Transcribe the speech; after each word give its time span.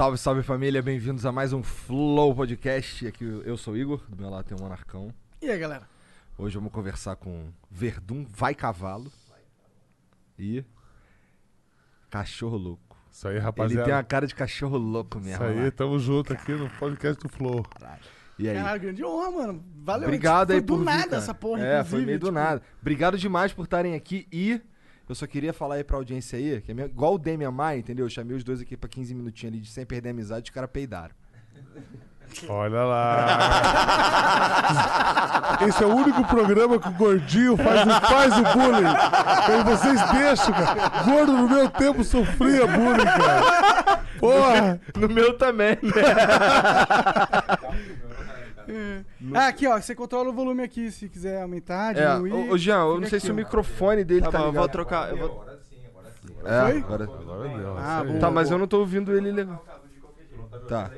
Salve, 0.00 0.16
salve 0.16 0.42
família, 0.42 0.80
bem-vindos 0.80 1.26
a 1.26 1.30
mais 1.30 1.52
um 1.52 1.62
Flow 1.62 2.34
Podcast. 2.34 3.06
Aqui 3.06 3.22
eu 3.44 3.54
sou 3.58 3.74
o 3.74 3.76
Igor, 3.76 4.02
do 4.08 4.16
meu 4.16 4.30
lado 4.30 4.46
tem 4.46 4.56
o 4.56 4.60
Monarcão. 4.62 5.12
E 5.42 5.50
aí, 5.50 5.58
galera? 5.58 5.86
Hoje 6.38 6.54
vamos 6.56 6.72
conversar 6.72 7.16
com 7.16 7.50
Verdun 7.70 8.24
Vai 8.26 8.54
Cavalo 8.54 9.12
e 10.38 10.64
Cachorro 12.08 12.56
Louco. 12.56 12.96
Isso 13.12 13.28
aí, 13.28 13.34
Ele 13.34 13.40
rapaziada. 13.40 13.84
tem 13.84 13.92
a 13.92 14.02
cara 14.02 14.26
de 14.26 14.34
cachorro 14.34 14.78
louco 14.78 15.18
mesmo. 15.18 15.34
Isso 15.34 15.42
aí, 15.42 15.64
lá. 15.66 15.70
tamo 15.70 15.98
junto 15.98 16.32
aqui 16.32 16.52
no 16.52 16.70
podcast 16.78 17.22
do 17.22 17.28
Flow. 17.28 17.62
E 18.38 18.48
aí? 18.48 18.56
Caralho, 18.56 18.80
grande 18.80 19.04
honra, 19.04 19.30
mano. 19.30 19.62
Valeu. 19.84 20.08
Obrigado 20.08 20.46
foi 20.46 20.56
aí 20.56 20.62
do 20.62 20.66
por 20.66 20.78
vir, 20.78 20.84
nada 20.86 21.02
cara. 21.04 21.16
essa 21.18 21.34
porra, 21.34 21.60
É, 21.60 21.74
inclusive, 21.74 21.90
foi 21.90 22.06
meio 22.06 22.18
do 22.18 22.28
tipo, 22.28 22.38
nada. 22.38 22.62
Obrigado 22.80 23.18
demais 23.18 23.52
por 23.52 23.64
estarem 23.64 23.94
aqui 23.94 24.26
e 24.32 24.62
eu 25.10 25.14
só 25.14 25.26
queria 25.26 25.52
falar 25.52 25.74
aí 25.76 25.84
pra 25.84 25.96
audiência 25.96 26.38
aí, 26.38 26.60
que 26.60 26.70
é 26.70 26.74
igual 26.84 27.14
o 27.14 27.18
Demian 27.18 27.50
Maia, 27.50 27.78
entendeu? 27.78 28.06
Eu 28.06 28.10
chamei 28.10 28.36
os 28.36 28.44
dois 28.44 28.60
aqui 28.60 28.76
pra 28.76 28.88
15 28.88 29.12
minutinhos 29.14 29.52
ali 29.54 29.60
de 29.62 29.68
sem 29.68 29.84
perder 29.84 30.10
a 30.10 30.12
amizade, 30.12 30.50
os 30.50 30.54
caras 30.54 30.70
peidaram. 30.72 31.14
Olha 32.48 32.84
lá. 32.84 33.26
Esse 35.66 35.82
é 35.82 35.86
o 35.86 35.92
único 35.96 36.24
programa 36.28 36.78
que 36.78 36.86
o 36.88 36.92
gordinho 36.92 37.56
faz, 37.56 37.80
o- 37.84 38.00
faz 38.06 38.32
o 38.38 38.42
bullying. 38.56 38.86
E 39.58 39.62
vocês 39.64 40.00
deixam, 40.12 40.52
cara. 40.54 40.88
Gordo 41.04 41.32
no 41.32 41.48
meu 41.48 41.68
tempo 41.68 42.04
sofria 42.04 42.68
bullying, 42.68 43.04
cara. 43.04 43.98
Porra. 44.20 44.80
No 44.96 45.08
meu 45.08 45.36
também. 45.36 45.76
Ah, 49.34 49.46
aqui, 49.48 49.66
ó. 49.66 49.80
Você 49.80 49.94
controla 49.94 50.30
o 50.30 50.32
volume 50.32 50.62
aqui, 50.62 50.90
se 50.90 51.08
quiser 51.08 51.42
aumentar, 51.42 51.96
É, 51.96 52.16
diminuir. 52.16 52.50
ô, 52.50 52.54
ô 52.54 52.58
Jean, 52.58 52.80
eu 52.80 53.00
não 53.00 53.08
sei 53.08 53.18
aqui, 53.18 53.26
se 53.26 53.32
o 53.32 53.34
microfone 53.34 54.04
dele 54.04 54.22
tá, 54.22 54.30
Tá 54.30 54.38
bom, 54.38 54.46
eu 54.46 54.52
vou 54.52 54.68
trocar. 54.68 55.10
Eu 55.10 55.16
vou... 55.18 55.44
É, 56.44 56.70
Foi? 56.70 56.78
agora... 56.78 57.04
Agora 57.04 57.48
deu. 57.48 57.76
Ah, 57.78 58.04
boa. 58.04 58.18
Tá, 58.18 58.30
mas 58.30 58.50
eu 58.50 58.58
não 58.58 58.66
tô 58.66 58.78
ouvindo 58.80 59.14
ele 59.16 59.30
legal. 59.30 59.64
Tá. 60.68 60.90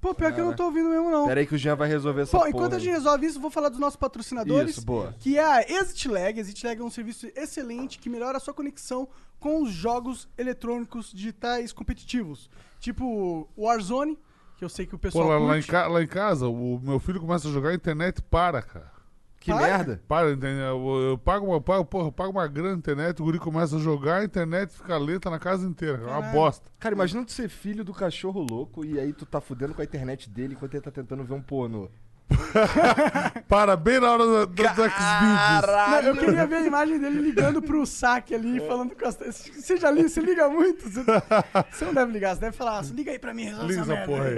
Pô, 0.00 0.12
pior 0.14 0.34
que 0.34 0.40
eu 0.40 0.44
não 0.44 0.54
tô 0.54 0.64
ouvindo 0.64 0.90
mesmo, 0.90 1.10
não. 1.10 1.26
Pera 1.26 1.40
aí 1.40 1.46
que 1.46 1.54
o 1.54 1.58
Jean 1.58 1.74
vai 1.76 1.88
resolver 1.88 2.22
essa 2.22 2.32
Bom, 2.32 2.40
porra. 2.40 2.50
enquanto 2.50 2.74
a 2.74 2.78
gente 2.78 2.88
aí. 2.90 2.94
resolve 2.94 3.24
isso, 3.26 3.40
vou 3.40 3.50
falar 3.50 3.70
dos 3.70 3.78
nossos 3.78 3.96
patrocinadores. 3.96 4.76
Isso, 4.76 4.84
boa. 4.84 5.14
Que 5.18 5.38
é 5.38 5.42
a 5.44 5.62
ExitLag. 5.62 6.40
ExitLag 6.40 6.80
é 6.82 6.84
um 6.84 6.90
serviço 6.90 7.26
excelente 7.34 7.98
que 7.98 8.10
melhora 8.10 8.36
a 8.36 8.40
sua 8.40 8.52
conexão 8.52 9.08
com 9.40 9.62
os 9.62 9.70
jogos 9.72 10.28
eletrônicos 10.36 11.10
digitais 11.10 11.72
competitivos. 11.72 12.50
Tipo 12.78 13.48
Warzone, 13.56 14.18
que 14.56 14.64
eu 14.64 14.68
sei 14.68 14.86
que 14.86 14.94
o 14.94 14.98
Pô, 14.98 15.02
pessoal 15.02 15.28
lá, 15.28 15.38
lá 15.38 15.58
em 15.58 15.62
ca- 15.62 15.86
lá 15.86 16.02
em 16.02 16.06
casa, 16.06 16.48
o 16.48 16.78
meu 16.82 16.98
filho 16.98 17.20
começa 17.20 17.48
a 17.48 17.50
jogar 17.52 17.70
a 17.70 17.74
internet 17.74 18.22
para, 18.22 18.62
cara. 18.62 18.92
Que 19.40 19.52
Para. 19.52 19.62
merda. 19.62 20.02
Para, 20.08 20.30
entendeu? 20.32 20.64
Eu, 20.64 21.00
eu 21.10 21.18
pago 21.18 21.44
uma, 21.46 21.60
pago, 21.60 21.84
porra, 21.84 22.08
eu 22.08 22.12
pago 22.12 22.30
uma 22.30 22.46
grana 22.46 22.70
na 22.72 22.78
internet, 22.78 23.20
o 23.20 23.24
guri 23.26 23.38
começa 23.38 23.76
a 23.76 23.78
jogar, 23.78 24.20
a 24.22 24.24
internet 24.24 24.72
fica 24.72 24.96
lenta 24.96 25.28
na 25.28 25.38
casa 25.38 25.66
inteira. 25.68 25.98
É 25.98 26.00
uma 26.00 26.12
Caralho. 26.14 26.32
bosta. 26.32 26.70
Cara, 26.78 26.94
imagina 26.94 27.24
tu 27.26 27.32
ser 27.32 27.50
filho 27.50 27.84
do 27.84 27.92
cachorro 27.92 28.40
louco 28.48 28.86
e 28.86 28.98
aí 28.98 29.12
tu 29.12 29.26
tá 29.26 29.42
fudendo 29.42 29.74
com 29.74 29.82
a 29.82 29.84
internet 29.84 30.30
dele 30.30 30.54
enquanto 30.54 30.72
ele 30.74 30.82
tá 30.82 30.90
tentando 30.90 31.24
ver 31.24 31.34
um 31.34 31.42
pornô. 31.42 31.90
Para 33.48 33.76
bem 33.76 34.00
na 34.00 34.12
hora 34.12 34.24
do, 34.24 34.46
do, 34.46 34.54
do 34.54 34.62
Xvideos. 34.64 36.06
Eu 36.06 36.16
queria 36.16 36.46
ver 36.46 36.56
a 36.56 36.66
imagem 36.66 36.98
dele 36.98 37.20
ligando 37.20 37.60
pro 37.62 37.84
saque 37.86 38.34
ali, 38.34 38.60
falando 38.66 38.94
com 38.94 39.06
as... 39.06 39.16
Você 39.16 39.76
já 39.76 39.90
liga? 39.90 40.08
Você 40.08 40.20
liga 40.20 40.48
muito? 40.48 40.88
Você, 40.88 41.02
você 41.72 41.84
não 41.84 41.94
deve 41.94 42.12
ligar, 42.12 42.34
você 42.34 42.40
deve 42.40 42.56
falar, 42.56 42.82
liga 42.86 43.10
aí 43.12 43.18
pra 43.18 43.34
mim, 43.34 43.44
resolve 43.44 43.74
essa 43.74 43.84
merda. 43.86 44.06
porra 44.06 44.24
aí. 44.24 44.34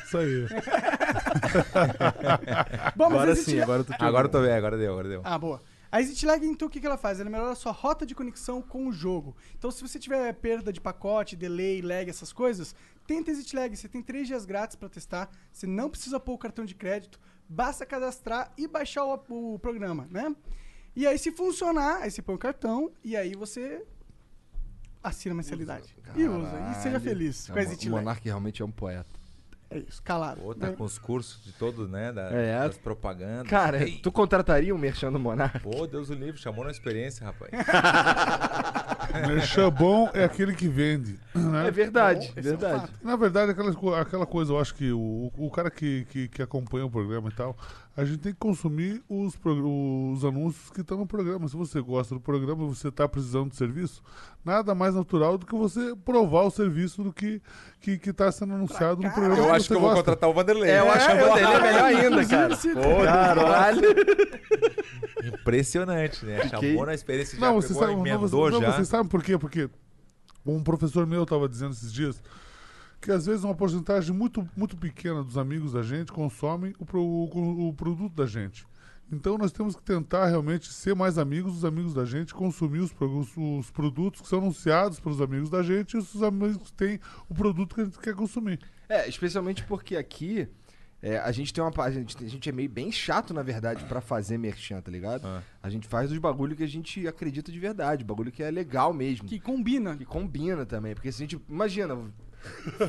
Isso 0.04 0.18
aí. 0.18 0.46
Bom, 2.96 3.04
mas 3.04 3.12
Agora 3.12 3.30
existe- 3.32 3.50
sim, 3.50 3.60
agora 3.60 3.84
tu 3.84 3.92
te 3.92 4.04
Agora 4.04 4.26
eu 4.26 4.30
tô 4.30 4.40
vendo, 4.40 4.52
agora 4.52 4.76
deu, 4.78 4.92
agora 4.92 5.08
deu. 5.08 5.20
Ah, 5.24 5.38
boa. 5.38 5.60
A 5.90 6.00
ExitLag, 6.00 6.44
então, 6.44 6.66
o 6.66 6.70
que, 6.70 6.80
que 6.80 6.86
ela 6.86 6.96
faz? 6.96 7.20
Ela 7.20 7.30
melhora 7.30 7.52
a 7.52 7.54
sua 7.54 7.70
rota 7.70 8.04
de 8.04 8.16
conexão 8.16 8.60
com 8.60 8.88
o 8.88 8.92
jogo. 8.92 9.36
Então, 9.56 9.70
se 9.70 9.80
você 9.80 9.96
tiver 9.96 10.32
perda 10.34 10.72
de 10.72 10.80
pacote, 10.80 11.36
delay, 11.36 11.80
lag, 11.80 12.10
essas 12.10 12.32
coisas, 12.32 12.74
tenta 13.06 13.30
a 13.30 13.34
ExitLag. 13.34 13.76
Você 13.76 13.88
tem 13.88 14.02
três 14.02 14.26
dias 14.26 14.44
grátis 14.44 14.76
pra 14.76 14.88
testar. 14.88 15.30
Você 15.52 15.66
não 15.66 15.88
precisa 15.90 16.18
pôr 16.20 16.34
o 16.34 16.38
cartão 16.38 16.64
de 16.64 16.74
crédito. 16.74 17.18
Basta 17.48 17.84
cadastrar 17.86 18.52
e 18.56 18.66
baixar 18.66 19.04
o, 19.04 19.54
o 19.54 19.58
programa, 19.58 20.06
né? 20.10 20.34
E 20.96 21.06
aí, 21.06 21.18
se 21.18 21.32
funcionar, 21.32 22.02
aí 22.02 22.10
você 22.10 22.22
põe 22.22 22.34
o 22.34 22.38
cartão 22.38 22.92
e 23.02 23.16
aí 23.16 23.34
você 23.34 23.84
assina 25.02 25.34
a 25.34 25.36
mensalidade. 25.36 25.94
E 26.16 26.24
usa. 26.26 26.70
E 26.70 26.82
seja 26.82 27.00
feliz 27.00 27.48
É, 27.50 27.52
com 27.52 27.58
a 27.58 27.62
o 27.62 27.64
Mo- 27.90 27.96
O. 27.96 27.98
Monark 27.98 28.24
realmente 28.24 28.62
é 28.62 28.64
um 28.64 28.70
poeta. 28.70 29.23
É 29.70 29.78
isso, 29.78 30.02
calado. 30.02 30.40
Pô, 30.40 30.54
tá 30.54 30.68
né? 30.68 30.74
com 30.76 30.84
os 30.84 30.98
cursos 30.98 31.42
de 31.44 31.52
todo, 31.52 31.88
né? 31.88 32.12
Da, 32.12 32.30
É. 32.30 32.58
Das 32.60 32.76
propagandas. 32.76 33.48
Cara, 33.48 33.82
Ei, 33.82 33.98
tu 34.02 34.12
contrataria 34.12 34.74
um 34.74 34.78
merchan 34.78 35.12
do 35.12 35.18
Monark? 35.18 35.60
Pô, 35.60 35.86
Deus 35.86 36.10
o 36.10 36.14
livre, 36.14 36.40
chamou 36.40 36.64
na 36.64 36.70
experiência, 36.70 37.24
rapaz. 37.26 37.50
Merchan 39.26 39.70
bom 39.70 40.10
é 40.12 40.24
aquele 40.24 40.54
que 40.54 40.68
vende. 40.68 41.18
Né? 41.34 41.68
É 41.68 41.70
verdade, 41.70 42.32
Esse 42.36 42.48
é 42.48 42.54
um 42.54 42.56
verdade. 42.56 42.92
Na 43.02 43.16
verdade, 43.16 43.52
aquela, 43.52 44.00
aquela 44.00 44.26
coisa, 44.26 44.52
eu 44.52 44.58
acho 44.58 44.74
que 44.74 44.92
o, 44.92 45.32
o 45.36 45.50
cara 45.50 45.70
que, 45.70 46.04
que, 46.10 46.28
que 46.28 46.42
acompanha 46.42 46.86
o 46.86 46.90
programa 46.90 47.28
e 47.28 47.32
tal, 47.32 47.56
a 47.96 48.04
gente 48.04 48.18
tem 48.18 48.32
que 48.32 48.38
consumir 48.38 49.02
os, 49.08 49.34
os 49.44 50.24
anúncios 50.24 50.68
que 50.70 50.80
estão 50.80 50.98
no 50.98 51.06
programa. 51.06 51.46
Se 51.46 51.56
você 51.56 51.80
gosta 51.80 52.14
do 52.14 52.20
programa 52.20 52.64
e 52.64 52.68
você 52.68 52.88
está 52.88 53.08
precisando 53.08 53.50
de 53.50 53.56
serviço, 53.56 54.02
nada 54.44 54.74
mais 54.74 54.94
natural 54.96 55.38
do 55.38 55.46
que 55.46 55.54
você 55.54 55.94
provar 56.04 56.42
o 56.42 56.50
serviço 56.50 57.04
do 57.04 57.12
que 57.12 57.40
que 57.80 57.92
está 58.10 58.32
sendo 58.32 58.54
anunciado 58.54 59.00
no 59.02 59.10
programa. 59.10 59.36
Eu 59.38 59.52
acho 59.54 59.68
que 59.68 59.74
eu 59.74 59.80
vou 59.80 59.90
gosta. 59.90 60.02
contratar 60.04 60.28
o 60.28 60.34
Vanderlei. 60.34 60.70
É, 60.70 60.80
eu 60.80 60.90
acho 60.90 61.06
que 61.06 61.12
É, 61.12 61.24
o 61.24 61.28
Vanderlei 61.28 61.52
é 61.52 61.56
eu- 61.56 61.62
melhor 61.62 61.84
ainda, 61.84 62.26
cara. 62.26 62.56
Pô, 62.56 63.04
caralho. 63.04 63.80
Impressionante, 65.24 66.24
né? 66.26 66.40
Fiquei- 66.48 66.70
Chamou 66.70 66.86
na 66.86 66.94
experiência, 66.94 67.38
já 67.38 67.46
Não, 67.46 67.54
você 67.54 67.68
pegou, 67.68 67.80
sabe, 67.82 67.92
não, 68.10 68.18
você, 68.18 68.36
não, 68.36 68.60
já. 68.60 68.72
você 68.72 68.84
sabe 68.84 69.08
por 69.08 69.22
quê? 69.22 69.38
Porque 69.38 69.68
um 70.44 70.62
professor 70.62 71.06
meu 71.06 71.22
estava 71.22 71.48
dizendo 71.48 71.72
esses 71.72 71.92
dias 71.92 72.22
que 73.04 73.12
às 73.12 73.26
vezes 73.26 73.44
uma 73.44 73.54
porcentagem 73.54 74.14
muito, 74.14 74.48
muito 74.56 74.76
pequena 74.76 75.22
dos 75.22 75.36
amigos 75.38 75.72
da 75.72 75.82
gente 75.82 76.10
consomem 76.12 76.74
o, 76.78 76.84
pro- 76.86 77.02
o- 77.02 77.68
o 77.68 77.72
produto 77.74 78.14
da 78.14 78.26
gente. 78.26 78.66
Então 79.12 79.36
nós 79.36 79.52
temos 79.52 79.76
que 79.76 79.82
tentar 79.82 80.26
realmente 80.26 80.72
ser 80.72 80.94
mais 80.94 81.18
amigos 81.18 81.52
dos 81.54 81.64
amigos 81.64 81.92
da 81.94 82.04
gente, 82.06 82.32
consumir 82.34 82.78
os, 82.80 82.90
os- 82.98 83.36
os 83.36 83.70
produtos 83.70 84.22
que 84.22 84.26
são 84.28 84.38
anunciados 84.38 84.98
pelos 84.98 85.20
amigos 85.20 85.50
da 85.50 85.62
gente 85.62 85.94
e 85.94 85.98
os 85.98 86.22
amigos 86.22 86.70
têm 86.70 86.98
o 87.28 87.34
produto 87.34 87.74
que 87.74 87.82
a 87.82 87.84
gente 87.84 87.98
quer 87.98 88.14
consumir. 88.14 88.58
É, 88.88 89.06
especialmente 89.08 89.62
porque 89.64 89.94
aqui 89.96 90.48
é, 91.02 91.18
a 91.18 91.30
gente 91.32 91.52
tem 91.52 91.62
uma. 91.62 91.70
A 91.84 91.90
gente, 91.90 92.24
a 92.24 92.28
gente 92.28 92.48
é 92.48 92.52
meio 92.52 92.68
bem 92.70 92.90
chato, 92.90 93.34
na 93.34 93.42
verdade, 93.42 93.84
pra 93.84 94.00
fazer 94.00 94.38
merchan, 94.38 94.80
tá 94.80 94.90
ligado? 94.90 95.26
Ah. 95.26 95.42
A 95.62 95.68
gente 95.68 95.86
faz 95.86 96.10
os 96.10 96.16
bagulho 96.16 96.56
que 96.56 96.62
a 96.64 96.66
gente 96.68 97.06
acredita 97.06 97.52
de 97.52 97.58
verdade, 97.60 98.02
bagulho 98.02 98.32
que 98.32 98.42
é 98.42 98.50
legal 98.50 98.94
mesmo. 98.94 99.28
Que 99.28 99.38
combina. 99.38 99.94
Que 99.98 100.06
combina 100.06 100.64
também. 100.64 100.94
Porque 100.94 101.12
se 101.12 101.22
a 101.22 101.26
gente. 101.26 101.38
Imagina, 101.46 101.98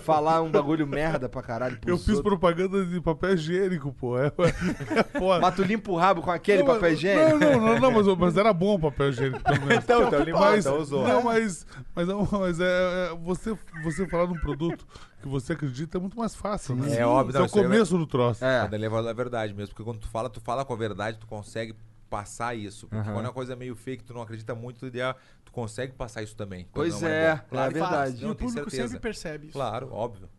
falar 0.01 0.41
um 0.41 0.49
bagulho 0.49 0.85
merda 0.87 1.27
pra 1.27 1.41
caralho. 1.41 1.77
Eu 1.85 1.97
fiz 1.97 2.15
outros. 2.15 2.21
propaganda 2.23 2.85
de 2.85 3.01
papel 3.01 3.33
higiênico, 3.33 3.93
pô. 3.93 4.17
É, 4.17 4.27
é 4.95 5.19
foda. 5.19 5.41
Mas 5.41 5.55
tu 5.55 5.63
limpa 5.63 5.91
o 5.91 5.95
rabo 5.97 6.21
com 6.21 6.31
aquele 6.31 6.63
Não, 6.63 6.73
papel 6.73 6.93
higiênico? 6.93 7.37
Não, 7.37 7.51
não, 7.51 7.61
não, 7.61 7.79
não, 7.79 7.91
mas, 7.91 8.07
mas 8.17 8.37
era 8.37 8.53
bom 8.53 8.75
o 8.75 8.79
papel 8.79 9.09
higiênico, 9.09 9.43
pelo 9.43 9.65
menos. 9.65 9.83
Então, 9.83 10.07
então, 10.07 10.19
ele 10.21 10.33
mas, 10.33 10.65
mata, 10.65 10.77
usou. 10.77 11.07
Não, 11.07 11.23
mas, 11.23 11.65
mas, 11.95 12.07
não, 12.07 12.27
mas 12.31 12.59
é, 12.59 12.65
é, 12.65 13.15
você, 13.23 13.57
você 13.83 14.07
falar 14.07 14.25
de 14.27 14.33
um 14.33 14.39
produto 14.39 14.85
que 15.21 15.27
você 15.27 15.53
acredita 15.53 15.97
é 15.97 16.01
muito 16.01 16.17
mais 16.17 16.35
fácil, 16.35 16.75
né? 16.75 16.97
É 16.97 17.05
óbvio, 17.05 17.29
Isso 17.31 17.37
é 17.37 17.39
não, 17.39 17.45
o 17.45 17.49
aí 17.49 17.51
vai- 17.51 17.63
começo 17.63 17.97
do 17.97 18.07
troço. 18.07 18.43
É. 18.45 18.59
A 18.59 19.13
verdade 19.13 19.53
mesmo, 19.53 19.69
porque 19.73 19.83
quando 19.83 19.99
tu 19.99 20.07
fala, 20.07 20.29
tu 20.29 20.39
fala 20.39 20.63
com 20.63 20.73
a 20.73 20.77
verdade, 20.77 21.17
tu 21.19 21.27
consegue 21.27 21.75
passar 22.09 22.55
isso. 22.55 22.87
Porque 22.87 23.01
Aham. 23.01 23.13
quando 23.13 23.25
é 23.25 23.27
uma 23.29 23.33
coisa 23.33 23.55
meio 23.55 23.75
fake, 23.75 24.03
tu 24.03 24.13
não 24.13 24.21
acredita 24.21 24.53
muito, 24.55 24.79
tu, 24.79 24.87
ideia, 24.87 25.15
tu 25.43 25.51
consegue 25.51 25.93
passar 25.93 26.23
isso 26.23 26.35
também. 26.35 26.67
Pois 26.73 27.01
não 27.01 27.07
é, 27.07 27.43
bom. 27.49 27.59
é 27.59 27.69
verdade. 27.69 28.21
E 28.21 28.25
Não, 28.25 28.31
o 28.31 28.35
tenho 28.35 28.49
público 28.49 28.69
certeza. 28.69 28.83
sempre 28.93 28.99
percebe 28.99 29.47
isso. 29.47 29.53
Claro, 29.53 29.91
óbvio. 29.91 30.29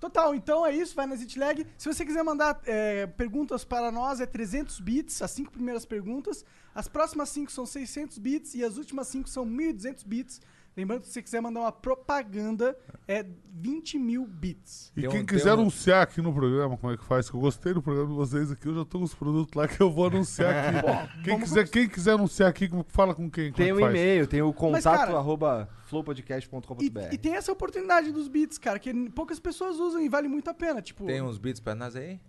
Total, 0.00 0.34
então 0.34 0.64
é 0.64 0.74
isso, 0.74 0.94
vai 0.94 1.06
na 1.06 1.14
Zitlag. 1.14 1.66
Se 1.76 1.86
você 1.92 2.06
quiser 2.06 2.22
mandar 2.22 2.58
é, 2.64 3.06
perguntas 3.06 3.64
para 3.64 3.92
nós, 3.92 4.18
é 4.18 4.24
300 4.24 4.80
bits, 4.80 5.20
as 5.20 5.30
cinco 5.30 5.52
primeiras 5.52 5.84
perguntas. 5.84 6.42
As 6.74 6.88
próximas 6.88 7.28
cinco 7.28 7.52
são 7.52 7.66
600 7.66 8.16
bits 8.16 8.54
e 8.54 8.64
as 8.64 8.78
últimas 8.78 9.08
cinco 9.08 9.28
são 9.28 9.44
1.200 9.44 10.06
bits. 10.06 10.40
Lembrando 10.80 11.00
que 11.02 11.06
se 11.08 11.12
você 11.14 11.22
quiser 11.22 11.40
mandar 11.40 11.60
uma 11.60 11.72
propaganda, 11.72 12.76
é 13.06 13.24
20 13.52 13.98
mil 13.98 14.26
bits. 14.26 14.92
E 14.96 15.02
Tem 15.02 15.10
quem 15.10 15.20
um- 15.22 15.26
quiser 15.26 15.50
um- 15.50 15.60
anunciar 15.60 16.02
aqui 16.02 16.20
no 16.22 16.32
programa, 16.32 16.76
como 16.76 16.92
é 16.92 16.96
que 16.96 17.04
faz? 17.04 17.28
Que 17.30 17.36
eu 17.36 17.40
gostei 17.40 17.72
do 17.74 17.82
programa 17.82 18.08
de 18.08 18.14
vocês 18.14 18.50
aqui, 18.50 18.66
eu 18.66 18.74
já 18.74 18.84
tô 18.84 18.98
com 18.98 19.04
os 19.04 19.14
produtos 19.14 19.54
lá 19.54 19.68
que 19.68 19.80
eu 19.80 19.90
vou 19.90 20.06
anunciar 20.06 20.52
aqui. 20.54 21.22
quem, 21.24 21.38
quiser, 21.40 21.68
quem 21.68 21.88
quiser 21.88 22.12
anunciar 22.12 22.48
aqui, 22.48 22.68
como- 22.68 22.84
fala 22.88 23.14
com 23.14 23.30
quem? 23.30 23.52
como 23.52 23.56
Tem 23.56 23.68
é 23.68 23.72
o 23.72 23.76
que 23.76 23.82
faz? 23.82 23.94
e-mail, 23.94 24.26
tem 24.26 24.42
o 24.42 24.52
contato 24.52 24.82
cara- 24.98 25.16
arroba 25.18 25.68
flowpodcast.com.br. 25.86 26.82
E, 27.10 27.14
e 27.14 27.18
tem 27.18 27.34
essa 27.34 27.52
oportunidade 27.52 28.10
dos 28.12 28.28
bits, 28.28 28.58
cara, 28.58 28.78
que 28.78 28.92
poucas 29.10 29.38
pessoas 29.38 29.78
usam 29.78 30.00
e 30.00 30.08
vale 30.08 30.28
muito 30.28 30.48
a 30.48 30.54
pena. 30.54 30.80
Tipo, 30.82 31.06
Tem 31.06 31.20
uns 31.22 31.38
beats 31.38 31.60
pra 31.60 31.74
nós 31.74 31.94
aí? 31.96 32.20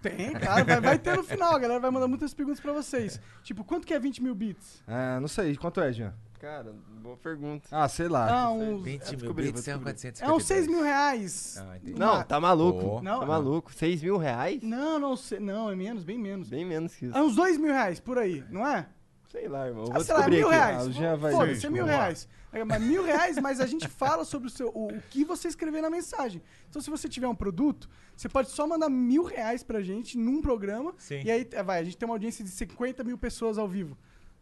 tem, 0.00 0.32
cara, 0.34 0.62
vai, 0.64 0.80
vai 0.80 0.98
ter 0.98 1.16
no 1.16 1.24
final. 1.24 1.54
A 1.54 1.58
galera 1.58 1.80
vai 1.80 1.90
mandar 1.90 2.06
muitas 2.06 2.32
perguntas 2.32 2.60
pra 2.60 2.72
vocês. 2.72 3.20
Tipo, 3.42 3.64
quanto 3.64 3.84
que 3.86 3.92
é 3.92 3.98
20 3.98 4.22
mil 4.22 4.34
bits? 4.34 4.82
É, 4.86 5.18
não 5.18 5.26
sei, 5.28 5.56
quanto 5.56 5.80
é, 5.80 5.92
Jean? 5.92 6.14
Cara, 6.38 6.72
boa 7.02 7.16
pergunta. 7.16 7.68
Ah, 7.70 7.88
sei 7.88 8.06
lá. 8.08 8.30
Ah, 8.30 8.50
uns, 8.50 8.82
20 8.84 8.84
mil 8.84 8.98
descobri, 9.18 9.26
vou 9.26 9.34
beats 9.34 9.64
são 9.64 9.74
descobrir. 9.74 9.94
452. 9.94 10.20
é 10.30 10.32
uns 10.32 10.44
6 10.46 10.66
mil 10.68 10.82
reais. 10.82 11.56
Ah. 11.58 11.76
Não, 11.96 12.22
tá 12.22 12.40
maluco. 12.40 12.80
Pô. 12.80 13.02
Não, 13.02 13.20
Tá 13.20 13.26
maluco. 13.26 13.72
6 13.74 14.02
mil 14.02 14.16
reais? 14.16 14.62
Não, 14.62 14.98
não, 15.00 15.16
sei- 15.16 15.40
não, 15.40 15.68
é 15.70 15.74
menos, 15.74 16.04
bem 16.04 16.16
menos. 16.18 16.48
Bem 16.48 16.64
menos 16.64 16.94
que 16.94 17.06
isso. 17.06 17.16
É 17.16 17.20
uns 17.20 17.34
2 17.34 17.56
mil 17.58 17.72
reais 17.72 17.98
por 17.98 18.18
aí, 18.18 18.44
não 18.50 18.64
é? 18.66 18.86
Sei 19.32 19.48
lá, 19.48 19.66
irmão. 19.66 19.86
Ah, 19.90 19.94
vou 19.94 20.04
sei 20.04 20.14
lá, 20.14 20.24
é 20.24 20.30
mil 20.30 20.46
aqui. 20.48 20.56
reais. 20.56 20.86
Ah, 20.86 20.90
Jean 20.90 21.16
vai- 21.16 21.32
Foda-se, 21.32 21.52
é 21.52 21.68
Sim, 21.68 21.70
mil 21.70 21.84
reais. 21.84 22.28
É, 22.50 22.64
mas 22.64 22.80
mil 22.82 23.04
reais, 23.04 23.36
mas 23.38 23.60
a 23.60 23.66
gente 23.66 23.86
fala 23.86 24.24
sobre 24.24 24.48
o, 24.48 24.50
seu, 24.50 24.68
o, 24.68 24.86
o 24.88 25.02
que 25.10 25.22
você 25.22 25.48
escrever 25.48 25.82
na 25.82 25.90
mensagem. 25.90 26.40
Então, 26.70 26.80
se 26.80 26.88
você 26.88 27.06
tiver 27.06 27.28
um 27.28 27.34
produto, 27.34 27.90
você 28.16 28.26
pode 28.26 28.48
só 28.48 28.66
mandar 28.66 28.88
mil 28.88 29.22
reais 29.24 29.62
pra 29.62 29.82
gente 29.82 30.16
num 30.16 30.40
programa. 30.40 30.94
Sim. 30.96 31.20
E 31.24 31.30
aí, 31.30 31.46
é, 31.52 31.62
vai, 31.62 31.80
a 31.80 31.84
gente 31.84 31.98
tem 31.98 32.08
uma 32.08 32.14
audiência 32.14 32.42
de 32.42 32.50
50 32.50 33.04
mil 33.04 33.18
pessoas 33.18 33.58
ao 33.58 33.68
vivo. 33.68 33.98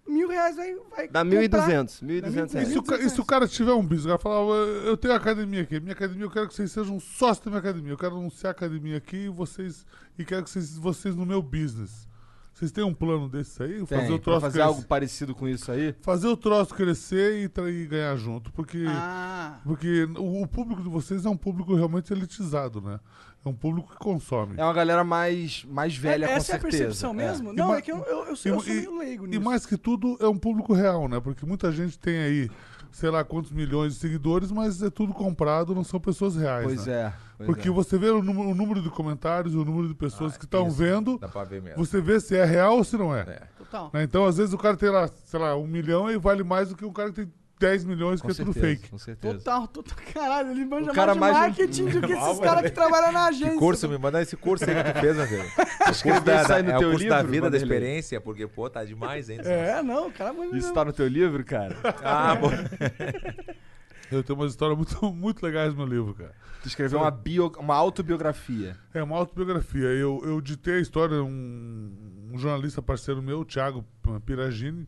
Mil 0.09 0.29
reais 0.29 0.57
vai. 0.57 0.75
vai 0.91 1.09
Dá 1.09 1.25
comprar- 1.25 1.41
1.200. 1.41 2.01
Dá 2.01 2.07
1.200 2.07 2.51
E 2.53 2.55
reais. 2.55 2.69
se, 2.69 2.79
o, 2.79 2.83
ca- 2.83 2.99
e 2.99 3.11
se 3.11 3.21
o 3.21 3.25
cara 3.25 3.49
tiver 3.49 3.73
um 3.73 3.83
business, 3.83 4.05
o 4.05 4.09
cara 4.09 4.19
falar, 4.19 4.37
"Eu- 4.57 4.67
eu 4.85 4.97
tenho 4.97 5.15
academia 5.15 5.63
aqui, 5.63 5.81
minha 5.81 5.93
academia, 5.93 6.25
eu 6.25 6.31
quero 6.31 6.49
que 6.49 6.55
vocês 6.55 6.71
sejam 6.71 6.99
sócios 7.01 7.45
da 7.45 7.51
minha 7.51 7.61
academia, 7.61 7.93
eu 7.93 7.99
quero 7.99 8.17
anunciar 8.17 8.51
a 8.51 8.53
academia 8.53 8.97
aqui 8.97 9.17
e 9.27 9.29
vocês, 9.29 9.85
e 10.19 10.25
quero 10.25 10.45
que 10.45 10.51
vocês, 10.51 10.77
vocês 10.79 11.15
no 11.17 11.27
meu 11.27 11.43
business. 11.43 12.07
Vocês 12.55 12.73
têm 12.73 12.83
um 12.85 12.95
plano 12.95 13.29
desse 13.29 13.63
aí? 13.63 13.75
Tem, 13.85 13.87
fazer 13.87 14.13
o 14.13 14.19
pra 14.19 14.19
troço 14.25 14.41
fazer 14.41 14.53
crescer, 14.61 14.63
algo 14.69 14.83
parecido 14.85 15.35
com 15.35 15.47
isso 15.47 15.71
aí? 15.71 15.95
fazer 16.01 16.27
o 16.29 16.37
troço 16.39 16.75
crescer 16.75 17.43
e, 17.45 17.49
tra- 17.51 17.71
e 17.71 17.85
ganhar 17.87 18.17
junto. 18.17 18.51
Porque, 18.51 18.83
Ah. 18.89 19.61
porque 19.63 20.05
o, 20.17 20.41
o 20.43 20.47
público 20.47 20.83
de 20.83 20.89
vocês 20.89 21.27
é 21.27 21.29
um 21.29 21.37
público 21.37 21.75
realmente 21.75 22.15
elitizado, 22.15 22.81
né? 22.81 22.99
É 23.47 23.49
um 23.49 23.55
público 23.55 23.91
que 23.93 23.97
consome. 23.99 24.55
É 24.57 24.65
uma 24.65 24.73
galera 24.73 25.05
mais, 25.05 25.65
mais 25.71 25.97
velha, 25.97 26.25
É- 26.25 26.29
com 26.29 26.35
essa 26.35 26.53
é 26.53 26.57
a 26.57 26.61
certeza. 26.61 26.83
percepção 26.85 27.15
mesmo? 27.15 27.53
E 27.53 27.57
Não, 27.57 27.69
ma- 27.69 27.77
é 27.79 27.81
que 27.83 27.93
eu, 27.93 27.99
eu, 27.99 28.25
eu 28.27 28.37
sou, 28.37 28.53
eu 28.53 28.59
e- 28.59 28.63
sou 28.85 28.95
meio 28.95 28.99
leigo 28.99 29.25
E 29.27 29.29
nisso. 29.29 29.41
mais 29.43 29.65
que 29.65 29.77
tudo, 29.77 30.17
é 30.21 30.27
um 30.27 30.37
público 30.37 30.73
real, 30.75 31.07
né? 31.09 31.21
Porque 31.21 31.47
muita 31.47 31.71
gente 31.71 31.97
tem 31.97 32.19
aí, 32.19 32.51
sei 32.91 33.09
lá 33.09 33.23
quantos 33.23 33.53
milhões 33.53 33.95
de 33.95 34.01
seguidores, 34.01 34.51
mas 34.51 34.83
é 34.83 34.91
tudo 34.91 35.15
comprado, 35.15 35.75
não 35.77 35.85
são 35.85 36.01
pessoas 36.01 36.35
reais. 36.35 36.65
Pois 36.65 36.87
né? 36.87 36.93
é. 36.93 37.13
pois 37.37 37.47
Porque 37.47 37.69
é. 37.69 37.71
você 37.71 37.97
vê 37.97 38.11
o 38.11 38.21
número, 38.21 38.49
o 38.51 38.55
número 38.55 38.83
de 38.83 38.91
comentários, 38.91 39.55
o 39.55 39.65
número 39.65 39.87
de 39.87 39.95
pessoas 39.95 40.35
Ah, 40.35 40.39
que 40.39 40.45
estão 40.45 40.69
vendo, 40.69 41.17
Dá 41.19 41.29
pra 41.29 41.45
ver 41.45 41.63
mesmo. 41.63 41.85
você 41.85 42.01
vê 42.01 42.19
se 42.19 42.35
é 42.37 42.45
real 42.45 42.79
ou 42.79 42.83
se 42.85 42.97
não 42.97 43.15
é. 43.15 43.21
É. 43.21 43.43
Total. 43.59 43.91
Né? 43.95 44.03
Então, 44.03 44.27
às 44.27 44.39
vezes, 44.39 44.53
o 44.53 44.59
cara 44.59 44.77
tem 44.77 44.91
lá, 44.91 45.09
sei 45.25 45.39
lá, 45.39 45.55
um 45.57 45.67
milhão 45.69 46.11
e 46.11 46.19
vale 46.19 46.43
mais 46.43 46.71
do 46.71 46.75
que 46.77 46.85
um 46.85 46.93
cara 46.93 47.11
que 47.11 47.15
tem 47.25 47.33
10 47.59 47.85
milhões, 47.85 48.21
que 48.21 48.27
Com 48.27 48.33
é 48.33 48.35
tudo 48.37 48.53
certeza, 48.53 48.77
fake. 48.77 48.91
Com 48.91 48.99
certeza. 48.99 49.35
Total, 49.39 49.67
total. 49.69 49.97
Caralho, 50.13 50.51
ele 50.51 50.65
manja 50.67 50.91
O 50.91 50.95
cara 50.95 51.15
mais 51.15 51.35
de 51.35 51.41
mais- 51.41 51.57
marketing 51.59 51.85
do 51.87 52.07
que 52.07 52.13
esses 52.13 52.39
caras 52.41 52.63
que 52.63 52.71
trabalham 52.71 53.13
na 53.13 53.27
agência. 53.29 53.53
Que 53.53 53.59
curso, 53.59 53.89
me 53.89 53.97
manda 53.99 54.21
esse 54.21 54.37
curso 54.37 54.65
aí 54.69 54.75
que 54.85 54.93
tu 54.93 55.01
fez, 55.01 55.17
meu 55.17 55.27
filho. 55.27 55.43
O 55.57 55.85
curso 55.87 55.91
Escreveu 55.91 56.21
da, 56.23 56.43
da, 56.43 56.63
no 56.63 56.71
é 56.71 56.77
o 56.77 56.79
teu 56.81 56.91
curso 56.91 57.09
da 57.09 57.17
livro, 57.19 57.33
vida, 57.33 57.51
da 57.51 57.57
experiência, 57.57 58.21
porque, 58.21 58.47
pô, 58.47 58.69
tá 58.69 58.85
demais, 58.85 59.31
hein? 59.31 59.39
É, 59.45 59.83
não, 59.83 60.09
o 60.09 60.13
cara 60.13 60.33
manja 60.33 60.57
Isso 60.57 60.73
tá 60.75 60.85
no 60.85 60.93
teu 60.93 61.07
livro, 61.07 61.45
cara? 61.45 61.77
Ah, 62.05 62.35
bom. 62.35 62.51
Eu 64.11 64.23
tenho 64.23 64.39
umas 64.39 64.53
histórias 64.53 64.77
muito, 64.77 65.13
muito 65.13 65.43
legais 65.45 65.73
no 65.75 65.79
meu 65.79 65.87
livro, 65.87 66.15
cara. 66.15 66.33
Tu 66.63 66.69
escreveu 66.69 67.01
uma, 67.01 67.11
bio, 67.11 67.51
uma 67.59 67.75
autobiografia. 67.75 68.77
É 68.95 69.03
uma 69.03 69.17
autobiografia. 69.17 69.87
Eu, 69.87 70.23
eu 70.25 70.41
ditei 70.41 70.75
a 70.75 70.81
história, 70.81 71.23
um, 71.23 72.29
um 72.33 72.39
jornalista 72.39 72.81
parceiro 72.81 73.21
meu, 73.21 73.41
o 73.41 73.45
Thiago 73.45 73.85
Piragini. 74.25 74.87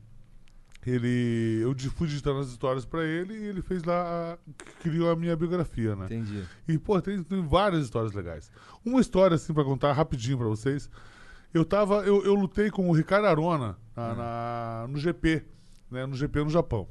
Ele, 0.89 1.61
eu 1.63 1.75
fui 1.91 2.07
digitando 2.09 2.39
as 2.41 2.49
histórias 2.49 2.85
pra 2.85 3.05
ele 3.05 3.35
e 3.35 3.45
ele 3.47 3.61
fez 3.63 3.83
lá, 3.85 4.35
a- 4.35 4.39
criou 4.81 5.11
a 5.11 5.17
minha 5.17 5.37
biografia, 5.37 5.95
né? 5.97 6.07
Entendi. 6.07 6.45
E, 6.67 6.79
pô, 6.79 7.01
tem, 7.03 7.23
tem 7.23 7.47
várias 7.47 7.85
histórias 7.85 8.13
legais. 8.13 8.51
Uma 8.85 9.01
história, 9.01 9.35
assim, 9.35 9.53
pra 9.53 9.65
contar 9.65 9.93
rapidinho 9.93 10.39
pra 10.39 10.47
vocês. 10.47 10.89
Eu 11.53 11.65
tava, 11.65 11.97
eu, 12.07 12.25
eu 12.25 12.35
lutei 12.35 12.71
com 12.71 12.89
o 12.89 12.93
Ricardo 12.93 13.27
Arona 13.27 13.77
na, 13.97 14.15
na- 14.15 14.87
no 14.89 14.99
GP, 14.99 15.45
né? 15.91 16.07
No 16.07 16.15
GP 16.15 16.45
no 16.45 16.51
Japão. 16.51 16.89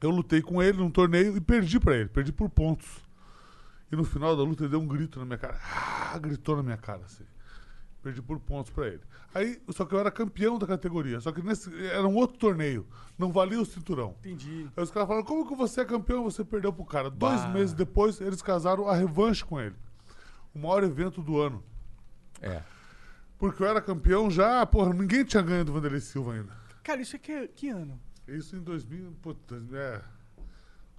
Eu 0.00 0.10
lutei 0.10 0.42
com 0.42 0.62
ele 0.62 0.78
num 0.78 0.90
torneio 0.90 1.36
e 1.36 1.40
perdi 1.40 1.80
pra 1.80 1.96
ele, 1.96 2.08
perdi 2.08 2.32
por 2.32 2.50
pontos. 2.50 2.86
E 3.90 3.96
no 3.96 4.04
final 4.04 4.36
da 4.36 4.42
luta 4.42 4.64
ele 4.64 4.70
deu 4.70 4.80
um 4.80 4.86
grito 4.86 5.18
na 5.18 5.24
minha 5.24 5.38
cara. 5.38 5.58
Ah, 5.62 6.18
gritou 6.18 6.56
na 6.56 6.62
minha 6.62 6.76
cara, 6.76 7.02
assim. 7.04 7.24
Perdi 8.06 8.22
por 8.22 8.38
pontos 8.38 8.70
pra 8.70 8.86
ele. 8.86 9.00
Aí, 9.34 9.60
só 9.70 9.84
que 9.84 9.92
eu 9.92 9.98
era 9.98 10.12
campeão 10.12 10.60
da 10.60 10.64
categoria. 10.64 11.20
Só 11.20 11.32
que 11.32 11.42
nesse, 11.42 11.74
era 11.86 12.06
um 12.06 12.14
outro 12.14 12.38
torneio. 12.38 12.86
Não 13.18 13.32
valia 13.32 13.60
o 13.60 13.66
cinturão. 13.66 14.14
Entendi. 14.20 14.68
Aí 14.76 14.84
os 14.84 14.92
caras 14.92 15.08
falaram, 15.08 15.26
como 15.26 15.44
que 15.44 15.56
você 15.56 15.80
é 15.80 15.84
campeão 15.84 16.20
e 16.20 16.24
você 16.32 16.44
perdeu 16.44 16.72
pro 16.72 16.84
cara? 16.84 17.10
Dois 17.10 17.40
Bah. 17.40 17.48
meses 17.48 17.74
depois, 17.74 18.20
eles 18.20 18.40
casaram 18.40 18.86
a 18.86 18.94
revanche 18.94 19.44
com 19.44 19.60
ele. 19.60 19.74
O 20.54 20.60
maior 20.60 20.84
evento 20.84 21.20
do 21.20 21.36
ano. 21.36 21.64
É. 22.40 22.62
Porque 23.36 23.60
eu 23.60 23.66
era 23.66 23.80
campeão 23.80 24.30
já, 24.30 24.64
porra, 24.64 24.94
ninguém 24.94 25.24
tinha 25.24 25.42
ganho 25.42 25.64
do 25.64 25.72
Vanderlei 25.72 26.00
Silva 26.00 26.34
ainda. 26.34 26.52
Cara, 26.84 27.00
isso 27.00 27.16
é 27.16 27.18
que, 27.18 27.48
que 27.48 27.68
ano? 27.70 28.00
Isso 28.28 28.54
em 28.54 28.60
2000, 28.60 29.16
puta, 29.20 29.60
é... 29.72 30.00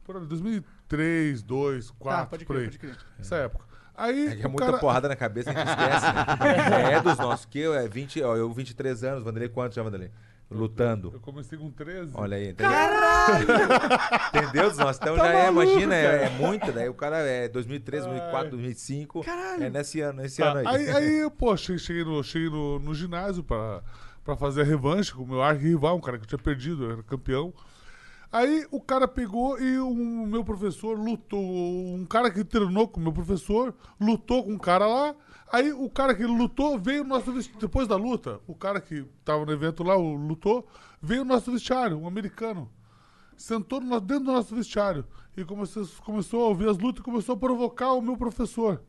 Por 0.04 0.18
aí, 0.18 0.26
2003, 0.26 1.42
2002, 1.42 1.92
2004, 1.92 2.20
tá, 2.20 2.26
pode 2.26 2.46
por 2.46 2.54
crer, 2.54 2.64
aí. 2.64 2.66
pode 2.68 2.80
crer. 2.80 2.98
Essa 3.18 3.38
época. 3.38 3.66
Aí, 3.98 4.28
É 4.40 4.46
é 4.46 4.48
muita 4.48 4.68
cara... 4.68 4.78
porrada 4.78 5.10
na 5.10 5.16
cabeça, 5.16 5.50
a 5.50 5.54
gente 5.54 5.68
esquece. 5.68 6.06
né? 6.06 6.94
É 6.94 7.02
dos 7.02 7.18
nossos. 7.18 7.46
Que 7.48 7.60
eu, 7.60 7.74
é 7.74 7.88
20, 7.88 8.22
ó, 8.22 8.36
eu 8.36 8.52
23 8.54 9.04
anos, 9.04 9.24
Vanderlei, 9.24 9.50
quantos 9.50 9.76
já, 9.76 9.82
Vanderlei? 9.82 10.12
Lutando. 10.50 11.12
Eu 11.14 11.20
comecei 11.20 11.58
com 11.58 11.70
13. 11.70 12.12
Olha 12.14 12.38
aí, 12.38 12.50
entendeu? 12.52 12.72
Entendeu? 14.34 14.70
Dos 14.70 14.78
nossos. 14.78 15.02
Então 15.02 15.18
Tá 15.18 15.26
já 15.26 15.34
é, 15.34 15.52
maluco, 15.52 15.64
imagina, 15.74 15.96
é, 15.96 16.04
cara. 16.04 16.18
é 16.24 16.30
muito. 16.30 16.72
Daí 16.72 16.88
o 16.90 16.94
cara 16.94 17.18
é 17.18 17.48
2003, 17.50 18.06
2004, 18.06 18.50
2005. 18.52 19.24
Caralho. 19.24 19.64
É 19.64 19.70
nesse 19.70 20.00
ano, 20.00 20.22
nesse 20.22 20.42
Tá, 20.42 20.52
ano 20.52 20.60
aí. 20.60 20.68
aí, 20.68 20.90
aí, 21.24 21.30
pô, 21.38 21.56
cheguei, 21.58 21.80
cheguei 21.80 22.04
no, 22.06 22.24
cheguei 22.24 22.50
no, 22.50 22.80
no 22.80 22.94
ginásio 22.96 23.44
pra, 23.44 23.82
pra 24.24 24.38
fazer 24.38 24.62
a 24.62 24.64
revanche 24.64 25.14
com 25.14 25.24
o 25.24 25.28
meu 25.28 25.42
arqui-rival, 25.42 25.98
um 25.98 26.02
cara 26.02 26.18
que 26.18 26.24
eu 26.24 26.28
tinha 26.30 26.40
perdido, 26.40 26.86
eu 26.86 26.92
era 26.94 27.04
campeão. 27.04 27.54
Aí 28.32 28.68
o 28.72 28.82
cara 28.82 29.08
pegou 29.08 29.60
e 29.60 29.80
o 29.80 30.26
meu 30.26 30.44
professor 30.44 31.00
lutou. 31.00 31.42
Um 31.42 32.06
cara 32.06 32.30
que 32.30 32.44
treinou 32.44 32.88
com 32.88 33.00
o 33.00 33.04
meu 33.04 33.14
professor 33.14 33.74
lutou 34.00 34.44
com 34.44 34.54
um 34.54 34.58
cara 34.58 34.86
lá. 34.86 35.16
Aí 35.52 35.72
o 35.72 35.90
cara 35.90 36.14
que 36.14 36.26
lutou 36.26 36.78
veio 36.78 37.04
no 37.04 37.10
nosso 37.10 37.32
vestiário. 37.32 37.62
Depois 37.62 37.88
da 37.88 37.96
luta, 37.96 38.42
o 38.46 38.54
cara 38.54 38.82
que 38.82 39.06
tava 39.24 39.46
no 39.46 39.52
evento 39.52 39.82
lá, 39.82 39.96
o 39.96 40.16
lutou, 40.16 40.68
veio 41.02 41.24
no 41.24 41.34
nosso 41.34 41.52
vestiário, 41.52 41.98
um 41.98 42.08
americano. 42.08 42.70
Sentou 43.38 43.80
no, 43.80 44.00
dentro 44.02 44.26
do 44.26 44.34
nosso 44.34 44.54
vestiário 44.54 45.06
e 45.38 45.46
começou, 45.46 45.88
começou 46.04 46.44
a 46.44 46.48
ouvir 46.50 46.68
as 46.68 46.78
lutas 46.78 47.00
e 47.00 47.04
começou 47.04 47.36
a 47.36 47.38
provocar 47.38 47.94
o 47.94 48.02
meu 48.02 48.18
professor. 48.18 48.84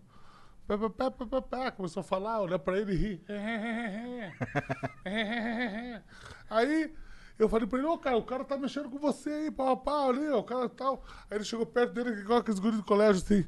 Começou 1.76 2.00
a 2.00 2.04
falar, 2.04 2.40
olhar 2.40 2.58
pra 2.58 2.78
ele 2.78 2.92
e 2.92 2.96
rir. 2.96 3.22
Aí 6.50 6.92
eu 7.38 7.48
falei 7.48 7.66
pra 7.66 7.78
ele, 7.78 7.86
ô 7.88 7.96
cara, 7.98 8.16
o 8.16 8.22
cara 8.22 8.44
tá 8.44 8.56
mexendo 8.56 8.88
com 8.90 8.98
você 8.98 9.30
aí, 9.30 9.50
pau 9.50 9.68
a 9.70 9.76
pau 9.76 10.10
ali, 10.10 10.28
ó, 10.28 10.38
o 10.38 10.42
cara 10.44 10.68
tal. 10.68 11.04
Aí 11.30 11.38
ele 11.38 11.44
chegou 11.44 11.64
perto 11.66 11.92
dele, 11.94 12.10
igual 12.20 12.38
aqueles 12.40 12.58
guris 12.60 12.76
do 12.78 12.84
colégio, 12.84 13.22
assim. 13.22 13.44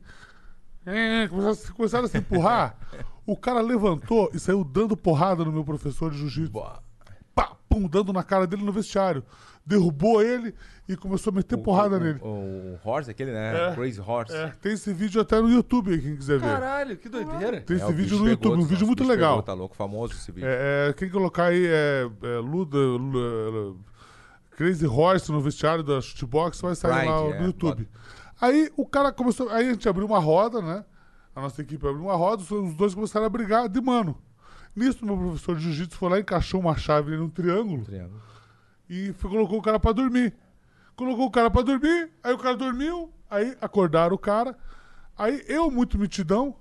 Começaram, 1.29 1.53
a 1.53 1.55
se- 1.55 1.73
começaram 1.73 2.05
a 2.07 2.09
se 2.09 2.19
empurrar. 2.19 2.77
O 3.27 3.37
cara 3.37 3.61
levantou 3.61 4.31
e 4.33 4.39
saiu 4.39 4.65
dando 4.65 4.97
porrada 4.97 5.45
no 5.45 5.53
meu 5.53 5.65
professor 5.65 6.11
de 6.11 6.19
jiu-jitsu. 6.19 6.53
Pá, 7.35 7.57
pum, 7.69 7.87
dando 7.87 8.13
na 8.13 8.23
cara 8.23 8.47
dele 8.47 8.65
no 8.65 8.73
vestiário. 8.73 9.23
Derrubou 9.65 10.23
ele 10.23 10.55
e 10.93 10.97
começou 10.97 11.31
a 11.33 11.37
meter 11.37 11.57
porrada 11.59 11.97
o, 11.97 12.01
nele. 12.01 12.19
O, 12.23 12.29
o 12.29 12.79
Horse, 12.85 13.11
aquele, 13.11 13.33
né? 13.33 13.71
É. 13.71 13.75
Crazy 13.75 14.01
Horse. 14.01 14.35
É, 14.35 14.53
tem 14.61 14.73
esse 14.73 14.93
vídeo 14.93 15.21
até 15.21 15.41
no 15.41 15.49
YouTube 15.51 15.93
aí, 15.93 16.01
quem 16.01 16.17
quiser 16.17 16.39
ver. 16.39 16.47
Caralho, 16.47 16.97
que 16.97 17.09
doideira. 17.09 17.61
Tem 17.61 17.77
É, 17.77 17.81
esse 17.81 17.91
o 17.91 17.95
vídeo 17.95 18.19
no 18.19 18.25
pegou 18.25 18.29
YouTube, 18.31 18.63
um 18.63 18.67
vídeo 18.67 18.87
muito 18.87 19.05
o 19.05 19.07
legal. 19.07 19.31
pegou, 19.35 19.43
tá 19.43 19.53
louco, 19.55 19.77
famoso 19.77 20.15
esse 20.15 20.31
vídeo. 20.33 20.49
É, 20.49 20.89
é, 20.89 20.93
quem 20.93 21.09
colocar 21.11 21.45
aí 21.45 21.67
é, 21.67 22.09
é 22.23 22.39
Luda, 22.39 22.77
Lu- 22.79 23.79
Crazy 24.53 24.87
Horse 24.87 25.31
no 25.33 25.41
vestiário 25.41 25.83
da 25.83 26.01
Shootbox 26.01 26.61
vai 26.61 26.75
sair 26.75 26.93
Pride, 26.93 27.09
lá 27.09 27.21
é, 27.37 27.41
no 27.41 27.47
YouTube. 27.47 27.89
Aí 28.41 28.71
o 28.77 28.87
cara 28.87 29.13
começou. 29.13 29.49
Aí 29.51 29.69
a 29.69 29.73
gente 29.73 29.89
abriu 29.89 30.07
uma 30.07 30.19
roda, 30.19 30.61
né? 30.61 30.85
A 31.35 31.41
nossa 31.41 31.63
equipe 31.63 31.87
abriu 31.87 32.03
uma 32.05 32.17
roda, 32.17 32.43
os 32.43 32.75
dois 32.75 32.95
começaram 32.95 33.25
a 33.27 33.29
brigar 33.29 33.69
de 33.69 33.81
mano. 33.81 34.19
Nisso, 34.75 35.05
meu 35.05 35.17
professor 35.17 35.57
de 35.57 35.63
jiu-jitsu 35.63 35.97
foi 35.99 36.11
lá 36.11 36.19
e 36.19 36.23
encaixou 36.23 36.61
uma 36.61 36.77
chave 36.77 37.17
num 37.17 37.29
triângulo 37.29 37.85
Triângulo. 37.85 38.21
e 38.89 39.13
foi- 39.15 39.31
colocou 39.31 39.59
o 39.59 39.63
cara 39.63 39.81
pra 39.81 39.93
dormir. 39.93 40.35
Colocou 41.01 41.29
o 41.29 41.31
cara 41.31 41.51
pra 41.51 41.63
dormir, 41.63 42.11
aí 42.23 42.35
o 42.35 42.37
cara 42.37 42.55
dormiu, 42.55 43.11
aí 43.31 43.57
acordaram 43.59 44.15
o 44.15 44.19
cara. 44.19 44.55
Aí 45.17 45.43
eu, 45.49 45.71
muito 45.71 45.99
mitidão, 45.99 46.55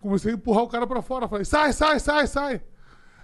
comecei 0.00 0.32
a 0.32 0.34
empurrar 0.34 0.64
o 0.64 0.68
cara 0.68 0.84
pra 0.84 1.00
fora. 1.00 1.28
Falei, 1.28 1.44
sai, 1.44 1.72
sai, 1.72 2.00
sai, 2.00 2.26
sai. 2.26 2.60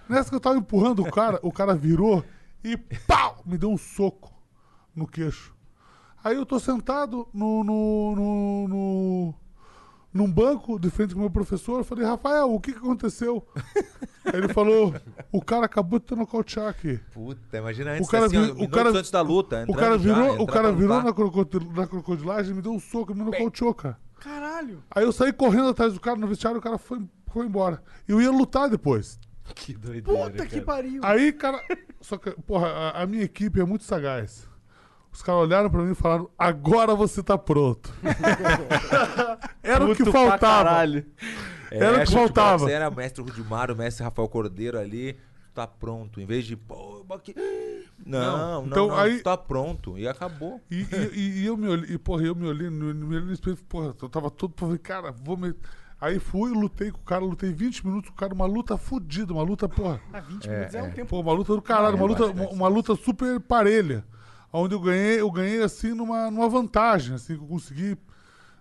Nessa 0.07 0.29
que 0.29 0.35
eu 0.37 0.39
tava 0.39 0.55
empurrando 0.55 1.01
o 1.01 1.11
cara, 1.11 1.41
o 1.43 1.51
cara 1.51 1.75
virou 1.75 2.23
e 2.63 2.77
pau! 2.77 3.41
Me 3.45 3.57
deu 3.57 3.69
um 3.69 3.77
soco 3.77 4.31
no 4.95 5.05
queixo. 5.05 5.53
Aí 6.23 6.37
eu 6.37 6.45
tô 6.45 6.57
sentado 6.57 7.27
no, 7.33 7.65
no, 7.65 8.15
no, 8.15 8.67
no- 8.69 9.35
num 10.13 10.29
banco 10.31 10.77
de 10.79 10.89
frente 10.89 11.13
com 11.13 11.19
o 11.19 11.21
meu 11.23 11.29
professor. 11.31 11.79
Eu 11.79 11.83
falei, 11.83 12.05
Rafael, 12.05 12.51
o 12.53 12.59
que, 12.59 12.71
que 12.73 12.77
aconteceu? 12.79 13.45
Aí 14.25 14.33
ele 14.35 14.49
falou, 14.53 14.93
o 15.31 15.41
cara 15.41 15.65
acabou 15.65 15.99
de 15.99 16.05
te 16.05 16.15
nocautear 16.15 16.67
aqui. 16.67 16.99
Puta, 17.13 17.57
imagina 17.57 17.91
antes, 17.91 18.07
O 18.07 18.11
cara 18.11 18.25
assim, 18.25 18.37
ó, 18.37 18.41
vir- 18.53 18.63
o 18.63 18.69
cara- 18.69 18.89
antes 18.89 19.11
da 19.11 19.21
luta. 19.21 19.65
O 19.67 19.73
cara 19.73 19.97
já, 19.97 20.13
virou, 20.13 20.29
o 20.39 20.41
entrar 20.43 20.53
cara 20.53 20.71
virou 20.71 21.01
na, 21.03 21.13
crocodil- 21.13 21.71
na 21.73 21.87
crocodilagem, 21.87 22.53
me 22.53 22.61
deu 22.61 22.71
um 22.73 22.79
soco 22.79 23.11
e 23.11 23.15
me 23.15 23.23
nocauteou, 23.23 23.73
cara. 23.73 23.97
Caralho. 24.19 24.83
Aí 24.91 25.03
eu 25.03 25.11
saí 25.11 25.33
correndo 25.33 25.69
atrás 25.69 25.93
do 25.93 25.99
cara 25.99 26.17
no 26.17 26.27
vestiário, 26.27 26.59
o 26.59 26.61
cara 26.61 26.77
foi, 26.77 27.01
foi 27.27 27.45
embora. 27.45 27.81
Eu 28.07 28.21
ia 28.21 28.29
lutar 28.31 28.69
depois. 28.69 29.19
Que 29.55 29.73
doideira. 29.73 30.29
Puta 30.29 30.45
que 30.45 30.61
pariu. 30.61 31.01
Aí, 31.03 31.31
cara. 31.33 31.59
Só 31.99 32.17
que, 32.17 32.31
porra, 32.43 32.67
a, 32.67 33.01
a 33.03 33.07
minha 33.07 33.23
equipe 33.23 33.59
é 33.59 33.65
muito 33.65 33.83
sagaz. 33.83 34.47
Os 35.11 35.21
caras 35.21 35.41
olharam 35.41 35.69
pra 35.69 35.81
mim 35.81 35.91
e 35.91 35.95
falaram: 35.95 36.29
agora 36.37 36.95
você 36.95 37.21
tá 37.21 37.37
pronto. 37.37 37.91
Era 39.63 39.85
o 39.85 39.89
que 39.95 40.03
Puto 40.03 40.11
pra 40.11 40.29
faltava. 40.29 40.63
caralho. 40.63 41.05
Era 41.69 41.91
o 41.91 41.95
que 41.95 42.01
acho 42.01 42.11
faltava. 42.13 42.65
Você 42.65 42.71
era 42.71 42.89
mestre 42.91 43.23
Rudimar, 43.23 43.71
o 43.71 43.75
mestre 43.75 44.03
Rafael 44.03 44.27
Cordeiro 44.27 44.77
ali, 44.77 45.13
tu 45.13 45.53
tá 45.53 45.65
pronto. 45.67 46.19
Em 46.19 46.25
vez 46.25 46.45
de, 46.45 46.55
pô, 46.57 47.05
aqui... 47.11 47.33
Não, 48.05 48.37
não, 48.37 48.65
então 48.65 48.87
não, 48.87 48.97
aí- 48.97 49.17
tu 49.19 49.23
tá 49.23 49.37
pronto. 49.37 49.97
E 49.97 50.07
acabou. 50.07 50.59
E, 50.69 50.81
e- 50.81 51.11
e- 51.13 51.41
e 51.41 51.45
eu 51.45 51.55
me 51.55 51.67
olhei, 51.67 51.93
e, 51.93 51.97
porra, 51.97 52.23
eu 52.23 52.35
me 52.35 52.47
olhei, 52.47 52.69
no- 52.69 52.93
me 52.93 53.15
olhei 53.15 53.25
no 53.27 53.31
espelho, 53.33 53.57
porra, 53.69 53.95
eu 54.01 54.09
tava 54.09 54.29
todo, 54.29 54.53
falei, 54.57 54.77
cara, 54.77 55.11
vou 55.11 55.37
me. 55.37 55.53
Aí 55.99 56.17
fui, 56.19 56.51
lutei 56.51 56.89
com 56.91 56.97
o 56.97 57.03
cara, 57.03 57.23
lutei 57.23 57.53
20 57.53 57.85
minutos 57.85 58.09
com 58.09 58.15
o 58.15 58.19
cara, 58.19 58.33
uma 58.33 58.47
luta 58.47 58.75
fodida, 58.75 59.31
uma 59.31 59.43
luta, 59.43 59.69
porra. 59.69 60.01
Ah, 60.11 60.19
20 60.19 60.49
minutos 60.49 60.75
é, 60.75 60.81
um 60.81 60.91
tempo. 60.91 61.09
Pô, 61.09 61.19
uma 61.21 61.31
luta 61.31 61.53
do 61.53 61.61
caralho, 61.61 61.95
É, 61.95 61.99
uma 61.99 62.07
luta, 62.07 62.25
uma, 62.25 62.49
uma 62.49 62.67
luta 62.67 62.95
super 62.95 63.39
parelha. 63.39 64.03
Onde 64.53 64.75
eu 64.75 64.79
ganhei, 64.79 65.19
eu 65.21 65.31
ganhei 65.31 65.61
assim 65.63 65.93
numa, 65.93 66.29
numa 66.29 66.49
vantagem, 66.49 67.15
assim, 67.15 67.35
que 67.37 67.43
eu 67.43 67.47
consegui. 67.47 67.97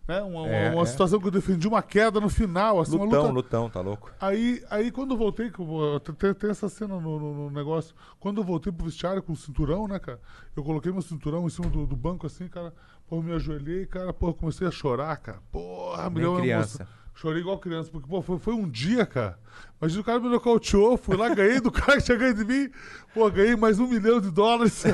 Né, 0.09 0.21
uma, 0.23 0.49
É, 0.49 0.71
uma 0.73 0.83
é. 0.83 0.87
situação 0.87 1.21
que 1.21 1.27
eu 1.27 1.31
defendi 1.31 1.69
uma 1.69 1.83
queda 1.83 2.21
no 2.21 2.29
final, 2.29 2.81
assim, 2.81 2.97
uma 2.97 3.05
Lutão, 3.05 3.21
luta. 3.23 3.33
lutão, 3.33 3.71
tá 3.71 3.81
louco? 3.81 4.11
Aí, 4.21 4.61
aí 4.69 4.91
quando 4.91 5.13
eu 5.13 5.17
voltei, 5.17 5.51
que 5.51 5.61
eu 5.61 6.01
tem, 6.01 6.35
tem- 6.35 6.51
essa 6.51 6.69
cena 6.69 6.99
no, 6.99 7.19
no- 7.21 7.35
no 7.45 7.51
negócio. 7.51 7.95
Quando 8.19 8.41
eu 8.41 8.45
voltei 8.45 8.73
pro 8.73 8.87
vestiário 8.87 9.23
com 9.23 9.33
o 9.33 9.37
cinturão, 9.37 9.87
né, 9.87 9.99
cara? 10.01 10.21
Eu 10.57 10.65
coloquei 10.65 10.91
meu 10.91 11.03
cinturão 11.03 11.47
em 11.47 11.51
cima 11.51 11.69
do, 11.69 11.87
do 11.87 11.95
banco 11.97 12.27
assim, 12.27 12.49
cara. 12.49 12.75
Pô, 13.09 13.23
me 13.23 13.33
ajoelhei, 13.33 13.87
cara, 13.87 14.13
pô, 14.13 14.33
comecei 14.35 14.67
a 14.67 14.71
chorar, 14.71 15.17
cara. 15.19 15.39
Porra, 15.53 16.09
me 16.11 16.15
Nem 16.17 16.23
deu 16.25 16.33
uma 16.33 16.41
criança. 16.41 16.83
emoção. 16.83 17.00
Chorei 17.21 17.43
igual 17.43 17.59
criança, 17.59 17.91
porque, 17.93 18.09
pô, 18.09 18.23
foi, 18.23 18.39
foi 18.39 18.55
um 18.55 18.67
dia, 18.67 19.05
cara. 19.05 19.39
Imagina 19.79 20.01
o 20.01 20.05
cara 20.05 20.21
me 20.21 20.29
nocauteou, 20.31 20.97
fui 20.97 21.17
lá, 21.17 21.29
ganhei 21.35 21.61
do 21.61 21.71
cara 21.73 21.99
que 21.99 22.05
tinha 22.05 22.17
ganho 22.17 22.35
de 22.35 22.45
mim. 22.47 22.71
Pô, 23.13 23.31
ganhei 23.31 23.57
mais 23.57 23.79
um 23.79 23.87
milhão 23.87 24.19
de 24.21 24.31
dólares. 24.31 24.85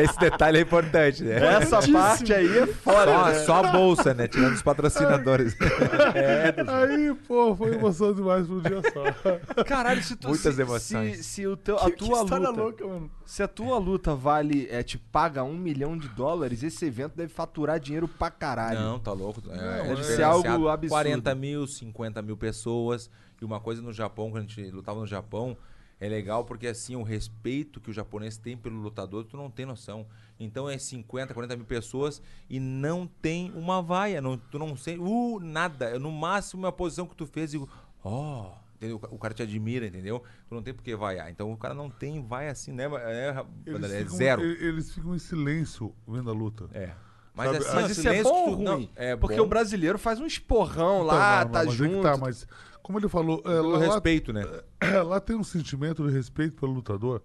Esse 0.00 0.18
detalhe 0.18 0.58
é 0.58 0.62
importante, 0.62 1.22
né? 1.24 1.56
Essa 1.56 1.80
parte 1.92 2.32
aí 2.32 2.58
é 2.58 2.66
fora. 2.66 3.12
Só, 3.12 3.26
né? 3.26 3.34
só 3.40 3.64
a 3.64 3.70
bolsa, 3.70 4.14
né? 4.14 4.26
Tirando 4.26 4.54
os 4.54 4.62
patrocinadores. 4.62 5.54
aí, 5.60 7.14
pô, 7.28 7.54
foi 7.54 7.74
emoção 7.74 8.14
demais 8.14 8.46
por 8.46 8.56
um 8.56 8.60
dia 8.60 8.80
só. 8.92 9.64
Caralho, 9.64 10.02
se 10.02 10.16
tu. 10.16 10.28
Muitas 10.28 10.54
se, 10.54 10.62
emoções. 10.62 11.16
Se, 11.18 11.24
se 11.24 11.46
o 11.46 11.54
teu, 11.56 11.76
a 11.76 11.84
Que, 11.84 11.90
que 11.90 11.96
tua 11.98 12.22
história 12.22 12.48
luta. 12.48 12.62
louca, 12.62 12.86
mano. 12.86 13.10
Se 13.26 13.42
a 13.42 13.48
tua 13.48 13.76
luta 13.78 14.14
vale, 14.14 14.66
é, 14.70 14.82
te 14.82 14.96
paga 14.96 15.42
um 15.42 15.56
milhão 15.56 15.98
de 15.98 16.08
dólares, 16.08 16.62
esse 16.62 16.86
evento 16.86 17.16
deve 17.16 17.32
faturar 17.32 17.80
dinheiro 17.80 18.08
pra 18.08 18.30
caralho. 18.30 18.80
Não, 18.80 18.98
tá 18.98 19.12
louco. 19.12 19.42
É, 19.54 19.84
Não, 19.88 19.92
é 19.92 20.02
ser 20.02 20.22
algo 20.22 20.68
absurdo. 20.68 20.90
40 20.90 21.34
mil, 21.34 21.66
50 21.66 22.22
mil 22.22 22.36
pessoas. 22.36 23.10
E 23.40 23.44
uma 23.44 23.58
coisa 23.60 23.82
no 23.82 23.92
Japão, 23.92 24.30
quando 24.30 24.44
a 24.44 24.46
gente 24.46 24.70
lutava 24.70 25.00
no 25.00 25.06
Japão, 25.06 25.56
é 26.00 26.08
legal 26.08 26.44
porque 26.44 26.66
assim, 26.68 26.94
o 26.96 27.02
respeito 27.02 27.80
que 27.80 27.90
o 27.90 27.92
japonês 27.92 28.36
tem 28.36 28.56
pelo 28.56 28.76
lutador, 28.80 29.24
tu 29.24 29.36
não 29.36 29.50
tem 29.50 29.66
noção. 29.66 30.06
Então 30.38 30.68
é 30.68 30.78
50, 30.78 31.34
40 31.34 31.56
mil 31.56 31.66
pessoas 31.66 32.22
e 32.48 32.58
não 32.60 33.06
tem 33.06 33.52
uma 33.54 33.82
vaia. 33.82 34.20
Não, 34.20 34.36
tu 34.36 34.58
não 34.58 34.76
sei, 34.76 34.96
uh, 34.98 35.38
nada. 35.40 35.86
É 35.86 35.98
no 35.98 36.10
máximo 36.10 36.66
a 36.66 36.72
posição 36.72 37.06
que 37.06 37.14
tu 37.16 37.26
fez 37.26 37.52
e, 37.54 37.60
ó. 38.04 38.52
entendeu? 38.76 39.00
O 39.10 39.18
cara 39.18 39.34
te 39.34 39.42
admira, 39.42 39.86
entendeu? 39.86 40.22
Tu 40.48 40.54
não 40.54 40.62
tem 40.62 40.72
por 40.74 40.82
que 40.82 40.94
vaiar. 40.96 41.30
Então 41.30 41.52
o 41.52 41.56
cara 41.56 41.74
não 41.74 41.90
tem 41.90 42.20
vai 42.24 42.48
assim, 42.48 42.72
né? 42.72 42.84
É, 42.84 43.44
Eles 43.66 43.90
é 43.92 43.98
ficam- 44.00 44.16
zero. 44.16 44.42
Eles 44.42 44.92
ficam 44.92 45.14
em 45.14 45.18
silêncio 45.20 45.94
vendo 46.06 46.30
a 46.30 46.32
luta. 46.32 46.68
É. 46.72 46.92
Mas 47.34 47.46
Sabe, 47.50 47.58
assim, 47.64 47.74
Mas 47.76 47.90
isso 47.98 48.08
é 48.08 48.22
bom 48.22 48.30
ou 48.50 48.56
tu- 48.56 48.62
não, 48.62 48.74
ruim? 48.74 48.90
é 48.94 49.16
Porque 49.16 49.36
bom 49.36 49.42
o 49.44 49.46
brasileiro 49.46 49.98
faz 49.98 50.20
um 50.20 50.26
esporrão 50.26 50.96
Então, 51.04 51.06
lá, 51.06 51.44
não, 51.44 51.50
tá 51.52 51.58
mas 51.60 51.66
é 51.68 51.70
que 51.70 51.76
junto. 51.76 52.02
tá, 52.02 52.16
mas 52.16 52.46
como 52.82 52.98
ele 52.98 53.08
falou, 53.08 53.38
é, 53.40 53.42
pelo 53.42 53.70
lá, 53.70 53.78
respeito, 53.78 54.32
né? 54.32 54.42
lá 55.06 55.18
tem 55.20 55.34
um 55.36 55.44
sentimento 55.44 56.06
de 56.06 56.12
respeito 56.12 56.54
pelo 56.60 56.72
lutador 56.72 57.22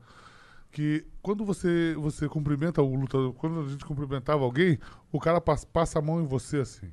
que 0.71 1.05
quando 1.21 1.43
você 1.43 1.95
você 1.97 2.27
cumprimenta 2.29 2.81
o 2.81 2.95
lutador, 2.95 3.33
quando 3.33 3.61
a 3.61 3.67
gente 3.69 3.83
cumprimentava 3.85 4.43
alguém, 4.43 4.77
o 5.11 5.19
cara 5.19 5.41
passa, 5.41 5.65
passa 5.65 5.99
a 5.99 6.01
mão 6.01 6.21
em 6.21 6.25
você 6.25 6.57
assim. 6.57 6.91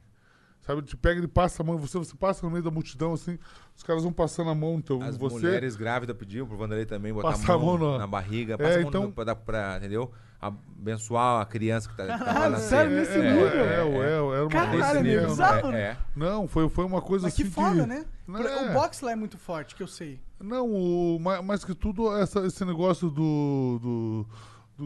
Sabe, 0.63 0.81
te 0.81 0.97
pega 0.97 1.23
e 1.23 1.29
passa 1.29 1.63
a 1.63 1.67
mão 1.67 1.75
em 1.75 1.79
você, 1.79 1.99
você 1.99 2.17
passa 2.17 2.45
no 2.47 2.51
meio 2.51 2.65
da 2.65 2.71
multidão 2.71 3.13
assim, 3.13 3.39
os 3.77 3.83
caras 3.83 4.03
vão 4.03 4.11
passando 4.13 4.49
a 4.49 4.55
mão 4.55 4.77
então, 4.77 4.99
em 5.01 5.03
As 5.03 5.19
você. 5.19 5.35
mulheres 5.35 5.77
grávidas 5.77 6.17
pediam 6.17 6.47
pro 6.47 6.57
Vanderlei 6.57 6.87
também 6.87 7.13
botar 7.13 7.33
Passa 7.33 7.53
a 7.53 7.59
mão, 7.59 7.75
a 7.75 7.79
mão 7.79 7.93
na- 7.93 7.99
na 7.99 8.07
barriga, 8.07 8.55
É, 8.55 8.57
passa 8.57 8.79
a 8.79 8.81
mão 8.81 8.89
então- 8.89 9.03
no, 9.03 9.13
pra, 9.13 9.25
dar- 9.25 9.37
pra, 9.37 9.77
entendeu? 9.77 10.11
Abençoar 10.41 11.41
a 11.41 11.47
criança 11.47 11.89
que 11.89 11.97
tá, 11.97 12.03
que 12.05 12.11
tá 12.19 12.25
Caralho, 12.25 12.53
nascendo. 12.53 12.69
sério, 12.69 12.97
nesse 12.97 13.13
é, 13.19 13.33
nível? 13.33 13.49
é, 13.49 13.57
é, 13.57 13.63
é, 13.63 14.13
era 14.13 14.23
uma 14.43 14.49
Caralho, 14.51 14.71
coisa 14.71 14.87
é 14.87 14.91
assim, 14.91 15.27
bizarro, 15.29 15.71
né? 15.71 15.81
É, 15.81 15.85
é. 15.85 15.97
Não, 16.15 16.47
foi, 16.49 16.69
foi 16.69 16.85
uma 16.85 17.01
coisa 17.01 17.25
Mas 17.27 17.35
que 17.35 17.43
assim 17.43 17.51
foda, 17.51 17.87
né? 17.87 18.05
Não, 18.27 18.41
Por- 18.41 18.51
é. 18.51 18.71
O 18.71 18.73
boxe 18.75 19.05
lá 19.05 19.13
é 19.13 19.17
muito 19.17 19.39
forte, 19.39 19.75
que 19.75 19.83
eu 19.83 19.87
sei. 19.87 20.21
Não, 20.41 20.69
o, 20.71 21.19
mais, 21.19 21.43
mais 21.45 21.65
que 21.65 21.75
tudo, 21.75 22.15
essa- 22.17 22.45
esse 22.47 22.63
negócio 22.65 23.09
do. 23.09 23.79
do, 23.81 24.27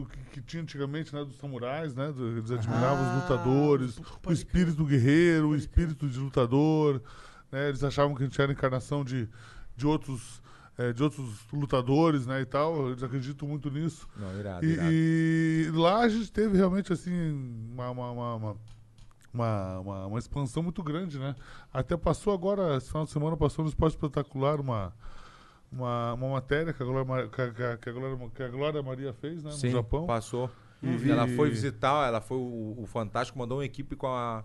do 0.01 0.05
que, 0.05 0.17
que 0.33 0.41
tinha 0.41 0.61
antigamente, 0.63 1.13
né? 1.13 1.25
Dos 1.25 1.37
samurais, 1.37 1.93
né? 1.93 2.11
do- 2.13 2.37
eles 2.37 2.51
admiravam 2.51 3.03
Ah, 3.05 3.09
os 3.17 3.21
lutadores, 3.23 3.99
pode 4.21 4.27
o 4.27 4.31
espírito 4.31 4.85
guerreiro, 4.85 5.49
o 5.49 5.55
espírito 5.55 6.07
de 6.07 6.17
lutador. 6.19 7.01
Né, 7.51 7.67
eles 7.67 7.83
achavam 7.83 8.15
que 8.15 8.21
a 8.23 8.25
gente 8.27 8.39
era 8.41 8.51
encarnação 8.51 9.03
de, 9.03 9.27
de, 9.75 9.87
outros, 9.87 10.41
eh, 10.79 10.93
de 10.93 11.03
outros 11.03 11.45
lutadores, 11.53 12.25
né? 12.25 12.41
E 12.41 12.45
tal. 12.45 12.89
Eles 12.89 13.03
acreditam 13.03 13.47
muito 13.47 13.69
nisso. 13.69 14.07
Não, 14.15 14.39
irado, 14.39 14.65
E, 14.65 14.69
irado. 14.71 14.89
e 14.91 15.71
lá 15.73 15.99
a 15.99 16.09
gente 16.09 16.31
teve 16.31 16.57
realmente 16.57 16.91
assim 16.93 17.13
uma, 17.71 17.89
uma, 17.91 18.11
uma, 18.11 18.35
uma, 18.35 18.57
uma, 19.33 19.79
uma- 19.79 20.05
uma 20.07 20.19
expansão 20.19 20.63
muito 20.63 20.81
grande, 20.81 21.19
né? 21.19 21.35
Até 21.73 21.95
passou 21.97 22.33
agora, 22.33 22.77
esse 22.77 22.87
final 22.87 23.05
de 23.05 23.11
semana, 23.11 23.35
passou 23.37 23.63
no 23.63 23.69
Esporte 23.69 23.93
Espetacular 23.93 24.59
uma, 24.59 24.93
uma, 25.71 26.13
uma 26.13 26.29
matéria 26.29 26.73
que 26.73 26.81
a, 26.81 26.85
Glória, 26.85 27.27
que 27.27 27.41
a- 27.41 27.77
que 27.77 27.89
a 27.89 27.93
Glória, 27.93 28.29
que 28.33 28.43
a 28.43 28.47
Glória 28.47 28.81
Maria 28.81 29.13
fez 29.13 29.43
né, 29.43 29.51
Sim, 29.51 29.67
no 29.67 29.73
Japão. 29.73 30.05
passou. 30.07 30.49
E- 30.81 31.11
Ela 31.11 31.27
foi 31.27 31.49
visitar, 31.49 32.07
ela 32.07 32.21
foi 32.21 32.37
o, 32.37 32.75
o 32.79 32.85
Fantástico, 32.87 33.37
mandou 33.37 33.57
uma 33.57 33.65
equipe 33.65 33.95
com 33.97 34.07
a 34.07 34.43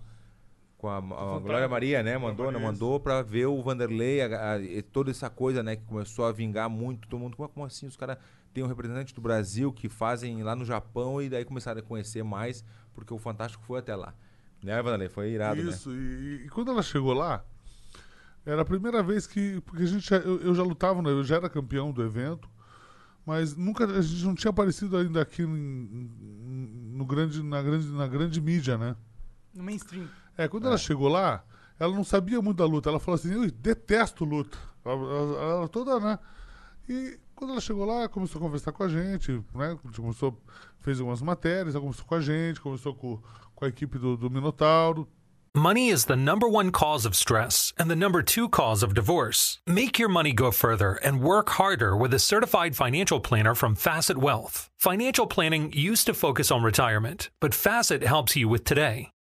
com 0.84 1.14
a, 1.14 1.36
a. 1.36 1.38
Glória 1.40 1.66
Maria, 1.68 2.02
né? 2.02 2.18
Mandou, 2.18 2.46
né? 2.46 2.52
Maria, 2.52 2.66
Mandou 2.68 3.00
pra 3.00 3.22
ver 3.22 3.46
o 3.46 3.62
Vanderlei, 3.62 4.20
a- 4.20 4.52
a- 4.52 4.60
e 4.60 4.82
toda 4.82 5.10
essa 5.10 5.30
coisa, 5.30 5.62
né? 5.62 5.76
Que 5.76 5.84
começou 5.84 6.26
a 6.26 6.32
vingar 6.32 6.68
muito, 6.68 7.08
todo 7.08 7.18
mundo, 7.20 7.36
como, 7.36 7.48
como 7.48 7.64
assim? 7.66 7.86
Os 7.86 7.96
caras 7.96 8.18
têm 8.52 8.62
um 8.62 8.66
representante 8.66 9.14
do 9.14 9.20
Brasil 9.22 9.72
que 9.72 9.88
fazem 9.88 10.42
lá 10.42 10.54
no 10.54 10.64
Japão 10.64 11.22
e 11.22 11.28
daí 11.30 11.44
começaram 11.44 11.80
a 11.80 11.82
conhecer 11.82 12.22
mais, 12.22 12.62
porque 12.92 13.14
o 13.14 13.18
Fantástico 13.18 13.64
foi 13.64 13.78
até 13.78 13.96
lá. 13.96 14.14
Né, 14.62 14.76
Vanderlei? 14.82 15.08
Foi 15.08 15.30
irado, 15.30 15.62
né? 15.62 15.70
Isso, 15.70 15.90
e, 15.90 16.42
e 16.44 16.48
quando 16.50 16.70
ela 16.70 16.82
chegou 16.82 17.14
lá, 17.14 17.42
era 18.44 18.60
a 18.60 18.64
primeira 18.64 19.02
vez 19.02 19.26
que. 19.26 19.60
Porque 19.62 19.82
a 19.84 19.86
gente 19.86 20.06
já- 20.08 20.18
eu, 20.18 20.38
eu 20.42 20.54
já 20.54 20.62
lutava, 20.62 21.00
né, 21.00 21.10
eu 21.10 21.24
já 21.24 21.36
era 21.36 21.48
campeão 21.48 21.92
do 21.92 22.02
evento, 22.02 22.46
mas 23.24 23.56
nunca 23.56 23.86
a 23.86 24.02
gente 24.02 24.24
não 24.24 24.34
tinha 24.34 24.50
aparecido 24.50 24.96
ainda 24.98 25.22
aqui 25.22 25.42
em- 25.42 25.46
em- 25.46 26.90
no 26.94 27.06
grande, 27.06 27.42
na, 27.42 27.62
grande, 27.62 27.88
na 27.88 28.06
grande 28.06 28.38
mídia, 28.40 28.76
né? 28.76 28.94
No 29.54 29.62
mainstream. 29.64 30.06
É, 30.36 30.48
quando 30.48 30.66
ela 30.66 30.78
chegou 30.78 31.08
lá, 31.08 31.44
ela 31.78 31.94
não 31.94 32.04
sabia 32.04 32.40
muito 32.42 32.58
da 32.58 32.66
luta. 32.66 32.88
Ela 32.90 33.00
falou 33.00 33.16
assim, 33.16 33.32
eu 33.32 33.50
detesto 33.50 34.24
luta. 34.24 34.58
Ela, 34.84 34.94
ela- 34.94 35.42
ela 35.42 35.68
toda, 35.68 35.98
né? 36.00 36.18
E 36.88 37.18
quando 37.34 37.52
ela 37.52 37.60
chegou 37.60 37.84
lá, 37.84 38.08
começou 38.08 38.38
a 38.40 38.42
conversar 38.44 38.72
com 38.72 38.82
a 38.84 38.88
gente, 38.88 39.32
né? 39.54 39.76
Começou, 39.96 40.38
fez 40.80 41.00
algumas 41.00 41.22
matérias, 41.22 41.74
ela 41.74 41.82
conversou 41.82 42.04
com 42.06 42.14
a 42.14 42.20
gente, 42.20 42.60
conversou 42.60 42.94
com, 42.94 43.20
com 43.54 43.64
a 43.64 43.68
equipe 43.68 43.98
do, 43.98 44.16
do 44.16 44.30
Minotauro. 44.30 45.08
Money 45.56 45.88
is 45.88 46.06
the 46.06 46.16
number 46.16 46.48
one 46.48 46.72
cause 46.72 47.06
of 47.06 47.14
stress 47.14 47.72
and 47.78 47.86
the 47.88 47.94
number 47.94 48.24
two 48.24 48.48
cause 48.48 48.82
of 48.82 48.92
divorce. 48.92 49.60
Make 49.68 50.00
your 50.00 50.08
money 50.10 50.32
go 50.32 50.50
further 50.50 50.98
and 51.04 51.22
work 51.22 51.48
harder 51.50 51.96
with 51.96 52.12
a 52.12 52.18
certified 52.18 52.74
financial 52.74 53.20
planner 53.20 53.54
from 53.54 53.76
Facet 53.76 54.18
Wealth. 54.18 54.68
Financial 54.80 55.28
planning 55.28 55.72
used 55.72 56.06
to 56.06 56.12
focus 56.12 56.50
on 56.50 56.64
retirement, 56.64 57.30
but 57.40 57.54
Facet 57.54 58.02
helps 58.02 58.34
you 58.34 58.48
with 58.48 58.64
today. 58.64 59.10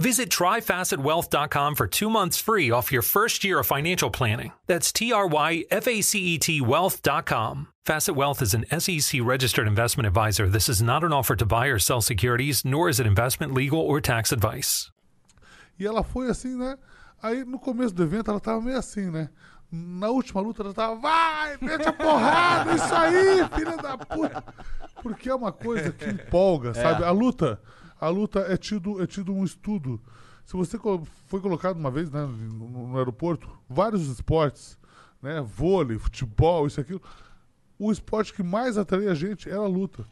Visit 0.00 0.30
tryfacetwealth.com 0.30 1.74
for 1.74 1.86
two 1.86 2.08
months 2.08 2.40
free 2.40 2.70
off 2.70 2.90
your 2.90 3.02
first 3.02 3.44
year 3.44 3.58
of 3.58 3.66
financial 3.66 4.08
planning. 4.08 4.52
That's 4.66 4.92
T 4.92 5.12
R 5.12 5.26
Y 5.26 5.64
F 5.70 5.86
A 5.86 6.00
C 6.00 6.18
E 6.20 6.38
T 6.38 6.62
wealth.com. 6.62 7.68
Facet 7.84 8.16
Wealth 8.16 8.40
is 8.40 8.54
an 8.54 8.64
SEC 8.80 9.20
registered 9.22 9.66
investment 9.66 10.06
advisor. 10.06 10.48
This 10.48 10.70
is 10.70 10.80
not 10.80 11.04
an 11.04 11.12
offer 11.12 11.36
to 11.36 11.44
buy 11.44 11.66
or 11.66 11.78
sell 11.78 12.00
securities, 12.00 12.64
nor 12.64 12.88
is 12.88 12.98
it 12.98 13.06
investment, 13.06 13.52
legal, 13.52 13.78
or 13.78 14.00
tax 14.00 14.32
advice. 14.32 14.90
E 15.78 15.86
ela 15.86 16.02
foi 16.02 16.30
assim, 16.30 16.56
né? 16.56 16.78
Aí 17.22 17.44
no 17.44 17.58
começo 17.58 17.94
do 17.94 18.02
evento 18.02 18.30
ela 18.30 18.40
tava 18.40 18.62
meio 18.62 18.78
assim, 18.78 19.10
né? 19.10 19.28
Na 19.70 20.08
última 20.08 20.40
luta 20.40 20.62
ela 20.62 20.72
tava, 20.72 20.96
vai, 20.96 21.58
mete 21.60 21.86
a 21.86 21.92
porrada, 21.92 22.72
isso 22.74 22.94
aí, 22.94 23.46
filha 23.54 23.76
da 23.76 23.98
puta. 23.98 24.42
Porque 25.02 25.28
é 25.28 25.34
uma 25.34 25.52
coisa 25.52 25.92
que 25.92 26.06
empolga, 26.06 26.72
sabe? 26.72 27.04
A 27.04 27.10
luta, 27.10 27.60
a 28.00 28.08
luta 28.08 28.40
é 28.40 28.56
tido, 28.56 29.02
é 29.02 29.06
tido 29.06 29.32
um 29.32 29.44
estudo. 29.44 30.00
Se 30.44 30.54
você 30.56 30.78
foi 31.26 31.40
colocado 31.40 31.76
uma 31.76 31.90
vez 31.90 32.10
né, 32.10 32.24
no, 32.24 32.88
no 32.88 32.98
aeroporto, 32.98 33.48
vários 33.68 34.06
esportes, 34.08 34.78
né? 35.22 35.40
Vôlei, 35.40 35.98
futebol, 35.98 36.66
isso 36.66 36.80
aquilo. 36.80 37.02
O 37.78 37.92
esporte 37.92 38.32
que 38.32 38.42
mais 38.42 38.78
atrai 38.78 39.06
a 39.06 39.14
gente 39.14 39.48
era 39.48 39.60
a 39.60 39.68
luta. 39.68 40.04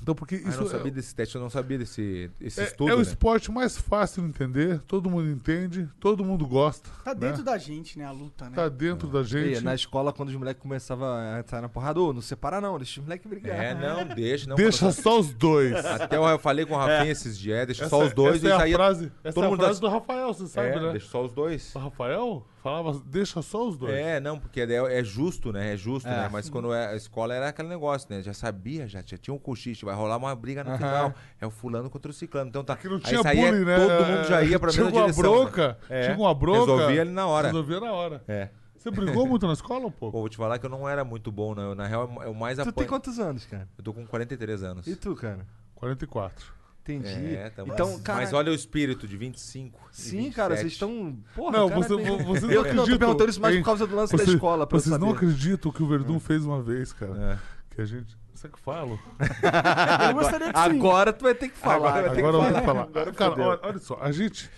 Então, 0.00 0.14
porque 0.14 0.36
Ah, 0.36 0.38
eu 0.38 0.48
isso 0.48 0.60
não 0.60 0.66
é- 0.66 0.70
sabia 0.70 0.90
desse 0.92 1.14
teste, 1.14 1.34
eu 1.34 1.40
não 1.40 1.50
sabia 1.50 1.76
desse 1.78 2.30
esse 2.40 2.60
é, 2.60 2.64
estudo. 2.64 2.90
é 2.90 2.94
o 2.94 2.98
né? 2.98 3.02
esporte 3.02 3.50
mais 3.50 3.76
fácil 3.76 4.22
de 4.22 4.28
entender, 4.28 4.80
todo 4.86 5.10
mundo 5.10 5.28
entende, 5.28 5.88
todo 6.00 6.24
mundo 6.24 6.46
gosta. 6.46 6.88
Tá 7.04 7.12
né? 7.14 7.20
dentro 7.20 7.42
da 7.42 7.58
gente, 7.58 7.98
né? 7.98 8.04
A 8.04 8.10
luta, 8.12 8.46
né? 8.48 8.52
Tá 8.54 8.68
dentro 8.68 9.08
da 9.08 9.20
E 9.20 9.24
gente. 9.24 9.60
na 9.62 9.74
escola, 9.74 10.12
quando 10.12 10.28
os 10.28 10.34
moleques 10.36 10.62
começavam 10.62 11.06
a 11.08 11.42
sair 11.46 11.60
na 11.60 11.68
porrada, 11.68 12.00
ô, 12.00 12.12
não 12.12 12.22
separa 12.22 12.60
não, 12.60 12.76
deixa 12.78 13.00
os 13.00 13.06
moleques 13.06 13.28
brigar. 13.28 13.56
É, 13.58 13.74
não, 13.74 14.04
deixa, 14.14 14.48
não. 14.48 14.56
Deixa 14.56 14.86
quando- 14.86 14.92
só 14.94 15.18
os 15.20 15.32
dois. 15.34 15.74
Até 15.84 16.16
eu 16.16 16.24
eu 16.24 16.38
falei 16.38 16.64
com 16.64 16.74
o 16.74 16.76
Rafinha 16.78 17.10
esses 17.10 17.36
dias, 17.38 17.58
é, 17.58 17.66
deixa 17.66 17.88
só 17.88 17.96
Essa- 17.98 18.06
os 18.08 18.14
dois 18.14 18.36
essa 18.36 18.46
e 18.46 18.50
é 18.50 18.54
a 18.54 18.58
saía. 18.58 18.76
frase, 18.76 19.12
essa 19.24 19.34
todo 19.34 19.44
é 19.44 19.46
a 19.46 19.50
mundo 19.50 19.58
frase 19.60 19.70
das- 19.72 19.80
do 19.80 19.88
Rafael, 19.88 20.32
você 20.32 20.46
sabe, 20.46 20.68
é, 20.68 20.80
né? 20.80 20.90
deixa 20.92 21.08
só 21.08 21.24
os 21.24 21.32
dois. 21.32 21.74
O 21.74 21.78
Rafael 21.80 22.46
falava, 22.68 23.02
deixa 23.06 23.42
só 23.42 23.66
os 23.68 23.76
dois. 23.76 23.92
É, 23.94 24.20
não, 24.20 24.38
porque 24.38 24.60
é, 24.60 24.98
é 25.00 25.04
justo, 25.04 25.52
né? 25.52 25.74
É 25.74 25.76
justo, 25.76 26.08
É. 26.08 26.10
né? 26.22 26.28
Mas 26.32 26.48
quando 26.48 26.72
é, 26.72 26.88
a 26.88 26.96
escola 26.96 27.34
era 27.34 27.48
aquele 27.48 27.68
negócio, 27.68 28.08
né? 28.10 28.22
Já 28.22 28.32
sabia, 28.32 28.86
já, 28.88 29.02
já 29.04 29.16
tinha 29.18 29.34
um 29.34 29.38
cochiche, 29.38 29.84
vai 29.84 29.94
rolar 29.94 30.16
uma 30.16 30.34
briga 30.34 30.62
no 30.64 30.76
final. 30.76 31.12
É 31.40 31.46
o 31.46 31.50
fulano 31.50 31.88
contra 31.90 32.10
o 32.10 32.14
ciclano. 32.14 32.48
Então 32.48 32.62
tá. 32.64 32.76
Que 32.76 32.88
não 32.88 32.96
Aí 32.96 33.02
tinha 33.02 33.22
saía, 33.22 33.50
bullying, 33.50 33.64
né? 33.64 33.76
todo 33.76 34.06
mundo 34.06 34.24
já 34.28 34.42
ia 34.42 34.58
pra 34.58 34.70
tinha 34.72 34.84
mesma 34.84 34.98
uma 35.00 35.06
direção. 35.10 35.22
bronca, 35.44 35.68
né? 35.68 35.76
É. 36.00 36.02
Tinha 36.04 36.16
uma 36.18 36.34
bronca. 36.34 36.58
Resolvia 36.72 37.00
ali 37.02 37.10
na 37.10 37.26
hora. 37.26 37.46
Resolvia 37.48 37.80
na 37.80 37.92
hora. 37.92 38.22
É. 38.28 38.48
Você 38.76 38.90
brigou 38.92 39.26
muito 39.26 39.44
na 39.46 39.52
escola 39.54 39.86
um 39.86 39.90
pouco? 39.90 40.12
Pô, 40.12 40.20
vou 40.20 40.28
te 40.28 40.36
falar 40.36 40.58
que 40.58 40.64
eu 40.64 40.70
não 40.70 40.88
era 40.88 41.04
muito 41.04 41.32
bom, 41.32 41.52
né? 41.54 41.64
Eu, 41.64 41.74
na 41.74 41.86
real, 41.86 42.08
é 42.22 42.28
o 42.28 42.34
mais 42.34 42.56
Tu 42.58 42.62
tem 42.62 42.70
apanho. 42.70 42.88
quantos 42.88 43.18
anos, 43.18 43.44
cara? 43.44 43.68
Eu 43.76 43.82
tô 43.82 43.92
com 43.92 44.06
43 44.06 44.62
anos. 44.62 44.86
E 44.86 44.94
tu, 44.94 45.16
cara? 45.16 45.44
44. 45.74 46.57
Entendi. 46.82 47.34
É, 47.36 47.50
tamo- 47.50 47.72
então, 47.72 47.92
mas, 47.92 48.00
cara... 48.00 48.18
mas 48.20 48.32
olha 48.32 48.50
o 48.50 48.54
espírito 48.54 49.06
de 49.06 49.16
25. 49.16 49.78
e 49.92 49.96
Sim, 50.00 50.30
cara, 50.30 50.54
27. 50.54 50.60
vocês 50.60 50.72
estão... 50.72 51.18
Porra, 51.36 51.58
Não, 51.58 51.68
cara, 51.68 51.80
você, 51.82 51.96
bem- 51.96 52.06
vo- 52.06 52.24
vocês 52.24 52.42
não 52.44 52.50
Eu 52.50 52.62
que 52.64 52.68
não, 52.70 52.76
tô 52.76 52.82
acreditam. 52.82 52.98
perguntando 52.98 53.30
isso 53.30 53.40
mais 53.40 53.56
por 53.58 53.64
causa 53.64 53.86
do 53.86 53.94
lance 53.96 54.12
da 54.16 54.18
Vocês- 54.24 54.34
escola, 54.34 54.66
pra 54.66 54.78
Vocês 54.78 54.98
não 54.98 55.10
acreditam 55.10 55.70
que 55.70 55.82
o 55.82 55.86
Verdun 55.86 56.18
fez 56.18 56.44
uma 56.46 56.62
vez, 56.62 56.92
cara. 56.92 57.38
É. 57.70 57.74
Que 57.74 57.82
a 57.82 57.84
gente... 57.84 58.16
Você 58.32 58.48
que 58.48 58.58
fala? 58.60 58.96
Eu 60.08 60.14
gostaria 60.14 60.52
que 60.52 60.58
sim. 60.60 60.64
Agora 60.78 61.12
tu 61.12 61.24
vai 61.24 61.34
ter 61.34 61.48
que 61.48 61.58
falar. 61.58 61.76
Agora 61.88 61.92
vai 62.06 62.10
ter 62.14 62.18
Agora 62.24 62.36
eu 62.36 62.40
vou 62.42 62.50
falar. 62.52 62.62
falar. 62.64 62.82
Agora 62.82 63.12
Cara, 63.12 63.32
olha, 63.42 63.60
olha 63.64 63.78
só, 63.80 63.98
a 64.00 64.12
gente, 64.12 64.48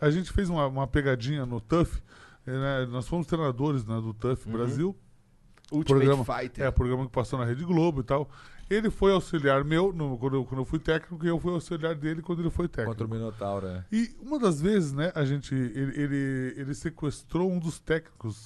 a 0.00 0.08
gente 0.10 0.32
fez 0.32 0.48
uma, 0.48 0.66
uma 0.66 0.86
pegadinha 0.86 1.44
no 1.44 1.60
TUF. 1.60 2.00
eh, 2.46 2.50
né, 2.50 2.86
Nós 2.90 3.06
fomos 3.06 3.26
treinadores 3.26 3.84
né, 3.84 3.94
do 4.00 4.14
TUF 4.14 4.48
Brasil. 4.48 4.96
Ultimate 5.70 6.06
programa, 6.06 6.24
Fighter. 6.40 6.64
É, 6.64 6.70
programa 6.70 7.04
que 7.06 7.12
passou 7.12 7.38
na 7.38 7.44
Rede 7.44 7.64
Globo 7.64 8.00
e 8.00 8.04
tal. 8.04 8.30
Ele 8.68 8.90
foi 8.90 9.12
auxiliar 9.12 9.62
meu 9.64 9.92
no- 9.92 10.18
quando, 10.18 10.36
eu, 10.36 10.44
quando 10.44 10.60
eu 10.60 10.64
fui 10.64 10.78
técnico 10.80 11.24
e 11.24 11.28
eu 11.28 11.38
fui 11.38 11.52
auxiliar 11.52 11.94
dele 11.94 12.20
quando 12.20 12.40
ele 12.40 12.50
foi 12.50 12.66
técnico. 12.66 12.90
Contra 12.98 13.06
o 13.06 13.10
Minotauro, 13.10 13.66
né? 13.68 13.84
E 13.92 14.14
uma 14.20 14.38
das 14.38 14.60
vezes, 14.60 14.92
né, 14.92 15.12
a 15.14 15.24
gente. 15.24 15.54
Ele, 15.54 16.00
ele, 16.02 16.54
ele 16.56 16.74
sequestrou 16.74 17.50
um 17.50 17.58
dos 17.60 17.78
técnicos 17.78 18.44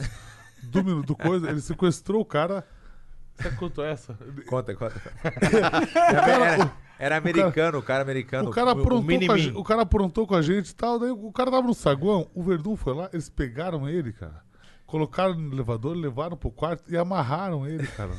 do, 0.63 0.85
Minu- 0.85 1.03
do 1.03 1.17
coisa. 1.17 1.49
Ele 1.49 1.61
sequestrou 1.61 2.21
o 2.21 2.25
cara. 2.25 2.67
Sabe 3.41 3.57
quanto 3.57 3.81
é 3.83 3.93
essa? 3.93 4.19
Conta, 4.47 4.75
conta. 4.75 5.01
era, 5.97 6.73
era 6.99 7.17
americano, 7.17 7.79
o 7.79 7.83
cara 7.83 8.03
americano. 8.03 8.51
O 8.51 8.53
cara, 8.53 8.73
aprontou 8.73 8.99
com 9.01 9.05
a 9.05 9.07
mini-min. 9.09 9.39
gente, 9.39 9.57
o 9.57 9.65
cara 9.65 9.83
aprontou 9.83 10.27
com 10.27 10.35
a 10.35 10.43
gente 10.43 10.69
e 10.69 10.75
tal. 10.75 10.99
Daí 10.99 11.11
o 11.11 11.33
cara 11.33 11.51
tava 11.51 11.67
no 11.67 11.73
saguão, 11.75 12.31
o 12.35 12.43
Verdun 12.43 12.77
foi 12.77 12.95
lá, 12.95 13.09
eles 13.13 13.31
pegaram 13.31 13.89
ele, 13.89 14.13
cara. 14.13 14.43
Colocaram 14.87 15.35
no 15.35 15.55
elevador, 15.55 15.97
levaram 15.97 16.37
pro 16.37 16.51
quarto 16.51 16.83
e 16.93 16.97
amarraram 16.99 17.67
ele, 17.67 17.87
cara. 17.87 18.11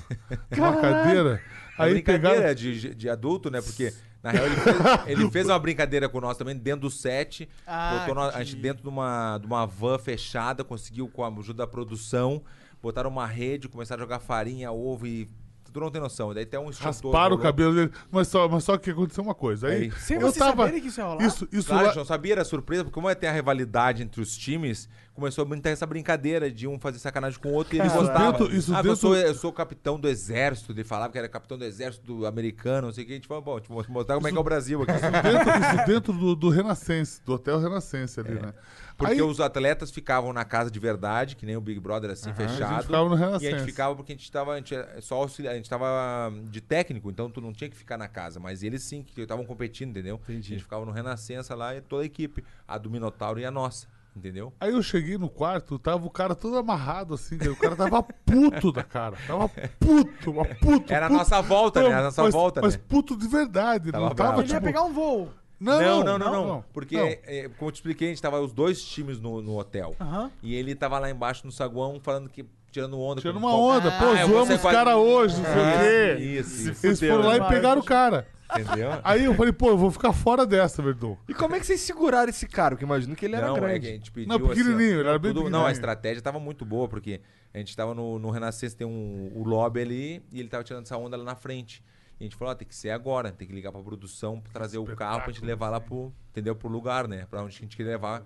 Numa 0.55 0.77
cadeira. 0.81 1.41
A 1.81 1.85
Aí 1.85 1.93
brincadeira 1.93 2.35
pegaram. 2.35 2.55
de, 2.55 2.95
de 2.95 3.09
adulto, 3.09 3.49
né? 3.49 3.61
Porque, 3.61 3.93
na 4.23 4.31
real, 4.31 4.45
ele 4.45 4.55
fez, 4.55 4.77
ele 5.07 5.31
fez 5.31 5.45
uma 5.47 5.59
brincadeira 5.59 6.07
com 6.09 6.19
nós 6.21 6.37
também 6.37 6.55
dentro 6.55 6.81
do 6.81 6.89
set. 6.91 7.47
Ah, 7.65 7.99
botou 7.99 8.15
nós- 8.15 8.35
a 8.35 8.43
gente 8.43 8.55
dentro 8.57 8.83
de 8.83 8.89
uma, 8.89 9.37
de 9.37 9.45
uma 9.47 9.65
van 9.65 9.97
fechada, 9.97 10.63
conseguiu, 10.63 11.07
com 11.07 11.23
a 11.23 11.27
ajuda 11.29 11.63
da 11.63 11.67
produção, 11.67 12.41
botaram 12.81 13.09
uma 13.09 13.25
rede, 13.27 13.67
começaram 13.67 14.01
a 14.01 14.05
jogar 14.05 14.19
farinha, 14.19 14.71
ovo 14.71 15.05
e. 15.07 15.27
Tu 15.73 15.79
não 15.79 15.89
tem 15.89 16.01
noção. 16.01 16.33
Daí 16.33 16.43
até 16.43 16.59
um 16.59 16.69
instrutor. 16.69 16.87
Rasparam 17.11 17.35
o 17.35 17.37
rolou. 17.37 17.39
cabelo 17.39 17.73
dele. 17.75 17.91
Mas 18.11 18.27
só, 18.27 18.47
mas 18.49 18.63
só 18.63 18.77
que 18.77 18.89
aconteceu 18.91 19.23
uma 19.23 19.33
coisa. 19.35 19.67
Aí, 19.67 19.83
Aí. 19.83 19.91
Sem 19.91 20.17
eu 20.17 20.21
vocês 20.23 20.37
tava. 20.37 20.63
saberem 20.63 20.81
que 20.81 20.87
isso 20.87 20.99
ia 20.99 21.05
rolar? 21.05 21.23
Isso, 21.25 21.47
isso 21.51 21.67
Claro, 21.67 21.87
lá- 21.87 21.95
não 21.95 22.05
sabia, 22.05 22.33
era 22.33 22.43
surpresa, 22.43 22.83
porque 22.83 22.93
como 22.93 23.09
é 23.09 23.15
ter 23.15 23.27
a 23.27 23.31
rivalidade 23.31 24.03
entre 24.03 24.19
os 24.21 24.35
times, 24.37 24.89
começou 25.13 25.43
a 25.43 25.45
brincar 25.45 25.69
essa 25.69 25.85
brincadeira 25.85 26.51
de 26.51 26.67
um 26.67 26.79
fazer 26.79 26.99
sacanagem 26.99 27.39
com 27.39 27.49
o 27.49 27.53
outro 27.53 27.75
e 27.75 27.79
ele 27.79 27.87
Isso 27.87 27.95
gostava. 27.97 28.31
dentro- 28.31 28.55
isso 28.55 28.73
ah, 28.73 28.77
eu, 28.79 28.83
dentro- 28.83 28.97
sou, 28.97 29.15
eu 29.15 29.33
sou 29.35 29.53
capitão 29.53 29.99
do 29.99 30.07
exército, 30.07 30.71
ele 30.71 30.83
falava 30.83 31.11
que 31.11 31.17
era 31.17 31.29
capitão 31.29 31.57
do 31.57 31.63
exército 31.65 32.05
do 32.05 32.25
americano, 32.25 32.87
não 32.87 32.93
sei 32.93 33.03
o 33.03 33.07
que. 33.07 33.13
A 33.13 33.15
gente 33.15 33.27
falou, 33.27 33.43
bom, 33.43 33.57
eu 33.57 33.85
mostrar 33.89 34.15
como 34.15 34.27
é 34.27 34.31
que 34.31 34.37
é 34.37 34.39
o 34.39 34.43
Brasil 34.43 34.81
aqui. 34.81 34.91
dentro, 34.93 35.51
isso 35.59 35.85
dentro 35.85 36.13
do, 36.13 36.35
do 36.35 36.49
Renascença, 36.49 37.21
do 37.25 37.33
Hotel 37.33 37.59
Renascença 37.59 38.21
ali, 38.21 38.33
né? 38.33 38.53
Porque 39.01 39.13
Aí- 39.15 39.21
os 39.21 39.39
atletas 39.39 39.89
ficavam 39.91 40.31
na 40.31 40.45
casa 40.45 40.69
de 40.69 40.79
verdade, 40.79 41.35
que 41.35 41.45
nem 41.45 41.55
o 41.57 41.61
Big 41.61 41.79
Brother 41.79 42.11
assim, 42.11 42.29
A 42.29 42.33
fechado. 42.33 42.73
gente 42.75 42.85
ficava 42.85 43.09
no 43.09 43.15
e 43.15 43.17
a 43.17 43.25
Renascença. 43.25 43.57
gente 43.57 43.65
ficava 43.65 43.95
porque 43.95 44.11
a 44.13 44.15
gente 44.15 44.31
tava, 44.31 44.53
a 44.53 44.57
gente 44.57 44.75
é 44.75 45.01
só 45.01 45.15
auxiliar, 45.15 45.53
a 45.53 45.57
gente 45.57 45.69
tava 45.69 46.31
de 46.49 46.61
técnico, 46.61 47.09
então 47.09 47.29
tu 47.29 47.41
não 47.41 47.51
tinha 47.51 47.69
que 47.69 47.75
ficar 47.75 47.97
na 47.97 48.07
casa, 48.07 48.39
mas 48.39 48.63
eles 48.63 48.83
sim, 48.83 49.01
que 49.03 49.19
estavam 49.21 49.45
competindo, 49.45 49.89
entendeu? 49.89 50.19
Entendi. 50.23 50.39
A 50.53 50.55
gente 50.55 50.63
ficava 50.63 50.85
no 50.85 50.91
Renascença 50.91 51.55
lá 51.55 51.75
e 51.75 51.81
toda 51.81 52.03
a 52.03 52.05
equipe, 52.05 52.43
a 52.67 52.77
do 52.77 52.89
Minotauro 52.89 53.39
e 53.39 53.45
a 53.45 53.51
nossa, 53.51 53.87
entendeu? 54.15 54.53
Aí 54.59 54.71
eu 54.71 54.83
cheguei 54.83 55.17
no 55.17 55.29
quarto, 55.29 55.79
tava 55.79 56.05
o 56.05 56.09
cara 56.09 56.35
todo 56.35 56.57
amarrado 56.57 57.13
assim, 57.15 57.37
cara. 57.37 57.51
o 57.51 57.55
cara 57.55 57.75
tava 57.75 58.03
puto 58.03 58.71
da 58.71 58.83
cara. 58.83 59.17
Tava 59.25 59.49
puto, 59.79 60.33
mas 60.33 60.57
puto. 60.59 60.93
Era 60.93 61.05
a 61.05 61.09
puto. 61.09 61.17
nossa 61.19 61.41
volta, 61.41 61.81
né? 61.83 61.89
Não, 61.89 61.97
A 61.97 62.03
nossa 62.03 62.23
mas, 62.23 62.33
volta, 62.33 62.61
mas 62.61 62.75
né? 62.75 62.81
puto 62.87 63.17
de 63.17 63.27
verdade. 63.27 63.91
Tava 63.91 64.09
não 64.09 64.15
tava, 64.15 64.29
bravo. 64.29 64.41
Ele 64.41 64.49
ia 64.49 64.55
tipo, 64.55 64.65
pegar 64.65 64.83
um 64.83 64.93
voo. 64.93 65.29
Não, 65.61 65.79
Não, 65.79 66.03
não, 66.03 66.17
não, 66.19 66.47
não. 66.47 66.65
Porque, 66.73 66.97
não. 66.97 67.05
é, 67.05 67.49
como 67.57 67.69
eu 67.69 67.71
te 67.71 67.75
expliquei, 67.75 68.07
a 68.07 68.09
gente 68.11 68.21
tava 68.21 68.39
os 68.41 68.51
dois 68.51 68.83
times 68.83 69.19
no, 69.19 69.41
no 69.41 69.57
hotel. 69.59 69.95
E 70.41 70.55
ele 70.55 70.73
tava 70.73 70.97
lá 70.97 71.09
embaixo 71.09 71.45
no 71.45 71.51
saguão 71.51 71.99
falando 72.01 72.27
que. 72.29 72.43
Tirando 72.71 72.97
onda. 72.99 73.19
Tirando 73.21 73.35
uma 73.37 73.53
onda. 73.53 73.91
Pô, 73.91 74.05
Ah, 74.11 74.25
zoamos 74.25 74.49
os 74.55 74.61
caras 74.61 74.95
hoje, 74.95 75.35
não 75.37 75.43
sei 75.45 75.53
o 75.53 76.17
quê. 76.17 76.23
Isso, 76.23 76.71
isso. 76.71 76.87
Eles 76.87 76.99
foram 76.99 77.27
lá 77.27 77.35
e 77.37 77.47
pegaram 77.49 77.81
o 77.81 77.83
cara. 77.83 78.25
Entendeu? 78.53 78.89
Aí 79.03 79.23
eu 79.25 79.33
falei, 79.35 79.53
pô, 79.53 79.69
eu 79.69 79.77
vou 79.77 79.91
ficar 79.91 80.11
fora 80.13 80.45
dessa, 80.45 80.81
Verdun. 80.81 81.15
E 81.27 81.33
como 81.33 81.55
é 81.55 81.59
que 81.59 81.65
vocês 81.65 81.79
seguraram 81.81 82.29
esse 82.29 82.45
cara? 82.47 82.75
Porque 82.75 82.83
imagino 82.83 83.15
que 83.15 83.25
ele 83.25 83.35
era 83.35 83.47
não, 83.47 83.55
é 83.55 83.59
que 83.59 83.65
a 83.65 83.67
grande. 83.69 83.87
gente 83.87 84.11
pediu. 84.11 84.27
Não, 84.29 84.39
pequenininho, 84.45 84.75
assim, 84.75 84.95
ó, 84.95 84.99
ele 84.99 85.09
era 85.09 85.19
bem 85.19 85.33
tudo- 85.33 85.49
Não, 85.49 85.65
a 85.65 85.71
estratégia 85.71 86.21
tava 86.21 86.39
muito 86.39 86.65
boa, 86.65 86.87
porque 86.87 87.21
a 87.53 87.57
gente 87.59 87.75
tava 87.77 87.93
no, 87.93 88.19
no 88.19 88.29
Renascença, 88.29 88.75
tem 88.75 88.85
um, 88.87 89.31
o 89.35 89.43
lobby 89.43 89.81
ali, 89.81 90.23
e 90.33 90.39
ele 90.39 90.49
tava 90.49 90.63
tirando 90.65 90.83
essa 90.83 90.97
onda 90.97 91.15
lá 91.15 91.23
na 91.23 91.35
frente. 91.35 91.81
E 92.21 92.25
a 92.25 92.27
gente 92.27 92.35
falou, 92.35 92.51
ó, 92.51 92.55
tem 92.55 92.67
que 92.67 92.75
ser 92.75 92.91
agora, 92.91 93.31
tem 93.31 93.47
que 93.47 93.53
ligar 93.53 93.71
pra 93.71 93.81
produção, 93.81 94.39
pra 94.39 94.53
trazer 94.53 94.77
o 94.77 94.85
carro 94.85 95.21
pra 95.23 95.31
gente 95.31 95.43
levar 95.43 95.69
lá 95.69 95.79
pro, 95.81 96.13
entendeu, 96.29 96.55
pro 96.55 96.69
lugar, 96.69 97.07
né? 97.07 97.25
Pra 97.27 97.41
onde 97.41 97.57
a 97.57 97.59
gente 97.59 97.75
queria 97.75 97.93
levar. 97.93 98.23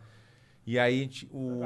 E 0.68 0.78
aí 0.78 1.00
a 1.00 1.02
gente, 1.04 1.30
o, 1.32 1.62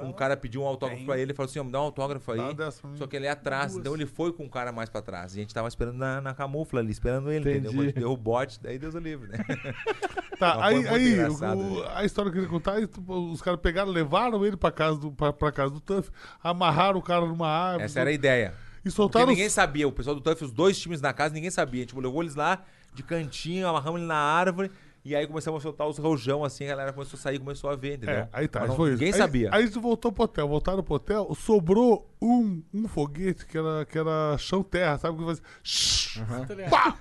um 0.00 0.12
cara 0.12 0.36
pediu 0.36 0.62
um 0.62 0.66
autógrafo 0.66 1.04
pra 1.04 1.18
ele 1.18 1.32
e 1.32 1.34
falou 1.36 1.48
assim, 1.48 1.58
ó, 1.60 1.64
me 1.64 1.70
dá 1.70 1.80
um 1.80 1.84
autógrafo 1.84 2.32
aí. 2.32 2.40
Mim. 2.40 2.56
Só 2.96 3.06
que 3.06 3.14
ele 3.14 3.26
é 3.26 3.30
atrás, 3.30 3.76
então 3.76 3.94
ele 3.94 4.06
foi 4.06 4.32
com 4.32 4.44
o 4.46 4.50
cara 4.50 4.72
mais 4.72 4.88
pra 4.88 5.02
trás. 5.02 5.36
E 5.36 5.38
a 5.38 5.42
gente 5.42 5.54
tava 5.54 5.68
esperando 5.68 5.98
na, 5.98 6.20
na 6.20 6.34
camufla 6.34 6.80
ali, 6.80 6.90
esperando 6.90 7.30
ele, 7.30 7.48
entendeu? 7.48 7.70
Entendi. 7.70 7.76
Quando 7.76 7.80
a 7.82 7.86
gente 7.90 7.98
deu 8.00 8.10
o 8.10 8.16
bote, 8.16 8.58
daí 8.60 8.78
Deus 8.78 8.94
o 8.94 8.98
livre, 8.98 9.28
né? 9.28 9.38
Tá, 10.38 10.56
Mas 10.56 10.86
aí, 10.86 11.20
aí 11.20 11.28
o- 11.28 11.38
né? 11.38 11.90
a 11.94 12.04
história 12.04 12.32
que 12.32 12.38
eu 12.38 12.42
queria 12.42 12.48
contar, 12.58 12.80
tipo, 12.80 13.14
os 13.30 13.40
caras 13.40 13.60
pegaram, 13.60 13.92
levaram 13.92 14.44
ele 14.44 14.56
pra 14.56 14.72
casa 14.72 14.98
do, 14.98 15.12
pra, 15.12 15.32
pra 15.32 15.52
casa 15.52 15.70
do 15.70 15.78
Tuff, 15.78 16.10
amarraram 16.42 16.98
o 16.98 17.02
cara 17.02 17.24
numa 17.24 17.46
árvore. 17.46 17.84
Essa 17.84 18.00
era 18.00 18.10
a 18.10 18.12
ideia. 18.12 18.52
E 18.84 18.84
Porque 18.84 18.90
soltaram 18.96 19.26
ninguém 19.28 19.46
os- 19.46 19.52
sabia, 19.52 19.86
o 19.86 19.92
pessoal 19.92 20.14
do 20.16 20.20
TUF, 20.20 20.44
os 20.44 20.50
dois 20.52 20.78
times 20.78 21.00
na 21.00 21.12
casa, 21.12 21.32
ninguém 21.34 21.50
sabia. 21.50 21.82
A 21.82 21.84
gente 21.86 21.96
levou 21.98 22.22
eles 22.22 22.34
lá 22.34 22.64
de 22.94 23.02
cantinho, 23.02 23.66
amarramos 23.68 24.00
ele 24.00 24.08
na 24.08 24.16
árvore 24.16 24.70
E 25.04 25.16
aí 25.16 25.26
começamos 25.26 25.58
a 25.60 25.62
soltar 25.62 25.88
os 25.88 25.98
rojão, 25.98 26.44
assim, 26.44 26.64
a 26.64 26.68
galera 26.68 26.92
começou 26.92 27.16
a 27.18 27.20
sair, 27.20 27.38
começou 27.40 27.68
a 27.70 27.74
ver, 27.74 27.94
entendeu? 27.96 28.14
É, 28.14 28.28
aí 28.32 28.46
tá, 28.46 28.64
não- 28.66 28.76
foi 28.76 28.90
isso. 28.90 28.98
Ninguém 28.98 29.12
Aí- 29.12 29.18
sabia. 29.18 29.48
Aí, 29.52 29.66
gente 29.66 29.78
voltou 29.80 30.12
pro 30.12 30.22
hotel, 30.24 30.46
voltaram 30.46 30.80
pro 30.82 30.94
hotel, 30.94 31.34
sobrou 31.34 32.08
um, 32.20 32.62
um 32.72 32.86
foguete 32.86 33.44
que 33.46 33.58
era, 33.58 33.84
que 33.84 33.98
era 33.98 34.36
chão-terra, 34.38 34.98
sabe? 34.98 35.18
Que 35.18 35.24
fazia... 35.24 35.42
Tá 36.46 36.54
ligado? 36.54 36.70
Pá! 36.70 36.96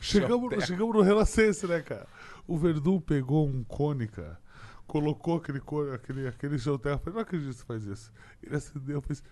chegamos, 0.00 0.64
chegamos 0.64 0.94
no 0.94 1.02
Renascença, 1.02 1.66
né, 1.66 1.80
cara? 1.80 2.06
O 2.46 2.56
Verdun 2.56 3.00
pegou 3.00 3.46
um 3.48 3.64
cone, 3.64 4.06
cara. 4.06 4.38
Colocou 4.86 5.36
aquele, 5.38 5.60
aquele, 5.92 6.28
aquele 6.28 6.58
chão-terra. 6.58 6.94
Eu 6.94 6.98
falei, 7.00 7.14
não 7.14 7.22
acredito 7.22 7.50
que 7.50 7.56
você 7.56 7.64
faz 7.64 7.84
isso. 7.84 8.12
Ele 8.42 8.54
acendeu, 8.56 9.02
fez... 9.02 9.22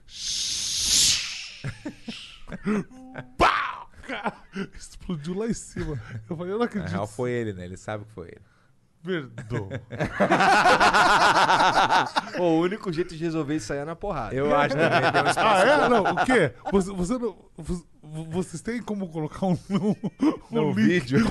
Pá! 3.38 3.86
Cara, 4.06 4.34
explodiu 4.76 5.34
lá 5.36 5.46
em 5.46 5.54
cima. 5.54 6.00
Eu 6.30 6.36
falei, 6.36 6.52
eu 6.52 6.58
não 6.58 6.60
Na 6.60 6.64
acredito. 6.66 6.90
real 6.92 7.06
foi 7.06 7.32
ele, 7.32 7.52
né? 7.52 7.64
Ele 7.64 7.76
sabe 7.76 8.04
que 8.04 8.12
foi 8.12 8.28
ele. 8.28 8.40
Verdun. 9.02 9.68
o 12.38 12.60
único 12.60 12.92
jeito 12.92 13.16
de 13.16 13.22
resolver 13.24 13.56
isso 13.56 13.72
aí 13.72 13.78
é 13.80 13.84
na 13.84 13.96
porrada. 13.96 14.34
Eu 14.34 14.54
acho 14.54 14.74
também, 14.76 15.12
tem 15.12 15.22
um 15.22 15.26
espaço. 15.28 15.66
Ah, 15.66 15.84
é? 15.84 15.88
Não, 15.88 16.02
o 16.02 16.24
quê? 16.24 16.52
Você, 16.72 16.92
você 16.92 17.18
não, 17.18 17.36
vo- 17.56 17.86
vocês 18.30 18.60
têm 18.62 18.80
como 18.82 19.08
colocar 19.08 19.46
um, 19.46 19.58
um, 19.70 19.94
um 20.20 20.34
No 20.50 20.72
link, 20.72 21.00
vídeo. 21.00 21.26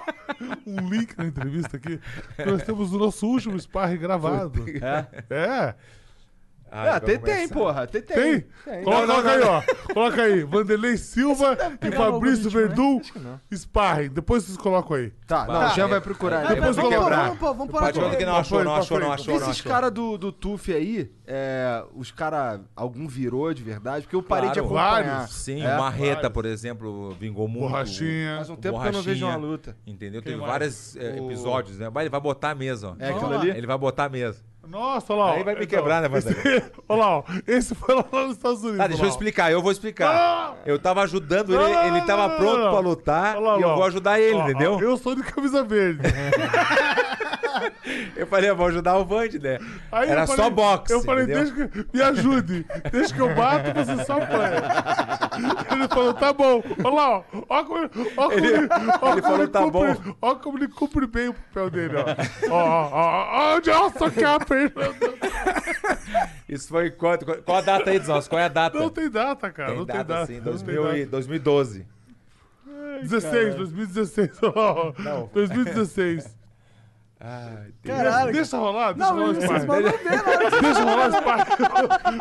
um 0.66 0.88
link 0.88 1.16
na 1.18 1.26
entrevista 1.26 1.76
aqui? 1.76 2.00
Nós 2.46 2.62
temos 2.62 2.92
o 2.92 2.98
nosso 2.98 3.26
último 3.26 3.58
sparring 3.60 3.98
gravado. 3.98 4.64
É? 5.30 5.74
É? 6.72 6.88
Ah, 6.88 6.96
Ah, 6.96 7.00
tem, 7.00 7.16
vamos 7.16 7.30
tem, 7.30 7.34
começar. 7.48 7.54
porra. 7.54 7.86
Tem, 7.86 8.00
tem. 8.02 8.16
Tem? 8.16 8.40
Tem. 8.64 8.82
Coloca, 8.84 9.06
Não, 9.06 9.06
não, 9.06 9.22
coloca 9.22 9.30
aí, 9.32 9.40
não. 9.40 9.48
ó. 9.50 9.62
Coloca 9.92 10.22
aí. 10.22 10.42
Vanderlei 10.42 10.96
Silva 10.96 11.58
e 11.82 11.92
Fabrício 11.92 12.44
né? 12.44 12.50
Verdun, 12.50 12.98
Acho 13.00 13.12
que 13.12 13.18
não. 13.18 13.40
sparring. 13.52 14.08
Depois 14.08 14.44
vocês 14.44 14.56
colocam 14.56 14.96
aí. 14.96 15.12
Tá, 15.26 15.44
não, 15.46 15.66
o 15.66 15.68
Jean 15.74 15.88
vai 15.88 16.00
procurar. 16.00 16.46
Ah, 16.46 16.54
Depois 16.54 16.74
vamos 16.76 16.90
quebrar. 16.94 17.24
vamos 17.34 17.38
vamos 17.40 17.66
na 17.66 17.92
falar 17.92 18.16
que 18.16 18.24
não 18.24 18.36
achou, 18.36 18.64
não 18.64 18.74
achou, 18.74 18.98
não 18.98 19.12
achou, 19.12 19.36
Esses 19.36 19.60
caras 19.60 19.90
do, 19.92 20.16
do 20.16 20.32
TUF 20.32 20.72
aí, 20.74 21.10
é, 21.26 21.84
os 21.94 22.10
caras, 22.10 22.60
algum 22.74 23.06
virou 23.06 23.52
de 23.52 23.62
verdade? 23.62 24.04
Porque 24.04 24.16
eu 24.16 24.22
parei 24.22 24.50
de 24.50 24.60
Claro. 24.62 24.96
acompanhar. 24.96 25.16
Vários. 25.18 25.34
Sim, 25.36 25.62
É? 25.62 25.76
Marreta, 25.76 26.30
por 26.30 26.44
exemplo, 26.46 27.10
vingou 27.20 27.46
muito. 27.48 27.68
Borrachinha. 27.68 28.36
Faz 28.36 28.50
um 28.50 28.56
tempo 28.56 28.80
que 28.80 28.88
eu 28.88 28.92
não 28.92 29.02
vejo 29.02 29.26
uma 29.26 29.36
luta. 29.36 29.76
Entendeu? 29.86 30.22
Teve 30.22 30.36
mais? 30.36 30.50
vários 30.50 30.96
é, 30.96 31.18
episódios, 31.18 31.78
né? 31.78 31.90
Mas 31.92 32.02
ele 32.02 32.10
vai 32.10 32.20
botar 32.20 32.54
mesmo, 32.54 32.90
ó. 32.90 32.94
É 32.98 33.10
aquilo 33.10 33.28
lá. 33.30 33.40
ali? 33.40 33.50
Ele 33.50 33.66
vai 33.66 33.76
botar 33.78 34.08
mesmo. 34.08 34.42
Nossa, 34.68 35.12
olha 35.12 35.22
lá. 35.24 35.30
ó. 35.30 35.34
Aí 35.34 35.42
vai 35.42 35.54
me 35.54 35.66
quebrar, 35.66 36.00
né, 36.00 36.08
Vanderlei? 36.08 36.56
esse- 36.58 36.72
Olha 36.88 37.00
lá, 37.00 37.18
ó. 37.18 37.24
Esse 37.46 37.74
foi 37.74 37.94
lá 37.94 38.04
nos 38.12 38.36
Estados 38.36 38.60
Unidos. 38.62 38.78
Tá, 38.78 38.86
deixa 38.86 39.04
eu 39.04 39.08
explicar, 39.08 39.50
eu 39.52 39.60
vou 39.60 39.72
explicar. 39.72 40.08
Ah! 40.14 40.54
Eu 40.64 40.78
tava 40.78 41.02
ajudando 41.02 41.54
ele, 41.54 41.74
não, 41.74 41.84
ele 41.96 42.00
tava 42.06 42.28
não, 42.28 42.36
pronto 42.36 42.58
não. 42.58 42.70
pra 42.70 42.80
lutar 42.80 43.40
lá, 43.40 43.58
e 43.58 43.62
eu 43.62 43.74
vou 43.74 43.84
ajudar 43.84 44.20
ele, 44.20 44.38
entendeu? 44.38 44.80
Eu 44.80 44.96
sou 44.96 45.14
de 45.14 45.22
camisa 45.22 45.62
verde. 45.64 46.00
Eu 48.16 48.26
falei, 48.26 48.50
eu 48.50 48.56
vou 48.56 48.66
ajudar 48.66 48.96
o 48.96 49.04
Vand, 49.04 49.28
né? 49.40 49.58
Aí 49.90 50.08
Era 50.08 50.26
falei- 50.26 50.42
só 50.44 50.50
boxe. 50.50 50.92
Eu 50.92 51.02
falei, 51.02 51.24
entendeu? 51.24 51.44
deixa 51.52 51.68
que. 51.68 51.96
Me 51.96 52.02
ajude. 52.02 52.66
Deixa 52.90 53.14
que 53.14 53.20
eu 53.20 53.34
bato, 53.34 53.72
você 53.74 54.04
só 54.04 54.14
apanha. 54.14 54.62
Ele 55.72 55.88
falou, 55.88 56.14
tá 56.14 56.32
bom. 56.32 56.62
Olha 56.84 56.94
lá, 56.94 57.10
ó. 57.18 57.24
Ó 57.48 57.64
como 57.64 57.78
ele, 57.78 57.90
ó 58.16 58.28
como 58.30 58.46
ele, 58.46 58.66
ó 58.66 58.98
como 59.10 59.22
falou, 59.22 59.38
ele 59.42 59.48
"Tá 59.48 59.58
cumpre, 59.60 59.72
bom." 60.02 60.14
Ó 60.20 60.34
como 60.36 60.58
ele 60.58 60.68
cumpre 60.68 61.06
bem 61.06 61.28
o 61.28 61.34
papel 61.34 61.70
dele, 61.70 61.94
ó. 61.96 62.50
Ó, 62.50 62.88
ó, 62.92 63.28
ó. 63.52 63.56
Onde 63.56 63.70
eu 63.70 63.90
soquei 63.90 64.24
a 64.24 64.38
perna? 64.38 64.72
Isso 66.48 66.68
foi 66.68 66.90
quanto? 66.90 67.24
Qual 67.42 67.58
a 67.58 67.60
data 67.60 67.90
aí, 67.90 67.98
Zós? 67.98 68.28
Qual 68.28 68.38
é 68.40 68.44
a 68.44 68.48
data? 68.48 68.78
Não 68.78 68.90
tem 68.90 69.10
data, 69.10 69.50
cara. 69.50 69.68
Tem 69.70 69.78
não 69.78 69.84
data, 69.86 69.98
tem 70.04 70.06
data. 70.14 70.26
sim, 70.26 70.36
não 70.36 70.44
2000 70.44 70.82
tem 70.84 70.94
e- 70.94 70.98
data. 71.00 71.10
2012. 71.10 71.86
16, 73.02 73.54
2016. 73.56 74.30
ó. 74.54 74.92
Não. 74.98 75.28
2016. 75.32 76.36
Ai, 77.24 77.72
Deus. 77.82 77.96
Caralho. 77.98 78.32
Deixa 78.32 78.58
rolar, 78.58 78.92
deixa 78.94 79.12
Não, 79.12 79.20
rolar 79.20 79.32
ver 79.32 79.48
na 79.48 79.72
hora. 79.72 80.60
Deixa 80.60 80.82
rolar 80.82 81.08
o 81.08 81.12
sparring. 81.14 82.18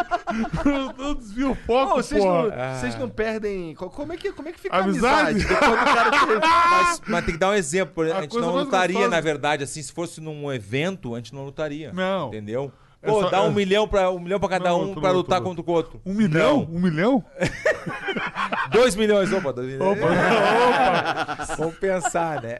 Não- 0.65 0.93
Não 0.93 1.15
desvia 1.15 1.49
o 1.49 1.55
foco, 1.55 1.89
Pô, 1.95 1.95
vocês 2.03 2.23
não, 2.23 2.51
vocês 2.79 2.95
não 2.97 3.09
perdem. 3.09 3.73
co- 3.75 3.89
Como 3.89 4.13
é 4.13 4.17
que, 4.17 4.31
como 4.31 4.47
é 4.47 4.51
que 4.51 4.59
fica 4.59 4.77
Amizade? 4.77 5.15
a 5.17 5.29
amizade? 5.29 5.41
Te- 5.51 6.47
Mas, 6.69 7.01
mas 7.07 7.25
tem 7.25 7.33
que 7.33 7.39
dar 7.39 7.49
um 7.49 7.53
exemplo. 7.53 8.03
exemplo, 8.03 8.15
A 8.15 8.17
A 8.19 8.21
gente 8.21 8.37
não 8.37 8.55
lutaria, 8.55 8.93
gostosa- 8.95 9.15
na 9.15 9.21
verdade, 9.21 9.63
assim, 9.63 9.81
se 9.81 9.91
fosse 9.91 10.21
num 10.21 10.51
evento, 10.51 11.13
a 11.15 11.17
gente 11.17 11.33
não 11.33 11.43
lutaria. 11.45 11.91
Não. 11.93 12.27
Entendeu? 12.27 12.71
É 13.03 13.07
Pô, 13.09 13.21
só- 13.23 13.29
dá 13.29 13.41
um 13.43 13.47
é- 13.47 13.53
milhão 13.55 13.87
pra, 13.87 14.11
um 14.11 14.19
milhão 14.19 14.39
pra 14.39 14.47
cada 14.49 14.69
Não, 14.69 14.91
um 14.91 14.93
pra 14.93 15.09
não, 15.09 15.17
lutar 15.17 15.39
não. 15.41 15.47
contra 15.47 15.63
o 15.65 15.73
outro. 15.73 15.99
Um 16.05 16.13
milhão? 16.13 16.67
Um 16.71 16.79
milhão? 16.79 17.23
Dois 18.71 18.95
milhões, 18.95 19.31
opa, 19.33 19.51
dois 19.51 19.67
milhões. 19.67 19.97
Opa, 19.99 20.07
Vamos 21.57 21.75
pensar, 21.77 22.41
né? 22.41 22.59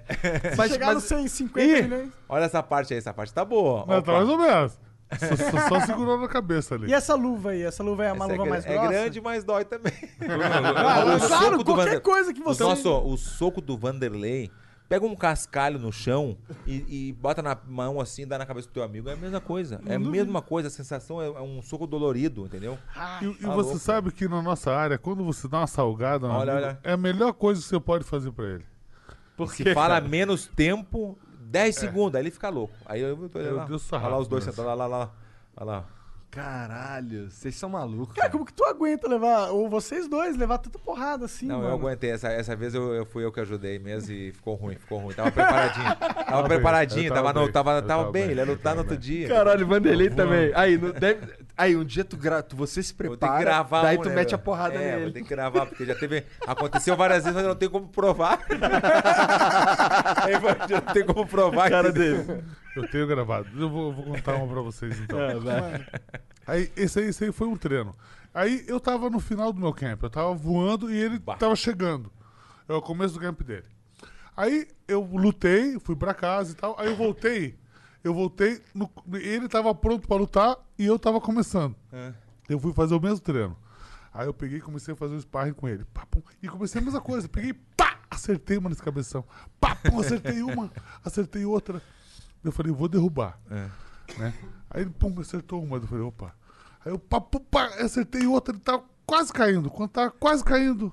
Mas, 0.58 0.72
Chegar 0.72 0.88
mas- 0.88 0.96
nos 0.96 1.04
150 1.06 1.62
Ih, 1.80 1.82
milhões. 1.84 2.10
olha 2.28 2.44
essa 2.46 2.62
parte 2.64 2.94
aí, 2.94 2.98
essa 3.00 3.14
parte 3.14 3.34
tá 3.34 3.46
boa. 3.46 3.86
Mas 3.88 4.00
Opa. 4.00 4.12
tá 4.12 4.18
mais 4.18 4.30
ou 4.30 4.38
menos. 4.38 4.80
Só, 5.20 5.36
só, 5.36 5.68
só 5.70 5.80
segurou 5.86 6.20
na 6.20 6.28
cabeça 6.28 6.76
ali. 6.76 6.88
E 6.90 6.94
essa 6.94 7.16
luva 7.16 7.52
aí? 7.52 7.62
Essa 7.64 7.84
luva 7.84 8.06
é 8.06 8.12
uma 8.14 8.26
Essa 8.26 8.34
é, 8.34 8.38
luva 8.38 8.44
gra- 8.46 8.52
mais 8.54 8.66
é 8.66 8.74
grossa? 8.74 8.88
grande, 8.90 9.22
mas 9.22 9.44
dói 9.44 9.66
também. 9.66 9.94
Ah, 10.22 11.28
claro, 11.28 11.64
qualquer 11.64 11.84
Vander- 11.86 12.02
coisa 12.02 12.34
que 12.34 12.42
você... 12.42 12.64
nosso, 12.64 12.90
o 13.04 13.18
soco 13.18 13.62
do 13.62 13.78
Vanderlei, 13.78 14.50
pega 14.92 15.06
um 15.06 15.16
cascalho 15.16 15.80
no 15.80 15.90
chão 15.90 16.38
e, 16.68 17.08
e 17.08 17.14
bota 17.14 17.42
na 17.42 17.58
mão 17.66 18.02
assim, 18.02 18.28
dá 18.28 18.38
na 18.38 18.46
cabeça 18.46 18.68
do 18.68 18.74
teu 18.74 18.84
amigo. 18.84 19.08
É 19.08 19.14
a 19.14 19.16
mesma 19.16 19.40
coisa. 19.40 19.80
É 19.86 19.96
a 19.96 20.00
mesma 20.00 20.42
coisa. 20.42 20.68
A 20.68 20.72
sensação 20.72 21.22
é, 21.22 21.28
é 21.28 21.42
um 21.42 21.62
soco 21.62 21.88
dolorido, 21.88 22.46
entendeu? 22.46 22.78
E, 23.22 23.26
e 23.26 23.34
Tá 23.36 23.54
você 23.56 23.70
louco. 23.70 23.80
sabe 23.80 24.12
que 24.12 24.28
na 24.28 24.42
nossa 24.42 24.70
área, 24.76 24.98
quando 24.98 25.24
você 25.24 25.48
dá 25.48 25.60
uma 25.60 25.68
salgada, 25.68 26.28
no 26.28 26.34
Olha, 26.34 26.52
amigo, 26.52 26.68
olha. 26.68 26.80
é 26.84 26.92
a 26.92 26.98
melhor 26.98 27.32
coisa 27.32 27.62
que 27.62 27.68
você 27.70 27.80
pode 27.80 28.04
fazer 28.04 28.34
pra 28.34 28.46
ele. 28.46 28.66
Se 29.48 29.74
fala 29.74 30.02
menos 30.02 30.46
tempo, 30.48 31.18
10 31.40 31.74
segundos, 31.74 32.16
aí 32.16 32.24
ele 32.24 32.32
fica 32.32 32.50
louco. 32.50 32.74
Aí 32.86 33.00
eu 33.00 33.30
tô 33.30 33.40
Meu 33.40 33.56
lá. 33.56 33.66
Deus, 33.66 33.94
Olha 33.94 34.08
lá 34.10 34.18
os 34.18 34.28
dois 34.28 34.44
sarrafo, 34.44 34.62
sentados 34.62 34.78
lá, 34.80 34.86
lá, 34.88 34.98
lá. 35.06 35.12
Olha 35.56 35.66
lá. 35.66 35.86
Caralho, 36.32 37.30
vocês 37.30 37.54
são 37.56 37.68
malucos. 37.70 38.16
Cara, 38.16 38.30
como 38.30 38.46
que 38.46 38.54
tu 38.54 38.64
aguenta 38.64 39.06
levar, 39.08 39.50
ou 39.50 39.70
vocês 39.70 40.08
dois, 40.08 40.38
levar 40.38 40.60
tanta 40.60 40.80
porrada 40.80 41.26
assim, 41.26 41.46
Não, 41.46 41.58
mano? 41.58 41.70
eu 41.70 41.74
aguentei. 41.76 42.10
Essa, 42.12 42.30
essa 42.30 42.56
vez 42.56 42.74
eu, 42.74 42.94
eu 42.94 43.06
fui 43.06 43.24
eu 43.26 43.32
que 43.34 43.42
ajudei 43.42 43.78
mesmo 43.78 44.14
e 44.14 44.32
ficou 44.32 44.56
ruim, 44.56 44.76
ficou 44.76 45.00
ruim. 45.00 45.14
Tava 45.14 45.30
preparadinho. 45.30 45.96
Tava 46.32 46.48
preparadinho, 46.48 47.14
tava, 47.14 47.34
bem, 47.34 47.34
tava, 47.34 47.48
eu 47.48 47.52
tava 47.52 47.82
tava 47.82 48.04
bem. 48.12 48.22
bem, 48.24 48.32
Ele 48.32 48.40
ia 48.40 48.46
lutar 48.46 48.74
no 48.74 48.82
tava 48.82 48.94
outro 48.94 48.98
dia. 48.98 49.28
Caralho, 49.28 49.68
Vanderlei 49.68 50.10
também. 50.10 50.52
Aí, 50.56 50.78
no- 50.78 50.94
deve- 50.94 51.28
aí, 51.58 51.76
um 51.76 51.84
dia 51.84 52.04
tu, 52.04 52.18
gra... 52.18 52.42
tu 52.42 52.56
você 52.56 52.82
se 52.84 52.94
Vou 52.94 52.98
ter 52.98 53.12
que 53.12 53.18
prepara, 53.18 53.40
gravar 53.42 53.82
daí 53.84 53.98
um, 53.98 54.02
tu 54.02 54.10
né, 54.10 54.16
mete 54.16 54.34
a 54.34 54.38
meu? 54.38 54.44
porrada 54.44 54.76
é, 54.76 54.92
nele. 54.92 55.04
vou 55.04 55.12
ter 55.12 55.22
que 55.24 55.30
gravar, 55.30 55.66
porque 55.66 55.86
já 55.86 55.96
teve... 55.96 56.26
Aconteceu 56.48 56.96
várias 56.96 57.24
vezes, 57.24 57.34
mas 57.36 57.44
eu 57.44 57.50
não 57.50 57.56
tenho 57.56 57.72
como 57.72 57.88
provar. 57.88 58.40
Já 60.68 60.82
não 60.86 60.94
tem 60.94 61.06
como 61.06 61.26
provar. 61.28 61.70
cara 61.70 61.90
entendeu? 61.90 62.24
dele. 62.26 62.44
Eu 62.76 62.88
tenho 62.90 63.08
gravado. 63.08 63.48
Eu 63.58 63.70
vou, 63.70 63.90
eu 63.90 63.94
vou 63.94 64.06
contar 64.06 64.36
uma 64.36 64.48
pra 64.48 64.62
vocês 64.62 65.00
então. 65.00 65.20
É, 65.20 65.36
vai. 65.36 65.86
Aí, 66.48 66.72
esse 66.76 67.00
aí, 67.00 67.08
esse 67.08 67.24
aí 67.26 67.32
foi 67.32 67.48
um 67.48 67.56
treino. 67.58 67.94
Aí 68.34 68.64
eu 68.68 68.80
tava 68.80 69.10
no 69.10 69.20
final 69.20 69.52
do 69.52 69.60
meu 69.60 69.74
camp, 69.74 70.02
eu 70.04 70.10
tava 70.10 70.34
voando 70.34 70.90
e 70.92 70.98
ele 70.98 71.20
Bah. 71.20 71.36
tava 71.36 71.56
chegando. 71.56 72.12
É 72.68 72.74
o 72.74 72.82
começo 72.82 73.14
do 73.16 73.20
camp 73.20 73.42
dele. 73.42 73.66
Aí 74.36 74.68
eu 74.88 75.02
lutei, 75.02 75.78
fui 75.80 75.96
pra 75.96 76.14
casa 76.14 76.54
e 76.54 76.56
tal. 76.56 76.76
Aí 76.80 76.88
eu 76.88 76.96
voltei. 76.96 77.60
Eu 78.04 78.14
voltei, 78.14 78.62
no- 78.74 78.90
ele 79.14 79.48
tava 79.48 79.74
pronto 79.76 80.08
pra 80.08 80.18
lutar 80.18 80.58
e 80.78 80.86
eu 80.86 80.98
tava 80.98 81.22
começando. 81.22 81.76
É. 81.92 82.14
Eu 82.50 82.60
fui 82.60 82.74
fazer 82.74 82.96
o 82.96 83.00
mesmo 83.00 83.20
treino. 83.20 83.56
Aí 84.14 84.28
eu 84.28 84.34
peguei 84.34 84.58
e 84.58 84.62
comecei 84.62 84.94
a 84.94 84.98
fazer 84.98 85.16
um 85.16 85.20
sparring 85.22 85.54
com 85.54 85.68
ele. 85.70 85.86
Pá, 85.94 86.06
pum, 86.06 86.22
e 86.42 86.48
comecei 86.50 86.82
a 86.82 86.84
mesma 86.84 87.00
coisa. 87.00 87.30
Peguei, 87.30 87.54
pá, 87.54 88.00
acertei 88.10 88.58
uma 88.58 88.70
nesse 88.70 88.82
cabeção. 88.84 89.24
Pá, 89.60 89.76
pum, 89.76 90.00
acertei 90.00 90.42
uma, 90.42 90.70
acertei 91.06 91.46
outra. 91.46 91.82
Eu 92.44 92.52
falei, 92.52 92.72
vou 92.74 92.88
derrubar. 92.90 93.40
É. 93.50 93.70
Né? 94.18 94.34
Aí 94.70 94.82
ele, 94.82 94.90
pum, 94.90 95.14
acertou 95.22 95.64
uma. 95.64 95.78
Eu 95.78 95.88
falei, 95.88 96.04
opa. 96.04 96.36
Aí 96.84 96.92
eu, 96.92 97.00
pá, 97.00 97.22
pum, 97.22 97.40
pá, 97.40 97.66
acertei 97.80 98.26
outra. 98.26 98.54
Ele 98.54 98.64
tava 98.64 98.84
quase 99.06 99.32
caindo. 99.32 99.70
Quando 99.70 99.92
tava 99.92 100.12
quase 100.12 100.44
caindo, 100.44 100.92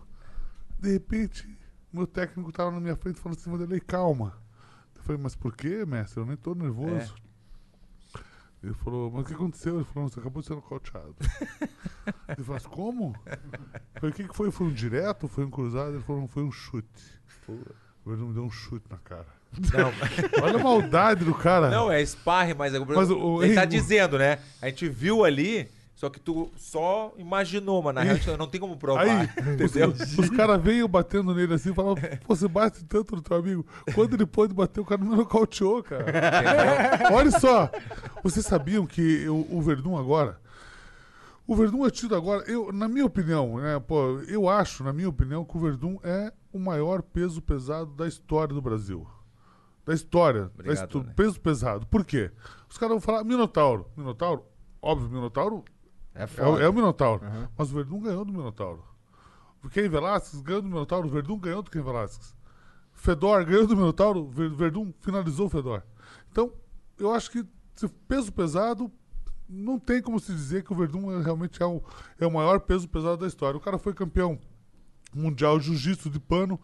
de 0.78 0.92
repente, 0.92 1.58
meu 1.92 2.06
técnico 2.06 2.52
tava 2.52 2.70
na 2.70 2.78
minha 2.78 2.94
frente 2.96 3.18
falando 3.18 3.38
assim, 3.38 3.50
Vanderlei, 3.50 3.80
calma. 3.80 4.34
Falei, 5.08 5.22
mas 5.22 5.34
por 5.34 5.56
quê, 5.56 5.86
mestre? 5.86 6.20
Eu 6.20 6.26
nem 6.26 6.36
tô 6.36 6.54
nervoso. 6.54 7.14
Ele 8.62 8.74
falou, 8.74 9.10
mas 9.10 9.22
o 9.22 9.24
que 9.24 9.32
aconteceu? 9.32 9.76
Ele 9.76 9.84
falou, 9.84 10.08
você 10.10 10.20
acabou 10.20 10.42
de 10.42 10.48
ser 10.48 10.54
nocauteado. 10.54 11.14
Ele 12.28 12.44
falou, 12.44 12.46
mas 12.48 12.66
como? 12.66 13.14
Eu 13.24 14.00
falei, 14.00 14.10
o 14.10 14.12
que, 14.14 14.28
que 14.28 14.36
foi? 14.36 14.50
Foi 14.50 14.66
um 14.66 14.72
direto? 14.72 15.26
Foi 15.28 15.44
um 15.46 15.50
cruzado? 15.50 15.94
Ele 15.94 16.02
falou, 16.02 16.20
não, 16.22 16.28
foi 16.28 16.42
um 16.42 16.52
chute. 16.52 16.88
Ele 17.48 18.16
me 18.16 18.34
deu 18.34 18.42
um 18.44 18.50
chute 18.50 18.84
na 18.90 18.98
cara. 18.98 19.26
Não, 19.72 19.90
Olha 20.44 20.56
a 20.56 20.62
maldade 20.62 21.24
do 21.24 21.32
cara. 21.34 21.70
não, 21.70 21.90
é 21.90 22.04
sparring, 22.04 22.52
mas... 22.54 22.74
é- 22.74 22.78
Mas 22.80 23.08
o- 23.10 23.18
o- 23.18 23.42
ele 23.42 23.54
tá 23.54 23.62
o- 23.62 23.66
dizendo, 23.66 24.18
né? 24.18 24.40
A 24.60 24.66
gente 24.68 24.88
viu 24.90 25.24
ali, 25.24 25.70
só 25.98 26.08
que 26.08 26.20
tu 26.20 26.48
só 26.56 27.12
imaginou, 27.18 27.82
mas 27.82 27.92
na 27.92 28.02
real 28.02 28.14
a 28.14 28.18
gente 28.20 28.37
não 28.38 28.46
tem 28.46 28.61
como 28.61 28.76
provar. 28.76 29.02
Aí, 29.02 29.24
entendeu? 29.52 29.88
os, 29.88 30.16
os 30.16 30.30
caras 30.30 30.62
veio 30.62 30.87
batendo 30.87 31.34
nele 31.34 31.54
assim 31.54 31.72
e 31.72 31.74
falavam, 31.74 31.96
pô, 32.24 32.37
você 32.37 32.46
bate 32.46 32.84
tanto 32.84 33.16
no 33.16 33.20
teu 33.20 33.37
amigo. 33.37 33.66
Quando 33.96 34.14
ele 34.14 34.24
pôde 34.24 34.54
bater, 34.54 34.78
o 34.80 34.84
cara 34.84 35.02
não 35.02 35.16
nocauteou, 35.16 35.82
cara. 35.82 36.04
Olha 37.12 37.32
só, 37.32 37.68
vocês 38.22 38.46
sabiam 38.46 38.87
que 38.87 39.28
o, 39.28 39.44
o 39.50 39.61
Verdun 39.61 39.98
agora. 39.98 40.40
O 41.44 41.56
Verdun 41.56 41.84
é 41.84 41.90
tido 41.90 42.14
agora, 42.14 42.44
eu, 42.48 42.70
na 42.70 42.87
minha 42.87 43.04
opinião, 43.04 43.58
né, 43.58 43.80
pô, 43.80 44.20
eu 44.28 44.48
acho, 44.48 44.84
na 44.84 44.92
minha 44.92 45.08
opinião, 45.08 45.44
que 45.44 45.56
o 45.56 45.61
Verdun 45.61 45.98
é 46.04 46.32
o 46.52 46.61
maior 46.61 47.02
peso 47.02 47.42
pesado 47.42 47.87
da 47.94 48.06
história 48.06 48.54
do 48.54 48.62
Brasil. 48.62 49.04
da 49.84 49.94
história, 49.94 50.42
da 50.42 50.50
Obrigado, 50.54 50.84
histó- 50.87 50.98
né? 51.02 51.12
peso 51.16 51.40
pesado. 51.40 51.87
Por 51.88 52.04
quê? 52.04 52.30
Os 52.70 52.78
caras 52.78 52.92
vão 52.92 53.00
falar 53.00 53.24
Minotauro. 53.24 53.90
Minotauro, 53.96 54.44
óbvio, 54.80 55.08
Minotauro 55.08 55.64
É 56.18 56.22
é, 56.22 56.24
o- 56.24 56.28
foda. 56.28 56.62
é 56.62 56.68
o 56.68 56.72
Minotauro. 56.72 57.22
Mas 57.57 57.70
o 57.70 57.74
Verdun 57.74 58.00
ganhou 58.00 58.24
do 58.24 58.33
Minotauro. 58.33 58.85
O 59.64 59.68
Ken 59.68 59.88
Velasquez 59.88 60.40
ganhou 60.42 60.62
do 60.62 60.68
Minotauro, 60.68 61.09
o 61.09 61.11
Verdun 61.11 61.38
ganhou 61.38 61.62
do 61.62 61.70
Ken 61.70 61.83
Velasquez. 61.83 62.37
Fedor 62.92 63.44
ganhou 63.44 63.66
do 63.66 63.76
Minotauro, 63.76 64.20
o 64.24 64.28
Ver- 64.28 64.50
Verdun 64.54 64.92
finalizou 65.00 65.46
o 65.46 65.50
Fedor. 65.50 65.83
Então, 66.31 66.52
eu 66.98 67.12
acho 67.12 67.31
que 67.31 67.44
peso 68.09 68.33
pesado, 68.33 68.90
não 69.48 69.78
tem 69.78 70.02
como 70.02 70.18
se 70.18 70.33
dizer 70.33 70.64
que 70.64 70.72
o 70.72 70.76
Verdun 70.76 71.12
é- 71.12 71.22
realmente 71.22 71.62
é 71.62 71.66
o, 71.66 71.83
é 72.18 72.26
o 72.26 72.31
maior 72.33 72.61
peso 72.61 72.88
pesado 72.88 73.18
da 73.18 73.26
história. 73.26 73.57
O 73.57 73.61
cara 73.61 73.78
foi 73.78 73.94
campeão 73.94 74.38
mundial 75.14 75.59
jiu-jitsu 75.61 76.11
de 76.11 76.18
pano. 76.20 76.61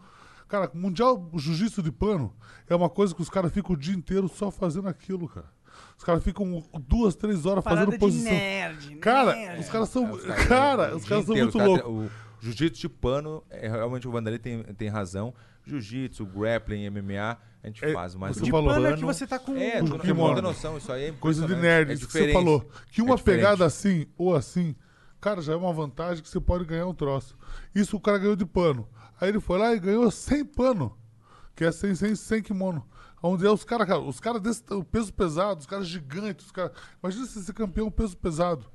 Cara, 0.47 0.69
mundial 0.73 1.29
jiu-jitsu 1.35 1.81
de 1.81 1.91
pano 1.91 2.35
é 2.67 2.75
uma 2.75 2.89
coisa 2.89 3.15
que 3.15 3.21
os 3.21 3.29
caras 3.29 3.51
ficam 3.51 3.73
o 3.73 3.77
dia 3.77 3.95
inteiro 3.95 4.27
só 4.27 4.51
fazendo 4.51 4.87
aquilo, 4.87 5.27
cara. 5.27 5.51
Os 5.97 6.03
caras 6.03 6.23
ficam 6.23 6.63
duas, 6.87 7.15
três 7.15 7.45
horas 7.45 7.63
Parada 7.63 7.85
fazendo 7.85 7.93
de 7.93 7.99
posição. 7.99 8.31
nerd, 8.31 8.95
Cara, 8.97 9.33
nerd. 9.35 9.59
os 9.61 9.69
caras 9.69 9.89
são. 9.89 10.07
É, 10.07 10.11
os 10.11 10.21
caras- 10.23 10.45
cara, 10.47 10.95
os 10.95 11.05
caras 11.05 11.25
são 11.25 11.35
inteiro, 11.35 11.51
muito 11.53 11.57
loucos. 11.85 12.05
O 12.05 12.11
jiu-jitsu 12.41 12.81
de 12.81 12.89
pano, 12.89 13.43
é, 13.49 13.67
realmente 13.69 14.07
o 14.07 14.11
Vanderlei 14.11 14.39
tem, 14.39 14.61
tem 14.63 14.87
razão. 14.89 15.33
Jiu-jitsu, 15.65 16.25
grappling, 16.25 16.85
MMA, 16.91 17.37
a 17.63 17.67
gente 17.67 17.83
É, 17.83 17.91
faz, 17.93 18.13
mas 18.13 18.37
você 18.37 18.43
o 18.43 18.47
falou. 18.51 18.71
pano 18.73 18.85
é 18.87 18.93
que 18.95 19.03
você 19.05 19.25
tá 19.25 19.39
com. 19.39 19.55
É, 19.57 19.81
o 19.81 19.85
tu 19.85 19.89
não 19.91 19.97
tem 19.97 20.11
kimono. 20.11 20.27
muita 20.33 20.41
noção, 20.41 20.77
isso 20.77 20.91
aí 20.91 21.05
é 21.05 21.11
Coisa 21.13 21.39
de 21.41 21.45
impressionante. 21.53 21.77
nerd, 21.77 21.91
É 21.91 21.93
isso 21.95 22.05
que 22.07 22.13
você 22.13 22.31
falou. 22.31 22.69
Que 22.91 23.01
uma 23.01 23.15
É 23.15 23.17
pegada 23.17 23.65
assim 23.65 24.05
ou 24.17 24.35
assim, 24.35 24.75
cara, 25.19 25.41
já 25.41 25.53
é 25.53 25.55
uma 25.55 25.73
vantagem 25.73 26.21
que 26.21 26.29
você 26.29 26.39
pode 26.39 26.65
ganhar 26.65 26.85
um 26.85 26.93
troço. 26.93 27.35
Isso 27.73 27.97
o 27.97 27.99
cara 27.99 28.19
ganhou 28.19 28.35
de 28.35 28.45
pano. 28.45 28.87
Aí 29.19 29.29
ele 29.29 29.39
foi 29.39 29.57
lá 29.57 29.73
e 29.73 29.79
ganhou 29.79 30.11
sem 30.11 30.45
pano, 30.45 30.95
que 31.55 31.63
é 31.63 31.71
sem, 31.71 31.95
sem, 31.95 32.13
sem 32.15 32.43
kimono. 32.43 32.85
Onde 33.23 33.45
é 33.45 33.49
os 33.49 33.63
caras, 33.63 33.87
cara, 33.87 33.99
os 33.99 34.19
caras 34.19 34.41
desse 34.41 34.61
o 34.71 34.83
peso 34.83 35.11
pesado, 35.11 35.59
os 35.61 35.65
caras 35.65 35.87
gigantes, 35.87 36.45
os 36.45 36.51
caras. 36.51 36.71
Imagina 37.03 37.25
você 37.25 37.39
ser 37.41 37.53
campeão 37.53 37.89
peso 37.89 38.15
pesado. 38.15 38.65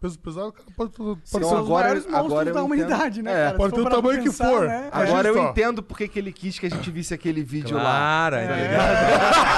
Peso 0.00 0.18
pesado, 0.18 0.48
o 0.48 0.52
cara 0.52 0.66
pode, 0.76 0.92
pode 0.92 1.20
São 1.24 1.40
Então 1.40 1.52
os 1.54 1.58
agora- 1.60 1.84
maiores 1.84 2.04
monstros 2.04 2.26
agora 2.32 2.52
da 2.52 2.62
humanidade, 2.62 3.22
né, 3.22 3.30
É, 3.30 3.34
cara? 3.36 3.50
Se 3.52 3.56
pode 3.56 3.74
ter 3.74 3.80
o 3.80 3.88
tamanho 3.88 4.18
que 4.18 4.24
pensar, 4.28 4.50
for. 4.50 4.66
né? 4.68 4.88
Agora 4.92 5.28
É. 5.28 5.30
eu 5.30 5.38
entendo 5.44 5.82
porque 5.82 6.06
que 6.08 6.18
ele 6.18 6.30
quis 6.30 6.58
que 6.58 6.66
a 6.66 6.68
gente 6.70 6.90
visse 6.90 7.14
aquele 7.14 7.42
vídeo 7.42 7.74
lá. 7.76 7.82
Claro, 7.82 8.36
tá 8.36 8.42
ligado? 8.56 9.53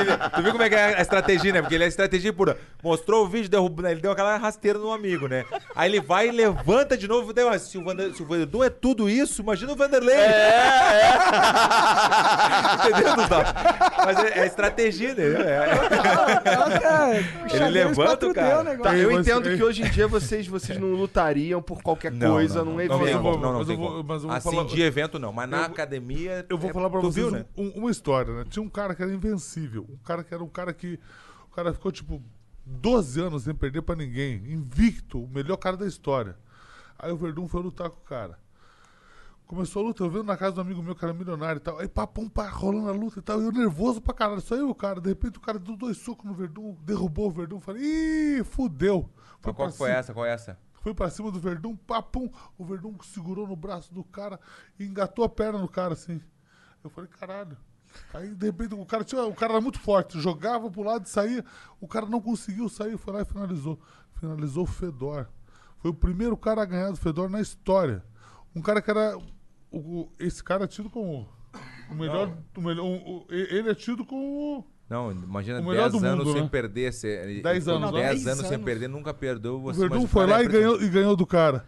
Ele- 0.00 0.16
tu 0.34 0.42
viu 0.42 0.52
como 0.52 0.62
é 0.64 0.68
que 0.68 0.74
é 0.74 0.96
a 0.98 1.02
estratégia, 1.02 1.52
né? 1.52 1.60
Porque 1.60 1.74
ele 1.74 1.84
é 1.84 1.88
estratégia 1.88 2.32
pura. 2.32 2.56
Mostrou 2.82 3.24
o 3.24 3.28
vídeo, 3.28 3.48
derrubou, 3.50 3.84
ele 3.86 4.00
deu 4.00 4.12
aquela 4.12 4.36
rasteira 4.36 4.78
no 4.78 4.92
amigo, 4.92 5.26
né? 5.28 5.44
Aí 5.74 5.90
ele 5.90 6.00
vai 6.00 6.28
e 6.28 6.32
levanta 6.32 6.96
de 6.96 7.06
novo. 7.08 7.32
daí, 7.32 7.44
mas 7.44 7.62
Se 7.62 7.76
o, 7.78 7.84
Vander, 7.84 8.12
se 8.14 8.22
o 8.22 8.64
é 8.64 8.70
tudo 8.70 9.08
isso, 9.10 9.42
imagina 9.42 9.72
o 9.72 9.76
Vanderlei. 9.76 10.14
É, 10.14 11.16
Entendeu, 12.88 13.14
Gustavo? 13.16 13.44
Mas 14.04 14.18
é, 14.18 14.40
é 14.40 14.46
estratégia, 14.46 15.14
né? 15.14 15.24
É. 15.24 15.66
Ele 17.56 17.68
levanta 17.70 18.26
o 18.28 18.34
cara. 18.34 18.62
Negócio. 18.62 18.82
Tá, 18.82 18.96
eu 18.96 19.12
mas- 19.12 19.26
entendo 19.26 19.56
que 19.56 19.62
hoje 19.62 19.82
em 19.82 19.90
dia 19.90 20.06
vocês, 20.06 20.46
vocês 20.46 20.78
não 20.78 20.88
lutariam 20.92 21.60
por 21.62 21.82
qualquer 21.82 22.12
Não, 22.12 22.32
coisa 22.32 22.58
não, 22.60 22.64
num 22.66 22.72
não, 22.74 22.80
evento. 22.80 23.22
Não, 23.22 23.22
não, 23.22 23.40
não 23.52 23.58
mas 23.58 23.68
eu 23.68 23.76
vou- 23.76 24.04
mas 24.04 24.22
eu 24.22 24.28
vou 24.28 24.36
Assim, 24.36 24.50
falar- 24.50 24.64
de 24.68 24.82
evento 24.82 25.18
não, 25.18 25.32
mas 25.32 25.48
na 25.48 25.58
Eu 25.58 25.64
academia. 25.64 26.46
Eu 26.48 26.58
vou 26.58 26.70
é- 26.70 26.72
falar 26.72 26.90
pra 26.90 27.00
tu 27.00 27.10
vocês 27.12 27.26
viu, 27.26 27.30
né? 27.36 27.44
um- 27.56 27.70
uma 27.76 27.90
história, 27.90 28.32
né? 28.32 28.44
Tinha 28.48 28.62
um 28.62 28.68
cara 28.68 28.94
que 28.94 29.02
era 29.02 29.12
invencível. 29.12 29.86
Um 29.96 30.04
cara 30.04 30.22
que 30.22 30.32
era 30.32 30.44
um 30.44 30.48
cara 30.48 30.72
que. 30.72 31.00
O 31.50 31.54
cara 31.54 31.72
ficou, 31.72 31.90
tipo, 31.90 32.22
12 32.66 33.20
anos 33.20 33.44
sem 33.44 33.54
perder 33.54 33.82
pra 33.82 33.96
ninguém. 33.96 34.36
Invicto, 34.52 35.22
o 35.22 35.28
melhor 35.28 35.56
cara 35.56 35.76
da 35.76 35.86
história. 35.86 36.36
Aí 36.98 37.10
o 37.10 37.16
Verdun 37.16 37.48
foi 37.48 37.62
lutar 37.62 37.88
com 37.88 38.00
o 38.00 38.04
cara. 38.04 38.38
Começou 39.46 39.82
a 39.82 39.86
luta, 39.86 40.02
eu 40.02 40.10
vendo 40.10 40.24
na 40.24 40.36
casa 40.36 40.56
do 40.56 40.60
amigo 40.60 40.82
meu 40.82 40.96
que 40.96 41.04
era 41.04 41.14
milionário 41.14 41.58
e 41.58 41.60
tal. 41.60 41.78
Aí 41.78 41.86
pá, 41.86 42.04
pum, 42.04 42.28
pá, 42.28 42.48
rolando 42.48 42.88
a 42.88 42.92
luta 42.92 43.20
e 43.20 43.22
tal. 43.22 43.40
E 43.40 43.44
eu 43.44 43.52
nervoso 43.52 44.00
pra 44.00 44.12
caralho. 44.12 44.40
Só 44.40 44.56
eu, 44.56 44.68
o 44.68 44.74
cara. 44.74 45.00
De 45.00 45.08
repente 45.08 45.38
o 45.38 45.40
cara 45.40 45.58
deu 45.58 45.76
dois 45.76 45.96
socos 45.98 46.24
no 46.24 46.34
Verdun, 46.34 46.74
derrubou 46.82 47.28
o 47.28 47.30
Verdun. 47.30 47.60
Falei, 47.60 47.82
ih, 47.82 48.44
fudeu. 48.44 49.08
Mas 49.44 49.54
qual 49.54 49.70
foi 49.70 49.88
cima. 49.88 49.98
essa? 49.98 50.12
Qual 50.12 50.26
é 50.26 50.32
essa? 50.32 50.58
Foi 50.80 50.92
pra 50.92 51.08
cima 51.10 51.30
do 51.30 51.38
Verdun, 51.38 51.76
papum. 51.76 52.28
O 52.58 52.64
Verdun 52.64 52.96
segurou 53.04 53.46
no 53.46 53.54
braço 53.54 53.94
do 53.94 54.02
cara 54.02 54.40
e 54.78 54.84
engatou 54.84 55.24
a 55.24 55.28
perna 55.28 55.60
no 55.60 55.68
cara, 55.68 55.92
assim. 55.92 56.20
Eu 56.82 56.90
falei, 56.90 57.08
caralho. 57.10 57.56
Aí, 58.14 58.34
de 58.34 58.46
repente, 58.46 58.74
o 58.74 58.84
cara, 58.86 59.04
tinha, 59.04 59.22
o 59.24 59.34
cara 59.34 59.52
era 59.54 59.60
muito 59.60 59.78
forte, 59.78 60.20
jogava 60.20 60.70
pro 60.70 60.82
lado 60.82 61.04
e 61.04 61.08
saía. 61.08 61.44
O 61.80 61.86
cara 61.88 62.06
não 62.06 62.20
conseguiu 62.20 62.68
sair, 62.68 62.96
foi 62.96 63.14
lá 63.14 63.22
e 63.22 63.24
finalizou. 63.24 63.78
Finalizou 64.20 64.64
o 64.64 64.66
Fedor. 64.66 65.26
Foi 65.78 65.90
o 65.90 65.94
primeiro 65.94 66.36
cara 66.36 66.62
a 66.62 66.64
ganhar 66.64 66.90
do 66.90 66.96
Fedor 66.96 67.28
na 67.28 67.40
história. 67.40 68.02
Um 68.54 68.62
cara 68.62 68.80
que 68.80 68.90
era. 68.90 69.16
o- 69.70 69.78
o- 69.78 70.12
esse 70.18 70.42
cara 70.42 70.64
é 70.64 70.66
tido 70.66 70.88
como. 70.88 71.28
O 71.90 71.94
melhor. 71.94 72.32
O 72.56 72.60
melhor 72.60 72.84
o- 72.84 73.26
ele 73.28 73.68
é 73.70 73.74
tido 73.74 74.04
como. 74.04 74.64
Não, 74.88 75.10
imagina 75.10 75.60
O 75.60 75.64
melhor 75.66 75.90
10 75.90 76.00
do 76.00 76.06
anos 76.06 76.24
mundo, 76.24 76.32
sem 76.34 76.42
né? 76.44 76.48
perder. 76.48 76.92
Se, 76.92 77.08
ele 77.08 77.42
10 77.42 77.64
ficou 77.64 77.76
anos, 77.76 77.92
10 77.92 78.24
né? 78.24 78.30
anos 78.32 78.42
sem 78.46 78.50
10 78.56 78.62
perder, 78.64 78.88
nunca 78.88 79.12
perdeu. 79.12 79.56
O 79.56 79.62
Você, 79.62 79.80
Verdun 79.80 80.04
o 80.04 80.06
foi 80.06 80.22
cara 80.26 80.36
lá 80.36 80.42
é 80.42 80.44
e 80.44 80.48
ganhou, 80.48 80.74
impressionante. 80.74 80.90
e 80.96 81.00
ganhou 81.00 81.16
do 81.16 81.26
cara. 81.26 81.66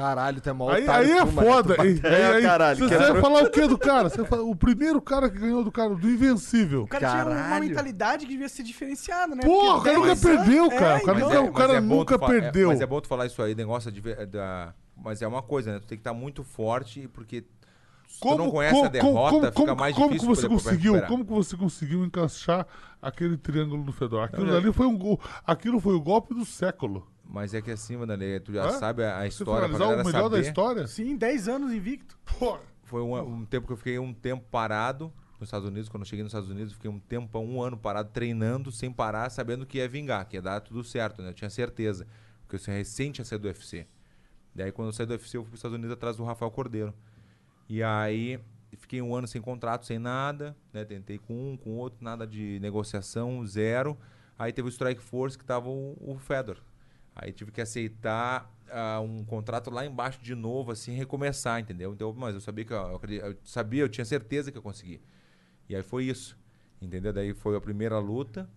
Caralho, 0.00 0.40
tu 0.40 0.48
é 0.48 0.52
mó 0.52 0.70
Aí, 0.70 0.88
aí 0.88 1.10
é 1.12 1.26
foda. 1.26 1.74
Tu 1.76 1.80
Aí, 1.82 2.00
É, 2.02 2.26
aí, 2.34 2.42
caralho. 2.42 2.78
Você 2.88 2.96
vai 2.96 3.20
falar 3.20 3.42
o 3.44 3.50
que 3.50 3.66
do 3.66 3.76
cara? 3.78 4.08
Você 4.08 4.24
fala, 4.24 4.42
o 4.42 4.56
primeiro 4.56 5.00
cara 5.00 5.28
que 5.28 5.38
ganhou 5.38 5.62
do 5.62 5.70
cara, 5.70 5.94
do 5.94 6.08
Invencível. 6.10 6.82
O 6.84 6.86
cara 6.88 7.06
tinha 7.10 7.24
uma 7.26 7.34
Caralho. 7.36 7.64
mentalidade 7.68 8.24
que 8.26 8.32
devia 8.32 8.48
ser 8.48 8.62
diferenciada, 8.62 9.34
né? 9.34 9.42
Porra, 9.42 9.78
o 9.78 9.82
cara 9.82 9.96
nunca 9.98 10.06
10 10.14 10.24
anos- 10.24 10.38
perdeu, 10.44 10.64
É, 10.66 10.68
cara. 10.78 10.98
O 10.98 11.04
cara 11.04 11.18
então- 11.18 11.28
nunca- 11.30 11.50
o 11.50 11.52
cara 11.52 11.72
é 11.74 11.80
bom 11.80 11.96
nunca 11.96 12.14
é- 12.14 12.18
perdeu. 12.18 12.68
mas 12.68 12.80
é 12.80 12.86
bom 12.86 13.00
tu 13.00 13.08
falar 13.08 13.26
isso 13.26 13.42
aí, 13.42 13.54
negócio 13.54 13.92
de, 13.92 14.00
da. 14.26 14.72
Mas 14.96 15.22
é 15.22 15.26
uma 15.26 15.42
coisa, 15.42 15.72
né? 15.72 15.78
Tu 15.80 15.86
tem 15.86 15.98
que 15.98 16.00
estar 16.02 16.12
muito 16.14 16.42
forte, 16.44 17.08
porque 17.12 17.44
se 18.08 18.20
tu 18.20 18.36
não 18.36 18.50
conhece 18.50 18.84
a 18.84 18.88
derrota, 18.88 19.52
fica 19.52 19.74
mais 19.74 19.94
como 19.94 20.08
difícil 20.08 20.28
que 20.28 20.36
você 20.40 20.48
conseguiu, 20.48 20.92
recuperar. 20.94 21.08
como 21.10 21.24
que 21.24 21.32
você 21.32 21.56
conseguiu 21.56 22.04
encaixar 22.04 22.66
aquele 23.00 23.36
triângulo 23.36 23.82
do 23.84 23.92
Fedor? 23.92 24.24
Aquilo 24.24 24.46
Não, 24.46 24.56
ali 24.56 24.72
foi 24.72 24.86
um 24.86 24.98
gol, 24.98 25.18
aquilo 25.46 25.80
foi 25.80 25.94
o 25.94 26.00
golpe 26.00 26.34
do 26.34 26.44
século. 26.44 27.06
Mas 27.32 27.54
é 27.54 27.62
que 27.62 27.70
assim, 27.70 27.96
Vanderlei, 27.96 28.40
tu 28.40 28.52
já 28.52 28.66
Hã? 28.66 28.70
sabe 28.72 29.04
a, 29.04 29.18
a 29.18 29.20
Você 29.22 29.28
história 29.28 29.68
galera 29.68 30.02
o 30.02 30.04
melhor 30.04 30.22
saber. 30.24 30.30
da 30.30 30.40
história? 30.40 30.86
Sim, 30.88 31.16
10 31.16 31.48
anos 31.48 31.72
invicto. 31.72 32.18
Pô, 32.24 32.58
Foi 32.82 33.00
um, 33.02 33.16
um 33.16 33.44
tempo 33.46 33.68
que 33.68 33.72
eu 33.72 33.76
fiquei 33.76 33.98
um 34.00 34.12
tempo 34.12 34.44
parado 34.50 35.12
nos 35.38 35.46
Estados 35.46 35.68
Unidos. 35.68 35.88
Quando 35.88 36.02
eu 36.02 36.08
cheguei 36.08 36.24
nos 36.24 36.30
Estados 36.32 36.50
Unidos, 36.50 36.72
eu 36.72 36.74
fiquei 36.76 36.90
um 36.90 36.98
tempo, 36.98 37.38
um 37.38 37.62
ano 37.62 37.76
parado, 37.78 38.10
treinando, 38.12 38.72
sem 38.72 38.90
parar, 38.90 39.30
sabendo 39.30 39.64
que 39.64 39.78
ia 39.78 39.88
vingar, 39.88 40.26
que 40.26 40.36
ia 40.36 40.42
dar 40.42 40.60
tudo 40.60 40.82
certo, 40.82 41.22
né? 41.22 41.28
Eu 41.28 41.34
tinha 41.34 41.48
certeza. 41.48 42.04
Porque 42.48 42.56
eu 42.68 42.74
recente 42.74 43.14
tinha 43.14 43.24
saído 43.24 43.42
do 43.42 43.46
UFC. 43.48 43.86
Daí, 44.52 44.72
quando 44.72 44.88
eu 44.88 44.92
saí 44.92 45.06
do 45.06 45.12
UFC, 45.12 45.36
eu 45.36 45.42
fui 45.42 45.50
para 45.50 45.54
os 45.54 45.58
Estados 45.60 45.76
Unidos 45.76 45.92
atrás 45.92 46.16
do 46.16 46.24
Rafael 46.24 46.50
Cordeiro. 46.50 46.92
E 47.68 47.80
aí, 47.80 48.40
fiquei 48.76 49.00
um 49.00 49.14
ano 49.14 49.28
sem 49.28 49.40
contrato, 49.40 49.86
sem 49.86 50.00
nada, 50.00 50.56
né? 50.72 50.84
Tentei 50.84 51.16
com 51.18 51.52
um, 51.52 51.56
com 51.56 51.76
outro, 51.76 52.02
nada 52.02 52.26
de 52.26 52.58
negociação, 52.60 53.46
zero. 53.46 53.96
Aí 54.36 54.52
teve 54.52 54.66
o 54.66 54.70
Strike 54.72 55.00
Force, 55.00 55.38
que 55.38 55.44
tava 55.44 55.68
o, 55.68 55.96
o 56.00 56.18
Fedor. 56.18 56.56
Aí 57.14 57.32
tive 57.32 57.50
que 57.52 57.60
aceitar 57.60 58.50
ah, 58.70 59.00
um 59.00 59.24
contrato 59.24 59.70
lá 59.70 59.84
embaixo 59.84 60.20
de 60.22 60.34
novo, 60.34 60.72
assim, 60.72 60.92
recomeçar, 60.94 61.60
entendeu? 61.60 61.92
Então, 61.92 62.12
mas 62.16 62.34
eu 62.34 62.40
sabia 62.40 62.64
que 62.64 62.72
eu, 62.72 63.00
eu 63.02 63.30
eu 63.30 63.36
sabia, 63.44 63.82
eu 63.82 63.88
tinha 63.88 64.04
certeza 64.04 64.50
que 64.52 64.58
eu 64.58 64.62
consegui. 64.62 65.00
E 65.68 65.76
aí 65.76 65.82
foi 65.82 66.04
isso, 66.04 66.38
entendeu? 66.80 67.12
Daí 67.12 67.34
foi 67.34 67.56
a 67.56 67.60
primeira 67.60 67.98
luta, 67.98 68.48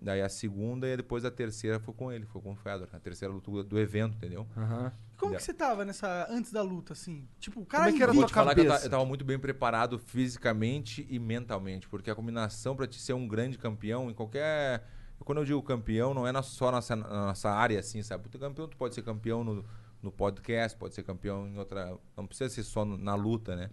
daí 0.00 0.22
a 0.22 0.28
segunda 0.28 0.88
e 0.88 0.96
depois 0.96 1.24
a 1.24 1.30
terceira 1.30 1.80
foi 1.80 1.94
com 1.94 2.12
ele, 2.12 2.26
foi 2.26 2.42
com 2.42 2.52
o 2.52 2.56
Fedor. 2.56 2.88
A 2.92 3.00
terceira 3.00 3.32
luta 3.34 3.50
do, 3.50 3.64
do 3.64 3.78
evento, 3.80 4.16
entendeu? 4.16 4.46
Aham. 4.56 4.92
Como 5.16 5.36
que 5.36 5.42
você 5.42 5.54
tava 5.54 5.84
nessa 5.84 6.26
antes 6.30 6.52
da 6.52 6.60
luta, 6.60 6.92
assim? 6.92 7.26
Tipo, 7.38 7.60
o 7.60 7.66
cara 7.66 7.84
Como 7.84 7.88
é 7.88 7.92
que 7.92 8.02
era 8.02 8.12
tua 8.12 8.28
que 8.28 8.38
eu, 8.38 8.44
ta- 8.54 8.54
cabeça? 8.56 8.86
eu 8.86 8.90
tava 8.90 9.04
muito 9.04 9.24
bem 9.24 9.38
preparado 9.38 9.98
fisicamente 9.98 11.06
e 11.08 11.18
mentalmente, 11.18 11.88
porque 11.88 12.10
a 12.10 12.14
combinação 12.14 12.76
pra 12.76 12.86
te 12.86 13.00
ser 13.00 13.12
um 13.14 13.26
grande 13.26 13.58
campeão 13.58 14.10
em 14.10 14.14
qualquer. 14.14 14.84
Quando 15.20 15.38
eu 15.38 15.44
digo 15.44 15.62
campeão, 15.62 16.12
não 16.12 16.26
é 16.26 16.42
só 16.42 16.70
nossa, 16.70 16.94
nossa 16.96 17.50
área, 17.50 17.78
assim, 17.78 18.02
sabe? 18.02 18.28
É 18.32 18.38
campeão, 18.38 18.68
tu 18.68 18.76
pode 18.76 18.94
ser 18.94 19.02
campeão 19.02 19.42
no, 19.42 19.64
no 20.02 20.12
podcast, 20.12 20.76
pode 20.76 20.94
ser 20.94 21.02
campeão 21.02 21.48
em 21.48 21.58
outra. 21.58 21.96
Não 22.16 22.26
precisa 22.26 22.50
ser 22.50 22.62
só 22.62 22.84
na 22.84 23.14
luta, 23.14 23.56
né? 23.56 23.70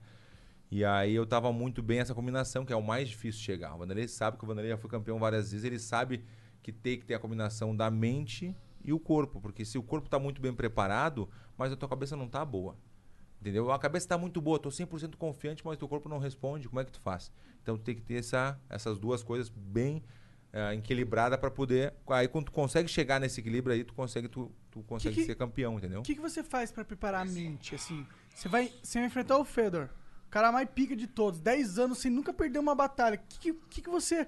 E 0.69 0.85
aí 0.85 1.13
eu 1.13 1.25
tava 1.25 1.51
muito 1.51 1.83
bem 1.83 1.99
essa 1.99 2.15
combinação, 2.15 2.65
que 2.65 2.71
é 2.71 2.75
o 2.75 2.81
mais 2.81 3.09
difícil 3.09 3.41
chegar. 3.41 3.75
O 3.75 3.79
Vanderlei 3.79 4.07
sabe 4.07 4.37
que 4.37 4.43
o 4.45 4.47
Vanderlei 4.47 4.71
já 4.71 4.77
foi 4.77 4.89
campeão 4.89 5.19
várias 5.19 5.51
vezes, 5.51 5.65
ele 5.65 5.77
sabe 5.77 6.23
que 6.63 6.71
tem 6.71 6.97
que 6.97 7.05
ter 7.05 7.15
a 7.15 7.19
combinação 7.19 7.75
da 7.75 7.91
mente 7.91 8.55
e 8.83 8.93
o 8.93 8.99
corpo, 8.99 9.41
porque 9.41 9.65
se 9.65 9.77
o 9.77 9.83
corpo 9.83 10.09
tá 10.09 10.17
muito 10.17 10.41
bem 10.41 10.53
preparado, 10.53 11.29
mas 11.57 11.73
a 11.73 11.75
tua 11.75 11.89
cabeça 11.89 12.15
não 12.15 12.29
tá 12.29 12.45
boa. 12.45 12.77
Entendeu? 13.41 13.71
A 13.71 13.79
cabeça 13.79 14.07
tá 14.07 14.17
muito 14.17 14.39
boa, 14.39 14.59
tô 14.59 14.69
100% 14.69 15.15
confiante, 15.15 15.65
mas 15.65 15.77
teu 15.77 15.87
corpo 15.87 16.07
não 16.07 16.19
responde, 16.19 16.69
como 16.69 16.79
é 16.79 16.85
que 16.85 16.91
tu 16.91 17.01
faz? 17.01 17.31
Então 17.61 17.77
tem 17.77 17.95
que 17.95 18.01
ter 18.01 18.15
essa, 18.15 18.59
essas 18.69 18.97
duas 18.97 19.23
coisas 19.23 19.49
bem 19.49 20.01
eh, 20.53 20.75
equilibradas 20.75 21.39
para 21.39 21.49
poder. 21.51 21.93
Aí 22.09 22.27
quando 22.27 22.45
tu 22.45 22.51
consegue 22.51 22.87
chegar 22.89 23.19
nesse 23.19 23.39
equilíbrio 23.39 23.73
aí, 23.75 23.83
tu 23.83 23.93
consegue, 23.93 24.27
tu, 24.27 24.51
tu 24.69 24.81
consegue 24.83 25.15
que- 25.15 25.25
ser 25.25 25.35
campeão, 25.35 25.77
entendeu? 25.77 25.99
O 26.01 26.03
que, 26.03 26.15
que 26.15 26.21
você 26.21 26.43
faz 26.43 26.71
pra 26.71 26.83
preparar 26.85 27.21
a 27.21 27.25
mente, 27.25 27.75
assim? 27.75 28.05
Você 28.33 28.47
vai, 28.49 28.71
você 28.81 28.99
vai 28.99 29.07
enfrentar 29.07 29.37
o 29.37 29.45
Fedor, 29.45 29.89
o 30.27 30.29
cara 30.29 30.51
mais 30.51 30.67
pica 30.69 30.95
de 30.95 31.07
todos, 31.07 31.39
10 31.39 31.77
anos 31.79 31.97
sem 31.99 32.09
nunca 32.11 32.33
perder 32.33 32.59
uma 32.59 32.73
batalha. 32.75 33.15
O 33.15 33.19
que, 33.27 33.39
que, 33.39 33.53
que 33.69 33.81
que 33.81 33.89
você 33.89 34.27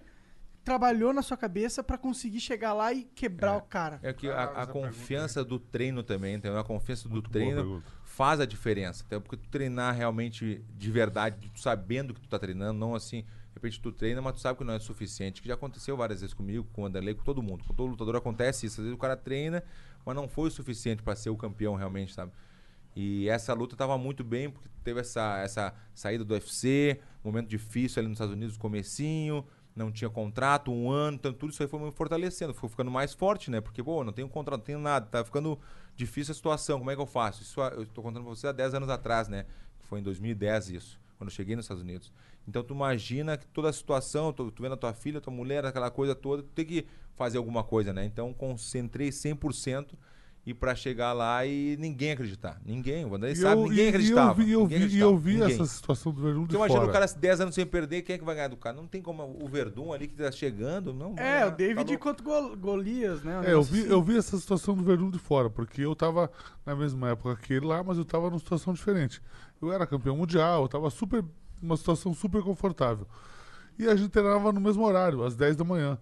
trabalhou 0.63 1.11
na 1.13 1.21
sua 1.21 1.35
cabeça 1.35 1.83
pra 1.83 1.97
conseguir 1.97 2.39
chegar 2.39 2.73
lá 2.73 2.93
e 2.93 3.03
quebrar 3.03 3.53
É. 3.55 3.57
o 3.57 3.61
cara? 3.61 3.99
É 4.01 4.13
que 4.13 4.29
a, 4.29 4.43
a 4.43 4.65
confiança 4.67 5.43
do 5.43 5.59
treino 5.59 6.03
também, 6.03 6.35
entendeu? 6.35 6.57
A 6.57 6.63
confiança 6.63 7.09
do 7.09 7.21
treino 7.21 7.83
faz 8.05 8.39
a 8.39 8.45
diferença. 8.45 9.03
Então, 9.05 9.19
porque 9.21 9.35
tu 9.35 9.49
treinar 9.49 9.93
realmente 9.93 10.63
de 10.77 10.91
verdade, 10.91 11.51
sabendo 11.55 12.13
que 12.13 12.21
tu 12.21 12.29
tá 12.29 12.39
treinando, 12.39 12.79
não 12.79 12.95
assim, 12.95 13.25
repente 13.63 13.79
tu 13.79 13.91
treina, 13.91 14.21
mas 14.21 14.33
tu 14.33 14.39
sabe 14.39 14.57
que 14.57 14.63
não 14.63 14.73
é 14.73 14.79
suficiente. 14.79 15.41
Que 15.41 15.47
já 15.47 15.53
aconteceu 15.53 15.95
várias 15.95 16.21
vezes 16.21 16.33
comigo, 16.33 16.67
com 16.73 16.83
o 16.83 16.85
Anderlei, 16.85 17.13
com 17.13 17.23
todo 17.23 17.41
mundo. 17.41 17.63
Com 17.63 17.73
todo 17.73 17.89
lutador 17.89 18.15
acontece 18.15 18.65
isso. 18.65 18.81
Às 18.81 18.85
vezes 18.85 18.95
o 18.95 18.99
cara 18.99 19.15
treina, 19.15 19.63
mas 20.05 20.15
não 20.15 20.27
foi 20.27 20.49
o 20.49 20.51
suficiente 20.51 21.01
pra 21.01 21.15
ser 21.15 21.29
o 21.29 21.37
campeão 21.37 21.75
realmente, 21.75 22.13
sabe? 22.13 22.31
E 22.95 23.27
essa 23.29 23.53
luta 23.53 23.75
tava 23.75 23.97
muito 23.97 24.23
bem, 24.23 24.49
porque 24.49 24.69
teve 24.83 24.99
essa, 24.99 25.39
essa 25.39 25.73
saída 25.95 26.23
do 26.23 26.33
UFC, 26.33 26.99
momento 27.23 27.47
difícil 27.47 27.99
ali 27.99 28.07
nos 28.07 28.17
Estados 28.17 28.35
Unidos, 28.35 28.55
comecinho, 28.55 29.43
não 29.75 29.91
tinha 29.91 30.09
contrato, 30.09 30.71
um 30.71 30.91
ano, 30.91 31.15
então 31.15 31.33
tudo 31.33 31.51
isso 31.51 31.63
aí 31.63 31.67
foi 31.67 31.79
me 31.79 31.91
fortalecendo, 31.91 32.53
foi 32.53 32.69
ficando 32.69 32.91
mais 32.91 33.11
forte, 33.11 33.49
né? 33.49 33.59
Porque, 33.61 33.81
pô, 33.81 34.03
não 34.03 34.13
tenho 34.13 34.29
contrato, 34.29 34.59
não 34.59 34.65
tenho 34.65 34.79
nada, 34.79 35.07
tá 35.07 35.25
ficando 35.25 35.57
difícil 35.95 36.33
a 36.33 36.35
situação, 36.35 36.77
como 36.77 36.91
é 36.91 36.95
que 36.95 37.01
eu 37.01 37.07
faço? 37.07 37.41
Isso 37.41 37.59
eu 37.59 37.87
tô 37.87 38.03
contando 38.03 38.25
pra 38.25 38.35
você 38.35 38.45
há 38.45 38.51
10 38.51 38.75
anos 38.75 38.89
atrás, 38.89 39.27
né? 39.27 39.47
Foi 39.79 39.99
em 39.99 40.03
2010 40.03 40.69
isso, 40.69 41.01
quando 41.17 41.29
eu 41.29 41.35
cheguei 41.35 41.55
nos 41.55 41.65
Estados 41.65 41.81
Unidos. 41.81 42.11
Então 42.47 42.63
tu 42.63 42.73
imagina 42.73 43.37
que 43.37 43.45
toda 43.47 43.69
a 43.69 43.73
situação, 43.73 44.33
tu, 44.33 44.51
tu 44.51 44.61
vendo 44.63 44.73
a 44.73 44.77
tua 44.77 44.93
filha, 44.93 45.21
tua 45.21 45.33
mulher, 45.33 45.65
aquela 45.65 45.89
coisa 45.89 46.13
toda, 46.13 46.43
tu 46.43 46.49
tem 46.49 46.65
que 46.65 46.85
fazer 47.15 47.37
alguma 47.37 47.63
coisa, 47.63 47.93
né? 47.93 48.05
Então 48.05 48.33
concentrei 48.33 49.09
100% 49.11 49.93
e 50.45 50.53
pra 50.53 50.75
chegar 50.75 51.13
lá 51.13 51.45
e 51.45 51.77
ninguém 51.79 52.11
acreditar. 52.11 52.59
Ninguém, 52.65 53.05
o 53.05 53.09
Vanderlei 53.09 53.33
sabe, 53.35 53.61
eu- 53.61 53.69
ninguém 53.69 53.85
e- 53.85 53.87
acreditava. 53.87 54.43
E 54.43 54.51
eu 54.51 54.67
vi, 54.67 54.73
eu 54.75 54.87
vi, 54.89 54.95
e 54.97 54.99
eu 54.99 55.17
vi 55.17 55.41
essa 55.53 55.65
situação 55.65 56.11
do 56.11 56.21
Verdun 56.21 56.41
de 56.41 56.47
Porque 56.47 56.55
imagina 56.57 56.79
fora. 56.81 56.89
o 56.89 56.93
cara 56.93 57.05
10 57.07 57.39
anos 57.39 57.55
sem 57.55 57.65
perder, 57.65 58.01
quem 58.01 58.15
é 58.15 58.17
que 58.19 58.25
vai 58.25 58.35
ganhar 58.35 58.49
do 58.49 58.57
cara? 58.57 58.75
Não 58.75 58.85
tem 58.85 59.01
como 59.01 59.23
o 59.41 59.47
Verdun 59.47 59.93
ali 59.93 60.05
que 60.09 60.15
tá 60.15 60.29
chegando, 60.33 60.93
não. 60.93 61.11
É, 61.13 61.15
ganhar, 61.15 61.47
o 61.47 61.51
David 61.51 61.91
tá 61.93 61.97
contra 61.97 62.25
Gol- 62.25 62.57
Golias, 62.57 63.23
né? 63.23 63.41
É, 63.45 63.53
eu 63.53 63.63
vi, 63.63 63.79
assim. 63.79 63.89
eu 63.89 64.03
vi 64.03 64.17
essa 64.17 64.37
situação 64.37 64.75
do 64.75 64.83
Verdun 64.83 65.09
de 65.09 65.17
fora, 65.19 65.49
porque 65.49 65.79
eu 65.81 65.95
tava 65.95 66.29
na 66.65 66.75
mesma 66.75 67.11
época 67.11 67.37
que 67.37 67.53
ele 67.53 67.65
lá, 67.65 67.81
mas 67.81 67.97
eu 67.97 68.03
tava 68.03 68.29
numa 68.29 68.39
situação 68.39 68.73
diferente. 68.73 69.21
Eu 69.61 69.71
era 69.71 69.87
campeão 69.87 70.17
mundial, 70.17 70.63
eu 70.63 70.67
tava 70.67 70.89
super, 70.89 71.23
uma 71.63 71.77
situação 71.77 72.13
super 72.13 72.41
confortável. 72.43 73.07
E 73.77 73.87
a 73.87 73.95
gente 73.95 74.09
treinava 74.09 74.51
no 74.51 74.61
mesmo 74.61 74.85
horário, 74.85 75.23
às 75.23 75.35
10 75.35 75.55
da 75.55 75.63
manhã. 75.63 75.97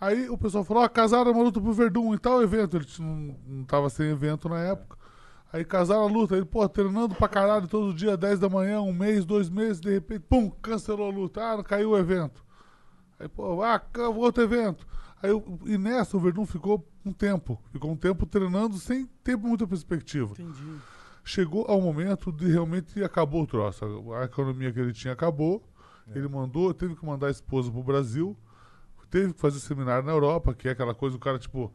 Aí 0.00 0.28
o 0.28 0.36
pessoal 0.36 0.64
falou, 0.64 0.82
ó, 0.82 0.88
casaram 0.88 1.30
uma 1.30 1.44
luta 1.44 1.60
pro 1.60 1.72
Verdun 1.72 2.12
em 2.12 2.18
tal 2.18 2.42
evento. 2.42 2.76
Ele 2.76 2.86
não, 2.98 3.36
não 3.46 3.64
tava 3.64 3.88
sem 3.88 4.10
evento 4.10 4.48
na 4.48 4.58
época. 4.58 4.98
Aí 5.52 5.64
casaram 5.64 6.02
a 6.02 6.06
luta, 6.06 6.34
ele, 6.34 6.46
pô, 6.46 6.66
treinando 6.66 7.14
pra 7.14 7.28
caralho 7.28 7.68
todo 7.68 7.92
dia, 7.92 8.16
10 8.16 8.40
da 8.40 8.48
manhã, 8.48 8.80
um 8.80 8.92
mês, 8.92 9.24
dois 9.24 9.50
meses, 9.50 9.80
de 9.80 9.90
repente, 9.90 10.24
pum, 10.28 10.50
cancelou 10.50 11.08
a 11.08 11.14
luta. 11.14 11.40
Ah, 11.40 11.62
caiu 11.62 11.90
o 11.90 11.98
evento. 11.98 12.42
Aí, 13.20 13.28
pô, 13.28 13.62
ah, 13.62 13.80
outro 14.16 14.42
evento. 14.42 14.86
Aí, 15.22 15.30
e 15.66 15.78
nessa, 15.78 16.16
o 16.16 16.20
Verdun 16.20 16.46
ficou 16.46 16.84
um 17.04 17.12
tempo. 17.12 17.60
Ficou 17.70 17.92
um 17.92 17.96
tempo 17.96 18.26
treinando 18.26 18.78
sem 18.78 19.06
ter 19.22 19.36
muita 19.36 19.66
perspectiva. 19.66 20.32
Entendi. 20.32 20.78
Chegou 21.24 21.64
ao 21.68 21.80
momento 21.80 22.32
de 22.32 22.50
realmente 22.50 23.02
acabou 23.02 23.42
o 23.42 23.46
troço. 23.46 23.84
A, 24.14 24.24
economia 24.24 24.72
que 24.72 24.80
ele 24.80 24.92
tinha 24.92 25.12
acabou. 25.12 25.62
Ele 26.14 26.28
mandou, 26.28 26.74
teve 26.74 26.96
que 26.96 27.06
mandar 27.06 27.28
a 27.28 27.30
esposa 27.30 27.70
pro 27.70 27.82
Brasil. 27.82 28.36
Teve 29.08 29.32
que 29.32 29.40
fazer 29.40 29.60
seminário 29.60 30.04
na 30.04 30.12
Europa, 30.12 30.54
que 30.54 30.68
é 30.68 30.72
aquela 30.72 30.94
coisa, 30.94 31.16
o 31.16 31.18
cara, 31.18 31.38
tipo, 31.38 31.72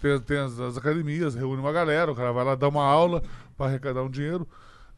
tem, 0.00 0.18
tem 0.20 0.38
as, 0.38 0.58
as 0.58 0.76
academias, 0.76 1.34
reúne 1.34 1.60
uma 1.60 1.72
galera, 1.72 2.10
o 2.10 2.14
cara 2.14 2.32
vai 2.32 2.44
lá 2.44 2.56
dar 2.56 2.68
uma 2.68 2.84
aula 2.84 3.22
para 3.56 3.66
arrecadar 3.66 4.02
um 4.02 4.10
dinheiro. 4.10 4.46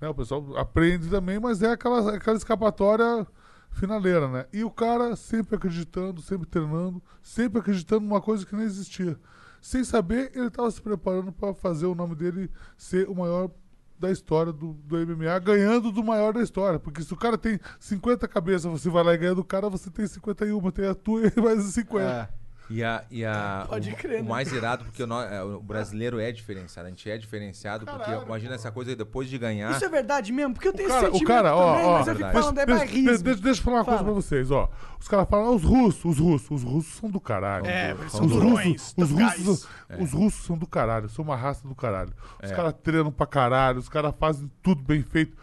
Né? 0.00 0.08
O 0.08 0.14
pessoal 0.14 0.56
aprende 0.56 1.08
também, 1.10 1.38
mas 1.38 1.62
é 1.62 1.72
aquela, 1.72 2.16
aquela 2.16 2.36
escapatória 2.38 3.26
finaleira, 3.70 4.28
né? 4.28 4.46
E 4.52 4.64
o 4.64 4.70
cara 4.70 5.14
sempre 5.14 5.56
acreditando, 5.56 6.22
sempre 6.22 6.48
treinando, 6.48 7.02
sempre 7.20 7.58
acreditando 7.58 8.06
numa 8.06 8.20
coisa 8.20 8.46
que 8.46 8.54
não 8.54 8.62
existia. 8.62 9.18
Sem 9.60 9.84
saber, 9.84 10.30
ele 10.34 10.46
estava 10.46 10.70
se 10.70 10.80
preparando 10.80 11.32
para 11.32 11.54
fazer 11.54 11.86
o 11.86 11.94
nome 11.94 12.14
dele 12.14 12.50
ser 12.76 13.08
o 13.08 13.14
maior 13.14 13.50
da 13.98 14.10
história 14.10 14.52
do, 14.52 14.72
do 14.72 14.96
MMA, 14.96 15.38
ganhando 15.38 15.92
do 15.92 16.02
maior 16.02 16.32
da 16.32 16.42
história. 16.42 16.78
Porque 16.78 17.02
se 17.02 17.12
o 17.12 17.16
cara 17.16 17.38
tem 17.38 17.58
50 17.78 18.26
cabeças, 18.28 18.70
você 18.70 18.88
vai 18.90 19.02
lá 19.04 19.14
e 19.14 19.18
ganha 19.18 19.34
do 19.34 19.44
cara, 19.44 19.68
você 19.68 19.90
tem 19.90 20.06
51, 20.06 20.70
tem 20.70 20.86
a 20.86 20.94
tua 20.94 21.22
e 21.26 21.40
mais 21.40 21.62
50. 21.62 22.04
É. 22.04 22.43
E, 22.70 22.82
a, 22.82 23.04
e 23.10 23.22
a, 23.26 23.66
Pode 23.68 23.90
o, 23.90 23.94
crer, 23.96 24.20
o 24.20 24.22
né? 24.24 24.28
mais 24.30 24.50
irado, 24.50 24.84
porque 24.86 25.02
o, 25.02 25.06
no- 25.06 25.20
é, 25.20 25.42
o 25.44 25.60
brasileiro 25.60 26.18
é 26.18 26.32
diferenciado, 26.32 26.86
a 26.86 26.90
gente 26.90 27.10
é 27.10 27.18
diferenciado, 27.18 27.84
porque 27.84 28.04
Caralho, 28.06 28.22
imagina 28.24 28.54
essa 28.54 28.72
coisa 28.72 28.90
aí, 28.90 28.96
depois 28.96 29.28
de 29.28 29.36
ganhar. 29.36 29.70
Isso 29.72 29.84
é 29.84 29.88
verdade 29.88 30.32
mesmo? 30.32 30.54
Porque 30.54 30.68
eu 30.68 30.72
tenho 30.72 30.88
O 30.88 30.92
cara, 30.92 31.08
esse 31.10 31.24
cara, 31.26 31.54
ó, 31.54 31.72
também, 31.74 31.86
ó, 31.86 31.92
mas 31.98 32.06
eu 32.08 32.14
fico 32.14 32.24
verdade. 32.24 32.40
falando, 32.40 32.58
é 32.58 32.66
deixa, 32.66 32.78
barrismo. 32.80 33.04
deixa- 33.06 33.22
deixa- 33.22 33.42
deixa 33.42 33.60
eu 33.60 33.64
falar 33.64 33.76
uma 33.76 33.84
coisa 33.84 33.98
Fala. 33.98 34.12
pra 34.12 34.22
vocês, 34.22 34.50
ó. 34.50 34.70
Os 34.98 35.08
caras 35.08 35.28
falam, 35.28 35.46
ah, 35.46 35.50
os 35.50 35.62
russos, 35.62 36.04
os 36.06 36.18
russos, 36.18 36.50
os 36.50 36.62
russos 36.62 36.94
são 36.94 37.10
do 37.10 37.20
caralho. 37.20 37.66
É, 37.66 37.94
são 38.08 38.24
Os 38.24 38.32
russos, 38.32 38.94
os, 38.96 39.10
russos, 39.10 39.68
os 40.00 40.12
russos 40.12 40.44
são 40.46 40.56
do 40.56 40.66
caralho, 40.66 41.08
são 41.10 41.22
uma 41.22 41.36
raça 41.36 41.68
do 41.68 41.74
caralho. 41.74 42.14
Os 42.42 42.50
É. 42.50 42.54
caras 42.54 42.74
treinam 42.82 43.12
pra 43.12 43.26
caralho, 43.26 43.78
os 43.78 43.90
caras 43.90 44.14
fazem 44.18 44.50
tudo 44.62 44.82
bem 44.82 45.02
feito. 45.02 45.36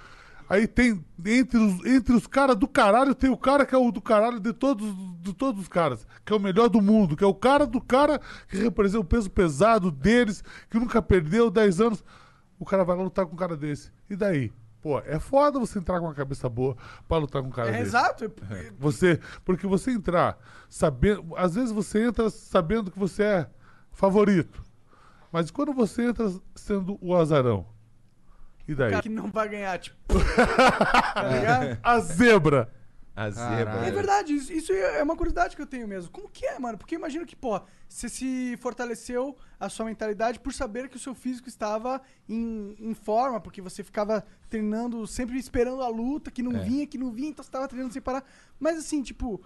Aí 0.52 0.68
tem, 0.68 1.02
entre 1.26 1.58
os, 1.58 1.86
entre 1.86 2.14
os 2.14 2.28
caras 2.28 2.58
do 2.58 2.68
caralho, 2.68 3.16
tem 3.16 3.30
o 3.30 3.38
cara 3.38 3.66
que 3.66 3.74
é 3.74 3.78
o 3.78 3.90
do 3.90 4.02
caralho 4.02 4.38
de 4.38 4.52
todos, 4.52 4.86
de 5.22 5.34
todos 5.34 5.62
os 5.62 5.70
caras, 5.70 6.06
que 6.26 6.34
é 6.34 6.36
o 6.36 6.40
melhor 6.42 6.68
do 6.68 6.82
mundo, 6.82 7.16
que 7.16 7.24
é 7.24 7.28
o 7.28 7.34
cara 7.34 7.66
do 7.66 7.80
cara 7.80 8.20
que 8.50 8.58
representa 8.58 9.00
o 9.00 9.06
peso 9.06 9.30
pesado 9.30 9.90
deles, 9.90 10.44
que 10.70 10.78
nunca 10.78 11.02
perdeu 11.02 11.50
10 11.50 11.80
anos. 11.80 12.04
O 12.60 12.66
cara 12.66 12.84
vai 12.84 12.98
lá 12.98 13.04
lutar 13.04 13.26
com 13.26 13.32
um 13.34 13.38
cara 13.38 13.56
desse. 13.56 13.94
E 14.10 14.16
daí? 14.18 14.52
Pô, 14.82 15.00
é 15.00 15.20
foda 15.20 15.58
você 15.58 15.80
entrar 15.80 16.00
com 16.02 16.08
uma 16.08 16.14
cabeça 16.14 16.50
boa 16.50 16.76
pra 17.08 17.18
lutar 17.18 17.42
com 17.42 17.48
um 17.48 17.52
cara 17.52 17.70
É, 17.70 17.72
desse. 17.74 17.84
exato. 17.84 18.30
Você, 18.78 19.22
porque 19.46 19.66
você 19.66 19.92
entrar 19.92 20.38
sabendo, 20.68 21.34
às 21.38 21.56
vezes 21.56 21.72
você 21.72 22.04
entra 22.08 22.30
sabendo 22.30 22.92
que 22.92 23.00
você 23.00 23.24
é 23.24 23.50
favorito. 23.94 24.62
Mas 25.32 25.50
quando 25.50 25.72
você 25.72 26.10
entra 26.10 26.30
sendo 26.56 26.98
o 27.00 27.16
azarão? 27.16 27.66
E 28.72 28.76
daí? 28.76 28.90
cara 28.92 29.02
que 29.04 29.10
não 29.10 29.30
vai 29.32 29.48
ganhar, 29.50 29.78
tipo. 29.80 29.96
tá 31.14 31.24
ligado? 31.24 31.78
A 31.84 32.00
zebra. 32.00 32.74
A 33.14 33.30
zebra. 33.30 33.66
Caralho. 33.66 33.86
É 33.88 33.92
verdade, 33.92 34.34
isso, 34.34 34.54
isso 34.54 34.72
é 34.72 35.04
uma 35.04 35.16
curiosidade 35.18 35.56
que 35.56 35.62
eu 35.62 35.66
tenho 35.68 35.86
mesmo. 35.88 36.10
Como 36.12 36.30
que 36.30 36.46
é, 36.46 36.58
mano? 36.58 36.78
Porque 36.78 36.96
eu 36.96 37.00
imagino 37.00 37.26
que, 37.26 37.36
pô, 37.36 37.62
você 37.88 38.08
se 38.08 38.58
fortaleceu 38.62 39.36
a 39.60 39.68
sua 39.68 39.86
mentalidade 39.86 40.40
por 40.40 40.54
saber 40.54 40.88
que 40.88 40.96
o 40.96 41.00
seu 41.00 41.14
físico 41.14 41.50
estava 41.50 42.02
em, 42.28 42.74
em 42.80 42.94
forma, 42.94 43.40
porque 43.42 43.62
você 43.62 43.84
ficava 43.84 44.24
treinando, 44.50 45.06
sempre 45.06 45.38
esperando 45.38 45.82
a 45.84 45.90
luta, 45.90 46.32
que 46.32 46.42
não 46.42 46.54
É. 46.56 46.60
vinha, 46.64 46.88
que 46.88 46.98
não 46.98 47.12
vinha, 47.12 47.30
então 47.30 47.44
você 47.44 47.50
estava 47.50 47.68
treinando 47.68 47.92
sem 47.94 48.02
parar. 48.02 48.24
Mas 48.58 48.78
assim, 48.78 49.04
tipo, 49.04 49.42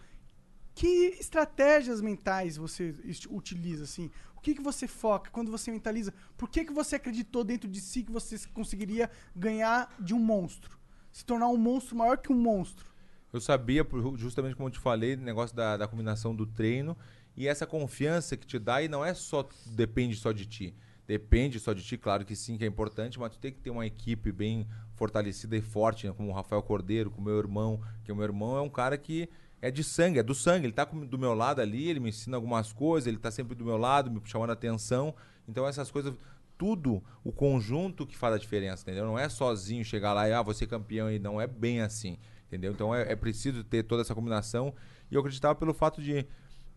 que 0.75 1.15
estratégias 1.19 2.01
mentais 2.01 2.57
você 2.57 2.93
utiliza, 3.29 3.85
assim? 3.85 4.11
O 4.35 4.41
que, 4.41 4.53
que 4.53 4.61
você 4.61 4.87
foca 4.87 5.31
quando 5.31 5.49
você 5.49 5.71
mentaliza? 5.71 6.13
Por 6.37 6.49
que, 6.49 6.65
que 6.65 6.73
você 6.73 6.97
acreditou 6.97 7.43
dentro 7.43 7.69
de 7.69 7.79
si 7.79 8.03
que 8.03 8.11
você 8.11 8.37
conseguiria 8.53 9.09
ganhar 9.35 9.95
de 9.99 10.13
um 10.13 10.19
monstro? 10.19 10.77
Se 11.11 11.25
tornar 11.25 11.47
um 11.47 11.57
monstro 11.57 11.95
maior 11.95 12.17
que 12.17 12.31
um 12.31 12.35
monstro? 12.35 12.93
Eu 13.31 13.39
sabia, 13.39 13.87
justamente 14.17 14.55
como 14.55 14.67
eu 14.67 14.71
te 14.73 14.79
falei, 14.79 15.15
negócio 15.15 15.55
da, 15.55 15.77
da 15.77 15.87
combinação 15.87 16.35
do 16.35 16.45
treino 16.45 16.95
e 17.37 17.47
essa 17.47 17.65
confiança 17.65 18.37
que 18.37 18.45
te 18.45 18.59
dá, 18.59 18.81
e 18.81 18.87
não 18.87 19.03
é 19.03 19.13
só, 19.13 19.47
depende 19.65 20.15
só 20.15 20.31
de 20.31 20.45
ti. 20.45 20.75
Depende 21.07 21.59
só 21.59 21.71
de 21.71 21.83
ti, 21.83 21.97
claro 21.97 22.25
que 22.25 22.35
sim, 22.35 22.57
que 22.57 22.63
é 22.63 22.67
importante, 22.67 23.19
mas 23.19 23.31
tu 23.31 23.39
tem 23.39 23.51
que 23.51 23.59
ter 23.59 23.69
uma 23.69 23.85
equipe 23.85 24.31
bem 24.31 24.67
fortalecida 24.95 25.55
e 25.55 25.61
forte, 25.61 26.07
né? 26.07 26.13
como 26.13 26.29
o 26.29 26.33
Rafael 26.33 26.63
Cordeiro, 26.63 27.11
com 27.11 27.21
o 27.21 27.23
meu 27.23 27.37
irmão, 27.37 27.79
que 28.03 28.11
o 28.11 28.15
meu 28.15 28.25
irmão 28.25 28.57
é 28.57 28.61
um 28.61 28.69
cara 28.69 28.97
que 28.97 29.29
é 29.65 29.71
de 29.71 29.83
sangue, 29.83 30.19
é 30.19 30.23
do 30.23 30.35
sangue, 30.35 30.67
ele 30.67 30.73
tá 30.73 30.85
do 30.85 31.17
meu 31.17 31.33
lado 31.33 31.59
ali, 31.59 31.89
ele 31.89 31.99
me 31.99 32.09
ensina 32.09 32.37
algumas 32.37 32.71
coisas, 32.71 33.07
ele 33.07 33.17
tá 33.17 33.31
sempre 33.31 33.55
do 33.55 33.65
meu 33.65 33.77
lado, 33.77 34.11
me 34.11 34.21
chamando 34.23 34.51
a 34.51 34.53
atenção. 34.53 35.15
Então 35.47 35.67
essas 35.67 35.89
coisas, 35.89 36.13
tudo, 36.55 37.03
o 37.23 37.31
conjunto 37.31 38.05
que 38.05 38.15
faz 38.15 38.35
a 38.35 38.37
diferença, 38.37 38.83
entendeu? 38.83 39.05
Não 39.05 39.17
é 39.17 39.27
sozinho 39.27 39.83
chegar 39.83 40.13
lá 40.13 40.29
e, 40.29 40.33
ah, 40.33 40.43
você 40.43 40.67
campeão, 40.67 41.11
e 41.11 41.17
não 41.17 41.41
é 41.41 41.47
bem 41.47 41.81
assim, 41.81 42.19
entendeu? 42.45 42.71
Então 42.71 42.93
é, 42.93 43.11
é 43.11 43.15
preciso 43.15 43.63
ter 43.63 43.81
toda 43.81 44.03
essa 44.03 44.13
combinação. 44.13 44.71
E 45.09 45.15
eu 45.15 45.19
acreditava 45.19 45.55
pelo 45.55 45.73
fato 45.73 45.99
de, 45.99 46.27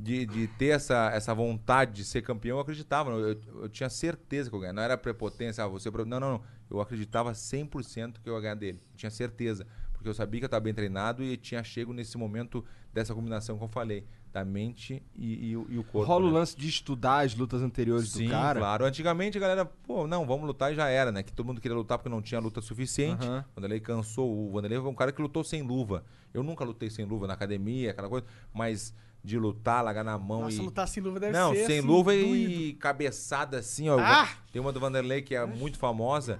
de, 0.01 0.25
de 0.25 0.47
ter 0.47 0.69
essa, 0.69 1.11
essa 1.13 1.35
vontade 1.35 1.93
de 1.93 2.07
ser 2.07 2.23
campeão, 2.23 2.57
eu 2.57 2.63
acreditava. 2.63 3.11
Eu, 3.11 3.29
eu, 3.29 3.41
eu 3.65 3.69
tinha 3.69 3.91
certeza 3.91 4.49
que 4.49 4.57
eu 4.57 4.61
ganhava. 4.61 4.77
Não 4.77 4.83
era 4.83 4.97
prepotência, 4.97 5.63
ah, 5.63 5.69
você... 5.69 5.91
Não, 5.91 6.07
não, 6.07 6.21
não. 6.21 6.43
Eu 6.71 6.81
acreditava 6.81 7.33
100% 7.33 8.15
que 8.23 8.31
eu 8.31 8.35
ia 8.35 8.41
ganhar 8.41 8.55
dele. 8.55 8.81
Eu 8.93 8.97
tinha 8.97 9.11
certeza. 9.11 9.67
Porque 9.99 10.09
eu 10.09 10.15
sabia 10.15 10.41
que 10.41 10.45
eu 10.45 10.47
estava 10.49 10.61
bem 10.63 10.73
treinado 10.73 11.23
e 11.25 11.37
tinha 11.37 11.63
chego 11.65 11.93
nesse 11.93 12.17
momento 12.17 12.65
dessa 12.95 13.13
combinação 13.15 13.59
que 13.59 13.65
eu 13.65 13.69
falei. 13.69 14.05
Da 14.33 14.45
mente 14.45 15.03
e, 15.17 15.49
e 15.51 15.57
o- 15.57 15.67
e 15.71 15.79
o 15.79 15.83
corpo. 15.83 16.07
Rola 16.07 16.27
o 16.27 16.29
né? 16.29 16.35
lance 16.39 16.55
de 16.57 16.69
estudar 16.69 17.25
as 17.25 17.35
lutas 17.35 17.63
anteriores 17.63 18.11
Sim, 18.11 18.27
do 18.27 18.31
cara. 18.31 18.61
claro. 18.61 18.85
Antigamente 18.85 19.39
a 19.39 19.41
galera, 19.41 19.65
pô, 19.65 20.07
não, 20.07 20.27
vamos 20.27 20.47
lutar 20.47 20.71
e 20.71 20.77
já 20.77 20.87
era, 20.89 21.11
né? 21.11 21.23
Que 21.23 21.33
todo 21.33 21.47
mundo 21.47 21.61
queria 21.63 21.75
lutar 21.77 21.97
porque 21.99 22.11
não 22.11 22.21
tinha 22.21 22.39
luta 22.39 22.61
suficiente. 22.61 23.27
Aham. 23.27 23.43
O 23.51 23.55
Vanderlei 23.57 23.81
cansou. 23.81 24.31
O 24.49 24.53
Vanderlei 24.53 24.79
foi 24.79 24.91
um 24.91 24.95
cara 24.95 25.13
que 25.13 25.21
lutou 25.23 25.43
sem 25.43 25.63
luva. 25.63 26.05
Eu 26.33 26.43
nunca 26.43 26.63
lutei 26.63 26.91
sem 26.91 27.07
luva 27.07 27.27
na 27.27 27.33
academia, 27.35 27.91
aquela 27.91 28.09
coisa, 28.09 28.27
mas 28.53 28.95
de 29.25 29.39
lutar, 29.39 29.83
largar 29.83 30.05
na 30.05 30.17
mão 30.19 30.43
Nossa, 30.43 30.57
e. 30.57 30.65
lutar 30.65 30.87
sem 30.87 31.03
luva 31.03 31.19
deve 31.19 31.33
não, 31.33 31.53
ser 31.55 31.67
sem 31.67 31.79
assim, 31.79 31.87
luva 31.89 32.13
doído. 32.13 32.35
e 32.61 32.73
cabeçada 32.75 33.59
assim, 33.59 33.89
ó. 33.89 33.99
Ah! 33.99 34.29
Tem 34.53 34.61
uma 34.61 34.73
do 34.73 34.79
Vanderlei 34.79 35.23
que 35.23 35.35
é 35.35 35.45
muito 35.47 35.79
famosa, 35.79 36.39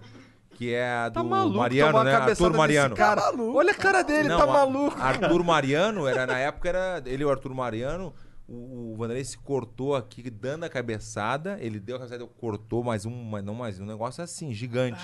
que 0.59 0.75
é 0.75 0.91
a 0.91 1.09
do 1.09 1.15
Tá 1.15 1.23
maluco, 1.23 1.57
Mariano, 1.59 2.03
né? 2.03 2.15
Arthur 2.17 2.53
Mariano. 2.57 2.97
Cara. 2.97 3.21
Tá 3.23 3.33
maluco. 3.33 3.59
Olha 3.59 3.71
a 3.71 3.75
cara 3.77 4.03
dele, 4.03 4.29
Não, 4.29 4.39
tá 4.39 4.43
a- 4.43 4.47
maluco. 4.49 5.01
Arthur 5.01 5.45
Mariano, 5.45 6.07
era, 6.09 6.27
na 6.27 6.37
época 6.37 6.69
era 6.69 7.01
ele 7.07 7.23
e 7.23 7.25
o 7.27 7.31
Arthur 7.31 7.55
Mariano, 7.55 8.13
O, 8.49 8.93
o 8.93 8.97
Vanderlei 8.97 9.23
se 9.25 9.39
cortou 9.39 9.95
aqui, 9.95 10.29
dando 10.29 10.65
a 10.65 10.69
cabeçada. 10.69 11.59
Ele 11.61 11.79
deu 11.79 11.95
a 11.95 11.99
cabeçada, 12.01 12.27
cortou 12.27 12.83
mais 12.83 13.07
um, 13.07 13.23
mas 13.23 13.45
não 13.45 13.55
mais 13.55 13.79
um 13.79 13.87
negócio 13.87 14.25
assim, 14.25 14.53
gigante. 14.53 15.01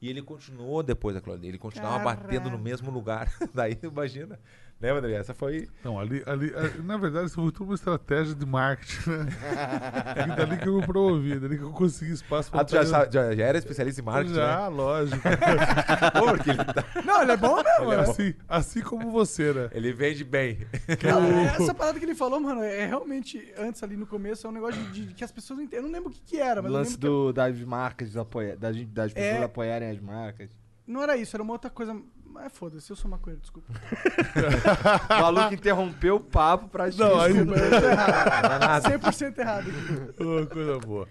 E 0.00 0.08
ele 0.08 0.22
continuou 0.22 0.82
depois 0.82 1.14
daquilo 1.14 1.34
ali. 1.34 1.48
Ele 1.48 1.58
continuava 1.58 1.98
batendo 2.02 2.48
no 2.50 2.58
mesmo 2.58 2.90
lugar. 2.90 3.30
Daí, 3.52 3.78
imagina. 3.82 4.38
Né, 4.78 4.92
Vanderlei? 4.92 5.18
Essa 5.18 5.32
foi. 5.32 5.68
Não, 5.82 5.98
ali, 5.98 6.22
ali, 6.26 6.54
ali- 6.54 6.82
na 6.82 6.98
verdade, 6.98 7.26
isso 7.28 7.36
foi 7.36 7.50
tudo 7.50 7.64
uma 7.70 7.74
estratégia 7.76 8.34
de 8.34 8.44
marketing, 8.44 9.08
né? 9.08 9.26
E 10.22 10.36
dali 10.36 10.58
que 10.58 10.68
eu 10.68 10.76
me 10.78 10.86
promovi, 10.86 11.38
dali 11.40 11.56
que 11.56 11.64
eu 11.64 11.70
consegui 11.72 12.12
espaço 12.12 12.50
pra 12.50 12.60
Ah, 12.60 12.64
tu 12.64 12.72
já, 12.72 12.84
sabe- 12.84 13.10
já, 13.10 13.34
já 13.34 13.44
era 13.46 13.56
especialista 13.56 14.02
em 14.02 14.04
marketing, 14.04 14.34
Já, 14.34 14.68
né? 14.68 14.76
lógico. 14.76 15.22
Pô, 16.18 16.26
porque 16.26 16.50
ele, 16.50 16.64
tá- 16.64 16.84
Não, 17.06 17.22
ele 17.22 17.32
é 17.32 17.36
bom 17.38 17.56
mesmo. 17.56 17.88
né? 17.90 17.96
assim, 18.00 18.34
assim 18.46 18.80
como 18.82 19.10
você, 19.10 19.50
né? 19.54 19.70
ele 19.72 19.94
vende 19.94 20.22
bem. 20.24 20.58
Não, 21.02 21.40
essa 21.46 21.72
parada 21.74 21.98
que 21.98 22.04
ele 22.04 22.14
falou, 22.14 22.38
mano, 22.38 22.62
é 22.62 22.84
realmente, 22.86 23.50
antes 23.56 23.82
ali 23.82 23.96
no 23.96 24.06
começo, 24.06 24.46
é 24.46 24.50
um 24.50 24.52
negócio 24.52 24.80
de, 24.92 25.06
de 25.06 25.14
que 25.14 25.24
as 25.24 25.32
pessoas 25.32 25.56
não 25.58 25.64
entendem. 25.64 25.78
Eu 25.86 25.88
não 25.88 25.92
lembro 25.94 26.10
o 26.10 26.12
que, 26.12 26.20
que 26.20 26.36
era, 26.38 26.60
O 26.60 26.64
mas 26.64 26.72
eu 26.72 26.78
lance 26.78 26.92
lembro 26.92 27.08
do, 27.10 27.32
das 27.32 27.58
marcas, 27.62 28.14
apoia, 28.14 28.54
das, 28.56 28.76
das 28.88 29.10
pessoas 29.14 29.40
É. 29.40 29.44
apoiarem 29.44 29.88
as 29.90 29.98
marcas. 30.00 30.50
que 30.84 30.92
não 30.92 31.02
era 31.02 31.16
isso, 31.16 31.34
era 31.34 31.42
uma 31.42 31.54
outra 31.54 31.70
coisa. 31.70 31.96
Mas 32.36 32.52
foda-se, 32.52 32.90
eu 32.90 32.96
sou 32.96 33.10
maconheiro, 33.10 33.40
desculpa. 33.40 33.72
O 35.10 35.16
maluco 35.20 35.54
interrompeu 35.54 36.16
o 36.16 36.20
papo 36.20 36.68
pra 36.68 36.88
Não, 36.90 37.18
aí. 37.18 37.32
Desculpa, 37.32 37.58
eu 37.58 37.80
tô 37.80 37.86
errado. 37.88 38.82
100% 38.84 39.38
errado 39.38 39.70
aqui. 39.70 40.22
Ô, 40.22 40.46
coisa 40.46 40.78
boa. 40.78 41.08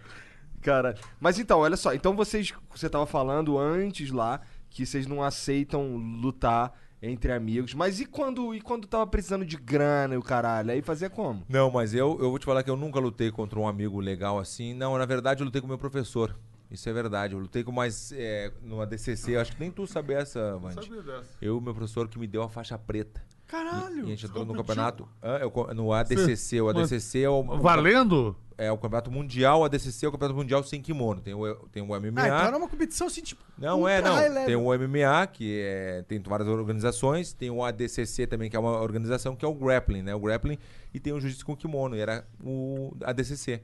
Cara, 0.61 0.95
mas 1.19 1.39
então, 1.39 1.59
olha 1.59 1.75
só. 1.75 1.93
Então 1.93 2.15
vocês, 2.15 2.53
você 2.69 2.87
tava 2.87 3.07
falando 3.07 3.57
antes 3.57 4.11
lá 4.11 4.39
que 4.69 4.85
vocês 4.85 5.07
não 5.07 5.23
aceitam 5.23 5.95
lutar 5.97 6.73
entre 7.01 7.31
amigos. 7.31 7.73
Mas 7.73 7.99
e 7.99 8.05
quando, 8.05 8.53
e 8.53 8.61
quando 8.61 8.87
tava 8.87 9.07
precisando 9.07 9.45
de 9.45 9.57
grana 9.57 10.13
e 10.13 10.17
o 10.17 10.23
caralho? 10.23 10.71
Aí 10.71 10.81
fazia 10.81 11.09
como? 11.09 11.43
Não, 11.49 11.71
mas 11.71 11.93
eu, 11.93 12.17
eu 12.21 12.29
vou 12.29 12.37
te 12.37 12.45
falar 12.45 12.61
que 12.61 12.69
eu 12.69 12.77
nunca 12.77 12.99
lutei 12.99 13.31
contra 13.31 13.59
um 13.59 13.67
amigo 13.67 13.99
legal 13.99 14.37
assim. 14.37 14.73
Não, 14.73 14.95
na 14.97 15.05
verdade 15.05 15.41
eu 15.41 15.45
lutei 15.45 15.59
com 15.61 15.67
meu 15.67 15.77
professor. 15.77 16.35
Isso 16.71 16.89
é 16.89 16.93
verdade. 16.93 17.33
Eu 17.33 17.39
lutei 17.39 17.63
com 17.63 17.71
mais. 17.71 18.11
É, 18.15 18.51
no 18.61 18.81
ADCC, 18.81 19.37
acho 19.37 19.53
que 19.53 19.59
nem 19.59 19.71
tu 19.71 19.85
sabia 19.85 20.17
essa, 20.17 20.57
Vandy. 20.57 20.75
Sabia 20.75 21.01
dessa? 21.01 21.29
Eu, 21.41 21.61
meu 21.61 21.73
professor, 21.73 22.07
que 22.07 22.17
me 22.17 22.27
deu 22.27 22.41
a 22.43 22.49
faixa 22.49 22.77
preta. 22.77 23.21
E, 23.47 23.47
Caralho. 23.47 23.99
e 23.99 24.01
a 24.01 24.05
gente 24.07 24.25
entrou 24.25 24.43
no 24.43 24.55
campeonato. 24.55 25.07
Ah, 25.21 25.37
eu 25.41 25.51
co- 25.51 25.71
no 25.73 25.93
ADCC. 25.93 26.59
O 26.61 26.69
ADCC 26.69 27.21
é 27.21 27.29
o. 27.29 27.43
Valendo? 27.43 28.35
É 28.57 28.71
o 28.71 28.77
campeonato 28.77 29.11
mundial. 29.11 29.59
O 29.61 29.63
ADCC 29.65 30.05
é 30.05 30.09
o 30.09 30.11
campeonato 30.11 30.37
mundial 30.39 30.63
sem 30.63 30.81
kimono. 30.81 31.21
Tem 31.21 31.33
o, 31.33 31.55
tem 31.71 31.83
o 31.83 31.85
MMA. 31.87 32.21
Ah, 32.23 32.27
então 32.27 32.47
era 32.47 32.57
uma 32.57 32.67
competição 32.69 33.05
assim, 33.07 33.21
tipo. 33.21 33.43
Não 33.57 33.87
é, 33.87 34.01
não. 34.01 34.15
level. 34.15 34.45
Tem 34.45 34.55
o 34.55 34.73
MMA, 34.73 35.27
que 35.27 35.61
é, 35.61 36.03
tem 36.07 36.19
várias 36.19 36.47
organizações. 36.49 37.33
Tem 37.33 37.51
o 37.51 37.63
ADCC 37.63 38.25
também, 38.25 38.49
que 38.49 38.55
é 38.55 38.59
uma 38.59 38.81
organização, 38.81 39.35
que 39.35 39.45
é 39.45 39.47
o 39.47 39.53
grappling, 39.53 40.01
né? 40.01 40.15
O 40.15 40.19
grappling. 40.19 40.57
E 40.93 40.99
tem 40.99 41.13
o 41.13 41.19
jiu-jitsu 41.19 41.45
com 41.45 41.55
kimono, 41.55 41.95
e 41.95 41.99
era 41.99 42.25
o 42.43 42.95
ADCC. 43.03 43.61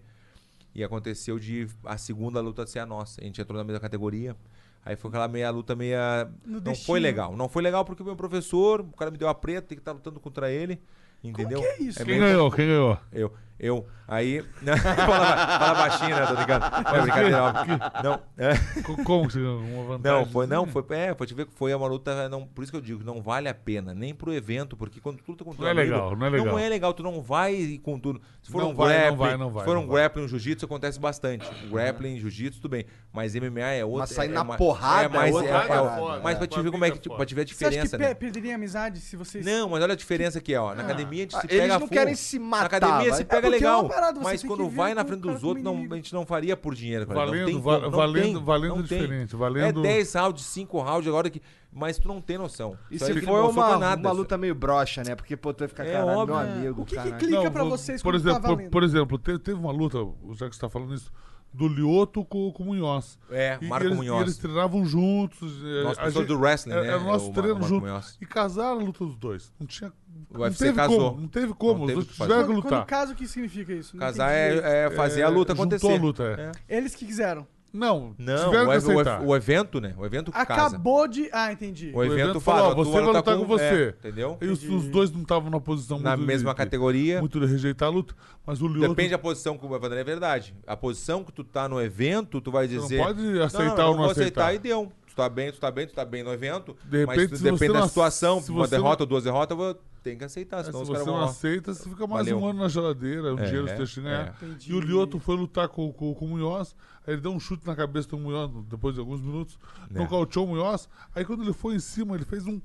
E 0.74 0.84
aconteceu 0.84 1.38
de 1.38 1.68
a 1.86 1.98
segunda 1.98 2.40
luta 2.42 2.66
ser 2.66 2.80
a 2.80 2.86
nossa. 2.86 3.20
A 3.22 3.24
gente 3.24 3.42
entrou 3.42 3.58
na 3.58 3.64
mesma 3.64 3.80
categoria. 3.80 4.36
Aí 4.84 4.96
foi 4.96 5.10
aquela 5.10 5.28
meia 5.28 5.50
luta 5.52 5.76
meia. 5.76 6.32
No 6.46 6.54
não 6.54 6.60
destino. 6.62 6.88
foi 6.88 7.00
legal. 7.00 7.36
Não 7.36 7.48
foi 7.50 7.62
legal 7.62 7.84
porque 7.86 8.02
o 8.02 8.06
meu 8.06 8.16
professor, 8.16 8.82
o 8.82 8.96
cara 8.98 9.12
me 9.12 9.18
deu 9.18 9.28
a 9.28 9.36
preta, 9.36 9.68
tem 9.68 9.76
que 9.78 9.82
estar 9.82 9.92
lutando 9.92 10.20
contra 10.20 10.50
ele. 10.52 10.82
Entendeu? 11.24 11.60
que 11.60 11.66
é 11.68 11.82
isso? 11.84 11.98
Quem 12.00 12.08
meio- 12.08 12.22
ganhou? 12.22 12.52
Quem 12.52 12.66
ganhou? 12.68 12.98
eu, 13.12 13.32
eu, 13.62 13.86
aí. 14.08 14.44
fala, 15.06 15.38
fala 15.60 15.74
baixinho, 15.76 16.16
né? 16.16 16.26
Tô 16.26 16.36
brincando. 16.36 16.66
Não 16.84 16.96
é 16.96 17.02
brincadeira, 17.02 17.44
óbvio. 17.44 17.80
Não, 18.04 18.20
é. 18.38 18.82
Co- 18.82 19.04
Como 19.04 19.28
que 19.28 19.34
você 19.34 19.40
ganhou? 19.40 19.60
Uma 19.62 19.84
vantagem? 19.98 20.20
Não, 20.20 20.26
foi, 20.26 20.48
não, 20.48 20.66
foi, 20.66 20.84
é, 20.90 21.14
foi 21.14 21.28
te 21.28 21.34
ver 21.34 21.46
que 21.46 21.54
foi 21.54 21.74
uma 21.74 21.88
luta, 21.88 22.28
não, 22.28 22.46
por 22.48 22.64
isso 22.64 22.72
que 22.72 22.78
eu 22.78 22.82
digo, 22.82 23.04
não 23.04 23.22
vale 23.22 23.48
a 23.48 23.54
pena, 23.54 23.94
nem 23.94 24.14
pro 24.14 24.34
evento, 24.34 24.76
porque 24.76 25.00
quando 25.00 25.18
tu 25.22 25.32
luta 25.32 25.44
contra 25.44 25.62
Não 25.62 25.68
é 25.68 25.72
amigo, 25.72 25.92
legal, 25.94 26.16
não 26.16 26.26
é 26.26 26.30
legal. 26.30 26.46
Não 26.48 26.60
é 26.60 26.70
legal, 26.70 26.94
tu 26.94 27.04
não 27.04 27.22
vai 27.22 27.80
com 27.84 28.00
tudo. 28.00 28.20
Se 28.42 28.52
for 28.52 28.62
Não 28.64 28.72
um 28.72 28.74
vai, 28.74 28.88
não 28.88 29.02
grappling, 29.02 29.18
vai, 29.18 29.38
não 29.38 29.50
vai, 29.52 29.62
se 29.64 29.66
for 29.70 29.76
não 29.76 29.84
um 29.84 29.88
grappling, 29.88 30.24
um 30.26 30.28
jiu-jitsu, 30.28 30.66
acontece 30.66 31.00
bastante. 31.00 31.48
Grappling, 31.70 32.20
jiu-jitsu, 32.20 32.60
tudo 32.62 32.72
bem, 32.72 32.86
mas 33.14 33.36
MMA 33.36 33.60
é 33.62 33.86
outra. 33.86 34.00
Mas 34.02 34.10
sair 34.10 34.30
é, 34.30 34.34
na 34.34 34.42
é 34.54 34.58
porrada 34.58 35.06
é 35.06 35.08
mais, 35.08 35.32
é 35.32 35.38
outra 35.38 35.50
é, 35.52 35.54
é, 35.54 36.18
é, 36.18 36.22
mas 36.24 36.38
pra 36.38 36.48
te 36.48 36.60
É. 36.60 36.62
ver 36.64 36.72
como 36.72 36.86
é 36.86 36.92
que, 36.92 37.10
pra 37.10 37.26
te 37.26 37.36
ver 37.36 37.42
a 37.42 37.46
Você 37.46 37.66
acha 37.66 37.78
que 37.78 37.84
diferença, 37.84 37.98
né? 37.98 38.14
perderia 38.16 38.54
a 38.54 38.56
amizade 38.56 39.00
se 39.00 39.16
vocês. 39.16 39.46
Não, 39.46 39.70
mas 39.70 39.84
olha 39.84 39.94
a 39.94 39.96
diferença 39.96 40.40
aqui, 40.40 40.56
ó. 40.56 40.74
Na 40.74 40.84
academia 40.84 41.20
a 41.20 41.22
gente 41.24 41.32
se 41.32 41.38
Ah, 41.38 41.46
eles 41.50 41.62
pega 41.62 41.80
não 41.80 41.88
querem 41.88 42.16
se 42.16 42.40
matar, 42.40 42.60
Na 42.62 42.66
academia 42.66 43.14
se 43.14 43.22
É 43.22 43.26
pega 43.26 43.48
é 43.48 43.51
legal. 43.52 43.88
parada, 43.90 44.20
mas 44.22 44.44
quando 44.44 44.70
vai 44.70 44.94
na 44.94 45.04
frente 45.06 45.22
dos 45.22 45.44
outros, 45.44 45.64
não, 45.64 45.76
a 45.92 45.96
gente 45.96 46.14
não 46.14 46.26
faria 46.26 46.56
por 46.58 46.74
dinheiro. 46.76 47.06
cara. 47.08 47.20
não 47.20 47.26
Valendo, 47.28 47.46
tem 47.46 47.62
va- 47.62 47.90
valendo- 47.90 48.24
tem, 48.38 48.44
valendo 48.44 48.76
não 48.78 48.84
tem. 48.84 49.00
diferente, 49.00 49.36
valendo- 49.36 49.80
É 49.80 49.84
10 49.84 50.14
rounds, 50.14 50.44
5 50.46 50.80
rounds 50.80 51.08
agora 51.08 51.30
que. 51.30 51.42
Mas 51.74 51.98
tu 51.98 52.08
não 52.08 52.20
tem 52.20 52.38
noção. 52.38 52.78
E 52.90 52.96
Isso 52.96 53.06
aí 53.06 53.14
se 53.14 53.22
for 53.22 53.50
uma, 53.50 53.78
nada. 53.78 54.02
uma 54.02 54.12
luta 54.12 54.38
meio 54.38 54.54
broxa, 54.54 55.04
né? 55.06 55.16
Porque, 55.16 55.38
pô, 55.38 55.54
tu 55.54 55.60
vai 55.60 55.68
ficar, 55.70 55.86
É 55.86 55.94
caralho, 55.94 56.18
óbvio. 56.20 56.36
meu 56.36 56.46
amigo, 56.54 56.82
O 56.82 56.86
que 56.86 56.98
que 56.98 57.12
clica 57.14 57.44
Não, 57.44 57.52
pra 57.52 57.64
vocês 57.64 58.02
por 58.04 58.10
quando 58.12 58.22
exemplo, 58.22 58.42
tá 58.42 58.48
por, 58.50 58.70
por 58.70 58.84
exemplo, 58.84 59.18
te- 59.18 59.40
teve 59.40 59.58
uma 59.58 59.72
luta, 59.72 59.98
já 60.34 60.50
que 60.50 60.56
você 60.56 60.60
tá 60.62 60.70
falando 60.70 60.94
isso, 60.94 61.10
do 61.54 61.68
Lioto 61.70 62.26
com, 62.26 62.52
com 62.52 62.64
o 62.64 62.66
Munhoz. 62.68 63.18
É, 63.30 63.58
E 63.62 63.68
Marco 63.68 63.88
eles, 63.88 63.98
Munhoz. 63.98 64.20
E 64.20 64.24
eles 64.24 64.38
treinavam 64.38 64.86
juntos. 64.86 65.54
eh, 65.64 65.84
Nosso 65.84 66.02
a 66.02 66.10
gente- 66.10 66.26
do 66.28 66.40
wrestling, 66.40 66.72
era, 66.74 66.82
né? 66.82 66.88
Era 66.90 66.98
o 67.00 67.04
nosso 67.06 67.26
O 67.26 67.28
Mar- 67.28 67.36
treino 67.36 67.54
Marco 67.56 67.68
junto. 67.70 67.86
Munhoz. 67.88 68.18
E 68.22 68.26
casaram 68.26 68.80
a 68.80 68.84
luta 68.84 69.06
dos 69.06 69.16
dois. 69.18 69.54
Não 69.60 69.66
tinha. 69.68 69.94
O 70.30 70.34
não 70.36 70.42
UFC 70.42 70.66
teve 70.66 70.76
casou. 70.76 71.10
como. 71.12 71.22
Não 71.22 71.28
teve 71.28 71.54
como. 71.54 71.80
Não 71.80 71.88
teve 71.88 72.00
Os 72.00 72.06
o 72.06 72.08
dois 72.08 72.18
tiveram 72.20 72.42
que 72.42 72.48
quando 72.54 72.64
lutar. 72.64 72.86
caso, 72.86 73.14
o 73.14 73.16
que 73.16 73.28
significa 73.28 73.74
isso? 73.74 73.96
Não 73.96 74.00
Casar 74.02 74.32
é, 74.32 74.86
é 74.86 74.90
fazer 74.92 75.24
a 75.24 75.30
luta 75.30 75.54
juntou 75.56 75.66
acontecer. 75.78 75.94
a 75.94 76.02
luta, 76.02 76.52
é. 76.68 76.78
Eles 76.78 76.96
que 76.96 77.06
quiseram. 77.06 77.48
Não, 77.74 78.14
Não, 78.18 78.52
o, 78.52 79.24
o 79.24 79.28
o 79.30 79.36
evento, 79.36 79.80
né? 79.80 79.94
O 79.98 80.06
evento 80.06 80.30
que 80.30 80.46
casa. 80.46 80.76
Acabou 80.76 81.08
de. 81.08 81.30
Ah, 81.32 81.54
entendi. 81.54 81.90
O 81.96 82.04
evento, 82.04 82.20
evento 82.20 82.40
fala, 82.42 82.70
falou, 82.72 82.84
você 82.84 82.92
vai 82.92 83.02
lutar 83.02 83.38
com 83.38 83.46
você. 83.46 83.64
é, 83.64 83.88
entendeu? 84.10 84.38
E 84.42 84.48
os, 84.48 84.62
os 84.62 84.90
dois 84.90 85.10
não 85.10 85.22
estavam 85.22 85.50
na 85.50 85.58
posição 85.58 85.98
Na 85.98 86.18
muito 86.18 86.28
mesma 86.28 86.52
de- 86.52 86.58
categoria. 86.58 87.22
Muito 87.22 87.40
de 87.40 87.46
rejeitar 87.46 87.88
a 87.88 87.92
luta. 87.92 88.14
Mas 88.46 88.62
o 88.62 88.68
Lioto. 88.68 88.90
Depende 88.90 89.12
da 89.12 89.18
posição 89.18 89.58
que 89.58 89.66
o 89.66 89.70
Vanderlei 89.70 90.02
é 90.02 90.04
verdade. 90.04 90.54
A 90.68 90.76
posição 90.76 91.24
que 91.24 91.32
tu 91.32 91.46
tá 91.46 91.70
no 91.70 91.82
evento, 91.82 92.42
tu 92.42 92.52
vai 92.52 92.68
Você 92.68 92.76
não 92.76 92.84
dizer. 92.84 92.98
pode 92.98 93.42
aceitar 93.42 93.78
não, 93.78 93.86
ou 93.86 93.92
eu 93.92 93.96
não 93.96 94.02
vou 94.04 94.12
aceitar 94.12 94.48
aceitar. 94.48 94.54
e 94.54 94.60
deu. 94.60 94.92
Tu 95.08 95.16
tá 95.16 95.30
bem, 95.30 95.52
tu 95.54 95.60
tá 95.62 95.72
bem, 95.72 95.88
tu 95.88 95.94
tá 95.94 96.04
bem 96.04 96.24
no 96.24 96.34
evento. 96.34 96.76
De 96.84 97.06
mas 97.06 97.16
repente, 97.16 97.30
tu- 97.32 97.38
se 97.38 97.44
depende 97.44 97.72
da 97.72 97.80
não- 97.80 97.88
situação, 97.88 98.44
uma 98.50 98.68
derrota 98.68 99.04
ou 99.04 99.08
duas 99.08 99.24
derrotas, 99.24 99.58
ter 100.04 100.16
que 100.16 100.24
aceitar, 100.24 100.60
Se 100.60 100.66
senão 100.72 100.82
os 100.82 100.88
você 100.90 101.04
não 101.06 101.22
aceita, 101.22 101.74
você 101.74 101.88
fica 101.90 102.08
mais 102.08 102.26
Valeu. 102.28 102.40
um 102.42 102.48
ano 102.50 102.60
na 102.60 102.68
geladeira, 102.68 103.34
um 103.36 103.40
É, 103.40 103.44
dinheiro 103.46 103.68
é, 103.68 103.70
você 103.72 103.78
deixa 103.78 103.94
de 103.96 104.02
ganhar. 104.02 104.36
é. 104.42 104.46
E 104.68 104.74
o 104.74 104.80
Lioto 104.80 105.20
foi 105.20 105.36
lutar 105.36 105.68
com, 105.70 105.92
com, 105.94 106.14
com 106.14 106.26
o 106.26 106.30
Munhoz, 106.30 106.76
aí 107.06 107.14
ele 107.14 107.22
deu 107.22 107.32
um 107.32 107.40
chute 107.40 107.66
na 107.68 107.76
cabeça 107.76 108.08
do 108.10 108.18
Munhoz 108.18 108.50
depois 108.68 108.96
de 108.96 109.00
alguns 109.00 109.22
minutos, 109.22 109.60
É. 109.94 109.98
nocauteou 110.00 110.46
o 110.46 110.50
Munhoz, 110.50 110.90
aí 111.16 111.24
quando 111.24 111.44
ele 111.44 111.54
foi 111.54 111.76
em 111.76 111.80
cima, 111.80 112.16
ele 112.16 112.26
fez 112.26 112.46
um... 112.48 112.60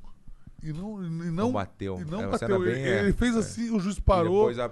E 0.62 0.72
não, 0.72 1.05
e 1.05 1.09
não, 1.09 1.32
Não 1.32 1.53
bateu. 1.53 2.01
E 2.01 2.05
não 2.11 2.22
É, 2.22 2.26
bateu. 2.28 2.39
cena 2.49 2.55
Ele, 2.57 2.64
bem, 2.74 2.82
é, 2.84 2.99
ele 3.01 3.12
fez 3.12 3.37
é. 3.37 3.39
assim, 3.41 3.70
o 3.70 3.78
juiz 3.78 3.99
E 3.99 4.01
parou. 4.01 4.49
depois 4.49 4.59
a- 4.59 4.70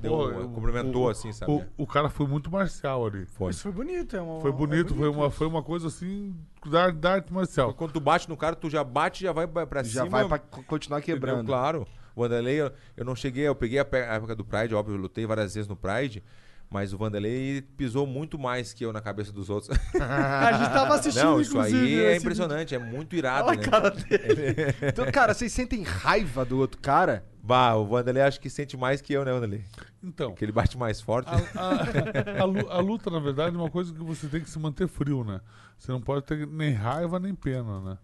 deu- 0.00 0.10
Pô, 0.12 0.28
o- 0.28 0.48
cumprimentou 0.50 1.06
o- 1.06 1.08
assim, 1.08 1.32
sabe? 1.32 1.50
O, 1.50 1.64
o 1.78 1.86
cara 1.86 2.10
foi 2.10 2.26
muito 2.26 2.50
marcial 2.50 3.06
ali. 3.06 3.24
Foi. 3.24 3.50
Isso 3.50 3.62
foi 3.62 3.72
bonito, 3.72 4.14
é 4.14 4.20
uma. 4.20 4.40
Foi 4.40 4.52
bonito, 4.52 4.92
é 4.92 4.96
foi, 4.96 5.08
uma, 5.08 5.30
foi 5.30 5.46
uma 5.46 5.62
coisa 5.62 5.88
assim 5.88 6.36
da, 6.70 6.90
da 6.90 7.14
arte 7.14 7.32
marcial. 7.32 7.72
Quando 7.72 7.92
tu 7.92 8.00
bate 8.00 8.28
no 8.28 8.36
cara, 8.36 8.54
tu 8.54 8.68
já 8.68 8.84
bate 8.84 9.24
e 9.24 9.26
já 9.26 9.32
vai 9.32 9.46
pra 9.46 9.82
Já 9.82 10.04
cima. 10.04 10.10
vai 10.10 10.28
pra 10.28 10.38
co- 10.38 10.62
continuar 10.64 10.98
entendeu? 10.98 11.14
quebrando. 11.16 11.46
Claro. 11.46 11.86
O 12.14 12.22
Vanderlei, 12.22 12.60
eu, 12.60 12.70
eu 12.96 13.04
não 13.04 13.14
cheguei, 13.16 13.46
eu 13.46 13.54
peguei 13.54 13.78
a, 13.78 13.86
época 13.92 14.34
do 14.34 14.44
Pride, 14.44 14.74
óbvio, 14.74 14.94
eu 14.96 15.00
lutei 15.00 15.24
várias 15.26 15.54
vezes 15.54 15.68
no 15.68 15.76
Pride, 15.76 16.22
mas 16.70 16.92
o 16.92 16.98
Vanderlei 16.98 17.62
pisou 17.76 18.06
muito 18.06 18.38
mais 18.38 18.72
que 18.72 18.84
eu 18.84 18.92
na 18.92 19.00
cabeça 19.00 19.30
dos 19.32 19.50
outros. 19.50 19.76
A 20.00 20.52
gente 20.52 20.72
tava 20.72 20.94
assistindo, 20.96 21.24
não, 21.24 21.40
isso 21.40 21.58
aí 21.60 22.00
é 22.00 22.16
impressionante, 22.16 22.74
é 22.74 22.78
muito 22.78 23.14
irado, 23.14 23.48
Olha 23.48 23.58
né? 23.60 23.64
a 23.66 23.70
cara 23.70 23.90
dele. 23.90 24.54
então, 24.88 25.10
cara, 25.12 25.34
vocês 25.34 25.52
sentem 25.52 25.82
raiva 25.82 26.44
do 26.44 26.58
outro 26.58 26.80
cara? 26.80 27.24
Bah, 27.44 27.74
o 27.74 27.84
Vanderlei 27.86 28.22
acho 28.22 28.38
que 28.40 28.48
sente 28.48 28.76
mais 28.76 29.00
que 29.00 29.12
eu, 29.12 29.24
né, 29.24 29.32
Vanderlei? 29.32 29.64
Então, 30.02 30.30
Porque 30.30 30.44
ele 30.44 30.52
bate 30.52 30.78
mais 30.78 31.00
forte. 31.00 31.28
a, 31.28 31.36
a- 31.60 32.40
a 32.42 32.44
lu- 32.44 32.70
a 32.70 32.78
luta, 32.78 33.10
na 33.10 33.18
verdade, 33.18 33.54
é 33.56 33.58
uma 33.58 33.70
coisa 33.70 33.92
que 33.92 33.98
você 34.02 34.28
tem 34.28 34.40
que 34.40 34.48
se 34.48 34.58
manter 34.58 34.86
frio, 34.86 35.24
né? 35.24 35.40
Você 35.76 35.90
não 35.90 36.00
pode 36.00 36.24
ter 36.24 36.46
nem 36.46 36.72
raiva 36.72 37.18
nem 37.18 37.34
pena, 37.34 37.80
né? 37.80 37.98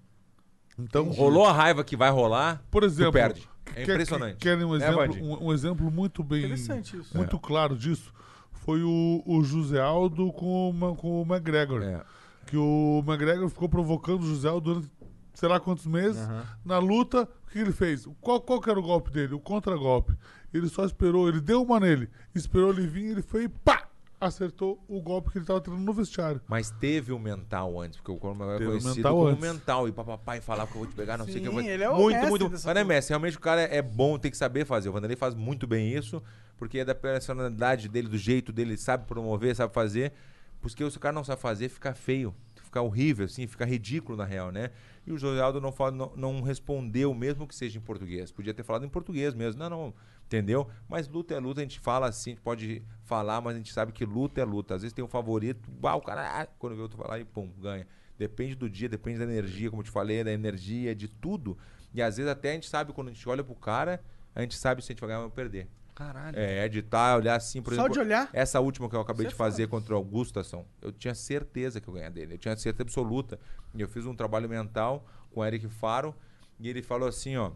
Então, 0.78 1.04
Rolou 1.10 1.44
a 1.46 1.52
raiva 1.52 1.82
que 1.82 1.96
vai 1.96 2.10
rolar, 2.10 2.62
por 2.70 2.82
exemplo, 2.84 3.10
tu 3.10 3.14
perde. 3.14 3.48
É 3.74 3.84
quer- 3.84 3.92
impressionante. 3.92 4.36
Querem 4.36 4.64
um 4.64 4.76
Né, 4.76 4.86
exemplo, 4.88 5.16
um, 5.24 5.46
um 5.48 5.52
exemplo 5.52 5.90
muito 5.90 6.22
bem, 6.22 6.40
Interessante 6.44 6.96
isso. 6.96 7.16
muito 7.16 7.38
claro 7.38 7.76
disso? 7.76 8.12
Foi 8.52 8.82
o, 8.82 9.22
o 9.26 9.42
José 9.42 9.80
Aldo 9.80 10.30
com 10.32 10.94
com 10.98 11.22
o 11.22 11.26
McGregor. 11.26 11.82
É. 11.82 12.02
Que 12.46 12.56
o 12.56 13.02
McGregor 13.06 13.48
ficou 13.48 13.68
provocando 13.68 14.22
o 14.22 14.26
José 14.26 14.48
Aldo 14.48 14.74
durante 14.74 14.90
sei 15.34 15.48
lá 15.48 15.60
quantos 15.60 15.86
meses. 15.86 16.20
Na 16.64 16.78
luta, 16.78 17.22
o 17.46 17.50
que 17.50 17.58
ele 17.60 17.72
fez? 17.72 18.06
Qual, 18.20 18.40
qual 18.40 18.60
que 18.60 18.68
era 18.68 18.78
o 18.78 18.82
golpe 18.82 19.10
dele? 19.10 19.34
O 19.34 19.38
contra-golpe. 19.40 20.12
Ele 20.52 20.68
só 20.68 20.84
esperou, 20.84 21.28
ele 21.28 21.40
deu 21.40 21.62
uma 21.62 21.78
nele, 21.78 22.08
esperou 22.34 22.70
ele 22.70 22.86
vir, 22.86 23.10
ele 23.12 23.22
foi 23.22 23.44
e 23.44 23.48
pá! 23.48 23.87
Acertou 24.20 24.82
o 24.88 25.00
golpe 25.00 25.30
que 25.30 25.38
ele 25.38 25.44
tava 25.44 25.60
treinando 25.60 25.86
no 25.86 25.92
vestiário. 25.92 26.40
Mas 26.48 26.70
teve 26.70 27.12
o 27.12 27.18
mental 27.18 27.80
antes, 27.80 27.98
porque 27.98 28.10
o 28.10 28.16
Conor 28.16 28.34
McGregor 28.34 28.54
é 28.54 28.58
Teve 28.58 28.68
o 28.68 28.72
conhecido 28.82 28.96
mental 28.96 29.16
como 29.16 29.28
antes. 29.28 29.40
mental. 29.40 29.88
E 29.88 29.92
papai 29.92 30.40
falava 30.40 30.68
que 30.70 30.76
eu 30.76 30.80
vou 30.80 30.90
te 30.90 30.94
pegar, 30.96 31.16
não 31.16 31.24
sei 31.24 31.36
o 31.36 31.40
que. 31.40 31.46
eu 31.48 31.52
vou... 31.52 31.62
Sim, 31.62 31.68
ele 31.68 31.84
é 31.84 31.88
o 31.90 31.96
muito, 31.96 32.26
muito. 32.26 32.48
dessa 32.48 32.66
Mas 32.68 32.74
não 32.74 32.80
é 32.80 32.84
porra. 32.84 32.94
mestre, 32.94 33.12
realmente 33.12 33.36
o 33.36 33.40
cara 33.40 33.60
é 33.62 33.80
bom, 33.80 34.18
tem 34.18 34.30
que 34.30 34.36
saber 34.36 34.64
fazer. 34.64 34.88
O 34.88 34.92
Vanderlei 34.92 35.16
faz 35.16 35.34
muito 35.36 35.66
bem 35.66 35.92
isso, 35.92 36.20
porque 36.56 36.78
é 36.80 36.84
da 36.84 36.94
personalidade 36.94 37.88
dele, 37.88 38.08
do 38.08 38.18
jeito 38.18 38.52
dele, 38.52 38.76
sabe 38.76 39.06
promover, 39.06 39.54
sabe 39.54 39.72
fazer. 39.72 40.12
Porque 40.60 40.88
se 40.90 40.96
o 40.96 41.00
cara 41.00 41.12
não 41.14 41.22
sabe 41.22 41.40
fazer, 41.40 41.68
fica 41.68 41.94
feio, 41.94 42.34
fica 42.56 42.82
horrível, 42.82 43.26
assim, 43.26 43.46
fica 43.46 43.64
ridículo 43.64 44.18
na 44.18 44.24
real, 44.24 44.50
né? 44.50 44.70
E 45.06 45.12
o 45.12 45.16
José 45.16 45.40
Aldo 45.40 45.60
não, 45.60 45.70
fala, 45.70 45.92
não, 45.92 46.12
não 46.16 46.42
respondeu, 46.42 47.14
mesmo 47.14 47.46
que 47.46 47.54
seja 47.54 47.78
em 47.78 47.80
português. 47.80 48.32
Podia 48.32 48.52
ter 48.52 48.64
falado 48.64 48.84
em 48.84 48.88
português 48.88 49.34
mesmo. 49.34 49.60
Não, 49.60 49.70
não, 49.70 49.94
Entendeu? 50.28 50.68
Mas 50.86 51.08
luta 51.08 51.34
é 51.34 51.40
luta, 51.40 51.62
a 51.62 51.64
gente 51.64 51.80
fala 51.80 52.06
assim, 52.06 52.32
a 52.32 52.34
gente 52.34 52.42
pode 52.42 52.82
falar, 53.02 53.40
mas 53.40 53.54
a 53.54 53.56
gente 53.56 53.72
sabe 53.72 53.92
que 53.92 54.04
luta 54.04 54.42
é 54.42 54.44
luta. 54.44 54.74
Às 54.74 54.82
vezes 54.82 54.92
tem 54.92 55.02
um 55.02 55.08
favorito, 55.08 55.70
bah, 55.70 55.94
o 55.94 56.02
cara, 56.02 56.42
ah, 56.42 56.46
quando 56.58 56.76
vê 56.76 56.82
outro 56.82 57.02
lá 57.08 57.18
e 57.18 57.24
pum, 57.24 57.50
ganha. 57.58 57.86
Depende 58.18 58.54
do 58.54 58.68
dia, 58.68 58.90
depende 58.90 59.18
da 59.18 59.24
energia, 59.24 59.70
como 59.70 59.80
eu 59.80 59.86
te 59.86 59.90
falei, 59.90 60.22
da 60.22 60.30
energia, 60.30 60.94
de 60.94 61.08
tudo. 61.08 61.56
E 61.94 62.02
às 62.02 62.18
vezes 62.18 62.30
até 62.30 62.50
a 62.50 62.52
gente 62.52 62.68
sabe, 62.68 62.92
quando 62.92 63.08
a 63.08 63.10
gente 63.10 63.26
olha 63.26 63.42
pro 63.42 63.54
cara, 63.54 64.04
a 64.34 64.42
gente 64.42 64.54
sabe 64.54 64.82
se 64.82 64.92
a 64.92 64.94
gente 64.94 65.00
vai 65.00 65.08
ganhar 65.08 65.22
ou 65.22 65.30
perder. 65.30 65.66
Caralho. 65.94 66.38
É, 66.38 66.66
editar, 66.66 67.16
olhar 67.16 67.36
assim, 67.36 67.62
por 67.62 67.70
Só 67.74 67.80
exemplo. 67.80 67.94
de 67.94 68.00
olhar? 68.00 68.28
Essa 68.34 68.60
última 68.60 68.86
que 68.90 68.94
eu 68.94 69.00
acabei 69.00 69.24
Você 69.24 69.30
de 69.30 69.34
fazer 69.34 69.66
contra 69.66 69.94
o 69.94 69.96
Augustason, 69.96 70.66
eu 70.82 70.92
tinha 70.92 71.14
certeza 71.14 71.80
que 71.80 71.88
eu 71.88 71.94
ganhar 71.94 72.10
dele. 72.10 72.34
Eu 72.34 72.38
tinha 72.38 72.54
certeza 72.54 72.82
absoluta. 72.82 73.40
E 73.74 73.80
eu 73.80 73.88
fiz 73.88 74.04
um 74.04 74.14
trabalho 74.14 74.46
mental 74.46 75.06
com 75.32 75.40
o 75.40 75.44
Eric 75.44 75.66
Faro 75.68 76.14
e 76.60 76.68
ele 76.68 76.82
falou 76.82 77.08
assim, 77.08 77.36
ó, 77.36 77.52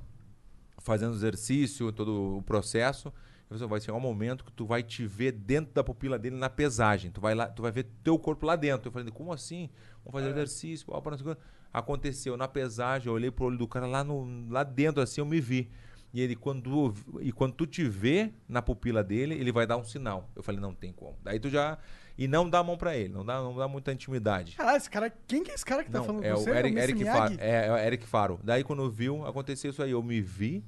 fazendo 0.83 1.15
exercício, 1.15 1.93
todo 1.93 2.39
o 2.39 2.43
processo, 2.43 3.13
falou, 3.49 3.69
vai 3.69 3.81
chegar 3.81 3.97
um 3.97 4.01
momento 4.01 4.45
que 4.45 4.53
tu 4.53 4.65
vai 4.65 4.83
te 4.83 5.07
ver 5.07 5.33
dentro 5.33 5.73
da 5.73 5.85
pupila 5.85 6.19
dele 6.19 6.37
na 6.37 6.51
pesagem. 6.51 7.11
Tu 7.11 7.21
vai 7.21 7.35
lá, 7.35 7.47
tu 7.47 7.63
vai 7.63 7.73
ver 7.73 7.87
teu 8.03 8.19
corpo 8.19 8.47
lá 8.47 8.57
dentro. 8.57 8.89
Eu 8.89 8.93
falei, 8.93 9.11
como 9.11 9.33
assim? 9.33 9.69
Vamos 10.05 10.21
fazer 10.21 10.31
exercício, 10.31 10.87
pá, 10.87 11.01
pá, 11.01 11.11
não 11.11 11.19
sei 11.19 11.33
o 11.33 11.35
quê. 11.35 11.43
Aconteceu 11.73 12.37
na 12.37 12.47
pesagem, 12.47 13.09
eu 13.09 13.15
olhei 13.15 13.31
pro 13.31 13.47
olho 13.47 13.57
do 13.57 13.67
cara 13.67 13.87
lá 13.87 14.05
no 14.05 14.47
lá 14.51 14.63
dentro 14.63 15.03
assim, 15.03 15.21
eu 15.21 15.27
me 15.27 15.41
vi. 15.41 15.71
E 16.13 16.21
ele 16.21 16.37
quando 16.37 16.93
e 17.21 17.33
quando 17.33 17.55
tu 17.55 17.67
te 17.67 17.89
vê 17.89 18.33
na 18.47 18.61
pupila 18.61 19.03
dele, 19.03 19.35
ele 19.35 19.51
vai 19.51 19.67
dar 19.67 19.79
um 19.79 19.85
sinal. 19.85 20.29
Eu 20.37 20.43
falei, 20.43 20.61
não 20.61 20.75
tem 20.75 20.93
como. 20.93 21.17
Daí 21.23 21.41
tu 21.41 21.49
já 21.49 21.79
e 22.17 22.29
não 22.29 22.49
dá 22.49 22.59
a 22.61 22.63
mão 22.65 22.77
pra 22.77 22.97
ele, 22.97 23.09
não 23.13 23.25
dá 23.25 23.41
não 23.43 23.57
dá 23.57 23.67
muita 23.69 23.93
intimidade. 23.93 24.57
Caralho, 24.57 24.77
esse 24.77 24.91
cara. 24.91 25.13
Quem 25.27 25.43
que 25.43 25.51
é 25.51 25.55
esse 25.55 25.65
cara 25.65 25.83
que 25.85 25.91
tá 25.91 25.99
Não, 25.99 26.05
falando 26.07 26.25
é 26.25 26.33
com 26.33 26.37
o 26.41 26.43
você? 26.45 26.51
Eric, 26.51 26.69
Mr. 26.77 26.83
Eric 26.83 26.99
Miyagi? 27.01 27.19
Faro. 27.19 27.37
É, 27.39 27.67
é 27.67 27.73
o 27.73 27.77
Eric 27.79 28.07
Faro. 28.07 28.41
Daí 28.43 28.63
quando 28.65 28.91
viu, 28.91 29.27
aconteceu 29.27 29.71
isso 29.71 29.83
aí. 29.83 29.91
Eu 29.93 30.03
me 30.03 30.21
vi. 30.21 30.65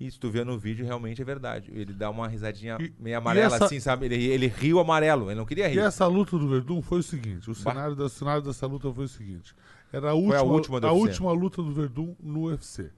E 0.00 0.10
se 0.10 0.18
tu 0.18 0.28
vê 0.30 0.42
no 0.42 0.58
vídeo, 0.58 0.84
realmente 0.84 1.22
é 1.22 1.24
verdade. 1.24 1.70
Ele 1.72 1.92
dá 1.92 2.10
uma 2.10 2.26
risadinha 2.26 2.76
E- 2.80 2.92
meio 2.98 3.16
amarela, 3.18 3.54
essa- 3.54 3.66
assim, 3.66 3.78
sabe? 3.78 4.06
Ele, 4.06 4.16
ele 4.26 4.48
riu 4.48 4.80
amarelo. 4.80 5.30
Ele 5.30 5.38
não 5.38 5.46
queria 5.46 5.68
rir. 5.68 5.76
E 5.76 5.78
essa 5.78 6.06
luta 6.08 6.36
do 6.36 6.48
Verdun 6.48 6.82
foi 6.82 6.98
o 6.98 7.02
seguinte: 7.04 7.48
o 7.48 7.54
cenário, 7.54 7.94
da, 7.94 8.04
o 8.06 8.08
cenário 8.08 8.42
dessa 8.42 8.66
luta 8.66 8.92
foi 8.92 9.04
o 9.04 9.08
seguinte. 9.08 9.54
Era 9.92 10.10
a 10.10 10.14
última, 10.14 10.38
a 10.38 10.42
última 10.42 10.78
a 10.88 10.92
última 10.92 11.30
luta 11.32 11.62
do 11.62 11.72
Verdun 11.72 12.16
no 12.20 12.46
UFC. 12.48 12.90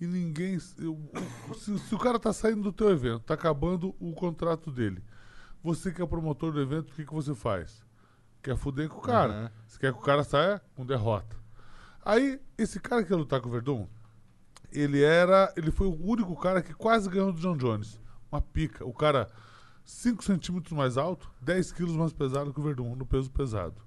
E 0.00 0.06
ninguém. 0.06 0.58
eu- 0.78 0.98
se, 1.56 1.76
se 1.78 1.94
o 1.94 1.98
cara 1.98 2.20
tá 2.20 2.32
saindo 2.32 2.62
do 2.62 2.72
teu 2.72 2.88
evento, 2.90 3.20
tá 3.20 3.34
acabando 3.34 3.92
o 3.98 4.12
contrato 4.12 4.70
dele. 4.70 5.02
Você 5.64 5.90
que 5.90 6.00
é 6.02 6.06
promotor 6.06 6.52
do 6.52 6.60
evento, 6.60 6.90
o 6.90 6.94
que, 6.94 7.04
que 7.06 7.12
você 7.14 7.34
faz? 7.34 7.82
Quer 8.42 8.56
fuder 8.56 8.88
com 8.88 8.98
o 8.98 9.00
cara. 9.00 9.32
Você 9.66 9.78
quer 9.78 9.92
que 9.92 9.98
o 9.98 10.02
cara 10.02 10.22
saia 10.22 10.60
com 10.76 10.84
derrota. 10.84 11.34
Aí, 12.04 12.38
esse 12.58 12.78
cara 12.78 13.02
que 13.02 13.10
ia 13.10 13.16
lutar 13.16 13.40
com 13.40 13.48
o 13.48 13.50
Verdun, 13.52 13.86
ele 14.70 15.02
era. 15.02 15.50
Ele 15.56 15.70
foi 15.70 15.86
o 15.86 15.98
único 16.06 16.36
cara 16.36 16.60
que 16.62 16.74
quase 16.74 17.08
ganhou 17.08 17.32
do 17.32 17.40
John 17.40 17.56
Jones. 17.56 17.98
Uma 18.30 18.42
pica. 18.42 18.84
O 18.84 18.92
cara 18.92 19.26
5 19.86 20.22
centímetros 20.22 20.72
mais 20.76 20.98
alto, 20.98 21.30
10 21.40 21.72
quilos 21.72 21.96
mais 21.96 22.12
pesado 22.12 22.52
que 22.52 22.60
o 22.60 22.62
Verdun, 22.62 22.94
no 22.94 23.06
peso 23.06 23.30
pesado. 23.30 23.80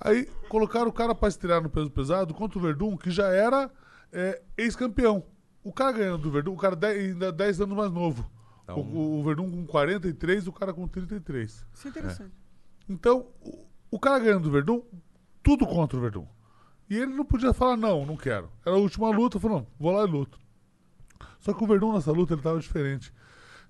Aí 0.00 0.24
colocaram 0.48 0.88
o 0.88 0.92
cara 0.92 1.14
pra 1.14 1.28
estrear 1.28 1.62
no 1.62 1.68
peso 1.68 1.90
pesado 1.90 2.32
contra 2.32 2.58
o 2.58 2.62
Verdun, 2.62 2.96
que 2.96 3.10
já 3.10 3.28
era 3.28 3.70
é, 4.10 4.40
ex-campeão. 4.56 5.22
O 5.62 5.72
cara 5.72 5.92
ganhando 5.92 6.22
do 6.22 6.30
Verdun, 6.30 6.54
o 6.54 6.56
cara 6.56 6.74
dez- 6.74 7.12
ainda 7.12 7.30
10 7.30 7.60
anos 7.60 7.76
mais 7.76 7.90
novo. 7.92 8.28
Então- 8.64 8.78
O, 8.80 9.20
o 9.20 9.24
Verdun 9.24 9.50
com 9.50 9.66
43, 9.66 10.46
o 10.46 10.52
cara 10.52 10.72
com 10.72 10.86
33. 10.86 11.66
Isso 11.72 11.86
é 11.86 11.90
interessante. 11.90 12.32
Então, 12.88 13.26
o, 13.40 13.64
o 13.90 13.98
cara 13.98 14.18
ganhando 14.18 14.44
do 14.44 14.50
Verdun, 14.50 14.82
tudo 15.42 15.66
contra 15.66 15.98
o 15.98 16.00
Verdun. 16.00 16.26
E 16.88 16.96
ele 16.96 17.12
não 17.14 17.24
podia 17.24 17.52
falar, 17.54 17.76
não, 17.76 18.04
não 18.04 18.16
quero. 18.16 18.50
Era 18.64 18.76
a 18.76 18.78
última 18.78 19.10
luta, 19.10 19.40
falou, 19.40 19.58
não, 19.60 19.66
vou 19.78 19.92
lá 19.92 20.04
e 20.04 20.10
luto. 20.10 20.38
Só 21.40 21.52
que 21.52 21.62
o 21.64 21.66
Verdun 21.66 21.92
nessa 21.94 22.12
luta 22.12 22.34
ele 22.34 22.42
tava 22.42 22.58
diferente. 22.60 23.12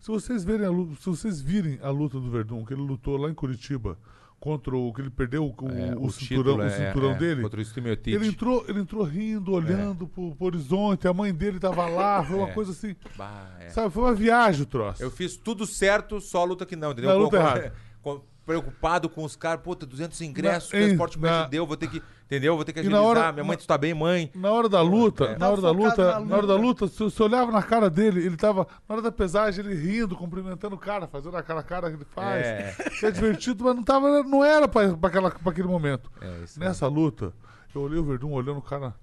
Se 0.00 0.08
vocês 0.08 0.42
verem 0.44 0.66
a 0.66 0.70
luta, 0.70 0.96
se 0.96 1.06
vocês 1.06 1.40
virem 1.40 1.78
a 1.82 1.90
luta 1.90 2.18
do 2.18 2.28
Verdun, 2.30 2.64
que 2.64 2.74
ele 2.74 2.82
lutou 2.82 3.16
lá 3.16 3.30
em 3.30 3.34
Curitiba 3.34 3.96
contra 4.42 4.76
o 4.76 4.92
que 4.92 5.00
ele 5.00 5.08
perdeu 5.10 5.44
o, 5.46 5.54
É, 5.70 5.94
o, 5.94 6.06
o 6.06 6.10
cinturão, 6.10 6.54
título, 6.56 6.56
o 6.56 6.62
é, 6.66 6.70
cinturão 6.88 7.10
é, 7.12 7.14
dele. 7.14 7.42
contra 7.42 7.60
o 7.60 7.64
Stimiotite. 7.64 8.10
Ele 8.10 8.26
entrou, 8.26 8.64
ele 8.66 8.80
entrou 8.80 9.04
rindo, 9.04 9.52
olhando 9.52 10.08
pro, 10.08 10.34
pro 10.34 10.46
horizonte, 10.46 11.06
a 11.06 11.14
mãe 11.14 11.32
dele 11.32 11.60
tava 11.60 11.86
lá, 11.86 12.24
foi 12.24 12.36
uma 12.38 12.48
É. 12.48 12.52
coisa 12.52 12.72
assim. 12.72 12.96
Bah, 13.16 13.50
é. 13.60 13.68
Sabe, 13.68 13.90
foi 13.94 14.02
uma 14.02 14.12
viagem 14.14 14.62
o 14.62 14.66
troço. 14.66 15.00
Eu 15.00 15.12
fiz 15.12 15.36
tudo 15.36 15.64
certo, 15.64 16.20
só 16.20 16.40
a 16.40 16.44
luta 16.44 16.66
que 16.66 16.74
não, 16.74 16.90
entendeu? 16.90 17.10
Na 17.10 17.16
luta 17.16 17.36
errada. 17.36 17.72
preocupado 18.44 19.08
com 19.08 19.22
os 19.22 19.36
caras, 19.36 19.62
puta, 19.62 19.86
200 19.86 20.20
ingressos, 20.22 20.72
Na- 20.72 20.78
que 20.78 20.84
o 20.84 20.88
esporte 20.88 21.18
me 21.20 21.28
deu, 21.48 21.64
vou 21.64 21.76
ter 21.76 21.88
que, 21.88 22.02
entendeu? 22.32 22.56
Vou 22.56 22.64
ter 22.64 22.72
que 22.72 22.80
na 22.82 22.98
agilizar. 22.98 23.04
hora- 23.04 23.32
Minha 23.32 23.44
mãe, 23.44 23.56
tu 23.56 23.66
tá 23.66 23.76
bem, 23.76 23.92
mãe? 23.94 24.30
Na 24.34 24.50
hora 24.50 24.68
da 24.68 24.80
luta, 24.80 25.24
É. 25.24 25.38
na 25.38 25.48
hora 25.48 25.60
da 25.60 25.68
focado 25.68 25.84
luta, 25.84 26.04
na 26.14 26.20
na 26.20 26.36
hora 26.36 26.46
da 26.46 26.54
luta. 26.56 26.84
luta, 26.84 26.88
se 26.88 26.98
você 27.02 27.22
olhava 27.22 27.52
na 27.52 27.62
cara 27.62 27.90
dele, 27.90 28.24
ele 28.24 28.36
tava, 28.36 28.66
na 28.88 28.94
hora 28.94 29.02
da 29.02 29.12
pesagem, 29.12 29.64
ele 29.64 29.74
rindo, 29.74 30.16
cumprimentando 30.16 30.74
o 30.74 30.78
cara, 30.78 31.06
fazendo 31.06 31.36
aquela 31.36 31.62
cara 31.62 31.90
que 31.90 31.96
ele 31.96 32.04
faz. 32.06 32.46
É. 32.46 32.76
Que 33.00 33.06
é 33.06 33.10
divertido, 33.10 33.64
mas 33.64 33.76
não 33.76 33.82
tava, 33.82 34.22
não 34.22 34.42
era 34.44 34.66
pra, 34.66 34.96
pra, 34.96 35.08
aquela, 35.08 35.30
pra 35.30 35.52
aquele 35.52 35.68
momento. 35.68 36.10
É, 36.20 36.44
isso 36.44 36.58
Nessa 36.58 36.86
luta, 36.86 37.32
eu 37.74 37.82
olhei 37.82 37.98
o 37.98 38.04
Verdun 38.04 38.32
olhando 38.32 38.58
o 38.58 38.62
cara 38.62 38.94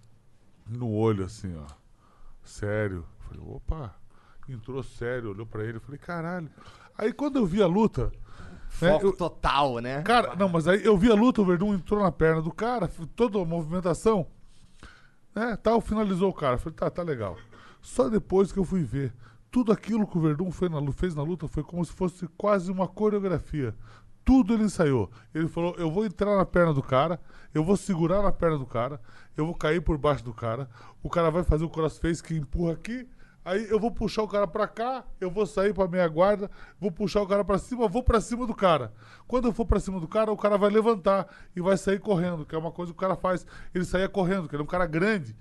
no 0.67 0.91
olho, 0.91 1.25
assim, 1.25 1.55
ó. 1.55 1.65
Sério. 2.43 3.05
Falei, 3.27 3.43
opa, 3.47 3.93
entrou 4.47 4.81
sério, 4.81 5.29
olhou 5.31 5.45
pra 5.45 5.63
ele, 5.63 5.79
falei, 5.79 5.99
caralho. 5.99 6.49
Aí 6.97 7.13
quando 7.13 7.37
eu 7.37 7.45
vi 7.45 7.61
a 7.61 7.67
luta, 7.67 8.11
né, 8.81 8.91
Foco 8.91 9.07
eu- 9.07 9.13
total, 9.13 9.79
né? 9.79 10.01
Cara, 10.03 10.35
não, 10.35 10.49
mas 10.49 10.67
aí 10.67 10.83
eu 10.83 10.97
vi 10.97 11.11
a 11.11 11.15
luta, 11.15 11.41
o 11.41 11.45
Verdun 11.45 11.73
entrou 11.73 12.01
na 12.01 12.11
perna 12.11 12.41
do 12.41 12.51
cara, 12.51 12.89
toda 13.15 13.39
a 13.41 13.45
movimentação, 13.45 14.27
né, 15.35 15.57
tal, 15.61 15.81
finalizou 15.81 16.29
o 16.29 16.33
cara. 16.33 16.57
Falei, 16.57 16.75
tá, 16.75 16.89
tá 16.89 17.03
legal. 17.03 17.37
Só 17.81 18.09
depois 18.09 18.51
que 18.51 18.59
eu 18.59 18.65
fui 18.65 18.83
ver, 18.83 19.13
tudo 19.51 19.71
aquilo 19.71 20.05
que 20.05 20.17
o 20.17 20.21
Verdun 20.21 20.51
fez 20.51 20.71
na, 20.71 20.91
fez 20.91 21.15
na 21.15 21.23
luta 21.23 21.47
foi 21.47 21.63
como 21.63 21.83
se 21.83 21.91
fosse 21.91 22.27
quase 22.37 22.71
uma 22.71 22.87
coreografia. 22.87 23.73
Tudo 24.25 24.53
ele 24.53 24.63
ensaiou. 24.63 25.09
Ele 25.33 25.47
falou, 25.47 25.73
eu 25.77 25.89
vou 25.89 26.05
entrar 26.05 26.35
na 26.35 26.45
perna 26.45 26.73
do 26.73 26.83
cara, 26.83 27.19
eu 27.53 27.63
vou 27.63 27.75
segurar 27.77 28.21
na 28.21 28.31
perna 28.31 28.57
do 28.57 28.65
cara, 28.65 29.01
eu 29.35 29.45
vou 29.45 29.55
cair 29.55 29.81
por 29.81 29.97
baixo 29.97 30.23
do 30.23 30.33
cara, 30.33 30.69
o 31.01 31.09
cara 31.09 31.31
vai 31.31 31.43
fazer 31.43 31.63
o 31.63 31.69
crossface 31.69 32.21
que 32.21 32.35
empurra 32.35 32.73
aqui, 32.73 33.07
Aí 33.49 33.67
eu 33.67 33.79
vou 33.79 33.89
puxar 33.89 34.21
o 34.21 34.27
cara 34.27 34.45
pra 34.45 34.67
cá, 34.67 35.03
eu 35.19 35.31
vou 35.31 35.43
sair 35.43 35.73
pra 35.73 35.87
meia 35.87 36.07
guarda, 36.07 36.51
vou 36.79 36.91
puxar 36.91 37.23
o 37.23 37.25
cara 37.27 37.43
pra 37.43 37.57
cima, 37.57 37.87
vou 37.87 38.03
pra 38.03 38.21
cima 38.21 38.45
do 38.45 38.53
cara. 38.53 38.93
Quando 39.27 39.47
eu 39.47 39.51
for 39.51 39.65
pra 39.65 39.79
cima 39.79 39.99
do 39.99 40.07
cara, 40.07 40.31
o 40.31 40.37
cara 40.37 40.55
vai 40.55 40.69
levantar 40.69 41.27
e 41.55 41.59
vai 41.59 41.75
sair 41.75 41.99
correndo, 41.99 42.45
que 42.45 42.53
é 42.53 42.57
uma 42.59 42.71
coisa 42.71 42.91
que 42.93 42.97
o 42.97 42.99
cara 42.99 43.15
faz. 43.15 43.47
Ele 43.73 43.83
saía 43.85 44.07
correndo, 44.07 44.47
que 44.47 44.53
ele 44.55 44.61
é 44.61 44.63
um 44.63 44.67
cara 44.67 44.85
grande. 44.85 45.35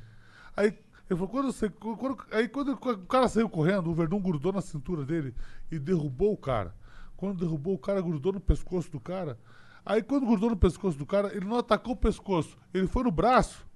Aí 0.56 0.68
ele 0.68 1.18
falou, 1.18 1.28
quando 1.28 1.52
você, 1.52 1.68
quando- 1.68 2.16
aí 2.32 2.48
quando 2.48 2.72
o 2.72 3.06
cara 3.06 3.28
saiu 3.28 3.46
correndo, 3.46 3.90
o 3.90 3.94
Verdun 3.94 4.22
grudou 4.22 4.54
na 4.54 4.62
cintura 4.62 5.04
dele 5.04 5.34
e 5.70 5.78
derrubou 5.78 6.32
o 6.32 6.36
cara. 6.38 6.74
Quando 7.14 7.40
derrubou 7.40 7.74
o 7.74 7.78
cara, 7.78 8.00
grudou 8.00 8.32
no 8.32 8.40
pescoço 8.40 8.90
do 8.90 8.98
cara. 8.98 9.38
Aí 9.84 10.02
quando 10.02 10.24
grudou 10.24 10.48
no 10.48 10.56
pescoço 10.56 10.96
do 10.96 11.04
cara, 11.04 11.28
ele 11.36 11.44
não 11.44 11.58
atacou 11.58 11.92
o 11.92 11.96
pescoço, 11.96 12.56
ele 12.72 12.86
foi 12.86 13.04
no 13.04 13.10
braço. 13.10 13.66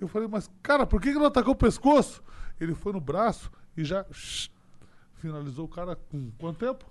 Eu 0.00 0.08
falei, 0.08 0.26
mas 0.26 0.50
cara, 0.60 0.84
por 0.84 1.00
que, 1.00 1.12
que 1.12 1.18
não 1.20 1.26
atacou 1.26 1.52
o 1.52 1.56
pescoço? 1.56 2.20
Ele 2.60 2.74
foi 2.74 2.92
no 2.92 3.00
braço 3.00 3.48
e 3.76 3.84
já 3.84 4.04
shh, 4.12 4.48
finalizou 5.16 5.64
o 5.64 5.68
cara 5.68 5.96
com 5.96 6.30
quanto 6.38 6.58
tempo? 6.58 6.84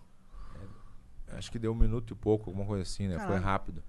Acho 1.29 1.51
que 1.51 1.59
deu 1.59 1.71
um 1.71 1.75
minuto 1.75 2.13
e 2.13 2.15
pouco, 2.15 2.49
alguma 2.49 2.65
coisa 2.65 2.83
assim, 2.83 3.07
né? 3.07 3.15
Foi 3.17 3.25
Caralho. 3.27 3.43
rápido. 3.43 3.83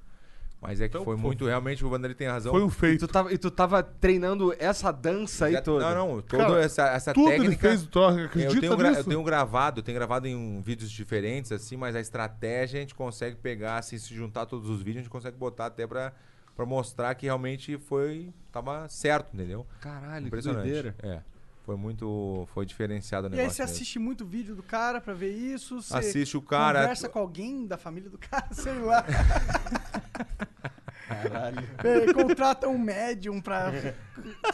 Mas 0.61 0.81
é 0.81 0.89
que 0.89 0.95
Então, 0.97 1.05
foi 1.05 1.17
foi- 1.17 1.23
muito, 1.27 1.45
realmente 1.45 1.85
o 1.85 1.89
Vanderlei 1.91 2.15
tem 2.15 2.27
razão. 2.27 2.51
Foi 2.51 2.63
um 2.63 2.69
E 2.69 2.71
feito. 2.71 3.07
tu, 3.07 3.13
tava, 3.13 3.33
e 3.33 3.37
tu 3.39 3.51
tava 3.51 3.83
treinando 3.83 4.55
essa 4.59 4.91
dança 4.91 5.45
aí 5.47 5.53
Já- 5.53 5.61
toda. 5.63 5.95
Não, 5.95 6.15
não, 6.17 6.23
toda 6.23 6.45
Cara, 6.45 6.61
essa, 6.65 6.89
essa 6.89 7.13
Tudo 7.13 7.29
técnica. 7.29 7.51
ele 7.53 7.57
fez, 7.77 7.87
tu 7.87 8.03
acredita 8.03 8.55
eu, 8.57 8.61
tenho 8.61 8.77
nisso? 8.89 9.01
eu 9.01 9.05
tenho 9.05 9.23
gravado, 9.23 9.81
eu 9.81 9.85
tenho 9.85 9.97
gravado 9.99 10.27
em 10.27 10.35
um- 10.35 10.63
vídeos 10.63 10.91
diferentes, 10.91 11.53
assim, 11.53 11.77
mas 11.77 11.95
a 11.95 12.01
estratégia 12.01 12.79
a 12.79 12.81
gente 12.81 12.95
consegue 12.95 13.37
pegar, 13.37 13.77
assim, 13.79 13.99
se 13.99 14.15
juntar 14.15 14.47
todos 14.47 14.71
os 14.71 14.79
vídeos, 14.79 14.97
a 14.97 15.03
gente 15.03 15.11
consegue 15.11 15.37
botar 15.37 15.67
até 15.67 15.87
pra, 15.87 16.13
pra 16.57 16.65
mostrar 16.65 17.15
que 17.15 17.27
realmente 17.27 17.77
foi. 17.77 18.33
tava 18.51 18.89
certo, 18.89 19.35
entendeu? 19.35 19.67
Caralho, 19.83 20.23
que 20.23 20.29
Impressionante. 20.29 20.63
doideira. 20.65 20.95
É. 21.03 21.21
Foi 21.67 21.77
muito. 21.77 22.47
Foi 22.55 22.65
diferenciado 22.65 23.27
o 23.27 23.31
E 23.31 23.33
aí 23.33 23.39
negócio. 23.39 23.57
você 23.57 23.63
mesmo. 23.63 23.75
assiste 23.75 23.99
muito 23.99 24.25
vídeo 24.25 24.55
do 24.55 24.63
cara 24.63 25.01
pra 25.01 25.13
ver 25.13 25.33
isso? 25.33 25.83
Você 25.83 25.97
Assiste 25.97 26.37
o 26.37 26.41
cara. 26.43 26.83
Conversa 26.83 27.09
com 27.09 27.19
alguém 27.19 27.67
da 27.67 27.77
família 27.77 28.09
do 28.09 28.17
cara, 28.17 28.47
sei 28.55 28.73
lá. 28.79 29.05
É, 31.09 32.13
contrata 32.13 32.69
um 32.69 32.79
médium 32.79 33.41
pra 33.41 33.73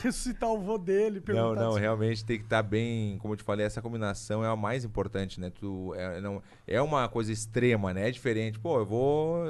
ressuscitar 0.01 0.51
o 0.51 0.61
vô 0.61 0.79
dele. 0.79 1.23
Não, 1.29 1.55
não, 1.55 1.73
se- 1.73 1.81
realmente 1.81 2.25
tem 2.25 2.39
que 2.39 2.45
estar 2.45 2.63
bem, 2.63 3.19
como 3.19 3.33
eu 3.35 3.37
te 3.39 3.43
falei, 3.45 3.65
essa 3.67 3.81
combinação 3.81 4.45
é 4.45 4.49
a 4.49 4.57
mais 4.57 4.85
importante, 4.85 5.41
né? 5.41 5.51
Tu, 5.51 5.95
é, 5.97 6.21
não, 6.21 6.43
é 6.67 6.81
uma 6.81 7.09
coisa 7.09 7.33
extrema, 7.33 7.93
né? 7.95 8.09
É 8.09 8.11
diferente. 8.11 8.59
Pô, 8.59 8.79
eu 8.81 8.87
vou. 8.87 9.45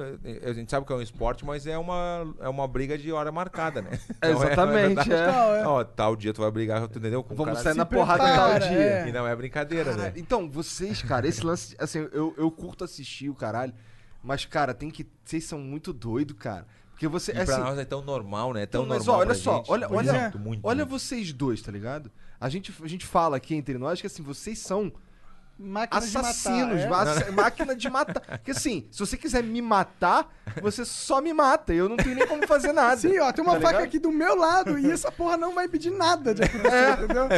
A 0.44 0.52
gente 0.52 0.70
sabe 0.70 0.86
que 0.86 0.92
é 0.92 0.96
um 0.96 1.02
esporte, 1.02 1.44
mas 1.44 1.66
é 1.66 1.76
uma, 1.78 2.34
é 2.40 2.48
uma 2.48 2.66
briga 2.68 2.96
de 2.96 3.10
hora 3.12 3.32
marcada, 3.32 3.82
né? 3.82 3.90
Não 4.22 4.28
é- 4.28 4.32
é 4.32 4.34
Exatamente, 4.52 5.12
é. 5.12 5.26
Não, 5.26 5.54
é. 5.54 5.66
Ó, 5.66 5.84
tal 5.84 6.14
dia 6.16 6.32
tu 6.32 6.40
vai 6.42 6.50
brigar, 6.50 6.86
tu 6.88 6.98
entendeu? 6.98 7.22
Com 7.22 7.34
Vamos 7.34 7.54
cara 7.54 7.64
sair 7.64 7.76
na 7.76 7.84
porrada 7.86 8.22
tal 8.24 8.50
prepara, 8.50 8.68
dia. 8.68 8.78
é. 8.78 9.08
E 9.08 9.12
não 9.12 9.26
é 9.26 9.34
brincadeira, 9.34 9.90
Caralho, 9.92 10.02
né? 10.02 10.12
Então, 10.16 10.48
vocês, 10.50 11.02
cara, 11.02 11.26
esse 11.26 11.44
lance, 11.44 11.74
assim, 11.78 12.08
eu, 12.12 12.34
eu 12.36 12.50
curto 12.50 12.84
assistir 12.84 13.28
o 13.28 13.34
caralho, 13.34 13.72
mas, 14.22 14.44
cara, 14.44 14.72
tem 14.72 14.90
que. 14.90 15.06
Vocês 15.24 15.44
são 15.44 15.58
muito 15.58 15.92
doidos, 15.92 16.36
cara. 16.38 16.66
Porque 16.92 17.08
você. 17.08 17.32
E 17.32 17.34
pra 17.34 17.42
assim, 17.42 17.60
nós 17.62 17.78
é 17.78 17.84
tão 17.84 18.00
normal, 18.02 18.52
né? 18.54 18.64
Tão 18.66 18.82
Então, 18.84 18.94
mas 18.96 19.06
normal 19.06 19.16
ó, 19.16 19.18
olha 19.20 19.26
pra 19.26 19.34
só, 19.34 19.56
gente. 19.58 19.70
olha- 19.70 19.88
olha- 19.90 20.12
muito, 20.22 20.38
muito, 20.38 20.60
olha 20.66 20.84
muito. 20.86 20.90
vocês 21.00 21.32
dois, 21.32 21.60
tá 21.60 21.72
ligado? 21.72 22.10
A 22.40 22.48
gente, 22.48 22.72
a 22.82 22.86
gente 22.88 23.04
fala 23.06 23.36
aqui 23.36 23.54
entre 23.54 23.76
nós 23.78 24.00
que 24.00 24.06
assim, 24.06 24.22
vocês 24.22 24.58
são 24.58 24.92
Máquina 25.64 26.00
de 26.00 26.12
matar, 26.14 26.28
assassinos, 26.30 26.80
é? 26.80 26.88
massa- 26.88 27.32
máquina 27.32 27.74
de 27.76 27.88
matar. 27.90 28.20
Porque 28.20 28.50
assim, 28.50 28.86
se 28.90 28.98
você 28.98 29.16
quiser 29.16 29.42
me 29.42 29.62
matar, 29.62 30.28
você 30.60 30.84
só 30.84 31.20
me 31.20 31.32
mata. 31.32 31.72
Eu 31.72 31.88
não 31.88 31.96
tenho 31.96 32.14
nem 32.16 32.26
como 32.26 32.46
fazer 32.46 32.72
nada. 32.72 32.96
Sim, 32.96 33.18
ó, 33.20 33.30
tem 33.32 33.44
uma 33.44 33.54
Tá 33.54 33.60
faca 33.60 33.72
ligado? 33.72 33.84
aqui 33.84 33.98
do 33.98 34.10
meu 34.10 34.34
lado 34.34 34.78
e 34.78 34.90
essa 34.90 35.10
porra 35.12 35.36
não 35.36 35.54
vai 35.54 35.66
impedir 35.66 35.90
nada 35.90 36.34
de 36.34 36.42
acontecer, 36.42 36.92
entendeu? 37.04 37.28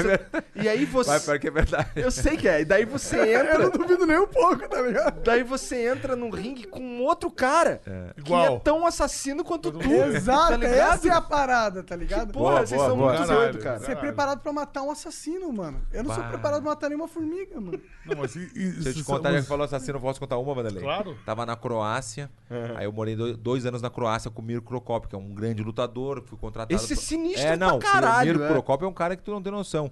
E 0.54 0.68
aí 0.68 0.84
você. 0.84 1.10
Vai, 1.10 1.20
pior 1.20 1.38
que 1.38 1.48
é 1.48 1.50
verdade. 1.50 1.88
Eu 1.96 2.10
sei 2.10 2.36
que 2.36 2.48
é. 2.48 2.60
E 2.62 2.64
daí 2.64 2.84
você 2.84 3.16
Eu 3.16 3.44
não 3.44 3.66
entra. 3.66 3.70
duvido 3.78 4.06
nem 4.06 4.18
um 4.18 4.26
pouco, 4.26 4.68
tá 4.68 4.80
ligado? 4.80 5.20
Daí 5.22 5.42
você 5.42 5.86
entra 5.88 6.16
num 6.16 6.30
ringue 6.30 6.64
com 6.66 7.00
outro 7.02 7.30
cara. 7.30 7.80
Que 8.16 8.20
Igual. 8.22 8.56
é 8.56 8.58
tão 8.60 8.86
assassino 8.86 9.44
quanto 9.44 9.70
tu. 9.70 9.92
Exato, 9.92 10.58
tá 10.58 10.66
essa 10.66 11.08
é 11.08 11.12
a 11.12 11.20
parada, 11.20 11.82
tá 11.82 11.94
ligado? 11.96 12.32
Porra, 12.32 12.52
Boa, 12.54 12.66
vocês 12.66 12.78
boa, 12.80 12.88
são 12.90 12.96
boa. 12.98 13.14
muito 13.14 13.26
doidos, 13.28 13.62
cara. 13.62 13.78
Você 13.80 13.92
é 13.92 13.94
preparado 13.94 14.40
pra 14.40 14.52
matar 14.52 14.82
um 14.82 14.90
assassino, 14.90 15.52
mano. 15.52 15.82
Eu 15.92 16.02
não 16.04 16.14
sou 16.14 16.22
Bah. 16.22 16.30
preparado 16.30 16.62
pra 16.62 16.70
matar 16.70 16.88
nenhuma 16.88 17.08
formiga, 17.08 17.60
mano. 17.60 17.80
Não, 18.06 18.13
e, 18.22 18.50
e, 18.54 18.72
Se 18.82 18.88
eu 18.88 18.94
te 18.94 19.04
contar, 19.04 19.30
já 19.30 19.34
mas- 19.36 19.44
que 19.44 19.48
falou 19.48 19.64
assassino, 19.64 19.96
eu 19.98 20.00
posso 20.00 20.18
contar 20.20 20.38
uma, 20.38 20.54
Vanderlei? 20.54 20.82
Claro. 20.82 21.16
Tava 21.26 21.44
na 21.46 21.56
Croácia, 21.56 22.30
aí 22.76 22.84
eu 22.84 22.92
morei 22.92 23.16
do- 23.16 23.36
dois 23.36 23.66
anos 23.66 23.82
na 23.82 23.90
Croácia 23.90 24.30
com 24.30 24.40
o 24.40 24.44
Mir 24.44 24.60
Krokop, 24.60 25.08
que 25.08 25.14
é 25.14 25.18
um 25.18 25.34
grande 25.34 25.62
lutador, 25.62 26.22
fui 26.26 26.38
contratado... 26.38 26.74
Esse 26.74 26.92
é 26.92 26.96
pra- 26.96 27.04
sinistro 27.04 27.46
É, 27.46 27.56
não, 27.56 27.78
pra 27.78 27.90
caralho, 27.92 28.34
o 28.36 28.38
Mir 28.38 28.44
é. 28.44 28.48
Krokop 28.48 28.84
é 28.84 28.88
um 28.88 28.92
cara 28.92 29.16
que 29.16 29.22
tu 29.22 29.30
não 29.30 29.42
tem 29.42 29.52
noção. 29.52 29.90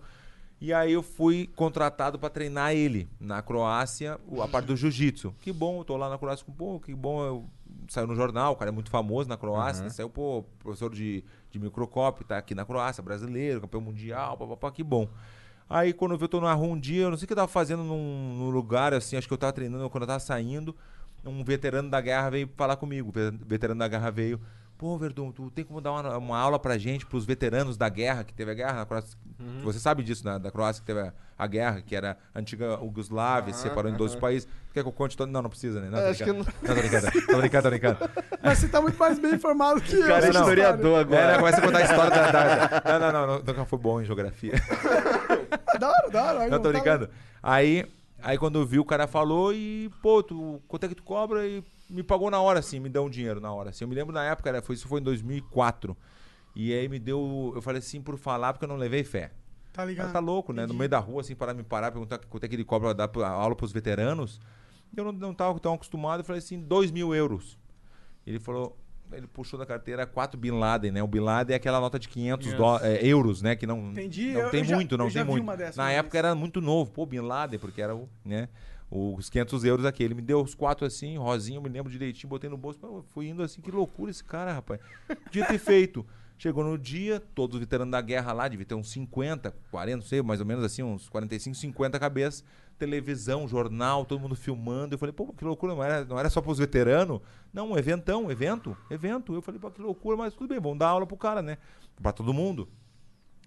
E 0.60 0.72
aí 0.72 0.92
eu 0.92 1.02
fui 1.02 1.50
contratado 1.56 2.20
pra 2.20 2.30
treinar 2.30 2.72
ele 2.72 3.08
na 3.18 3.42
Croácia, 3.42 4.20
a 4.40 4.46
parte 4.46 4.66
do 4.66 4.76
jiu-jitsu. 4.76 5.34
Que 5.40 5.52
bom, 5.52 5.80
eu 5.80 5.84
tô 5.84 5.96
lá 5.96 6.08
na 6.08 6.16
Croácia 6.16 6.46
com, 6.46 6.52
pô, 6.52 6.78
que 6.78 6.94
bom, 6.94 7.24
eu 7.24 7.44
saiu 7.88 8.06
no 8.06 8.14
jornal, 8.14 8.52
o 8.52 8.56
cara 8.56 8.70
é 8.70 8.72
muito 8.72 8.88
famoso 8.88 9.28
na 9.28 9.36
Croácia, 9.36 9.82
né? 9.82 9.90
saiu, 9.90 10.08
pô, 10.08 10.44
professor 10.60 10.94
de, 10.94 11.24
de 11.50 11.58
microcop, 11.58 12.22
tá 12.24 12.38
aqui 12.38 12.54
na 12.54 12.64
Croácia, 12.64 13.02
brasileiro, 13.02 13.60
campeão 13.60 13.80
mundial, 13.80 14.36
papapá, 14.36 14.70
que 14.70 14.84
bom. 14.84 15.08
Aí 15.72 15.94
quando 15.94 16.20
eu 16.20 16.28
tô 16.28 16.38
na 16.38 16.52
rua 16.52 16.74
um 16.74 16.78
dia, 16.78 17.04
eu 17.04 17.10
não 17.10 17.16
sei 17.16 17.24
o 17.24 17.26
que 17.26 17.32
eu 17.32 17.36
tava 17.36 17.48
fazendo 17.48 17.82
num, 17.82 18.36
num 18.36 18.50
lugar, 18.50 18.92
assim, 18.92 19.16
acho 19.16 19.26
que 19.26 19.32
eu 19.32 19.38
tava 19.38 19.54
treinando, 19.54 19.88
quando 19.88 20.02
eu 20.02 20.06
tava 20.06 20.20
saindo, 20.20 20.76
um 21.24 21.42
veterano 21.42 21.88
da 21.88 21.98
guerra 21.98 22.28
veio 22.28 22.50
falar 22.54 22.76
comigo, 22.76 23.10
veterano 23.46 23.78
da 23.78 23.88
guerra 23.88 24.10
veio, 24.10 24.38
pô, 24.82 24.98
Verdun, 24.98 25.30
tu 25.30 25.48
tem 25.48 25.64
como 25.64 25.80
dar 25.80 25.92
uma, 25.92 26.18
uma 26.18 26.36
aula 26.36 26.58
pra 26.58 26.76
gente, 26.76 27.06
pros 27.06 27.24
veteranos 27.24 27.76
da 27.76 27.88
guerra, 27.88 28.24
que 28.24 28.34
teve 28.34 28.50
a 28.50 28.54
guerra 28.54 28.72
na 28.72 28.84
Croácia, 28.84 29.16
você 29.62 29.78
sabe 29.78 30.02
disso, 30.02 30.26
né, 30.26 30.40
da 30.40 30.50
Croácia 30.50 30.80
que 30.80 30.86
teve 30.86 30.98
a, 30.98 31.12
a 31.38 31.46
guerra, 31.46 31.80
que 31.82 31.94
era 31.94 32.18
a 32.34 32.40
antiga 32.40 32.80
Yugoslávia, 32.82 33.54
se 33.54 33.60
separou 33.62 33.92
em 33.92 33.94
dois 33.94 34.16
países, 34.16 34.48
quer 34.74 34.82
que 34.82 34.88
eu 34.88 34.92
conte 34.92 35.16
todo? 35.16 35.30
Não, 35.30 35.40
não 35.40 35.48
precisa, 35.48 35.80
né? 35.80 35.88
Não, 35.88 35.98
tô 35.98 36.04
É, 36.04 36.10
acho 36.10 36.24
que 36.24 36.32
brincando. 36.32 36.52
Não, 36.62 36.74
tô 36.74 36.80
brincando, 36.80 37.12
tô 37.28 37.36
brincando, 37.38 37.62
tô 37.62 37.70
brincando. 37.70 38.10
Mas 38.42 38.58
você 38.58 38.68
tá 38.68 38.80
muito 38.82 38.98
mais 38.98 39.18
bem 39.20 39.34
informado 39.34 39.80
que 39.80 39.94
eu. 39.94 40.04
cara 40.04 40.26
é 40.26 40.30
historiador 40.30 41.00
É, 41.02 41.04
né, 41.04 41.22
agora. 41.34 41.38
começa 41.38 41.58
a 41.58 41.62
contar 41.62 41.78
a 41.78 41.82
história 41.82 42.10
da, 42.10 42.30
da- 42.32 42.66
da- 42.80 42.98
Não, 42.98 42.98
não, 42.98 43.12
não, 43.12 43.26
não, 43.34 43.38
nunca 43.44 43.64
foi 43.64 43.78
bom 43.78 44.00
em 44.00 44.04
geografia. 44.04 44.54
Da 45.78 45.88
hora, 45.90 46.10
da 46.10 46.22
hora. 46.24 46.40
aí 46.42 46.50
Não, 46.50 46.60
tô 46.60 46.68
brincando. 46.70 47.08
Aí, 47.42 47.86
aí 48.22 48.36
quando 48.38 48.58
eu 48.58 48.66
vi, 48.66 48.78
o 48.78 48.84
cara 48.84 49.06
falou 49.06 49.52
e, 49.54 49.90
pô, 50.02 50.22
tu, 50.22 50.60
quanto 50.68 50.84
é 50.84 50.88
que 50.88 50.94
tu 50.94 51.02
cobra? 51.02 51.46
E 51.46 51.62
me 51.92 52.02
pagou 52.02 52.30
na 52.30 52.40
hora, 52.40 52.58
assim, 52.58 52.80
me 52.80 52.88
deu 52.88 53.04
um 53.04 53.10
dinheiro 53.10 53.40
na 53.40 53.52
hora. 53.52 53.70
Assim. 53.70 53.84
Eu 53.84 53.88
me 53.88 53.94
lembro 53.94 54.12
na 54.14 54.24
época, 54.24 54.48
era, 54.48 54.62
foi, 54.62 54.74
isso 54.74 54.88
foi 54.88 55.00
em 55.00 55.04
2004. 55.04 55.96
E 56.54 56.72
aí 56.72 56.88
me 56.88 56.98
deu, 56.98 57.52
eu 57.54 57.62
falei 57.62 57.78
assim, 57.78 58.00
por 58.00 58.16
falar, 58.18 58.52
porque 58.52 58.64
eu 58.64 58.68
não 58.68 58.76
levei 58.76 59.04
fé. 59.04 59.30
Tá 59.72 59.84
ligado? 59.84 60.12
tá 60.12 60.18
louco, 60.18 60.52
né? 60.52 60.62
No 60.62 60.66
Entendi. 60.66 60.78
meio 60.80 60.88
da 60.90 60.98
rua, 60.98 61.22
assim, 61.22 61.34
parar 61.34 61.54
me 61.54 61.62
parar, 61.62 61.90
perguntar 61.90 62.18
quanto 62.28 62.44
é 62.44 62.48
que 62.48 62.54
ele 62.54 62.64
cobra 62.64 62.88
pra 62.88 62.92
dar 62.94 63.08
pra- 63.08 63.28
aula 63.30 63.56
pros 63.56 63.72
veteranos. 63.72 64.38
Eu 64.94 65.04
não, 65.04 65.12
não 65.12 65.32
tava 65.34 65.58
tão 65.58 65.72
acostumado, 65.72 66.20
eu 66.20 66.24
falei 66.24 66.40
assim, 66.40 66.60
2 66.60 66.90
mil 66.90 67.14
euros. 67.14 67.58
Ele 68.26 68.38
falou, 68.38 68.76
ele 69.10 69.26
puxou 69.26 69.58
da 69.58 69.64
carteira 69.64 70.06
4 70.06 70.38
Bin 70.38 70.50
Laden, 70.50 70.92
né? 70.92 71.02
O 71.02 71.06
Bin 71.06 71.20
Laden 71.20 71.54
é 71.54 71.56
aquela 71.56 71.80
nota 71.80 71.98
de 71.98 72.06
500 72.08 72.48
Yes. 72.48 72.56
dó- 72.58 72.78
é, 72.82 73.02
euros, 73.06 73.40
né? 73.40 73.56
Que 73.56 73.66
não, 73.66 73.90
Entendi, 73.90 74.32
não 74.32 74.40
eu- 74.42 74.50
tem 74.50 74.60
eu 74.60 74.66
já- 74.66 74.76
muito, 74.76 74.98
não 74.98 75.08
já 75.08 75.24
tem 75.24 75.34
vi 75.34 75.40
muito. 75.42 75.76
Na 75.76 75.90
época 75.90 76.12
vez. 76.12 76.24
era 76.26 76.34
muito 76.34 76.60
novo, 76.60 76.90
pô, 76.90 77.06
Bin 77.06 77.20
Laden, 77.20 77.58
porque 77.58 77.80
era 77.80 77.96
o, 77.96 78.06
né? 78.22 78.50
Os 78.94 79.30
500 79.30 79.64
euros 79.64 79.86
aqui. 79.86 80.02
Ele 80.02 80.12
me 80.12 80.20
deu 80.20 80.42
os 80.42 80.54
quatro 80.54 80.86
assim, 80.86 81.16
rosinho, 81.16 81.62
me 81.62 81.68
lembro 81.70 81.90
direitinho, 81.90 82.28
botei 82.28 82.50
no 82.50 82.58
bolso. 82.58 82.78
Fui 83.08 83.26
indo 83.26 83.42
assim, 83.42 83.62
que 83.62 83.70
loucura 83.70 84.10
esse 84.10 84.22
cara, 84.22 84.52
rapaz. 84.52 84.80
Podia 85.24 85.46
ter 85.46 85.58
feito. 85.58 86.04
Chegou 86.36 86.62
no 86.62 86.76
dia, 86.76 87.18
todos 87.34 87.54
os 87.54 87.60
veteranos 87.60 87.90
da 87.90 88.02
guerra 88.02 88.32
lá, 88.32 88.48
devia 88.48 88.66
ter 88.66 88.74
uns 88.74 88.90
50, 88.90 89.54
40, 89.70 89.96
não 89.96 90.04
sei, 90.04 90.20
mais 90.20 90.40
ou 90.40 90.46
menos 90.46 90.62
assim, 90.62 90.82
uns 90.82 91.08
45, 91.08 91.56
50 91.56 91.98
cabeças. 91.98 92.44
Televisão, 92.78 93.48
jornal, 93.48 94.04
todo 94.04 94.20
mundo 94.20 94.34
filmando. 94.34 94.94
Eu 94.94 94.98
falei, 94.98 95.12
pô, 95.12 95.32
que 95.32 95.44
loucura, 95.44 95.74
não 95.74 95.82
era, 95.82 96.04
não 96.04 96.18
era 96.18 96.28
só 96.28 96.42
pros 96.42 96.58
veteranos? 96.58 97.20
Não, 97.50 97.70
um 97.70 97.78
eventão, 97.78 98.30
evento, 98.30 98.76
evento. 98.90 99.32
Eu 99.32 99.40
falei, 99.40 99.58
pô, 99.58 99.70
que 99.70 99.80
loucura, 99.80 100.18
mas 100.18 100.34
tudo 100.34 100.48
bem, 100.48 100.60
vamos 100.60 100.78
dar 100.78 100.88
aula 100.88 101.06
pro 101.06 101.16
cara, 101.16 101.40
né? 101.40 101.56
Pra 102.02 102.12
todo 102.12 102.34
mundo. 102.34 102.68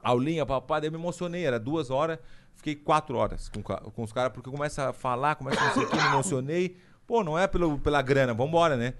Aulinha, 0.10 0.46
papai, 0.46 0.82
daí 0.82 0.88
eu 0.88 0.92
me 0.92 0.98
emocionei, 0.98 1.46
era 1.46 1.60
duas 1.60 1.90
horas, 1.90 2.20
fiquei 2.54 2.76
quatro 2.76 3.18
horas 3.18 3.50
com, 3.50 3.62
com 3.64 4.04
os 4.04 4.12
caras, 4.14 4.32
porque 4.32 4.50
começa 4.50 4.90
a 4.90 4.94
falar, 4.94 5.36
começa 5.36 5.60
a 5.62 5.66
não 5.68 5.74
sei 5.74 5.84
o 5.84 5.90
que, 5.90 5.96
me 5.98 6.06
emocionei. 6.08 6.78
Pô, 7.08 7.24
não 7.24 7.38
é 7.38 7.48
pelo, 7.48 7.78
pela 7.80 8.02
grana, 8.02 8.34
vambora, 8.34 8.76
né? 8.78 8.94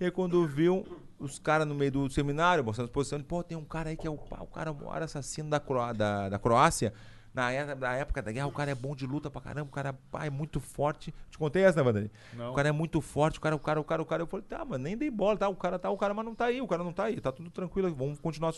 E 0.00 0.04
aí 0.04 0.10
quando 0.10 0.46
viu 0.46 0.86
os 1.18 1.38
caras 1.38 1.66
no 1.66 1.74
meio 1.74 1.90
do 1.90 2.08
seminário, 2.10 2.62
mostrando 2.64 2.86
exposição, 2.88 3.20
pô, 3.22 3.42
tem 3.42 3.56
um 3.58 3.64
cara 3.64 3.90
aí 3.90 3.96
que 3.96 4.06
é 4.06 4.10
o, 4.10 4.14
o 4.14 4.46
cara 4.46 4.72
maior 4.72 5.02
assassino 5.02 5.50
da, 5.50 5.58
Croá- 5.58 5.92
da, 5.92 6.28
da 6.28 6.38
Croácia. 6.38 6.92
Na, 7.34 7.52
era- 7.52 7.74
na 7.74 7.94
época 7.94 8.22
da 8.22 8.32
guerra, 8.32 8.46
o 8.46 8.52
cara 8.52 8.70
é 8.70 8.74
bom 8.74 8.96
de 8.96 9.06
luta 9.06 9.30
pra 9.30 9.40
caramba, 9.40 9.68
o 9.68 9.72
cara 9.72 9.92
pá, 10.10 10.24
é 10.24 10.30
muito 10.30 10.58
forte. 10.60 11.12
Te 11.30 11.38
contei 11.38 11.62
essa, 11.62 11.76
né, 11.78 11.82
Vandani? 11.84 12.10
O 12.50 12.54
cara 12.54 12.68
é 12.68 12.72
muito 12.72 13.00
forte, 13.00 13.38
o 13.38 13.40
cara, 13.40 13.54
o 13.54 13.58
cara, 13.60 13.80
o 13.80 13.84
cara, 13.84 14.02
o 14.02 14.06
cara. 14.06 14.22
Eu 14.22 14.26
falei, 14.26 14.44
tá, 14.48 14.64
mas 14.64 14.80
nem 14.80 14.96
dei 14.96 15.10
bola, 15.10 15.36
tá? 15.36 15.48
O 15.48 15.54
cara 15.54 15.78
tá, 15.78 15.90
o 15.90 15.96
cara, 15.96 16.14
mas 16.14 16.24
não 16.24 16.34
tá 16.34 16.46
aí, 16.46 16.60
o 16.60 16.66
cara 16.66 16.82
não 16.82 16.92
tá 16.92 17.04
aí, 17.04 17.20
tá 17.20 17.30
tudo 17.30 17.50
tranquilo, 17.50 17.94
vamos 17.94 18.18
continuar. 18.18 18.52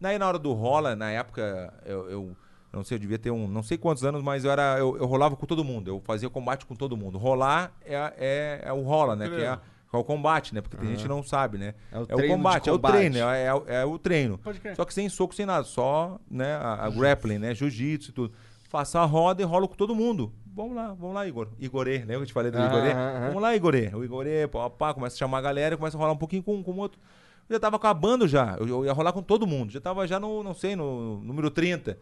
Daí 0.00 0.18
na 0.18 0.26
hora 0.28 0.38
do 0.38 0.52
rola, 0.52 0.94
na 0.94 1.10
época, 1.10 1.72
eu, 1.84 2.10
eu 2.10 2.36
não 2.72 2.84
sei, 2.84 2.96
eu 2.96 3.00
devia 3.00 3.18
ter 3.18 3.30
um, 3.30 3.48
não 3.48 3.62
sei 3.62 3.76
quantos 3.78 4.04
anos, 4.04 4.22
mas 4.22 4.44
eu 4.44 4.50
era, 4.50 4.76
eu, 4.78 4.96
eu 4.96 5.06
rolava 5.06 5.34
com 5.36 5.46
todo 5.46 5.64
mundo, 5.64 5.88
eu 5.90 6.00
fazia 6.04 6.30
combate 6.30 6.64
com 6.66 6.74
todo 6.76 6.96
mundo. 6.96 7.18
Rolar 7.18 7.72
é, 7.84 7.94
é, 8.16 8.60
é 8.64 8.72
o 8.72 8.82
rola, 8.82 9.16
né? 9.16 9.28
Que 9.28 9.42
é, 9.42 9.58
é 9.92 9.96
o 9.96 10.04
combate, 10.04 10.54
né? 10.54 10.60
Porque 10.60 10.76
tem 10.76 10.88
gente 10.90 11.02
que 11.02 11.08
não 11.08 11.22
sabe, 11.22 11.58
né? 11.58 11.74
É 11.90 11.96
o 11.98 12.00
É 12.00 12.02
o 12.02 12.06
treino 12.06 12.22
de 12.22 12.28
combate, 12.28 12.68
é 12.68 12.72
o 12.72 12.76
combate. 12.76 12.92
treino, 12.92 13.16
é, 13.18 13.44
é, 13.46 13.54
o- 13.54 13.64
é 13.66 13.84
o 13.84 13.98
treino. 13.98 14.38
Pode 14.38 14.60
crer. 14.60 14.76
Só 14.76 14.84
que 14.84 14.94
sem 14.94 15.08
soco, 15.08 15.34
sem 15.34 15.46
nada, 15.46 15.64
só 15.64 16.18
né, 16.30 16.54
a, 16.56 16.84
a 16.86 16.90
grappling, 16.90 17.38
né? 17.38 17.54
Jiu-jitsu 17.54 18.10
e 18.10 18.12
tudo. 18.14 18.34
Faço 18.68 18.98
a 18.98 19.04
roda 19.04 19.40
e 19.42 19.44
rolo 19.46 19.66
com 19.66 19.74
todo 19.74 19.94
mundo. 19.94 20.30
Vamos 20.54 20.76
lá, 20.76 20.88
vamos 20.92 21.14
lá, 21.14 21.26
Igor. 21.26 21.48
Igorê, 21.58 22.00
né? 22.00 22.16
Eu 22.16 22.26
te 22.26 22.32
falei 22.32 22.50
do 22.50 22.58
Aham, 22.58 22.66
Igorê. 22.66 22.94
Vamos 23.28 23.42
lá, 23.42 23.56
Igorê. 23.56 23.90
O 23.94 24.04
Igorê, 24.04 24.46
pá, 24.46 24.68
pá, 24.68 24.92
começa 24.92 25.14
a 25.16 25.18
chamar 25.18 25.38
a 25.38 25.40
galera, 25.40 25.76
começa 25.76 25.96
a 25.96 26.00
rolar 26.00 26.12
um 26.12 26.16
pouquinho 26.18 26.42
com, 26.42 26.62
com 26.62 26.72
o 26.72 26.76
outro. 26.76 27.00
Eu 27.48 27.54
já 27.54 27.60
tava 27.60 27.76
acabando 27.76 28.28
já. 28.28 28.56
Eu, 28.58 28.68
eu 28.68 28.84
ia 28.84 28.92
rolar 28.92 29.12
com 29.12 29.22
todo 29.22 29.46
mundo. 29.46 29.70
Já 29.72 29.80
tava 29.80 30.06
já 30.06 30.20
no, 30.20 30.42
não 30.42 30.54
sei, 30.54 30.76
no 30.76 31.20
número 31.22 31.50
30. 31.50 31.98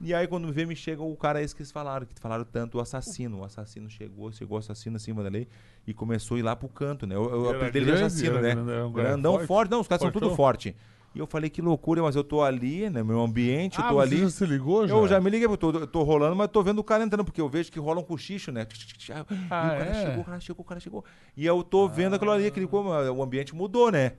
E 0.00 0.12
aí, 0.12 0.26
quando 0.26 0.46
me 0.46 0.52
vê, 0.52 0.66
me 0.66 0.74
chega 0.74 1.00
o 1.02 1.16
cara 1.16 1.40
esse 1.40 1.54
que 1.54 1.62
eles 1.62 1.70
falaram, 1.70 2.04
que 2.04 2.18
falaram 2.20 2.44
tanto, 2.44 2.78
o 2.78 2.80
assassino. 2.80 3.38
O 3.38 3.44
assassino 3.44 3.88
chegou, 3.88 4.32
chegou 4.32 4.56
o 4.56 4.58
assassino 4.58 4.96
acima 4.96 5.22
da 5.22 5.28
lei 5.28 5.46
e 5.86 5.94
começou 5.94 6.36
a 6.36 6.40
ir 6.40 6.42
lá 6.42 6.56
pro 6.56 6.68
canto, 6.68 7.06
né? 7.06 7.14
Eu, 7.14 7.22
eu 7.30 7.50
apelidei 7.50 7.82
ele 7.82 7.92
de 7.96 8.02
assassino, 8.04 8.40
né? 8.40 8.54
cara 8.54 8.90
Grandão 8.90 9.34
forte? 9.34 9.46
forte. 9.46 9.70
Não, 9.70 9.80
os 9.80 9.86
caras 9.88 10.02
são 10.02 10.10
tudo 10.10 10.34
forte. 10.34 10.74
E 11.14 11.18
eu 11.18 11.26
falei, 11.26 11.48
que 11.50 11.60
loucura, 11.62 12.02
mas 12.02 12.16
eu 12.16 12.24
tô 12.24 12.42
ali, 12.42 12.88
né? 12.90 13.02
Meu 13.02 13.20
ambiente, 13.20 13.78
eu 13.78 13.84
Ah, 13.84 13.88
tô 13.88 13.94
você 13.96 14.00
ali. 14.02 14.18
já 14.22 14.30
se 14.30 14.46
ligou 14.46 14.88
já? 14.88 14.94
Eu 14.94 15.06
já 15.06 15.20
me 15.20 15.28
liguei, 15.30 15.46
eu 15.46 15.56
tô, 15.58 15.70
eu 15.70 15.86
tô 15.86 16.02
rolando, 16.02 16.34
mas 16.34 16.48
tô 16.50 16.62
vendo 16.62 16.78
o 16.78 16.84
cara 16.84 17.04
entrando, 17.04 17.24
porque 17.24 17.40
eu 17.40 17.48
vejo 17.50 17.70
que 17.70 17.78
rola 17.78 18.00
um 18.00 18.02
cochicho, 18.04 18.50
né? 18.50 18.66
E 18.70 19.12
o 19.12 19.26
Ah, 19.50 19.74
cara 19.78 19.90
é? 19.90 19.94
chegou, 20.06 20.22
o 20.22 20.24
cara 20.24 20.40
chegou, 20.40 20.64
o 20.64 20.68
cara 20.68 20.80
chegou. 20.80 21.04
E 21.36 21.44
eu 21.46 21.62
tô 21.62 21.86
vendo 21.86 22.14
aquilo 22.16 22.30
ali, 22.30 22.46
aquele, 22.46 22.66
como 22.66 22.88
o 22.90 23.22
ambiente 23.22 23.54
mudou, 23.54 23.92
né? 23.92 24.12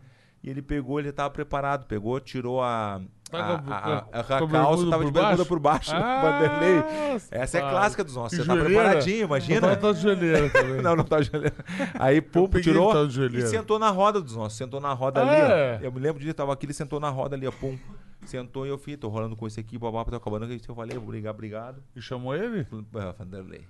E 0.43 0.49
ele 0.49 0.61
pegou, 0.61 0.99
ele 0.99 1.11
tava 1.11 1.29
preparado, 1.29 1.85
pegou, 1.85 2.19
tirou 2.19 2.61
a. 2.61 2.99
Tá 3.31 3.39
A, 3.39 3.53
a- 3.55 4.05
a, 4.11 4.19
a, 4.19 4.23
calça, 4.47 4.87
tava 4.89 5.05
de 5.05 5.11
bermuda 5.11 5.45
por 5.45 5.57
baixo. 5.57 5.91
Ah, 5.95 6.21
Vanderlei. 6.21 7.19
Essa 7.31 7.57
é 7.57 7.61
pá. 7.61 7.69
clássica 7.71 8.03
dos 8.03 8.15
nossos. 8.15 8.37
Você 8.37 8.45
tá 8.45 8.55
preparadinho, 8.55 9.23
imagina. 9.23 9.61
Não 9.69 9.75
tá 9.75 9.91
de 9.93 10.01
joelheira 10.01 10.49
também. 10.49 10.81
Não, 10.83 10.95
não 10.95 11.03
tá 11.03 11.19
de 11.19 11.31
joelheira. 11.31 11.55
Aí, 11.97 12.21
pum, 12.21 12.47
tirou 12.61 12.91
tá 12.91 12.99
e 13.33 13.41
sentou 13.47 13.79
na 13.79 13.89
roda 13.89 14.21
dos 14.21 14.35
nossos. 14.35 14.57
Sentou 14.57 14.79
na 14.81 14.93
roda 14.93 15.21
Ah, 15.23 15.23
ali, 15.23 15.41
ó. 15.41 15.45
é? 15.55 15.79
Eu 15.81 15.91
me 15.91 15.99
lembro 15.99 16.19
de 16.19 16.27
ele 16.27 16.33
tava 16.33 16.53
aqui, 16.53 16.65
ele 16.65 16.73
sentou 16.73 16.99
na 16.99 17.09
roda 17.09 17.35
ali, 17.35 17.47
ó, 17.47 17.51
pum. 17.51 17.77
Sentou 18.25 18.65
e 18.65 18.69
eu 18.69 18.77
fui, 18.77 18.95
tô 18.97 19.07
rolando 19.09 19.35
com 19.35 19.47
esse 19.47 19.59
aqui, 19.59 19.77
babá, 19.77 20.03
tô 20.05 20.15
acabando. 20.15 20.45
Eu 20.51 20.75
falei, 20.75 20.97
obrigado, 20.97 21.33
obrigado. 21.33 21.83
E 21.95 22.01
chamou 22.01 22.35
ele? 22.35 22.67
"Ah, 22.95 23.15
Vanderlei. 23.17 23.65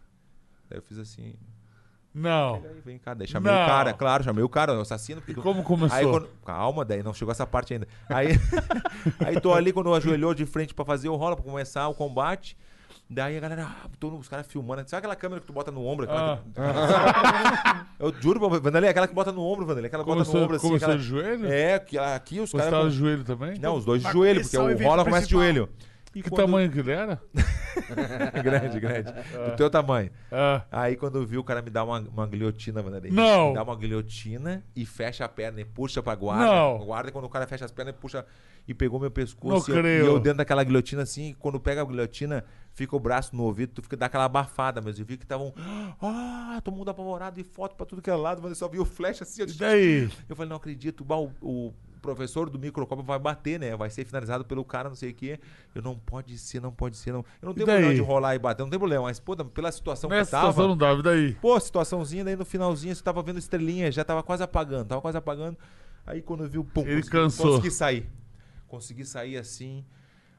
Daí 0.69 0.79
eu 0.79 0.81
fiz 0.83 0.97
assim, 0.97 1.35
Não. 2.13 2.55
aí 2.55 2.81
vem 2.85 2.97
cá, 2.99 3.13
daí 3.13 3.27
chamei 3.27 3.51
Não. 3.51 3.63
o 3.63 3.65
cara, 3.65 3.93
claro, 3.93 4.23
chamei 4.23 4.43
o 4.43 4.49
cara, 4.49 4.77
o 4.77 4.81
assassino. 4.81 5.19
porque 5.21 5.31
E 5.31 5.35
tu- 5.35 5.41
como 5.41 5.63
começou? 5.63 5.97
Aí 5.97 6.05
quando- 6.05 6.29
calma, 6.45 6.85
daí 6.85 7.01
não 7.01 7.13
chegou 7.13 7.31
essa 7.31 7.45
parte 7.47 7.73
ainda. 7.73 7.87
Aí, 8.09 8.27
aí 9.25 9.39
tô 9.41 9.53
ali 9.53 9.73
quando 9.73 9.93
ajoelhou 9.93 10.33
de 10.33 10.45
frente 10.45 10.73
pra 10.73 10.85
fazer 10.85 11.09
o 11.09 11.15
rola, 11.15 11.35
pra 11.35 11.43
começar 11.45 11.87
o 11.87 11.93
combate. 11.93 12.55
Daí 13.09 13.35
a 13.37 13.39
galera, 13.39 13.67
ah, 13.69 13.89
todo- 13.99 14.17
os 14.17 14.27
caras 14.29 14.47
filmando. 14.47 14.81
Sabe 14.89 14.99
aquela 14.99 15.15
câmera 15.15 15.41
que 15.41 15.47
tu 15.47 15.53
bota 15.53 15.71
no 15.71 15.85
ombro? 15.85 16.07
Ah. 16.09 16.39
que- 16.53 18.03
eu 18.03 18.13
juro, 18.21 18.39
Vanderlei, 18.49 18.89
aquela 18.89 19.07
que 19.07 19.13
bota 19.13 19.31
no 19.31 19.41
ombro, 19.43 19.65
Vanderlei. 19.65 19.87
Aquela 19.87 20.03
que 20.03 20.09
bota 20.09 20.23
no 20.23 20.43
ombro 20.43 20.55
assim. 20.55 20.67
começou 20.67 20.87
aquela- 20.87 20.97
de 20.97 21.03
joelho? 21.03 21.51
É, 21.51 21.79
que 21.79 21.97
aqui 21.97 22.39
os 22.39 22.49
Você 22.49 22.57
caras. 22.57 22.71
tava 22.73 22.89
de 22.89 22.95
joelho 22.95 23.23
também? 23.23 23.59
Não, 23.59 23.75
os 23.75 23.85
dois 23.85 24.01
de 24.03 24.11
joelho, 24.11 24.41
porque 24.41 24.55
começar 24.57 24.83
o 24.83 24.87
rola 24.87 25.03
começa 25.03 25.25
de 25.25 25.31
joelho. 25.31 25.69
E 26.15 26.21
Que 26.21 26.29
quando- 26.29 26.41
tamanho 26.45 26.71
que 26.71 26.79
ele 26.79 26.91
era? 26.91 27.19
grande, 28.43 28.79
grande. 28.79 29.11
Do 29.11 29.55
teu 29.55 29.69
tamanho. 29.69 30.11
Ah. 30.31 30.63
Aí 30.71 30.95
quando 30.95 31.17
eu 31.17 31.25
vi 31.25 31.37
o 31.37 31.43
cara 31.43 31.61
me 31.61 31.69
dá 31.69 31.83
uma, 31.83 31.99
uma 31.99 32.27
guilhotina, 32.27 32.81
Vanderlei. 32.81 33.11
Não. 33.11 33.49
Me 33.49 33.55
dá 33.55 33.63
uma 33.63 33.75
guilhotina 33.75 34.63
e 34.75 34.85
fecha 34.85 35.25
a 35.25 35.29
perna 35.29 35.61
e 35.61 35.65
puxa 35.65 36.01
pra 36.03 36.13
guarda. 36.15 36.45
Não. 36.45 36.77
Guarda 36.85 37.11
quando 37.11 37.25
o 37.25 37.29
cara 37.29 37.47
fecha 37.47 37.65
as 37.65 37.71
pernas 37.71 37.95
e 37.95 37.97
puxa. 37.97 38.25
E 38.67 38.73
pegou 38.73 38.99
meu 38.99 39.11
pescoço. 39.11 39.69
Não 39.69 39.75
e, 39.75 39.77
eu, 39.77 39.83
creio. 39.83 40.03
e 40.05 40.07
eu 40.07 40.19
dentro 40.19 40.37
daquela 40.37 40.63
guilhotina 40.63 41.01
assim, 41.01 41.35
quando 41.37 41.59
pega 41.59 41.81
a 41.81 41.85
guilhotina, 41.85 42.45
fica 42.73 42.95
o 42.95 42.99
braço 42.99 43.35
no 43.35 43.43
ouvido, 43.43 43.73
tu 43.73 43.81
fica 43.81 43.97
dá 43.97 44.05
aquela 44.05 44.23
abafada 44.23 44.79
mesmo. 44.79 45.01
Eu 45.01 45.05
vi 45.05 45.17
que 45.17 45.25
estavam. 45.25 45.53
Ah, 46.01 46.61
todo 46.63 46.73
mundo 46.73 46.89
apavorado 46.89 47.39
e 47.41 47.43
foto 47.43 47.75
pra 47.75 47.85
tudo 47.85 48.01
que 48.01 48.09
é 48.09 48.15
lado, 48.15 48.41
mas 48.41 48.51
eu 48.51 48.55
só 48.55 48.67
vi 48.69 48.79
o 48.79 48.85
flash 48.85 49.21
assim. 49.21 49.41
Eu, 49.41 49.47
E 49.49 49.53
daí? 49.53 50.09
eu 50.29 50.35
falei, 50.35 50.49
não 50.49 50.55
acredito, 50.55 51.03
o, 51.05 51.31
o 51.41 51.73
professor 52.03 52.49
do 52.49 52.59
microcopa 52.59 53.01
vai 53.01 53.17
bater, 53.17 53.59
né? 53.59 53.75
Vai 53.75 53.89
ser 53.89 54.05
finalizado 54.05 54.45
pelo 54.45 54.63
cara, 54.63 54.89
não 54.89 54.95
sei 54.95 55.09
o 55.09 55.13
quê. 55.13 55.39
Eu 55.73 55.81
não 55.81 55.97
pode 55.97 56.37
ser, 56.37 56.59
não 56.61 56.71
pode 56.71 56.97
ser, 56.97 57.11
não. 57.13 57.25
Eu 57.41 57.47
não 57.47 57.53
tenho 57.53 57.65
problema 57.65 57.95
de 57.95 58.01
rolar 58.01 58.35
e 58.35 58.39
bater, 58.39 58.61
não 58.61 58.69
tem 58.69 58.77
problema, 58.77 59.05
mas, 59.05 59.19
pô, 59.19 59.35
pela 59.37 59.71
situação 59.71 60.09
Nessa 60.09 60.25
que 60.25 60.31
tava. 60.31 60.51
situação 60.51 60.67
não 60.69 60.77
dava, 60.77 61.01
daí? 61.01 61.33
Pô, 61.35 61.59
situaçãozinha, 61.59 62.23
daí 62.25 62.35
no 62.35 62.45
finalzinho 62.45 62.93
você 62.95 63.01
tava 63.01 63.23
vendo 63.23 63.39
estrelinha, 63.39 63.91
já 63.91 64.03
tava 64.03 64.21
quase 64.21 64.43
apagando, 64.43 64.87
tava 64.89 65.01
quase 65.01 65.17
apagando. 65.17 65.57
Aí 66.05 66.21
quando 66.21 66.43
eu 66.43 66.49
vi 66.49 66.59
o 66.59 66.63
pum, 66.65 66.81
Ele 66.81 66.95
consegui, 66.97 67.09
cansou. 67.09 67.45
consegui 67.47 67.71
sair. 67.71 68.09
Consegui 68.67 69.05
sair 69.05 69.37
assim. 69.37 69.85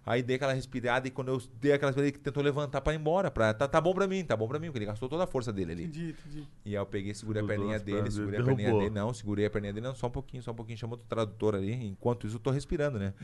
Aí 0.06 0.22
dei 0.22 0.36
aquela 0.36 0.52
respirada 0.52 1.08
e 1.08 1.10
quando 1.10 1.28
eu 1.28 1.42
dei 1.60 1.72
aquela 1.72 1.90
respirada, 1.90 2.08
ele 2.08 2.18
tentou 2.18 2.42
levantar 2.42 2.80
pra 2.82 2.92
ir 2.92 2.96
embora. 2.96 3.30
Pra, 3.30 3.54
tá, 3.54 3.66
tá 3.66 3.80
bom 3.80 3.94
pra 3.94 4.06
mim, 4.06 4.22
tá 4.22 4.36
bom 4.36 4.46
pra 4.46 4.58
mim, 4.58 4.66
porque 4.66 4.78
ele 4.78 4.86
gastou 4.86 5.08
toda 5.08 5.24
a 5.24 5.26
força 5.26 5.52
dele 5.52 5.72
ali. 5.72 5.84
Entendi, 5.84 6.10
entendi. 6.10 6.48
E 6.64 6.70
aí 6.70 6.74
eu 6.74 6.86
peguei, 6.86 7.14
segurei 7.14 7.42
a 7.42 7.46
perninha 7.46 7.78
dele, 7.78 8.10
segurei 8.10 8.38
dele, 8.38 8.42
a 8.42 8.54
perninha 8.54 8.72
dele. 8.78 8.90
Não, 8.90 9.14
segurei 9.14 9.46
a 9.46 9.50
perninha 9.50 9.72
dele, 9.72 9.86
não, 9.86 9.94
só 9.94 10.08
um 10.08 10.10
pouquinho, 10.10 10.42
só 10.42 10.50
um 10.50 10.54
pouquinho. 10.54 10.76
Chamou 10.76 10.98
o 10.98 11.00
tradutor 11.00 11.54
ali. 11.54 11.72
Enquanto 11.72 12.26
isso, 12.26 12.36
eu 12.36 12.40
tô 12.40 12.50
respirando, 12.50 12.98
né? 12.98 13.14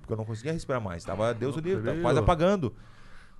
Porque 0.00 0.12
eu 0.12 0.16
não 0.16 0.24
conseguia 0.24 0.52
respirar 0.52 0.80
mais. 0.80 1.04
Tava, 1.04 1.34
Deus 1.34 1.56
o 1.56 1.60
livre, 1.60 1.84
tava 1.84 2.00
quase 2.00 2.18
apagando. 2.18 2.74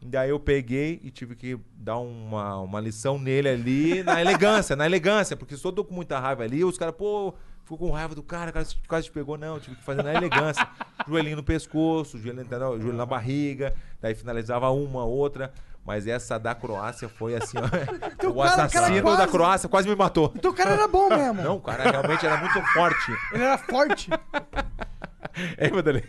E 0.02 0.06
daí 0.06 0.28
eu 0.28 0.38
peguei 0.38 1.00
e 1.02 1.10
tive 1.10 1.34
que 1.34 1.58
dar 1.74 1.96
uma, 1.98 2.60
uma 2.60 2.80
lição 2.80 3.18
nele 3.18 3.48
ali, 3.48 4.02
na 4.02 4.20
elegância, 4.20 4.76
na 4.76 4.84
elegância. 4.84 5.34
Porque 5.34 5.56
se 5.56 5.64
eu 5.64 5.72
tô 5.72 5.82
com 5.82 5.94
muita 5.94 6.20
raiva 6.20 6.42
ali, 6.42 6.62
os 6.62 6.76
caras, 6.76 6.94
pô, 6.94 7.34
ficou 7.64 7.76
com 7.78 7.90
raiva 7.90 8.14
do 8.14 8.22
cara, 8.22 8.50
o 8.50 8.52
cara 8.52 8.66
quase 8.86 9.06
te 9.06 9.12
pegou. 9.12 9.36
Não, 9.36 9.58
tive 9.58 9.74
que 9.76 9.82
fazer 9.82 10.02
na 10.02 10.14
elegância. 10.14 10.66
Joelhinho 11.08 11.36
no 11.36 11.42
pescoço, 11.42 12.18
joelho, 12.18 12.44
joelho 12.48 12.92
na 12.92 13.04
barriga. 13.06 13.74
Daí 14.00 14.14
finalizava 14.14 14.70
uma, 14.70 15.04
outra. 15.04 15.52
Mas 15.84 16.06
essa 16.06 16.38
da 16.38 16.54
Croácia 16.54 17.10
foi 17.10 17.34
assim, 17.34 17.58
ó. 17.58 17.64
Então, 18.14 18.30
o 18.30 18.36
cara, 18.36 18.50
cara 18.50 18.62
assassino 18.64 19.02
quase- 19.02 19.18
da 19.18 19.26
Croácia 19.26 19.68
quase 19.68 19.88
me 19.88 19.94
matou. 19.94 20.32
Então 20.34 20.50
o 20.50 20.54
cara 20.54 20.70
era 20.70 20.88
bom 20.88 21.08
mesmo. 21.10 21.42
Não, 21.42 21.56
o 21.56 21.60
cara 21.60 21.90
realmente 21.90 22.24
era 22.24 22.38
muito 22.38 22.62
forte. 22.72 23.12
Ele 23.32 23.42
era 23.44 23.58
forte. 23.58 24.08
Hein, 25.58 25.70
Madalena? 25.72 26.04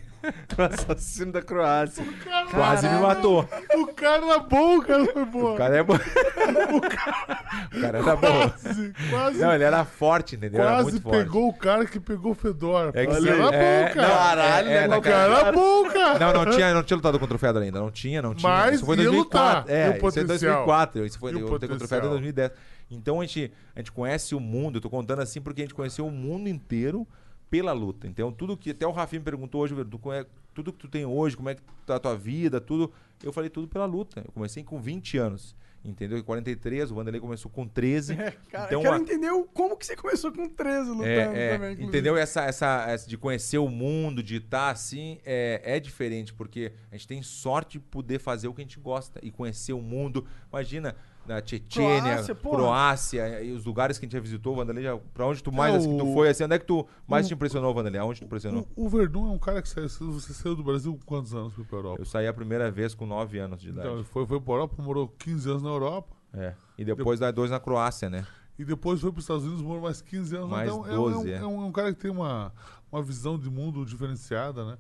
O 0.58 0.62
assassino 0.62 1.32
da 1.32 1.42
Croácia. 1.42 2.04
Quase 2.52 2.88
me 2.88 3.00
matou. 3.00 3.48
O 3.76 3.88
cara 3.88 4.26
era 4.26 4.40
bom, 4.40 4.78
o 4.78 4.82
cara 4.82 5.06
foi 5.06 5.26
bom. 5.26 5.54
O 5.54 5.58
cara 5.58 5.78
é 5.78 5.84
bom. 5.84 5.94
o 5.96 7.82
cara 7.82 7.98
era 8.00 8.16
bom. 8.16 8.50
Quase, 8.50 8.94
quase, 9.10 9.40
Não, 9.40 9.54
ele 9.54 9.64
era 9.64 9.86
forte, 9.86 10.36
entendeu? 10.36 10.62
Era 10.62 10.72
quase 10.72 10.92
muito 10.92 11.04
forte. 11.04 11.18
pegou 11.18 11.48
o 11.50 11.54
cara 11.54 11.86
que 11.86 12.00
pegou 12.00 12.32
o 12.32 12.36
Fedor. 12.36 12.92
É 12.94 13.06
que 13.06 13.12
Olha 13.12 13.22
sim, 13.22 13.28
era 13.28 13.56
é, 13.56 13.88
bom, 13.88 13.94
cara. 13.94 14.08
não, 14.08 14.16
Caralho, 14.16 14.70
é, 14.70 14.74
é, 14.74 14.88
né, 14.88 14.98
o 14.98 15.02
cara 15.02 15.38
era 15.40 15.52
bom, 15.52 15.90
cara. 15.90 16.20
Não, 16.20 16.46
não 16.46 16.52
tinha, 16.52 16.74
não 16.74 16.84
tinha 16.84 16.98
lutado 16.98 17.20
contra 17.20 17.36
o 17.36 17.40
Fedor 17.40 17.62
ainda. 17.62 17.80
Não 17.80 17.92
tinha, 17.92 18.22
não 18.22 18.34
tinha. 18.34 18.52
Mas 18.52 18.76
isso 18.76 18.86
foi 18.86 18.96
em 18.96 19.00
ia 19.00 19.06
2004. 19.06 19.60
lutar. 19.60 19.76
É, 19.76 19.90
o 19.90 19.92
isso 19.92 20.00
foi 20.00 20.10
em 20.10 20.26
potencial? 20.26 20.66
2004. 20.66 21.06
Isso 21.06 21.20
foi 21.20 21.34
o 21.34 21.40
eu 21.40 21.48
lutei 21.48 21.70
contra 21.70 21.86
o? 21.86 21.88
Fedor 21.88 22.06
em 22.08 22.12
2010. 22.12 22.52
Então 22.90 23.22
a 23.22 23.26
gente, 23.26 23.52
a 23.76 23.80
gente 23.80 23.92
conhece 23.92 24.34
o 24.34 24.40
mundo. 24.40 24.78
Eu 24.78 24.82
tô 24.82 24.90
contando 24.90 25.22
assim 25.22 25.42
porque 25.42 25.62
a 25.62 25.66
gente 25.66 25.76
conheceu 25.76 26.06
o 26.08 26.12
mundo 26.12 26.50
inteiro 26.50 27.08
pela 27.50 27.72
luta. 27.74 28.08
Então 28.08 28.32
tudo 28.32 28.58
que 28.58 28.72
até 28.72 28.86
o 28.88 28.92
Rafinha 28.92 29.20
me 29.20 29.26
perguntou 29.26 29.62
hoje, 29.62 29.76
tu 29.86 30.00
conhe- 30.00 30.26
tudo 30.54 30.72
que 30.74 30.80
tu 30.80 30.88
tem 30.88 31.06
hoje, 31.06 31.36
como 31.36 31.50
é 31.50 31.56
que 31.56 31.62
tá 31.86 31.96
a 31.96 32.00
tua 32.00 32.16
vida, 32.16 32.60
tudo, 32.62 32.92
eu 33.24 33.32
falei 33.34 33.50
tudo 33.50 33.68
pela 33.68 33.86
luta. 33.86 34.22
Eu 34.26 34.32
comecei 34.32 34.64
com 34.64 34.80
20 34.80 35.18
anos. 35.18 35.56
Entendeu? 35.88 36.18
Em 36.18 36.24
43, 36.24 36.90
o 36.90 36.96
Vanderlei 36.96 37.22
começou 37.22 37.52
com 37.52 37.68
13. 37.68 38.14
É, 38.20 38.32
cara, 38.50 38.66
então, 38.66 38.80
eu 38.80 38.82
quero 38.82 38.96
a- 38.96 38.98
entender 39.00 39.30
como 39.54 39.78
que 39.78 39.86
você 39.86 39.96
começou 39.96 40.32
com 40.32 40.50
13 40.50 40.90
lutando 40.90 41.06
é, 41.06 41.20
é, 41.20 41.28
também. 41.54 41.72
inclusive. 41.74 41.84
entendeu? 41.84 42.18
Essa, 42.18 42.42
essa, 42.46 42.86
essa 42.88 43.08
de 43.08 43.16
conhecer 43.20 43.60
o 43.60 43.70
mundo, 43.70 44.24
de 44.24 44.38
estar 44.38 44.72
assim, 44.72 45.20
é, 45.24 45.62
é 45.64 45.80
diferente, 45.80 46.34
porque 46.34 46.72
a 46.92 46.96
gente 46.98 47.08
tem 47.08 47.22
sorte 47.22 47.74
de 47.74 47.82
poder 47.82 48.18
fazer 48.18 48.48
o 48.48 48.54
que 48.56 48.62
a 48.62 48.64
gente 48.64 48.80
gosta 48.80 49.20
e 49.22 49.30
conhecer 49.30 49.74
o 49.74 49.82
mundo. 49.82 50.26
Imagina, 50.52 50.96
na 51.28 51.42
Chechênia, 51.46 52.02
Croácia, 52.02 52.36
porra. 52.36 52.56
Croácia, 52.58 53.44
e 53.44 53.52
os 53.52 53.66
lugares 53.66 53.98
que 53.98 54.06
a 54.06 54.08
gente 54.08 54.14
já 54.14 54.20
visitou, 54.20 54.56
Vanderlei, 54.56 54.84
já, 54.84 54.98
pra 55.14 55.26
onde 55.26 55.42
tu 55.44 55.52
mais 55.52 55.74
É, 55.74 55.78
assim, 55.78 55.92
que 55.92 55.98
tu 55.98 56.10
o- 56.10 56.14
foi, 56.14 56.30
assim, 56.30 56.44
onde 56.44 56.54
é 56.56 56.60
que 56.60 56.66
tu 56.66 56.88
mais 57.08 57.26
o- 57.26 57.30
te 57.30 57.34
impressionou, 57.34 57.74
Vanderlei? 57.74 58.00
Aonde 58.02 58.20
tu 58.22 58.26
impressionou? 58.26 58.68
O, 58.76 58.86
o 58.86 58.90
Verdun 58.90 59.28
é 59.30 59.32
um 59.32 59.40
cara 59.40 59.62
que 59.62 59.70
saiu, 59.70 59.88
você 59.90 60.34
saiu 60.34 60.56
do 60.56 60.64
Brasil 60.64 60.94
com 60.94 61.06
quantos 61.06 61.34
anos 61.34 61.54
foi 61.54 61.64
pra 61.66 61.78
Europa? 61.78 62.02
Eu 62.02 62.06
saí 62.06 62.28
a 62.28 62.34
primeira 62.34 62.70
vez 62.70 62.94
com 62.94 63.06
9 63.06 63.38
anos 63.40 63.60
de 63.62 63.70
idade. 63.70 63.88
Então, 63.88 63.98
ele 64.00 64.06
foi, 64.06 64.26
foi 64.26 64.40
pra 64.40 64.54
Europa, 64.54 64.82
morou 64.82 65.08
15 65.08 65.50
anos 65.50 65.64
na 65.64 65.70
Europa. 65.70 66.16
É. 66.34 66.54
E 66.78 66.84
depois 66.86 67.20
dá 67.20 67.32
dois 67.32 67.50
na 67.50 67.60
Croácia, 67.60 68.10
né? 68.10 68.26
E 68.60 68.64
depois 68.64 69.02
foi 69.02 69.12
para 69.12 69.20
os 69.20 69.24
Estados 69.26 69.44
Unidos, 69.44 69.62
morou 69.62 69.82
mais 69.84 70.02
15 70.02 70.36
anos. 70.36 70.50
Mais 70.50 70.70
então, 70.70 70.86
é- 70.86 70.96
12, 70.96 71.32
é, 71.32 71.36
é. 71.36 71.40
um, 71.40 71.44
é 71.44 71.48
um- 71.48 71.62
é 71.64 71.66
um 71.66 71.72
cara 71.72 71.94
que 71.94 72.00
tem 72.00 72.12
uma, 72.12 72.54
uma 72.92 73.02
visão 73.02 73.38
de 73.38 73.50
mundo 73.50 73.86
diferenciada, 73.86 74.64
né? 74.66 74.78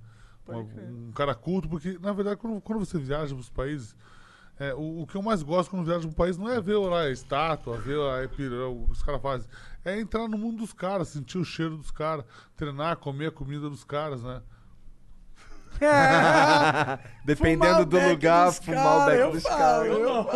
Uma- 0.48 0.60
um 0.60 1.12
cara 1.14 1.34
culto, 1.34 1.68
porque, 1.68 1.98
na 2.00 2.14
verdade, 2.14 2.38
quando, 2.38 2.62
quando 2.62 2.80
você 2.80 2.98
viaja 3.00 3.34
para 3.34 3.42
os 3.42 3.50
países, 3.50 3.96
é, 4.60 4.74
o, 4.74 5.02
o 5.02 5.08
que 5.08 5.16
eu 5.16 5.22
mais 5.22 5.44
gosto 5.44 5.70
quando 5.70 5.86
viajo 5.86 6.02
para 6.02 6.10
um 6.10 6.14
país 6.14 6.38
não 6.38 6.50
é 6.50 6.62
ver 6.62 6.78
lá 6.78 7.02
a 7.02 7.12
estátua, 7.12 7.78
ver 7.78 8.00
a 8.00 8.24
epira, 8.24 8.68
o 8.68 8.86
que 8.86 8.94
os 8.94 9.04
caras 9.04 9.22
fazem. 9.22 9.50
É 9.84 10.00
entrar 10.00 10.28
no 10.28 10.38
mundo 10.38 10.58
dos 10.60 10.72
caras, 10.74 11.10
sentir 11.10 11.38
o 11.38 11.46
cheiro 11.46 11.78
dos 11.78 11.92
caras, 11.92 12.26
treinar, 12.56 12.98
comer 12.98 13.28
a 13.28 13.32
comida 13.32 13.70
dos 13.70 13.84
caras, 13.84 14.24
né? 14.24 14.42
Dependendo 17.26 17.84
Fumar 17.84 17.86
do 17.86 18.10
lugar, 18.10 18.54
fumar 18.54 18.98
o 18.98 19.06
beck 19.08 19.20
eu 19.20 19.32
dos 19.32 19.44
caras. 19.44 19.88
eu. 19.88 20.30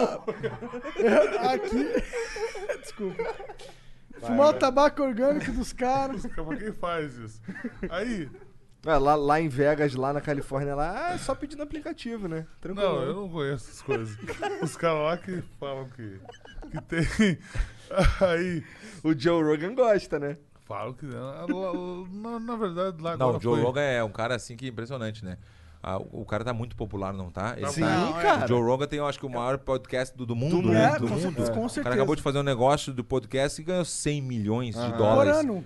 Aqui. 1.49 2.77
Desculpa. 2.81 3.23
Fumar 4.19 4.49
o 4.49 4.53
tabaco 4.53 5.01
orgânico 5.01 5.51
dos 5.53 5.71
caras. 5.71 6.25
Mas 6.25 6.59
quem 6.59 6.73
faz 6.73 7.15
isso? 7.15 7.41
Aí, 7.89 8.29
É, 8.85 8.97
lá, 8.97 9.15
lá 9.15 9.41
em 9.41 9.49
Vegas, 9.49 9.93
lá 9.93 10.13
na 10.13 10.21
Califórnia, 10.21 10.73
lá, 10.73 11.07
ah, 11.09 11.13
é 11.13 11.17
só 11.17 11.35
pedir 11.35 11.57
no 11.57 11.63
aplicativo, 11.63 12.27
né? 12.29 12.45
Tranquilo. 12.61 12.87
Não, 12.95 13.01
eu 13.03 13.13
não 13.15 13.29
conheço 13.29 13.69
essas 13.69 13.81
coisas. 13.81 14.17
Os 14.63 14.77
caras 14.77 15.01
lá 15.03 15.17
que 15.17 15.41
falam 15.59 15.89
que, 15.89 16.19
que 16.71 16.81
tem. 16.83 17.37
Aí. 18.21 18.63
O 19.03 19.13
Joe 19.17 19.43
Rogan 19.43 19.75
gosta, 19.75 20.17
né? 20.19 20.37
Falam 20.65 20.93
que. 20.93 21.05
lá- 21.07 21.45
lá- 21.45 22.07
Na, 22.11 22.39
na 22.39 22.55
verdade, 22.55 23.01
lá 23.01 23.17
Não, 23.17 23.35
o 23.35 23.39
Joe 23.41 23.55
foi- 23.55 23.63
Rogan 23.65 23.81
é 23.81 24.03
um 24.03 24.11
cara 24.11 24.35
assim 24.35 24.55
que 24.55 24.65
é 24.65 24.69
impressionante, 24.69 25.25
né? 25.25 25.37
Ah, 25.81 25.97
o 25.97 26.25
cara 26.25 26.43
tá 26.43 26.53
muito 26.53 26.75
popular, 26.75 27.13
não 27.13 27.31
tá? 27.31 27.55
Ele 27.57 27.67
Sim, 27.69 27.81
tá- 27.81 28.19
cara. 28.21 28.45
O 28.45 28.47
Joe 28.47 28.61
Rogan 28.61 28.85
tem, 28.87 28.99
eu 28.99 29.07
acho 29.07 29.17
que, 29.19 29.25
o 29.25 29.29
maior 29.29 29.57
podcast 29.57 30.15
do, 30.15 30.25
do 30.25 30.35
mundo, 30.35 30.57
mundo. 30.57 30.69
né? 30.71 30.83
É, 30.95 30.99
do 30.99 31.07
com 31.07 31.13
mundo. 31.15 31.21
certeza, 31.21 31.51
com 31.51 31.57
O 31.59 31.61
cara 31.63 31.69
certeza. 31.69 31.95
acabou 31.95 32.15
de 32.15 32.21
fazer 32.21 32.37
um 32.39 32.43
negócio 32.43 32.93
do 32.93 33.03
podcast 33.03 33.59
e 33.61 33.63
ganhou 33.65 33.83
100 33.85 34.21
milhões 34.21 34.75
de. 34.75 34.81
Por 34.89 34.97
dólares 34.97 35.35
ano. 35.37 35.65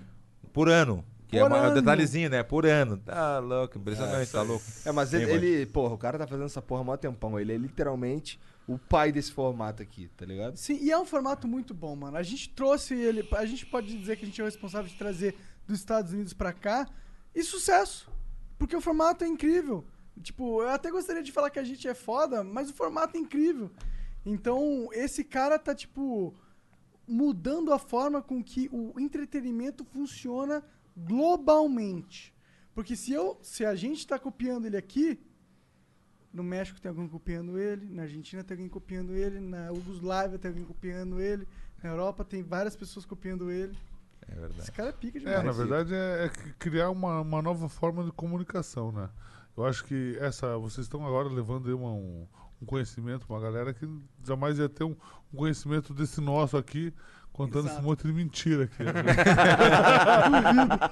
por 0.52 0.68
ano. 0.68 1.04
Que 1.34 1.38
é 1.40 1.48
Por 1.48 1.56
é 1.56 1.68
um 1.68 1.74
detalhezinho, 1.74 2.30
né? 2.30 2.42
Por 2.42 2.66
ano. 2.66 2.96
Tá 2.98 3.38
louco, 3.38 3.78
impressionante, 3.78 4.30
tá 4.30 4.42
louco. 4.42 4.64
É, 4.84 4.92
mas 4.92 5.12
ele, 5.12 5.30
ele- 5.30 5.66
porra, 5.66 5.94
o 5.94 5.98
cara 5.98 6.18
tá 6.18 6.26
fazendo 6.26 6.46
essa 6.46 6.62
porra 6.62 6.80
há 6.82 6.84
mó 6.84 6.96
tempão. 6.96 7.38
Ele 7.38 7.52
é 7.52 7.56
literalmente 7.56 8.40
o 8.66 8.78
pai 8.78 9.12
desse 9.12 9.32
formato 9.32 9.82
aqui, 9.82 10.08
tá 10.16 10.24
ligado? 10.24 10.56
Sim, 10.56 10.78
e 10.80 10.90
é 10.90 10.98
um 10.98 11.04
formato 11.04 11.46
muito 11.46 11.74
bom, 11.74 11.94
mano. 11.96 12.16
A 12.16 12.22
gente 12.22 12.48
trouxe 12.50 12.94
ele. 12.94 13.28
A 13.32 13.44
gente 13.44 13.66
pode 13.66 13.96
dizer 13.98 14.16
que 14.16 14.24
a 14.24 14.26
gente 14.28 14.40
é 14.40 14.44
o 14.44 14.46
responsável 14.46 14.88
de 14.88 14.96
trazer 14.96 15.36
dos 15.66 15.78
Estados 15.78 16.12
Unidos 16.12 16.32
pra 16.32 16.52
cá. 16.52 16.88
E 17.34 17.42
sucesso. 17.42 18.08
Porque 18.58 18.76
o 18.76 18.80
formato 18.80 19.24
é 19.24 19.26
incrível. 19.26 19.84
Tipo, 20.22 20.62
eu 20.62 20.68
até 20.70 20.90
gostaria 20.90 21.22
de 21.22 21.32
falar 21.32 21.50
que 21.50 21.58
a 21.58 21.64
gente 21.64 21.88
é 21.88 21.94
foda, 21.94 22.44
mas 22.44 22.70
o 22.70 22.74
formato 22.74 23.16
é 23.16 23.20
incrível. 23.20 23.70
Então, 24.24 24.88
esse 24.92 25.24
cara 25.24 25.58
tá, 25.58 25.74
tipo, 25.74 26.32
mudando 27.06 27.72
a 27.72 27.78
forma 27.78 28.22
com 28.22 28.42
que 28.42 28.68
o 28.72 28.98
entretenimento 28.98 29.84
funciona 29.84 30.62
globalmente. 30.96 32.34
Porque 32.74 32.96
se 32.96 33.12
eu, 33.12 33.38
se 33.42 33.64
a 33.64 33.74
gente 33.74 34.06
tá 34.06 34.18
copiando 34.18 34.66
ele 34.66 34.76
aqui, 34.76 35.18
no 36.32 36.42
México 36.42 36.80
tem 36.80 36.88
alguém 36.88 37.06
copiando 37.08 37.58
ele, 37.58 37.86
na 37.88 38.02
Argentina 38.02 38.42
tem 38.42 38.54
alguém 38.56 38.68
copiando 38.68 39.14
ele, 39.14 39.38
na 39.38 39.68
Yugoslávia 39.68 40.38
tem 40.38 40.48
alguém 40.50 40.64
copiando 40.64 41.20
ele, 41.20 41.46
na 41.82 41.90
Europa 41.90 42.24
tem 42.24 42.42
várias 42.42 42.74
pessoas 42.74 43.04
copiando 43.06 43.50
ele. 43.50 43.76
É 44.26 44.34
verdade. 44.34 44.60
Esse 44.62 44.72
cara 44.72 44.88
é 44.88 44.92
pica 44.92 45.20
demais. 45.20 45.38
É, 45.38 45.42
na 45.42 45.52
verdade 45.52 45.94
é, 45.94 46.24
é 46.24 46.28
criar 46.58 46.90
uma, 46.90 47.20
uma 47.20 47.42
nova 47.42 47.68
forma 47.68 48.02
de 48.04 48.10
comunicação, 48.10 48.90
né? 48.90 49.08
Eu 49.56 49.64
acho 49.64 49.84
que 49.84 50.16
essa. 50.18 50.56
Vocês 50.58 50.86
estão 50.86 51.06
agora 51.06 51.28
levando 51.28 51.68
aí 51.68 51.74
uma- 51.74 51.92
um, 51.92 52.26
um 52.60 52.66
conhecimento 52.66 53.24
uma 53.28 53.38
galera 53.38 53.72
que 53.72 53.86
jamais 54.24 54.58
ia 54.58 54.68
ter 54.68 54.82
um, 54.82 54.96
um 55.32 55.36
conhecimento 55.36 55.94
desse 55.94 56.20
nosso 56.20 56.56
aqui, 56.56 56.92
contando 57.34 57.64
esse 57.66 57.74
Exato. 57.74 57.82
monte 57.86 58.06
de 58.06 58.12
mentira 58.12 58.64
aqui. 58.64 58.82
né? 58.84 58.92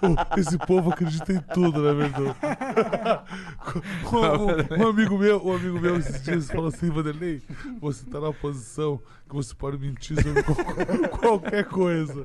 Oh, 0.03 0.39
esse 0.41 0.59
povo 0.59 0.91
acredita 0.91 1.33
em 1.33 1.41
tudo, 1.41 1.81
né, 1.83 1.93
verdade? 1.95 2.37
um, 4.13 4.79
um- 4.81 4.85
um 4.85 4.89
amigo 4.89 5.17
meu, 5.19 5.45
um 5.47 5.55
amigo 5.55 5.81
meu 5.81 5.97
esses 5.99 6.23
dias 6.23 6.49
falou 6.51 6.67
assim, 6.69 6.91
Vanderlei, 6.91 7.41
você 7.81 8.05
tá 8.07 8.21
na 8.21 8.33
posição 8.33 9.01
que 9.29 9.35
você 9.35 9.55
pode 9.55 9.79
mentir 9.79 10.21
sobre 10.23 10.43
qual- 10.43 11.09
qualquer 11.41 11.65
coisa. 11.65 12.23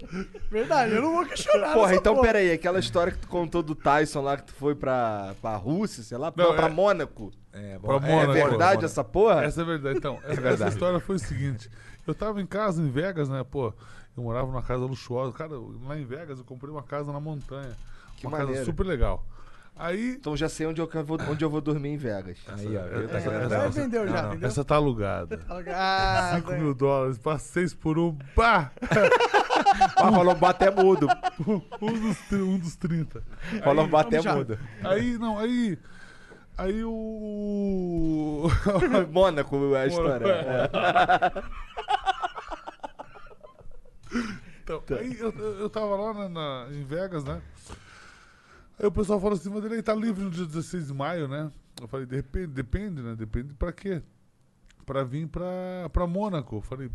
Verdade, 0.50 0.94
eu 0.96 1.02
não 1.02 1.14
vou 1.14 1.26
questionar. 1.26 1.74
Porra, 1.74 1.96
então 1.96 2.16
porra. 2.16 2.26
pera 2.28 2.40
aí, 2.40 2.52
aquela 2.52 2.80
história 2.80 3.12
que 3.14 3.20
tu 3.20 3.28
contou 3.28 3.62
do 3.64 3.76
Tyson 3.76 4.22
lá, 4.22 4.36
que 4.38 4.46
tu 4.46 4.54
foi 4.54 4.76
pra, 4.76 5.36
pra 5.42 5.56
Rússia, 5.56 6.04
sei 6.04 6.18
lá, 6.18 6.28
Não, 6.36 6.46
pra, 6.48 6.54
pra 6.56 6.68
é- 6.68 6.70
Mônaco. 6.72 7.32
É, 7.54 7.78
Pra 7.80 7.96
é 7.96 8.00
Mônaco. 8.00 8.32
É 8.32 8.34
verdade 8.34 8.60
Mônaco. 8.60 8.86
essa 8.86 9.04
porra? 9.04 9.44
Essa 9.46 9.62
é 9.62 9.66
verdade. 9.66 9.98
Então, 9.98 10.18
essa, 10.26 10.42
verdade. 10.42 10.54
essa 10.64 10.68
história 10.70 11.00
foi 11.00 11.16
o 11.16 11.20
seguinte: 11.20 11.70
eu 12.06 12.14
tava 12.14 12.42
em 12.42 12.46
casa 12.46 12.82
em 12.82 12.90
Vegas, 12.90 13.30
né? 13.30 13.44
Pô, 13.50 13.74
eu 14.18 14.24
morava 14.24 14.48
numa 14.48 14.62
casa 14.64 14.84
luxuosa. 14.86 15.32
Cara, 15.34 15.52
lá 15.86 15.98
em 15.98 16.06
Vegas 16.06 16.40
eu 16.40 16.46
comprei 16.46 16.72
uma 16.72 16.84
casa 16.84 17.12
na 17.12 17.20
montanha. 17.20 17.72
Que 18.18 18.26
uma 18.26 18.32
casa 18.38 18.46
maneiro. 18.48 18.66
super 18.66 18.86
legal. 18.86 19.24
Aí, 19.80 20.14
Então 20.20 20.36
já 20.36 20.50
sei 20.50 20.66
onde 20.66 20.82
eu, 20.82 20.90
vou, 21.06 21.20
onde 21.30 21.46
eu 21.46 21.50
vou 21.52 21.62
dormir 21.62 21.90
em 21.90 21.98
Vegas. 21.98 22.40
Aí, 22.48 22.76
ó. 22.76 22.82
Tá 23.08 23.18
É, 23.20 23.22
querendo 23.22 23.50
já 23.50 23.58
essa- 23.64 23.70
vendeu 23.82 24.08
já, 24.08 24.14
Não, 24.16 24.24
não. 24.24 24.30
vendeu? 24.32 24.48
essa 24.48 24.66
tá 24.66 24.76
alugada. 24.76 25.40
Ah, 25.72 26.32
5 26.36 26.52
mil 26.54 26.74
dólares, 26.74 27.20
passa 27.20 27.46
6 27.54 27.74
por 27.76 28.00
um, 28.00 28.16
pá! 28.36 28.72
Ah, 29.98 30.12
falou 30.12 30.34
bater 30.36 30.72
mudo. 30.72 31.08
Um 31.48 31.60
dos, 32.00 32.32
um 32.32 32.58
dos 32.60 32.76
30. 32.76 33.22
Falou 33.64 33.88
bater 33.88 34.22
vamos 34.22 34.24
já. 34.24 34.36
mudo. 34.36 34.60
Aí, 34.84 35.18
não, 35.18 35.38
aí. 35.40 35.78
Aí 36.58 36.84
o. 36.84 38.48
Mônaco 39.12 39.76
é 39.76 39.82
a 39.84 39.88
história. 39.88 40.26
É. 40.28 41.44
Então, 44.68 44.84
aí 44.98 45.18
eu, 45.18 45.32
eu 45.32 45.70
tava 45.70 45.96
lá 45.96 46.14
na, 46.14 46.30
na- 46.30 46.68
em 46.74 46.84
Vegas, 46.84 47.24
né? 47.24 47.42
Aí 48.78 48.86
o 48.86 48.92
pessoal 48.92 49.20
falou 49.20 49.36
assim, 49.38 49.50
mas 49.50 49.64
ele 49.64 49.82
tá 49.82 49.96
livre 49.96 50.24
no 50.24 50.30
dia 50.30 50.46
16 50.46 50.88
de 50.88 50.94
maio, 50.94 51.28
né? 51.28 51.50
Eu 51.82 51.88
falei, 51.88 52.06
depende, 52.06 52.48
depende, 52.48 53.02
né? 53.02 53.16
Depende 53.16 53.54
pra 53.54 53.72
quê? 53.72 54.04
Pra 54.86 55.04
vir 55.04 55.28
pra, 55.28 55.90
pra 55.92 56.06
Mônaco. 56.06 56.58
Eu 56.58 56.62
falei, 56.62 56.92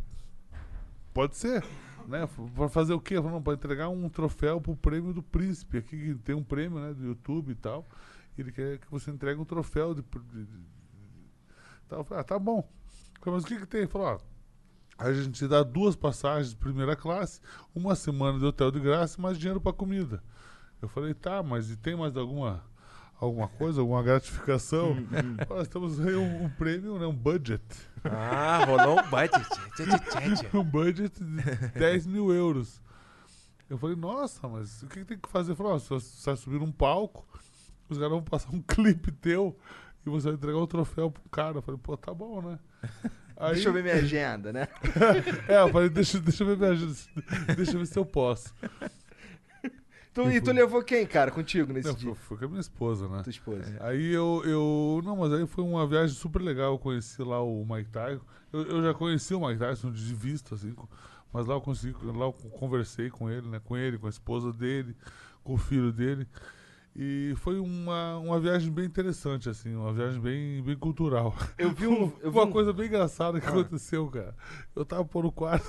pode 1.14 1.36
ser, 1.36 1.64
né? 2.06 2.28
Pra 2.54 2.68
fazer 2.68 2.92
o 2.92 3.00
quê? 3.00 3.16
Eu 3.16 3.22
falei, 3.22 3.36
não, 3.36 3.42
pra 3.42 3.54
entregar 3.54 3.88
um 3.88 4.08
troféu 4.08 4.60
pro 4.60 4.76
prêmio 4.76 5.12
do 5.14 5.22
príncipe. 5.22 5.78
Aqui 5.78 5.96
que 5.98 6.14
tem 6.16 6.34
um 6.34 6.44
prêmio, 6.44 6.78
né? 6.78 6.92
Do 6.92 7.04
YouTube 7.06 7.52
e 7.52 7.54
tal. 7.54 7.86
Ele 8.36 8.52
quer 8.52 8.78
que 8.78 8.90
você 8.90 9.10
entregue 9.10 9.40
um 9.40 9.44
troféu 9.44 9.94
de... 9.94 10.02
de- 10.02 10.44
de- 10.44 10.60
Então, 11.86 11.98
eu 11.98 12.04
falei, 12.04 12.20
ah, 12.20 12.24
tá 12.24 12.38
bom. 12.38 12.58
Eu 12.58 13.20
falei, 13.24 13.34
mas 13.36 13.44
o 13.44 13.46
que 13.46 13.56
que 13.60 13.66
tem? 13.66 13.80
Ele 13.82 13.90
falou, 13.90 14.08
ó, 14.08 14.18
a 15.08 15.12
gente 15.12 15.32
te 15.32 15.48
dá 15.48 15.62
duas 15.62 15.96
passagens 15.96 16.50
de 16.50 16.56
primeira 16.56 16.94
classe, 16.94 17.40
uma 17.74 17.94
semana 17.94 18.38
de 18.38 18.44
hotel 18.44 18.70
de 18.70 18.80
graça 18.80 19.18
e 19.18 19.22
mais 19.22 19.38
dinheiro 19.38 19.60
pra 19.60 19.72
comida. 19.72 20.22
Eu 20.80 20.88
falei, 20.88 21.14
tá, 21.14 21.42
mas 21.42 21.70
e 21.70 21.76
tem 21.76 21.96
mais 21.96 22.16
alguma, 22.16 22.62
alguma 23.18 23.48
coisa, 23.48 23.80
alguma 23.80 24.02
gratificação? 24.02 24.96
Nós 25.48 25.68
temos 25.68 26.00
aí 26.00 26.14
um, 26.14 26.44
um 26.44 26.48
prêmio, 26.50 26.98
né, 26.98 27.06
um 27.06 27.14
budget. 27.14 27.62
Ah, 28.04 28.64
rolou 28.64 29.00
um 29.00 29.10
budget. 29.10 29.48
Um 30.54 30.64
budget 30.64 31.22
de 31.22 31.68
10 31.78 32.06
mil 32.06 32.32
euros. 32.32 32.80
Eu 33.70 33.78
falei, 33.78 33.96
nossa, 33.96 34.46
mas 34.48 34.82
o 34.82 34.86
que, 34.86 35.00
que 35.00 35.04
tem 35.04 35.18
que 35.18 35.28
fazer? 35.28 35.56
Ó, 35.58 35.78
você 35.78 35.94
você 35.94 36.30
vai 36.30 36.36
subir 36.36 36.60
num 36.60 36.70
palco, 36.70 37.26
os 37.88 37.96
caras 37.96 38.12
vão 38.12 38.22
passar 38.22 38.50
um 38.50 38.60
clipe 38.66 39.10
teu 39.12 39.56
e 40.04 40.10
você 40.10 40.28
vai 40.28 40.34
entregar 40.34 40.58
o 40.58 40.66
troféu 40.66 41.10
pro 41.10 41.22
cara. 41.30 41.58
Eu 41.58 41.62
falei, 41.62 41.80
pô, 41.82 41.96
tá 41.96 42.12
bom, 42.12 42.42
né? 42.42 42.58
Aí, 43.36 43.54
Deixa 43.54 43.68
eu 43.68 43.72
ver 43.72 43.82
minha 43.82 43.94
agenda, 43.96 44.52
né? 44.52 44.68
É, 45.48 45.60
eu 45.60 45.68
falei, 45.70 45.88
deixa, 45.88 46.20
deixa 46.20 46.42
eu 46.42 46.48
ver 46.48 46.56
minha 46.56 46.70
ajuda, 46.70 46.94
deixa 47.56 47.72
eu 47.72 47.78
ver 47.78 47.86
se 47.86 47.98
eu 47.98 48.04
posso. 48.04 48.54
Tu, 50.14 50.30
e 50.30 50.40
tu 50.42 50.52
levou 50.52 50.82
quem, 50.82 51.06
cara, 51.06 51.30
contigo 51.30 51.72
nesse 51.72 51.88
Não, 51.88 51.94
dia? 51.94 52.14
fui 52.14 52.36
com 52.36 52.44
a 52.44 52.48
minha 52.48 52.60
esposa, 52.60 53.08
né? 53.08 53.22
Tua 53.22 53.30
esposa. 53.30 53.76
Aí 53.80 54.12
eu, 54.12 54.42
eu. 54.44 55.00
Não, 55.02 55.16
mas 55.16 55.32
aí 55.32 55.46
foi 55.46 55.64
uma 55.64 55.86
viagem 55.86 56.14
super 56.14 56.42
legal. 56.42 56.72
Eu 56.72 56.78
conheci 56.78 57.22
lá 57.22 57.42
o 57.42 57.64
Mike 57.64 57.90
Tyson. 57.90 58.20
Eu, 58.52 58.62
eu 58.66 58.82
já 58.82 58.92
conheci 58.92 59.32
o 59.34 59.40
Mike 59.40 59.58
Tyson 59.58 59.90
de 59.90 60.14
vista, 60.14 60.54
assim. 60.54 60.74
Mas 61.32 61.46
lá 61.46 61.54
eu 61.54 61.62
consegui. 61.62 61.96
Lá 62.04 62.26
eu 62.26 62.32
conversei 62.32 63.08
com 63.08 63.30
ele, 63.30 63.48
né? 63.48 63.58
Com 63.64 63.74
ele, 63.74 63.96
com 63.96 64.06
a 64.06 64.10
esposa 64.10 64.52
dele, 64.52 64.94
com 65.42 65.54
o 65.54 65.58
filho 65.58 65.90
dele. 65.90 66.28
E 66.94 67.32
foi 67.38 67.58
uma, 67.58 68.18
uma 68.18 68.38
viagem 68.38 68.70
bem 68.70 68.84
interessante, 68.84 69.48
assim, 69.48 69.74
uma 69.74 69.92
viagem 69.94 70.20
bem, 70.20 70.62
bem 70.62 70.76
cultural. 70.76 71.34
Eu 71.56 71.70
vi 71.72 71.86
um. 71.86 72.12
Eu 72.20 72.30
vi 72.30 72.38
uma 72.38 72.44
um- 72.44 72.50
coisa 72.52 72.70
bem 72.72 72.86
engraçada 72.86 73.40
que 73.40 73.46
aconteceu, 73.46 74.06
cara. 74.10 74.36
Eu 74.76 74.84
tava 74.84 75.02
por 75.04 75.24
no 75.24 75.32
quarto. 75.32 75.66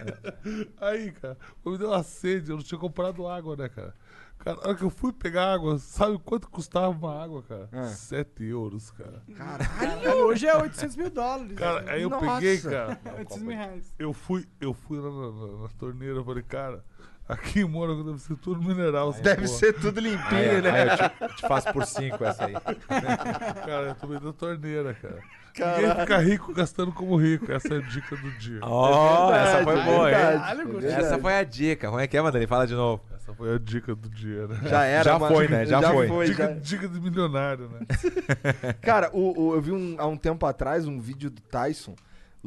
É. 0.00 0.34
Aí, 0.84 1.12
cara, 1.12 1.38
me 1.64 1.78
deu 1.78 1.88
uma 1.90 2.02
sede, 2.02 2.50
eu 2.50 2.56
não 2.56 2.62
tinha 2.64 2.78
comprado 2.80 3.24
água, 3.28 3.54
né, 3.56 3.68
cara? 3.68 3.94
Cara, 4.38 4.56
na 4.56 4.62
hora 4.64 4.74
que 4.76 4.82
eu 4.82 4.90
fui 4.90 5.12
pegar 5.12 5.54
água, 5.54 5.78
sabe 5.78 6.18
quanto 6.18 6.50
custava 6.50 6.88
uma 6.88 7.22
água, 7.22 7.40
cara? 7.44 7.68
Ah. 7.72 7.84
7 7.86 8.42
euros, 8.44 8.90
cara. 8.90 9.22
Caralho, 9.36 10.26
hoje 10.26 10.44
é 10.46 10.56
800 10.56 10.96
mil 10.96 11.08
dólares. 11.08 11.56
Cara, 11.56 11.88
aí 11.92 12.02
eu 12.02 12.10
Nossa. 12.10 12.26
peguei, 12.34 12.58
cara. 12.58 13.00
800 13.18 13.38
mil 13.38 13.56
reais. 13.56 13.94
Eu 13.96 14.12
fui, 14.12 14.44
eu 14.60 14.74
fui 14.74 14.98
lá 14.98 15.08
na, 15.08 15.30
na- 15.30 15.62
na 15.62 15.68
torneira, 15.78 16.16
eu 16.16 16.24
falei, 16.24 16.42
cara, 16.42 16.84
aqui 17.28 17.60
em 17.60 17.64
Mônaco 17.64 18.02
deve 18.04 18.18
ser 18.20 18.36
tudo 18.36 18.62
mineral. 18.62 19.10
essa 19.10 19.22
Deve 19.22 19.46
porra. 19.46 19.58
ser 19.58 19.72
tudo 19.74 20.00
limpinho, 20.00 20.50
Aí, 20.56 20.62
né? 20.62 20.70
aí 20.70 20.88
eu 20.88 21.28
te, 21.28 21.36
te 21.36 21.48
faço 21.48 21.72
por 21.72 21.84
cinco 21.86 22.24
essa 22.24 22.46
aí. 22.46 22.54
Cara, 23.64 23.86
eu 23.88 23.94
tomei 23.94 24.18
da 24.20 24.32
torneira, 24.32 24.94
cara. 24.94 25.18
Caralho. 25.54 25.86
Ninguém 25.86 26.00
fica 26.00 26.18
rico 26.18 26.52
gastando 26.52 26.92
como 26.92 27.16
rico. 27.16 27.50
Essa 27.52 27.74
é 27.74 27.78
a 27.78 27.80
dica 27.80 28.16
do 28.16 28.30
dia. 28.38 28.58
Ó, 28.62 29.32
essa 29.32 29.62
foi 29.62 29.74
verdade, 29.74 29.90
boa, 29.90 30.08
hein? 30.10 30.16
verdade. 30.16 30.38
Caralho, 30.42 30.68
gostei. 30.72 30.90
Essa 30.92 31.18
foi 31.18 31.34
a 31.36 31.44
dica. 31.44 31.86
Como 31.88 32.00
é 32.00 32.06
que 32.08 32.16
é, 32.16 32.22
Mandani? 32.22 32.46
Fala 32.48 32.66
de 32.66 32.74
novo. 32.74 33.02
Essa 33.14 33.32
foi 33.32 33.54
a 33.54 33.58
dica 33.58 33.94
do 33.94 34.08
dia, 34.10 34.48
né? 34.48 34.58
Já 34.64 34.84
era. 34.84 35.04
Já 35.04 35.18
foi, 35.20 35.48
né? 35.48 35.64
Já 35.64 35.80
foi. 35.80 36.26
Dica, 36.26 36.46
já- 36.48 36.52
dica 36.54 36.88
de 36.88 37.00
milionário, 37.00 37.68
né? 37.70 37.86
Cara, 38.82 39.10
o, 39.12 39.42
o- 39.50 39.54
eu 39.54 39.60
vi 39.62 39.70
um- 39.70 39.94
há 39.98 40.06
um 40.06 40.16
tempo 40.16 40.44
atrás 40.44 40.86
um 40.88 40.98
vídeo 41.00 41.30
do 41.30 41.40
Tyson. 41.40 41.94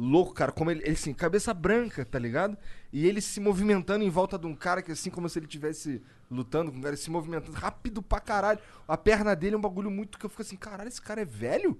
Louco, 0.00 0.32
cara, 0.32 0.52
como 0.52 0.70
ele, 0.70 0.80
ele 0.84 0.92
assim, 0.92 1.12
cabeça 1.12 1.52
branca, 1.52 2.04
tá 2.04 2.20
ligado? 2.20 2.56
E 2.92 3.04
ele 3.04 3.20
se 3.20 3.40
movimentando 3.40 4.04
em 4.04 4.08
volta 4.08 4.38
de 4.38 4.46
um 4.46 4.54
cara 4.54 4.80
que, 4.80 4.92
assim, 4.92 5.10
como 5.10 5.28
se 5.28 5.40
ele 5.40 5.46
estivesse 5.46 6.00
lutando 6.30 6.70
com 6.70 6.78
um 6.78 6.80
cara, 6.80 6.94
ele 6.94 7.02
se 7.02 7.10
movimentando 7.10 7.58
rápido 7.58 8.00
pra 8.00 8.20
caralho. 8.20 8.60
A 8.86 8.96
perna 8.96 9.34
dele 9.34 9.56
é 9.56 9.58
um 9.58 9.60
bagulho 9.60 9.90
muito 9.90 10.16
que 10.16 10.24
eu 10.24 10.30
fico 10.30 10.42
assim, 10.42 10.56
caralho, 10.56 10.86
esse 10.86 11.02
cara 11.02 11.22
é 11.22 11.24
velho? 11.24 11.76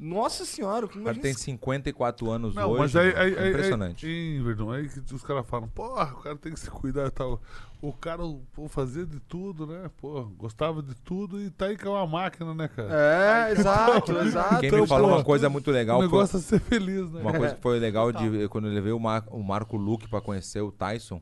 Nossa 0.00 0.46
senhora, 0.46 0.88
como 0.88 1.02
O 1.02 1.04
cara 1.04 1.18
tem 1.18 1.30
esse- 1.30 1.42
54 1.42 2.30
anos 2.30 2.54
Não, 2.54 2.70
hoje. 2.70 2.78
mas 2.80 2.96
aí, 2.96 3.14
aí, 3.14 3.34
é 3.34 3.38
aí, 3.42 3.48
impressionante. 3.50 4.06
aí, 4.06 4.40
Verdun, 4.40 4.70
aí 4.70 4.88
que 4.88 5.14
os 5.14 5.22
caras 5.22 5.46
falam, 5.46 5.68
porra, 5.68 6.14
o 6.14 6.22
cara 6.22 6.36
tem 6.36 6.54
que 6.54 6.58
se 6.58 6.70
cuidar 6.70 7.06
e 7.08 7.10
tal. 7.10 7.38
O 7.82 7.92
cara, 7.92 8.22
pô, 8.54 8.66
fazia 8.66 9.04
de 9.04 9.20
tudo, 9.20 9.66
né? 9.66 9.90
Pô, 10.00 10.22
gostava 10.38 10.82
de 10.82 10.94
tudo 10.94 11.38
e 11.38 11.50
tá 11.50 11.66
aí 11.66 11.76
que 11.76 11.86
é 11.86 11.90
uma 11.90 12.06
máquina, 12.06 12.54
né, 12.54 12.66
cara? 12.68 12.88
É, 12.94 13.52
exato, 13.52 14.12
exato. 14.20 14.60
Quem 14.60 14.68
então, 14.68 14.80
me 14.80 14.86
falou 14.86 15.10
pô, 15.10 15.16
uma 15.16 15.24
coisa 15.24 15.50
muito 15.50 15.70
legal 15.70 15.98
o 15.98 16.00
foi, 16.00 16.08
negócio 16.08 16.38
é 16.38 16.40
ser 16.40 16.60
feliz, 16.60 17.10
né? 17.10 17.20
uma 17.20 17.32
coisa 17.34 17.54
que 17.54 17.60
foi 17.60 17.78
legal 17.78 18.10
de 18.10 18.48
quando 18.48 18.68
eu 18.68 18.72
levei 18.72 18.92
o, 18.92 18.98
Mar, 18.98 19.24
o 19.30 19.42
Marco 19.42 19.76
Luque 19.76 20.08
pra 20.08 20.22
conhecer 20.22 20.62
o 20.62 20.72
Tyson. 20.72 21.20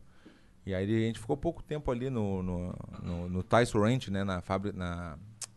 E 0.64 0.72
aí 0.72 0.84
a 0.84 1.00
gente 1.06 1.18
ficou 1.18 1.36
pouco 1.36 1.62
tempo 1.64 1.90
ali 1.90 2.10
no, 2.10 2.42
no, 2.42 2.74
no, 3.02 3.28
no 3.28 3.42
Tyson 3.42 3.80
Ranch, 3.80 4.08
né? 4.08 4.22
Na 4.22 4.40
fábrica, 4.40 4.76
na, 4.78 5.16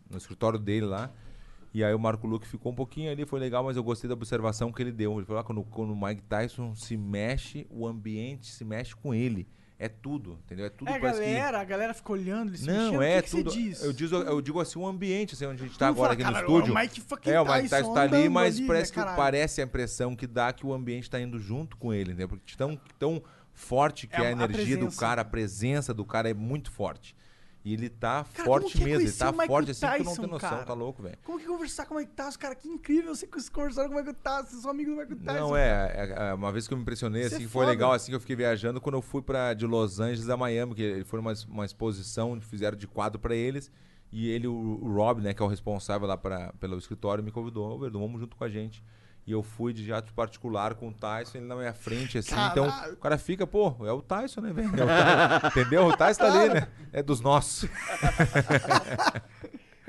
no 0.09 0.17
escritório 0.17 0.57
dele 0.57 0.85
lá. 0.87 1.11
E 1.73 1.83
aí 1.83 1.93
o 1.93 1.99
Marco 1.99 2.27
Luque 2.27 2.47
ficou 2.47 2.71
um 2.71 2.75
pouquinho 2.75 3.09
ali, 3.11 3.25
foi 3.25 3.39
legal, 3.39 3.63
mas 3.63 3.77
eu 3.77 3.83
gostei 3.83 4.07
da 4.07 4.13
observação 4.13 4.71
que 4.71 4.81
ele 4.81 4.91
deu. 4.91 5.15
Ele 5.17 5.25
falou: 5.25 5.39
ah, 5.39 5.43
quando, 5.43 5.63
quando 5.63 5.93
o 5.93 5.95
Mike 6.05 6.21
Tyson 6.23 6.75
se 6.75 6.97
mexe, 6.97 7.65
o 7.69 7.87
ambiente 7.87 8.47
se 8.51 8.65
mexe 8.65 8.95
com 8.95 9.13
ele. 9.13 9.47
É 9.79 9.89
tudo, 9.89 10.37
entendeu? 10.45 10.65
É 10.67 10.69
tudo 10.69 10.89
É, 10.91 10.97
a 10.97 10.99
parece 10.99 11.19
que- 11.21 11.25
galera, 11.25 11.59
a 11.59 11.63
galera 11.63 11.93
ficou 11.95 12.15
olhando, 12.15 12.49
eles 12.51 12.63
Não, 12.63 12.91
mexendo, 12.93 13.01
é 13.01 13.21
que 13.21 13.29
que 13.31 13.37
tudo. 13.37 13.49
Você 13.51 13.57
diz? 13.57 13.83
Eu, 13.83 13.91
digo, 13.93 14.15
eu 14.15 14.39
digo 14.41 14.59
assim, 14.59 14.77
o 14.77 14.85
ambiente, 14.85 15.33
assim, 15.33 15.47
onde 15.47 15.63
a 15.63 15.65
gente 15.65 15.79
tá 15.79 15.87
agora 15.87 16.09
fala, 16.09 16.13
aqui 16.13 16.23
no 16.23 16.31
"Caralho, 16.31 16.47
estúdio. 16.53 16.73
O 16.75 16.77
Mike 16.79 17.01
fucking 17.01 17.29
É, 17.31 17.41
o 17.41 17.51
Mike 17.51 17.69
Tyson 17.69 17.93
tá 17.95 18.01
ali, 18.01 18.29
mas 18.29 18.57
ali, 18.57 18.67
parece 18.67 18.95
né, 18.95 19.03
que 19.03 19.15
parece 19.15 19.59
a 19.59 19.63
impressão 19.63 20.15
que 20.15 20.27
dá 20.27 20.53
que 20.53 20.67
o 20.67 20.71
ambiente 20.71 21.09
tá 21.09 21.19
indo 21.19 21.39
junto 21.39 21.77
com 21.77 21.91
ele, 21.91 22.13
né? 22.13 22.27
Porque 22.27 22.55
tão, 22.55 22.79
tão 22.99 23.23
forte 23.53 24.05
que 24.05 24.15
É 24.15 24.19
é, 24.19 24.33
a- 24.33 24.35
a 24.37 24.41
a 24.41 24.43
energia 24.45 24.77
do 24.77 24.91
cara, 24.95 25.21
a 25.23 25.25
presença 25.25 25.95
do 25.95 26.05
cara 26.05 26.29
é 26.29 26.33
muito 26.33 26.69
forte. 26.69 27.15
E 27.63 27.73
ele 27.73 27.89
tá 27.89 28.25
Cara, 28.33 28.45
forte 28.45 28.81
é 28.81 28.85
mesmo, 28.85 29.01
ele 29.01 29.11
tá 29.11 29.31
forte 29.31 29.71
assim 29.71 29.85
que 29.85 29.97
tu 29.97 30.03
não 30.03 30.05
Tyson, 30.05 30.21
tem 30.21 30.31
noção, 30.31 30.49
cara? 30.49 30.63
tá 30.63 30.73
louco, 30.73 31.03
velho. 31.03 31.17
Como 31.23 31.39
que 31.39 31.45
conversar 31.45 31.85
com 31.85 31.93
o 31.93 31.97
Mike 31.97 32.11
Tyson? 32.13 32.39
Cara, 32.39 32.55
que 32.55 32.67
incrível 32.67 33.13
você 33.13 33.27
conversar 33.51 33.87
com 33.87 33.93
o 33.93 33.97
Mike 33.97 34.13
Tyson, 34.13 34.61
você 34.61 34.67
é 34.67 34.69
amigo 34.71 34.91
do 34.91 34.97
Mike 34.97 35.15
Tyson. 35.15 35.39
Não, 35.39 35.55
é, 35.55 35.91
é, 35.95 36.29
é, 36.29 36.33
Uma 36.33 36.51
vez 36.51 36.67
que 36.67 36.73
eu 36.73 36.77
me 36.77 36.81
impressionei, 36.81 37.23
é 37.23 37.25
assim, 37.27 37.37
que 37.37 37.47
foi 37.47 37.65
legal, 37.67 37.91
assim, 37.91 38.11
que 38.11 38.15
eu 38.15 38.19
fiquei 38.19 38.35
viajando 38.35 38.81
quando 38.81 38.95
eu 38.95 39.01
fui 39.01 39.21
pra, 39.21 39.53
de 39.53 39.67
Los 39.67 39.99
Angeles 39.99 40.27
a 40.27 40.35
Miami, 40.35 40.73
que 40.73 40.81
ele 40.81 41.03
foi 41.03 41.19
uma, 41.19 41.33
uma 41.47 41.65
exposição, 41.65 42.39
fizeram 42.41 42.75
de 42.75 42.87
quadro 42.87 43.19
pra 43.19 43.35
eles. 43.35 43.71
E 44.11 44.27
ele, 44.29 44.47
o, 44.47 44.53
o 44.53 44.93
Rob, 44.93 45.21
né, 45.21 45.33
que 45.33 45.41
é 45.41 45.45
o 45.45 45.47
responsável 45.47 46.07
lá 46.07 46.17
pra, 46.17 46.51
pelo 46.59 46.77
escritório, 46.77 47.23
me 47.23 47.31
convidou, 47.31 47.79
Verdun, 47.79 48.01
vamos 48.01 48.19
junto 48.19 48.35
com 48.35 48.43
a 48.43 48.49
gente. 48.49 48.83
E 49.25 49.31
eu 49.31 49.43
fui 49.43 49.71
de 49.71 49.85
jato 49.85 50.11
particular 50.13 50.73
com 50.73 50.89
o 50.89 50.93
Tyson, 50.93 51.37
ele 51.37 51.47
na 51.47 51.55
minha 51.55 51.73
frente, 51.73 52.17
assim. 52.17 52.33
Então, 52.51 52.67
o 52.91 52.95
cara 52.97 53.17
fica, 53.19 53.45
pô, 53.45 53.75
é 53.85 53.91
o 53.91 54.01
Tyson, 54.01 54.41
né, 54.41 54.51
velho? 54.51 54.69
É 54.69 54.83
o 54.83 54.87
Tyson, 55.39 55.47
Entendeu? 55.59 55.85
O 55.87 55.95
Tyson 55.95 56.19
tá 56.23 56.41
ali, 56.41 56.53
né? 56.55 56.67
É 56.91 57.03
dos 57.03 57.21
nossos. 57.21 57.69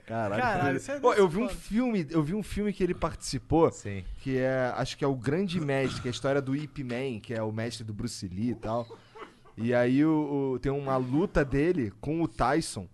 Caralho. 0.07 0.43
Caralho, 0.43 0.76
isso 0.76 0.91
é 0.91 1.01
Pô, 1.01 1.14
eu 1.14 1.28
vi 1.28 1.39
um 1.39 1.49
filme, 1.49 2.07
eu 2.11 2.22
vi 2.22 2.35
um 2.35 2.43
filme 2.43 2.72
que 2.72 2.83
ele 2.83 2.93
participou, 2.95 3.70
Sim. 3.70 4.05
que 4.18 4.37
é, 4.37 4.72
acho 4.76 4.97
que 4.99 5.05
é 5.05 5.09
o 5.09 5.14
Grande 5.14 5.61
Mestre, 5.61 6.03
que 6.03 6.09
é 6.09 6.11
a 6.11 6.12
história 6.12 6.43
do 6.43 6.55
Ip 6.57 6.83
Man, 6.85 7.20
que 7.20 7.33
é 7.33 7.43
o 7.43 7.53
mestre 7.53 7.85
do 7.85 7.95
Bruce 7.95 8.26
Lee 8.28 8.51
e 8.51 8.55
tal. 8.55 8.87
E 9.57 9.72
aí 9.72 10.05
o, 10.05 10.53
o- 10.55 10.59
tem 10.59 10.72
uma 10.72 10.97
luta 10.97 11.45
dele 11.45 11.93
com 12.01 12.20
o 12.20 12.28
Tyson. 12.28 12.87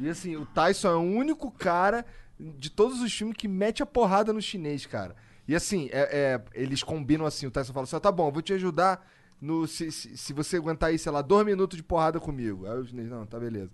E 0.00 0.08
assim, 0.08 0.36
o 0.36 0.46
Tyson 0.46 0.88
é 0.88 0.94
o 0.96 1.00
único 1.00 1.50
cara 1.50 2.04
de 2.40 2.70
todos 2.70 3.00
os 3.02 3.12
filmes 3.12 3.36
que 3.36 3.46
mete 3.46 3.82
a 3.82 3.86
porrada 3.86 4.32
no 4.32 4.40
chinês, 4.40 4.86
cara. 4.86 5.14
E 5.48 5.56
assim, 5.56 5.88
é- 5.90 6.36
é, 6.36 6.42
eles 6.54 6.82
combinam 6.82 7.24
assim, 7.26 7.46
o 7.46 7.50
Tyson 7.50 7.72
fala 7.72 7.84
assim, 7.84 7.96
"Ó, 7.96 8.00
tá 8.00 8.12
bom, 8.12 8.30
vou 8.30 8.42
te 8.42 8.52
ajudar 8.52 9.04
no, 9.40 9.66
se, 9.66 9.90
se, 9.90 10.16
se 10.16 10.32
você 10.32 10.56
aguentar 10.58 10.90
aí, 10.90 10.98
sei 10.98 11.10
lá, 11.10 11.22
dois 11.22 11.46
minutos 11.46 11.76
de 11.76 11.82
porrada 11.82 12.20
comigo. 12.20 12.66
Aí 12.66 12.78
o 12.78 12.84
chinês, 12.84 13.08
não, 13.08 13.24
tá 13.24 13.38
beleza. 13.40 13.70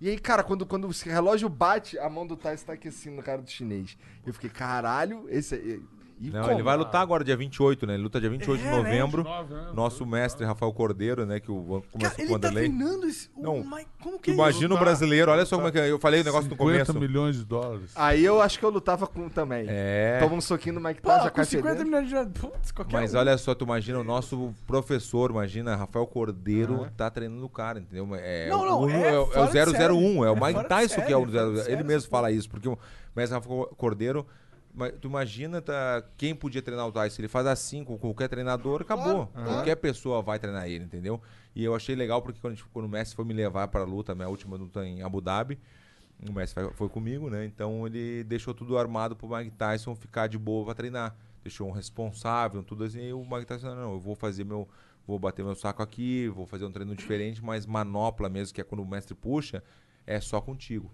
E 0.00 0.08
aí, 0.08 0.18
cara, 0.18 0.42
quando, 0.44 0.64
quando 0.64 0.86
o 0.88 0.92
relógio 1.04 1.48
bate, 1.48 1.98
a 1.98 2.08
mão 2.08 2.26
do 2.26 2.36
Tyson 2.36 2.66
tá 2.66 2.88
assim 2.88 3.10
no 3.10 3.22
cara 3.22 3.42
do 3.42 3.50
chinês. 3.50 3.98
Eu 4.24 4.32
fiquei, 4.32 4.48
caralho, 4.48 5.26
esse 5.28 5.54
é... 5.56 5.80
E 6.20 6.30
Não, 6.30 6.40
como? 6.42 6.52
ele 6.54 6.62
vai 6.62 6.76
lutar 6.76 7.00
agora 7.02 7.22
dia 7.22 7.36
28, 7.36 7.86
né? 7.86 7.94
Ele 7.94 8.02
luta 8.02 8.20
dia 8.20 8.28
28 8.28 8.60
de 8.60 8.66
É, 8.66 8.70
né? 8.70 8.76
novembro. 8.76 9.22
29, 9.22 9.54
né? 9.54 9.66
Nosso 9.74 10.04
mestre 10.04 10.44
Rafael 10.44 10.72
Cordeiro, 10.72 11.24
né? 11.24 11.38
Que 11.40 11.50
o, 11.50 11.82
começou 11.92 12.16
com 12.16 12.22
o 12.22 12.24
ele 12.34 12.38
tá 12.38 12.50
treinando 12.50 13.06
esse. 13.06 13.30
Não, 13.36 13.62
como 14.02 14.18
que 14.18 14.30
é 14.30 14.34
Imagina 14.34 14.74
o 14.74 14.78
brasileiro, 14.78 15.30
olha 15.30 15.46
só 15.46 15.56
como 15.56 15.68
é 15.68 15.72
que 15.72 15.78
é. 15.78 15.90
Eu 15.90 15.98
falei 15.98 16.20
o 16.20 16.24
negócio 16.24 16.50
no 16.50 16.56
50 16.56 16.84
começo. 16.86 17.00
milhões 17.00 17.36
de 17.36 17.44
dólares. 17.44 17.92
Aí 17.94 18.24
eu 18.24 18.40
acho 18.42 18.58
que 18.58 18.64
eu 18.64 18.70
lutava 18.70 19.06
com 19.06 19.28
também. 19.28 19.66
É. 19.68 20.18
Toma 20.20 20.34
um 20.34 20.40
soquinho 20.40 20.74
do 20.76 20.80
Mike 20.80 21.00
Tyson, 21.02 21.24
já 21.24 21.30
com 21.30 21.36
cai 21.36 21.44
50 21.44 21.68
fedendo. 21.68 21.86
milhões 21.86 22.06
de 22.08 22.14
dólares. 22.14 22.32
Putz, 22.40 22.72
qualquer 22.72 22.92
Mas 22.92 23.14
um. 23.14 23.18
olha 23.18 23.38
só, 23.38 23.54
tu 23.54 23.64
imagina 23.64 24.00
o 24.00 24.04
nosso 24.04 24.52
professor, 24.66 25.30
imagina, 25.30 25.76
Rafael 25.76 26.06
Cordeiro 26.06 26.86
tá 26.96 27.10
treinando 27.10 27.44
o 27.44 27.48
cara, 27.48 27.78
entendeu? 27.78 28.08
É, 28.16 28.48
Não, 28.48 28.64
não, 28.64 28.80
o, 28.82 28.90
é 28.90 29.14
é, 29.14 29.18
o- 29.18 29.22
é 29.22 29.26
fora 29.26 29.46
de 29.46 29.58
o 29.92 29.96
001, 29.96 30.24
é 30.24 30.30
o. 30.30 30.36
É 30.36 30.40
Mike 30.48 30.60
de 30.62 30.68
Tyson 30.68 31.00
que 31.02 31.12
é 31.12 31.16
o 31.16 31.20
série, 31.20 31.32
fora 31.32 31.46
de 31.52 31.52
001. 31.60 31.62
série 31.62 31.72
Ele 31.74 31.84
mesmo 31.84 32.10
fala 32.10 32.30
isso, 32.32 32.48
porque 32.50 32.68
o 32.68 32.78
mestre 33.14 33.38
Rafael 33.38 33.66
Cordeiro, 33.76 34.26
tu 35.00 35.08
imagina 35.08 35.60
tá, 35.60 36.02
quem 36.16 36.34
podia 36.34 36.62
treinar 36.62 36.86
o 36.86 36.92
Tyson, 36.92 37.20
ele 37.22 37.28
faz 37.28 37.46
assim 37.46 37.84
com 37.84 37.98
qualquer 37.98 38.28
treinador, 38.28 38.82
acabou. 38.82 39.28
Qualquer 39.44 39.76
pessoa 39.76 40.22
vai 40.22 40.38
treinar 40.38 40.68
ele, 40.68 40.84
entendeu? 40.84 41.20
E 41.54 41.64
eu 41.64 41.74
achei 41.74 41.94
legal 41.96 42.22
porque 42.22 42.40
quando, 42.40 42.52
a 42.52 42.56
gente- 42.56 42.68
quando 42.68 42.84
o 42.84 42.88
Messi 42.88 43.14
foi 43.14 43.24
me 43.24 43.34
levar 43.34 43.66
pra 43.68 43.82
luta, 43.84 44.14
minha 44.14 44.28
última 44.28 44.56
luta 44.56 44.86
em 44.86 45.02
Abu 45.02 45.20
Dhabi, 45.20 45.58
o 46.28 46.32
Messi 46.32 46.54
foi- 46.74 46.88
comigo, 46.88 47.28
né? 47.30 47.44
Então 47.44 47.86
ele 47.86 48.22
deixou 48.24 48.54
tudo 48.54 48.78
armado 48.78 49.16
pro 49.16 49.28
Mike 49.28 49.50
Tyson 49.56 49.94
ficar 49.94 50.26
de 50.28 50.38
boa 50.38 50.64
pra 50.66 50.74
treinar. 50.74 51.16
Deixou 51.42 51.68
um 51.68 51.72
responsável, 51.72 52.62
tudo 52.62 52.84
assim. 52.84 53.00
E 53.00 53.12
o 53.12 53.24
Mike 53.24 53.46
Tyson, 53.46 53.74
não, 53.74 53.92
eu 53.94 54.00
vou 54.00 54.14
fazer 54.14 54.44
meu. 54.44 54.68
Vou 55.06 55.18
bater 55.18 55.42
meu 55.42 55.54
saco 55.54 55.82
aqui, 55.82 56.28
vou 56.28 56.44
fazer 56.44 56.66
um 56.66 56.70
treino 56.70 56.94
diferente, 56.94 57.42
mas 57.42 57.64
manopla 57.64 58.28
mesmo, 58.28 58.54
que 58.54 58.60
é 58.60 58.64
quando 58.64 58.82
o 58.82 58.86
mestre 58.86 59.14
puxa, 59.14 59.62
é 60.06 60.20
só 60.20 60.38
contigo. 60.38 60.92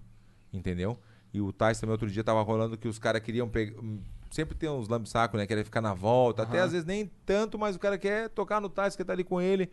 Entendeu? 0.52 0.96
E 1.34 1.40
o 1.40 1.52
Tyson 1.52 1.80
também 1.82 1.92
outro 1.92 2.08
dia 2.08 2.22
tava 2.24 2.40
rolando 2.42 2.78
que 2.78 2.86
os 2.88 2.98
caras 2.98 3.20
queriam 3.20 3.48
pegar. 3.48 3.74
Sempre 4.30 4.54
tem 4.56 4.68
uns 4.70 4.88
lambe-saco, 4.88 5.36
né? 5.36 5.46
Querer 5.46 5.64
ficar 5.64 5.80
na 5.80 5.92
volta. 5.92 6.44
Até 6.44 6.60
às 6.60 6.72
vezes 6.72 6.86
nem 6.86 7.10
tanto, 7.26 7.58
mas 7.58 7.74
o 7.76 7.78
cara 7.78 7.98
quer 7.98 8.28
tocar 8.30 8.60
no 8.60 8.68
Tyson, 8.68 8.96
quer 8.96 9.04
tá 9.04 9.12
ali 9.12 9.24
com 9.24 9.40
ele. 9.40 9.68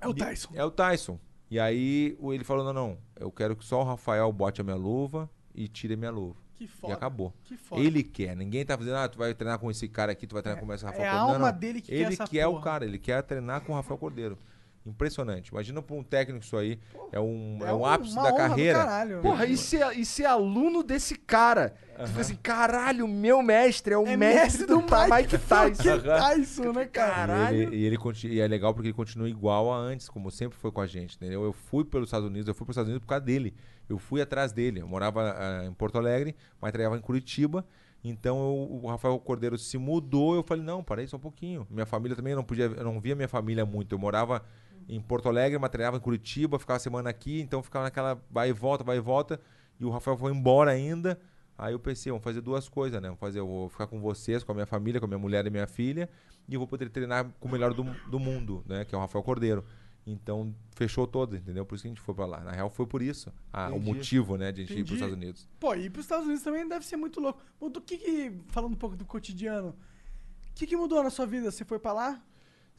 É 0.00 0.06
o 0.06 0.14
Tyson. 0.14 0.50
É 0.54 0.64
o 0.64 0.70
Tyson. 0.70 1.18
E 1.50 1.58
aí 1.58 2.16
o- 2.20 2.32
ele 2.32 2.44
falou: 2.44 2.64
não, 2.64 2.72
não, 2.72 2.98
eu 3.18 3.30
quero 3.32 3.56
que 3.56 3.64
só 3.64 3.80
o 3.80 3.84
Rafael 3.84 4.30
bote 4.32 4.60
a 4.60 4.64
minha 4.64 4.76
luva 4.76 5.28
e 5.54 5.66
tire 5.68 5.94
a 5.94 5.96
minha 5.96 6.10
luva. 6.10 6.36
Que 6.54 6.66
foda. 6.66 6.92
E 6.92 6.96
acabou. 6.96 7.34
Que 7.44 7.56
foda. 7.56 7.82
Ele 7.82 8.02
quer. 8.02 8.36
Ninguém 8.36 8.64
tá 8.64 8.76
fazendo, 8.78 8.96
ah, 8.96 9.08
tu 9.08 9.18
vai 9.18 9.34
treinar 9.34 9.58
com 9.58 9.70
esse 9.70 9.88
cara 9.88 10.12
aqui, 10.12 10.26
tu 10.26 10.34
vai 10.34 10.42
treinar 10.42 10.62
com 10.64 10.72
esse 10.72 10.84
Rafael 10.84 11.04
é 11.04 11.08
a 11.08 11.12
Cordeiro. 11.12 11.28
Não, 11.28 11.34
alma 11.46 11.52
não. 11.52 11.58
dele 11.58 11.80
que 11.80 11.88
quer 11.88 11.94
Ele 12.06 12.16
quer 12.16 12.46
o 12.46 12.50
porra. 12.52 12.62
cara, 12.64 12.84
ele 12.84 12.98
quer 12.98 13.22
treinar 13.22 13.60
com 13.62 13.72
o 13.72 13.74
Rafael 13.74 13.98
Cordeiro. 13.98 14.38
Impressionante. 14.84 15.48
Imagina 15.48 15.80
pra 15.80 15.94
um 15.94 16.02
técnico 16.02 16.44
isso 16.44 16.56
aí. 16.56 16.78
É 17.12 17.20
um, 17.20 17.58
é 17.62 17.68
É 17.68 17.72
um 17.72 17.86
ápice 17.86 18.14
da 18.14 18.30
do 18.30 18.36
carreira. 18.36 18.78
caralho. 18.80 19.20
Porra, 19.20 19.46
e 19.46 19.56
ser, 19.56 19.96
e 19.96 20.04
ser 20.04 20.24
aluno 20.24 20.82
desse 20.82 21.14
cara? 21.16 21.74
Tu 21.96 22.08
fica 22.08 22.20
assim, 22.20 22.38
caralho, 22.42 23.06
meu 23.06 23.42
mestre 23.42 23.94
é 23.94 23.98
o 23.98 24.06
É 24.06 24.16
mestre 24.16 24.66
do, 24.66 24.78
Mike 24.78 25.38
Tyson. 25.38 25.82
Que 25.82 26.00
Tyson, 26.00 26.72
né, 26.72 26.84
cara? 26.86 27.52
E 27.52 27.56
ele, 27.62 27.76
e 27.76 27.84
ele 27.84 27.98
e 28.24 28.40
é 28.40 28.48
legal 28.48 28.74
porque 28.74 28.88
ele 28.88 28.94
continua 28.94 29.28
igual 29.28 29.72
a 29.72 29.76
antes, 29.76 30.08
como 30.08 30.30
sempre 30.30 30.58
foi 30.58 30.72
com 30.72 30.80
a 30.80 30.86
gente, 30.86 31.16
entendeu? 31.16 31.44
Eu 31.44 31.52
fui 31.52 31.84
pelos 31.84 32.08
Estados 32.08 32.26
Unidos, 32.26 32.48
eu 32.48 32.54
fui 32.54 32.64
pelos 32.66 32.74
Estados 32.74 32.88
Unidos 32.88 33.04
por 33.04 33.08
causa 33.10 33.24
dele. 33.24 33.54
Eu 33.88 33.98
fui 33.98 34.20
atrás 34.20 34.52
dele. 34.52 34.80
Eu 34.80 34.88
morava 34.88 35.22
ah, 35.38 35.64
em 35.66 35.72
Porto 35.74 35.96
Alegre, 35.98 36.34
mas 36.60 36.72
treinava 36.72 36.96
em 36.96 37.00
Curitiba. 37.00 37.64
Então 38.04 38.36
eu- 38.38 38.80
o 38.82 38.86
Rafael 38.88 39.16
Cordeiro 39.20 39.56
se 39.56 39.78
mudou, 39.78 40.34
eu 40.34 40.42
falei, 40.42 40.64
não, 40.64 40.82
parei 40.82 41.06
só 41.06 41.16
um 41.16 41.20
pouquinho. 41.20 41.66
Minha 41.70 41.86
família 41.86 42.16
também 42.16 42.32
eu 42.32 42.36
não 42.36 42.42
podia, 42.44 42.64
eu 42.64 42.84
não 42.84 42.98
via 43.00 43.14
minha 43.14 43.28
família 43.28 43.64
muito. 43.64 43.94
Eu 43.94 43.98
morava 43.98 44.42
em 44.88 45.00
Porto 45.00 45.28
Alegre, 45.28 45.58
mas 45.58 45.70
treinava 45.70 45.96
em 45.96 46.00
Curitiba, 46.00 46.58
ficava 46.58 46.78
semana 46.78 47.10
aqui, 47.10 47.40
então 47.40 47.62
ficava 47.62 47.84
naquela 47.84 48.20
vai 48.30 48.50
e 48.50 48.52
volta, 48.52 48.84
vai 48.84 48.96
e 48.96 49.00
volta. 49.00 49.40
E 49.78 49.84
o 49.84 49.90
Rafael 49.90 50.16
foi 50.16 50.32
embora 50.32 50.70
ainda. 50.70 51.18
Aí 51.56 51.74
eu 51.74 51.78
pensei, 51.78 52.10
vamos 52.10 52.24
fazer 52.24 52.40
duas 52.40 52.68
coisas, 52.68 53.00
né? 53.00 53.08
Vamos 53.08 53.20
fazer, 53.20 53.38
eu 53.38 53.46
vou 53.46 53.68
ficar 53.68 53.86
com 53.86 54.00
vocês, 54.00 54.42
com 54.42 54.52
a 54.52 54.54
minha 54.54 54.66
família, 54.66 55.00
com 55.00 55.04
a 55.04 55.08
minha 55.08 55.18
mulher 55.18 55.46
e 55.46 55.50
minha 55.50 55.66
filha, 55.66 56.08
e 56.48 56.54
eu 56.54 56.60
vou 56.60 56.66
poder 56.66 56.88
treinar 56.88 57.28
com 57.38 57.48
o 57.48 57.50
melhor 57.50 57.72
do, 57.72 57.84
do 58.10 58.18
mundo, 58.18 58.64
né? 58.66 58.84
Que 58.84 58.94
é 58.94 58.98
o 58.98 59.00
Rafael 59.00 59.22
Cordeiro. 59.22 59.64
Então, 60.04 60.52
fechou 60.74 61.06
todo, 61.06 61.36
entendeu? 61.36 61.64
Por 61.64 61.76
isso 61.76 61.82
que 61.82 61.88
a 61.88 61.90
gente 61.90 62.00
foi 62.00 62.14
pra 62.14 62.26
lá. 62.26 62.40
Na 62.40 62.50
real, 62.50 62.68
foi 62.68 62.86
por 62.86 63.00
isso 63.00 63.32
ah, 63.52 63.70
o 63.72 63.78
motivo, 63.78 64.36
né, 64.36 64.50
de 64.50 64.62
a 64.62 64.64
gente 64.64 64.70
ir 64.70 64.80
Entendi. 64.80 64.84
pros 64.88 64.94
Estados 64.96 65.14
Unidos. 65.14 65.48
Pô, 65.60 65.74
ir 65.74 65.90
pros 65.90 66.04
Estados 66.04 66.24
Unidos 66.24 66.42
também 66.42 66.66
deve 66.68 66.84
ser 66.84 66.96
muito 66.96 67.20
louco. 67.20 67.40
Mas 67.60 67.70
do 67.70 67.80
que 67.80 67.96
que, 67.98 68.32
falando 68.48 68.72
um 68.72 68.76
pouco 68.76 68.96
do 68.96 69.04
cotidiano, 69.04 69.68
o 69.68 70.54
que 70.54 70.66
que 70.66 70.76
mudou 70.76 71.02
na 71.04 71.10
sua 71.10 71.26
vida? 71.26 71.50
Você 71.50 71.64
foi 71.64 71.78
pra 71.78 71.92
lá? 71.92 72.22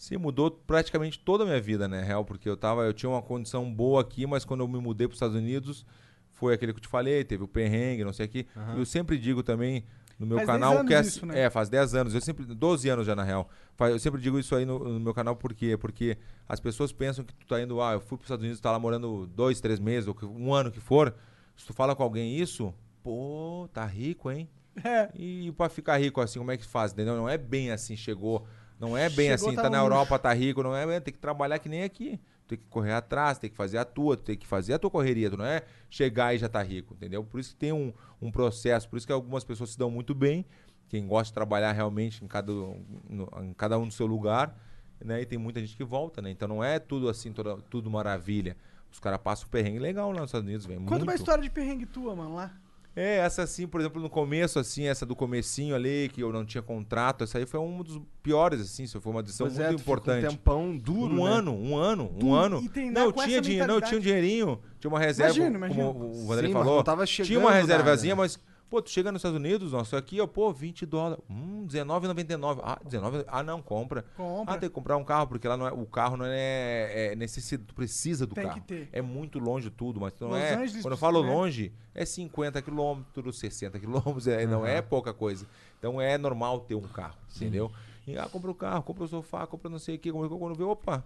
Sim, 0.04 0.18
mudou 0.18 0.52
praticamente 0.52 1.18
toda 1.18 1.46
a 1.46 1.48
minha 1.48 1.62
vida, 1.62 1.88
né, 1.88 2.04
real, 2.04 2.26
porque 2.26 2.50
eu 2.50 2.58
tava, 2.58 2.84
eu 2.84 2.92
tinha 2.92 3.10
uma 3.10 3.22
condição 3.22 3.74
boa 3.74 4.02
aqui, 4.02 4.28
mas 4.28 4.44
quando 4.44 4.60
eu 4.60 4.68
me 4.68 4.78
mudei 4.78 5.08
para 5.08 5.14
os 5.14 5.16
Estados 5.16 5.34
Unidos, 5.34 5.86
foi 6.28 6.54
aquele 6.54 6.74
que 6.74 6.80
eu 6.80 6.82
te 6.82 6.90
falei, 6.90 7.24
teve 7.24 7.42
o 7.42 7.48
perrengue, 7.48 8.04
não 8.04 8.12
sei 8.12 8.26
o 8.26 8.30
quê. 8.30 8.46
E 8.76 8.80
eu 8.80 8.86
sempre 8.86 9.18
digo 9.18 9.42
também 9.42 9.86
no 10.20 10.28
meu 10.28 10.36
Faz 10.40 10.48
10 10.50 10.60
canal 10.60 10.86
que 10.86 10.94
é, 10.94 11.00
isso, 11.00 11.26
né? 11.26 11.40
é, 11.44 11.50
faz 11.50 11.70
10 11.70 11.96
anos, 11.96 12.14
eu 12.14 12.20
sempre 12.20 12.44
12 12.44 12.90
anos 12.90 13.08
já 13.08 13.16
na 13.16 13.24
real. 13.24 13.50
Eu 13.80 13.98
sempre 13.98 14.20
digo 14.20 14.38
isso 14.38 14.54
aí 14.54 14.66
no, 14.66 14.78
no 14.78 15.00
meu 15.00 15.14
canal 15.14 15.38
por 15.38 15.54
quê? 15.54 15.78
Porque 15.78 16.18
as 16.50 16.60
pessoas 16.60 16.92
pensam 16.92 17.24
que 17.24 17.34
tu 17.34 17.48
tá 17.48 17.62
indo, 17.62 17.82
ah, 17.82 17.94
eu 17.94 18.02
fui 18.02 18.18
para 18.18 18.24
os 18.24 18.26
Estados 18.26 18.44
Unidos, 18.44 18.60
tá 18.60 18.74
lá 18.74 18.80
morando 18.80 19.26
dois, 19.26 19.62
três 19.62 19.80
meses, 19.80 20.06
ou 20.06 20.18
um 20.38 20.54
ano 20.54 20.70
que 20.70 20.82
for. 20.82 21.16
Se 21.56 21.66
tu 21.66 21.72
fala 21.72 21.96
com 21.96 22.04
alguém 22.04 22.38
isso, 22.38 22.74
pô, 23.02 23.70
tá 23.72 23.86
rico, 23.86 24.30
hein? 24.30 24.50
É. 24.84 25.10
E 25.16 25.50
pra 25.54 25.70
ficar 25.70 25.96
rico 25.98 26.20
assim, 26.20 26.40
como 26.40 26.52
é 26.52 26.58
que 26.58 26.66
faz? 26.66 26.92
Entendeu? 26.92 27.16
Não 27.16 27.30
é 27.30 27.38
bem 27.38 27.72
assim, 27.72 27.96
chegou. 27.96 28.46
Não 28.84 28.98
é 28.98 29.10
bem 29.10 29.30
Chegou, 29.30 29.48
assim, 29.48 29.56
tá 29.56 29.64
tá 29.64 29.70
na 29.70 29.78
no. 29.78 29.86
Europa, 29.86 30.20
tá 30.20 30.34
rico, 30.34 30.62
não 30.62 30.76
é, 30.76 31.00
tem 31.00 31.14
que 31.14 31.20
trabalhar 31.20 31.58
que 31.60 31.70
nem 31.70 31.84
aqui. 31.84 32.20
Tem 32.46 32.58
que 32.58 32.66
correr 32.66 32.92
atrás, 32.92 33.38
tem 33.38 33.50
que 33.50 33.56
fazer 33.56 33.78
a 33.78 33.86
tua, 33.86 34.18
tem 34.18 34.36
que 34.36 34.46
fazer 34.46 34.74
a 34.74 34.80
tua 34.80 34.92
correria, 34.92 35.30
tu 35.30 35.38
não 35.38 35.46
é 35.46 35.62
chegar 35.90 36.36
e 36.36 36.38
já 36.38 36.50
tá 36.50 36.62
rico, 36.62 36.94
entendeu? 36.94 37.24
Por 37.24 37.40
isso 37.40 37.52
que 37.52 37.56
tem 37.56 37.72
um, 37.72 37.94
um 38.22 38.30
processo, 38.30 38.90
por 38.90 38.98
isso 38.98 39.08
que 39.08 39.14
algumas 39.14 39.46
pessoas 39.46 39.70
se 39.70 39.78
dão 39.80 39.90
muito 39.90 40.14
bem, 40.14 40.46
quem 40.90 41.08
gosta 41.08 41.28
de 41.30 41.34
trabalhar 41.34 41.72
realmente 41.72 42.24
em 42.24 42.28
cada, 42.28 42.52
no- 42.52 43.30
em 43.42 43.54
cada 43.54 43.80
um 43.80 43.88
do 43.88 43.94
seu 43.94 44.06
lugar, 44.06 44.54
né? 45.04 45.22
E 45.22 45.26
tem 45.26 45.38
muita 45.40 45.62
gente 45.62 45.78
que 45.78 45.84
volta, 45.86 46.22
né? 46.22 46.30
Então 46.32 46.48
não 46.48 46.62
é 46.62 46.80
tudo 46.80 47.08
assim, 47.08 47.32
toda- 47.32 47.56
tudo 47.70 47.90
maravilha. 47.90 48.58
Os 48.92 49.00
caras 49.00 49.20
passam 49.22 49.48
um 49.48 49.50
perrengue 49.50 49.80
legal 49.80 50.12
lá 50.12 50.20
nos 50.20 50.28
Estados 50.30 50.46
Unidos, 50.46 50.66
velho. 50.66 50.82
Conta 50.82 50.96
uma 50.96 51.06
muito. 51.06 51.16
história 51.20 51.42
de 51.42 51.50
perrengue 51.50 51.86
tua, 51.86 52.14
mano, 52.16 52.36
lá. 52.36 52.52
É, 52.96 53.18
essa 53.18 53.42
assim, 53.42 53.66
por 53.68 53.80
exemplo, 53.82 54.00
no 54.00 54.10
começo, 54.10 54.60
assim, 54.60 54.86
essa 54.88 55.04
do 55.04 55.16
comecinho 55.16 55.76
ali, 55.76 56.10
que 56.14 56.22
eu 56.22 56.32
não 56.32 56.46
tinha 56.46 56.62
contrato, 56.62 57.24
essa 57.24 57.40
aí 57.40 57.46
foi 57.46 57.60
um 57.60 57.82
dos 57.82 58.00
piores, 58.22 58.62
assim, 58.62 58.84
isso 58.84 59.02
foi 59.02 59.12
uma 59.12 59.24
decisão 59.24 59.48
Pois 59.48 59.58
muito 59.58 59.66
é, 59.68 59.72
fica 59.72 59.80
um 59.80 59.82
importante. 59.82 60.28
tempão 60.30 60.78
duro, 60.78 61.16
um 61.16 61.26
né? 61.26 61.32
ano, 61.32 61.54
um 61.54 61.76
ano, 61.76 62.12
um 62.14 62.20
Tu- 62.20 62.34
ano. 62.36 62.62
Não, 62.92 63.06
eu 63.06 63.12
tinha 63.12 63.42
dinheiro, 63.42 63.68
não, 63.68 63.76
eu 63.76 63.82
tinha 63.82 63.98
um 63.98 64.02
dinheirinho, 64.02 64.60
tinha 64.80 64.90
uma 64.92 65.00
reserva, 65.00 65.36
Imagino, 65.36 65.58
imagino. 65.58 65.94
como 65.94 66.06
o 66.12 66.28
Vanderlei 66.28 66.54
falou. 66.54 66.84
tinha 67.08 67.40
uma 67.40 67.52
reservazinha, 67.52 68.14
né? 68.14 68.22
mas, 68.22 68.40
pô, 68.74 68.82
tu 68.82 68.90
chega 68.90 69.12
nos 69.12 69.20
Estados 69.20 69.38
Unidos, 69.38 69.72
nossa, 69.72 70.00
aqui, 70.00 70.20
ó, 70.20 70.26
pô, 70.26 70.52
20 70.52 70.84
dólares, 70.88 71.24
hum, 71.30 71.68
R$19,99. 71.72 72.60
Ah, 72.64 72.80
19, 72.84 73.24
ah, 73.28 73.44
não, 73.44 73.62
compra. 73.62 74.04
Compra. 74.18 74.56
Ah, 74.56 74.58
tem 74.58 74.68
que 74.68 74.74
comprar 74.74 74.98
um 74.98 75.04
carro, 75.04 75.28
porque 75.28 75.48
lá 75.48 75.56
não 75.56 75.68
é, 75.68 75.72
o 75.72 75.86
carro 75.86 76.18
não 76.18 76.26
é, 76.26 77.12
é 77.12 77.16
necessidade, 77.16 77.68
tu 77.68 77.76
precisa 77.76 78.26
do 78.26 78.34
Tem 78.34 78.46
carro. 78.48 78.60
que 78.60 78.66
ter. 78.66 78.90
É 78.92 79.00
muito 79.00 79.38
longe 79.38 79.70
tudo, 79.70 80.02
mas 80.02 80.12
tu 80.14 80.24
não 80.24 80.32
Los 80.32 80.40
é. 80.40 80.56
Angeles, 80.56 80.82
quando 80.82 80.94
eu 80.94 80.98
falo 80.98 81.22
né? 81.22 81.30
longe, 81.30 81.72
é 81.94 82.04
50 82.04 82.64
quilômetros, 82.64 83.38
60 83.38 83.78
quilômetros, 83.78 84.26
é, 84.28 84.48
não 84.48 84.66
é 84.66 84.82
pouca 84.82 85.14
coisa. 85.14 85.46
Então 85.78 86.02
é 86.02 86.18
normal 86.18 86.62
ter 86.62 86.74
um 86.74 86.82
carro, 86.82 87.18
entendeu? 87.36 87.72
E, 88.08 88.18
ah, 88.18 88.28
compra 88.28 88.50
o 88.50 88.56
carro, 88.56 88.82
compra 88.82 89.04
o 89.04 89.08
sofá, 89.08 89.46
compra 89.46 89.70
não 89.70 89.78
sei 89.78 89.98
o 89.98 90.00
que, 90.00 90.12
quando 90.12 90.56
vê, 90.56 90.64
opa, 90.64 91.06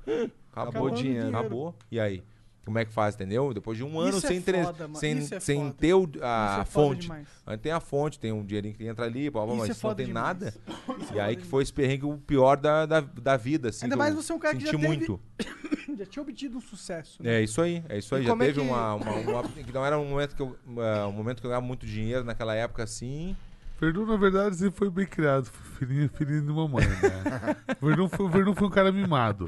acabou, 0.54 0.70
Acabou 0.70 0.88
o 0.88 0.92
dinheiro. 0.92 1.28
acabou. 1.28 1.76
E 1.92 2.00
aí? 2.00 2.24
Como 2.68 2.78
é 2.80 2.84
que 2.86 2.92
faz, 2.92 3.16
entendeu? 3.16 3.54
Depois 3.54 3.78
de 3.78 3.84
um 3.86 3.98
ano 3.98 4.18
Isso 4.18 4.26
é 4.26 4.30
sem, 4.30 4.42
tre- 4.42 4.62
foda, 4.62 4.90
sem, 4.96 5.18
é 5.32 5.40
sem 5.40 5.72
ter 5.72 5.94
o- 5.94 6.06
a 6.22 6.60
é 6.62 6.66
fonte. 6.66 7.04
demais. 7.04 7.26
Aí 7.46 7.58
tem 7.58 7.72
a 7.72 7.80
fonte, 7.80 8.20
tem 8.20 8.34
um 8.34 8.44
dinheirinho 8.46 8.76
que 8.76 8.86
entra 8.86 9.06
ali, 9.06 9.30
blá, 9.30 9.46
blá, 9.46 9.54
Isso 9.56 9.68
mas 9.68 9.84
é 9.84 9.88
não 9.88 9.96
tem 9.96 10.06
demais. 10.08 10.26
nada. 10.28 10.54
Isso 11.02 11.14
E 11.14 11.18
é 11.18 11.22
aí 11.22 11.34
foda 11.36 11.42
que 11.42 11.48
foi 11.48 11.64
esse 11.64 11.72
perrengue 11.72 12.06
o 12.06 12.18
pior 12.18 12.58
da, 12.58 12.86
da, 12.86 13.00
da 13.00 13.38
vida, 13.38 13.70
assim. 13.70 13.86
Ainda 13.86 13.96
mais 13.96 14.14
você 14.14 14.34
é 14.34 14.36
um 14.36 14.40
cara 14.40 14.54
que 14.56 14.66
já 14.66 14.72
senti 14.72 14.82
teve- 14.82 14.88
muito. 14.98 15.20
Já 15.98 16.06
tinha 16.06 16.22
obtido 16.22 16.58
um 16.58 16.62
sucesso. 16.62 17.24
né? 17.24 17.36
É 17.40 17.42
isso 17.42 17.60
aí, 17.62 17.82
é 17.90 17.98
isso 17.98 18.14
aí. 18.14 18.22
E 18.22 18.28
Já 18.28 18.34
é 18.34 18.38
teve 18.38 18.54
que- 18.54 18.60
uma, 18.60 18.94
uma, 18.96 19.12
uma- 19.14 19.44
que 19.50 19.72
não 19.74 19.84
era 19.86 19.98
um 19.98 20.06
momento 20.08 20.36
que 20.36 20.42
eu, 20.42 20.48
uh, 20.68 21.08
um 21.08 21.12
momento 21.14 21.40
que 21.40 21.46
eu 21.48 21.50
ganhava 21.50 21.66
muito 21.66 21.86
dinheiro 21.88 22.24
naquela 22.26 22.54
época 22.54 22.84
assim. 22.84 23.36
Verdun, 23.80 24.06
na 24.06 24.18
verdade, 24.18 24.56
sempre 24.58 24.78
foi 24.78 24.90
bem 24.92 25.06
criado. 25.08 25.50
Filhinho, 25.78 26.10
filhinho 26.14 26.42
de 26.42 26.48
mamãe, 26.52 26.88
né? 26.88 27.56
o, 27.82 27.86
Verdun 27.86 28.08
foi, 28.10 28.26
o 28.26 28.30
Verdun 28.30 28.56
foi 28.56 28.68
um 28.68 28.72
cara 28.72 28.92
mimado. 28.92 29.46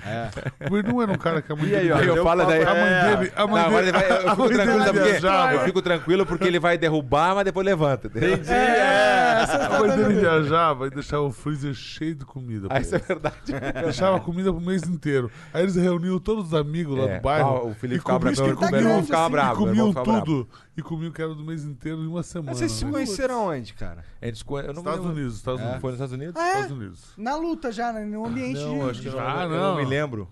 O 0.68 0.72
Verdun 0.74 1.02
era 1.02 1.12
um 1.12 1.18
cara 1.18 1.42
que 1.42 1.52
a 1.52 1.56
mãe 1.56 1.70
E 1.70 1.76
aí, 1.76 1.88
dele... 1.90 2.12
ó, 2.12 2.16
eu 2.16 2.24
falo 2.24 2.46
daí. 2.46 2.62
A 2.64 2.74
mãe 2.74 2.84
É. 2.84 3.16
dele... 3.18 3.32
A 3.36 3.40
Não, 3.42 3.48
mãe 3.50 3.64
ele 3.66 3.92
dele, 3.92 3.92
vai, 3.92 4.12
eu 4.12 4.16
a 4.28 4.32
fico 4.32 4.38
mãe 4.38 4.50
tranquilo, 4.54 4.66
dele 4.66 4.86
sabe 4.86 5.00
por 5.00 5.04
quê? 5.06 5.10
viajava. 5.12 5.54
Eu 5.54 5.60
fico 5.62 5.82
tranquilo 5.82 6.26
porque 6.26 6.44
ele 6.46 6.60
vai 6.60 6.78
derrubar, 6.78 7.36
mas 7.36 7.46
depois 7.46 7.66
levanta. 7.66 8.08
Entendi, 8.08 8.52
É, 8.52 9.42
essa 9.44 9.58
A 9.58 9.62
história 9.64 9.88
mãe 9.88 9.98
dele 9.98 10.20
viajava 10.20 10.88
e 10.88 10.90
deixava 10.92 11.24
o 11.24 11.32
freezer 11.32 11.74
cheio 11.74 12.14
de 12.16 12.26
comida. 12.26 12.68
Ah, 12.70 12.80
isso 12.80 12.96
é 12.96 13.00
verdade. 13.00 13.36
Deixava 13.84 14.20
comida 14.20 14.52
pro 14.52 14.62
mês 14.62 14.84
inteiro. 14.84 15.32
Aí 15.54 15.64
eles 15.64 15.76
reuniam 15.76 16.20
todos 16.20 16.48
os 16.48 16.54
amigos 16.54 16.98
lá 16.98 17.06
É, 17.06 17.18
do 17.18 17.22
bairro. 17.24 17.70
o 17.70 17.74
Felipe 17.74 18.00
ficava 18.00 18.20
bravo, 18.20 18.48
e 18.50 18.54
comiam- 18.56 18.78
irmão 18.82 19.04
ficava 19.04 19.30
bravo, 19.30 19.66
comiam 19.66 19.94
tudo. 19.94 20.48
E 20.78 20.82
comiam 20.82 21.12
que 21.12 21.22
era 21.22 21.34
do 21.36 21.44
mês 21.44 21.66
inteiro 21.66 21.98
em 22.02 22.08
uma 22.08 22.24
semana. 22.24 22.52
Mas 22.52 22.60
vocês 22.60 22.72
se 22.72 22.86
né? 22.86 22.92
conheceram 22.92 23.48
onde, 23.48 23.74
cara? 23.74 24.04
A 24.22 24.26
não 24.28 24.32
Estados. 24.78 25.06
Unidos, 25.06 25.36
Estados 25.36 25.60
É. 25.60 25.64
Unidos. 25.64 25.82
Foi 25.82 25.90
nos 25.92 25.96
Estados 25.98 26.14
Unidos? 26.14 26.19
Ah, 26.36 26.44
é? 26.48 26.48
Estados 26.54 26.72
Unidos. 26.72 27.14
Na 27.18 27.36
luta 27.36 27.72
já, 27.72 27.92
né? 27.94 28.06
No 28.06 28.26
ambiente 28.26 28.60
Não, 28.60 28.80
de... 28.86 28.90
acho 28.92 29.02
que 29.02 29.10
de- 29.10 29.16
não, 29.16 29.20
Ah, 29.28 29.44
eu 29.44 29.50
não. 29.50 29.58
não 29.58 29.76
me 29.78 29.86
lembro. 29.86 30.28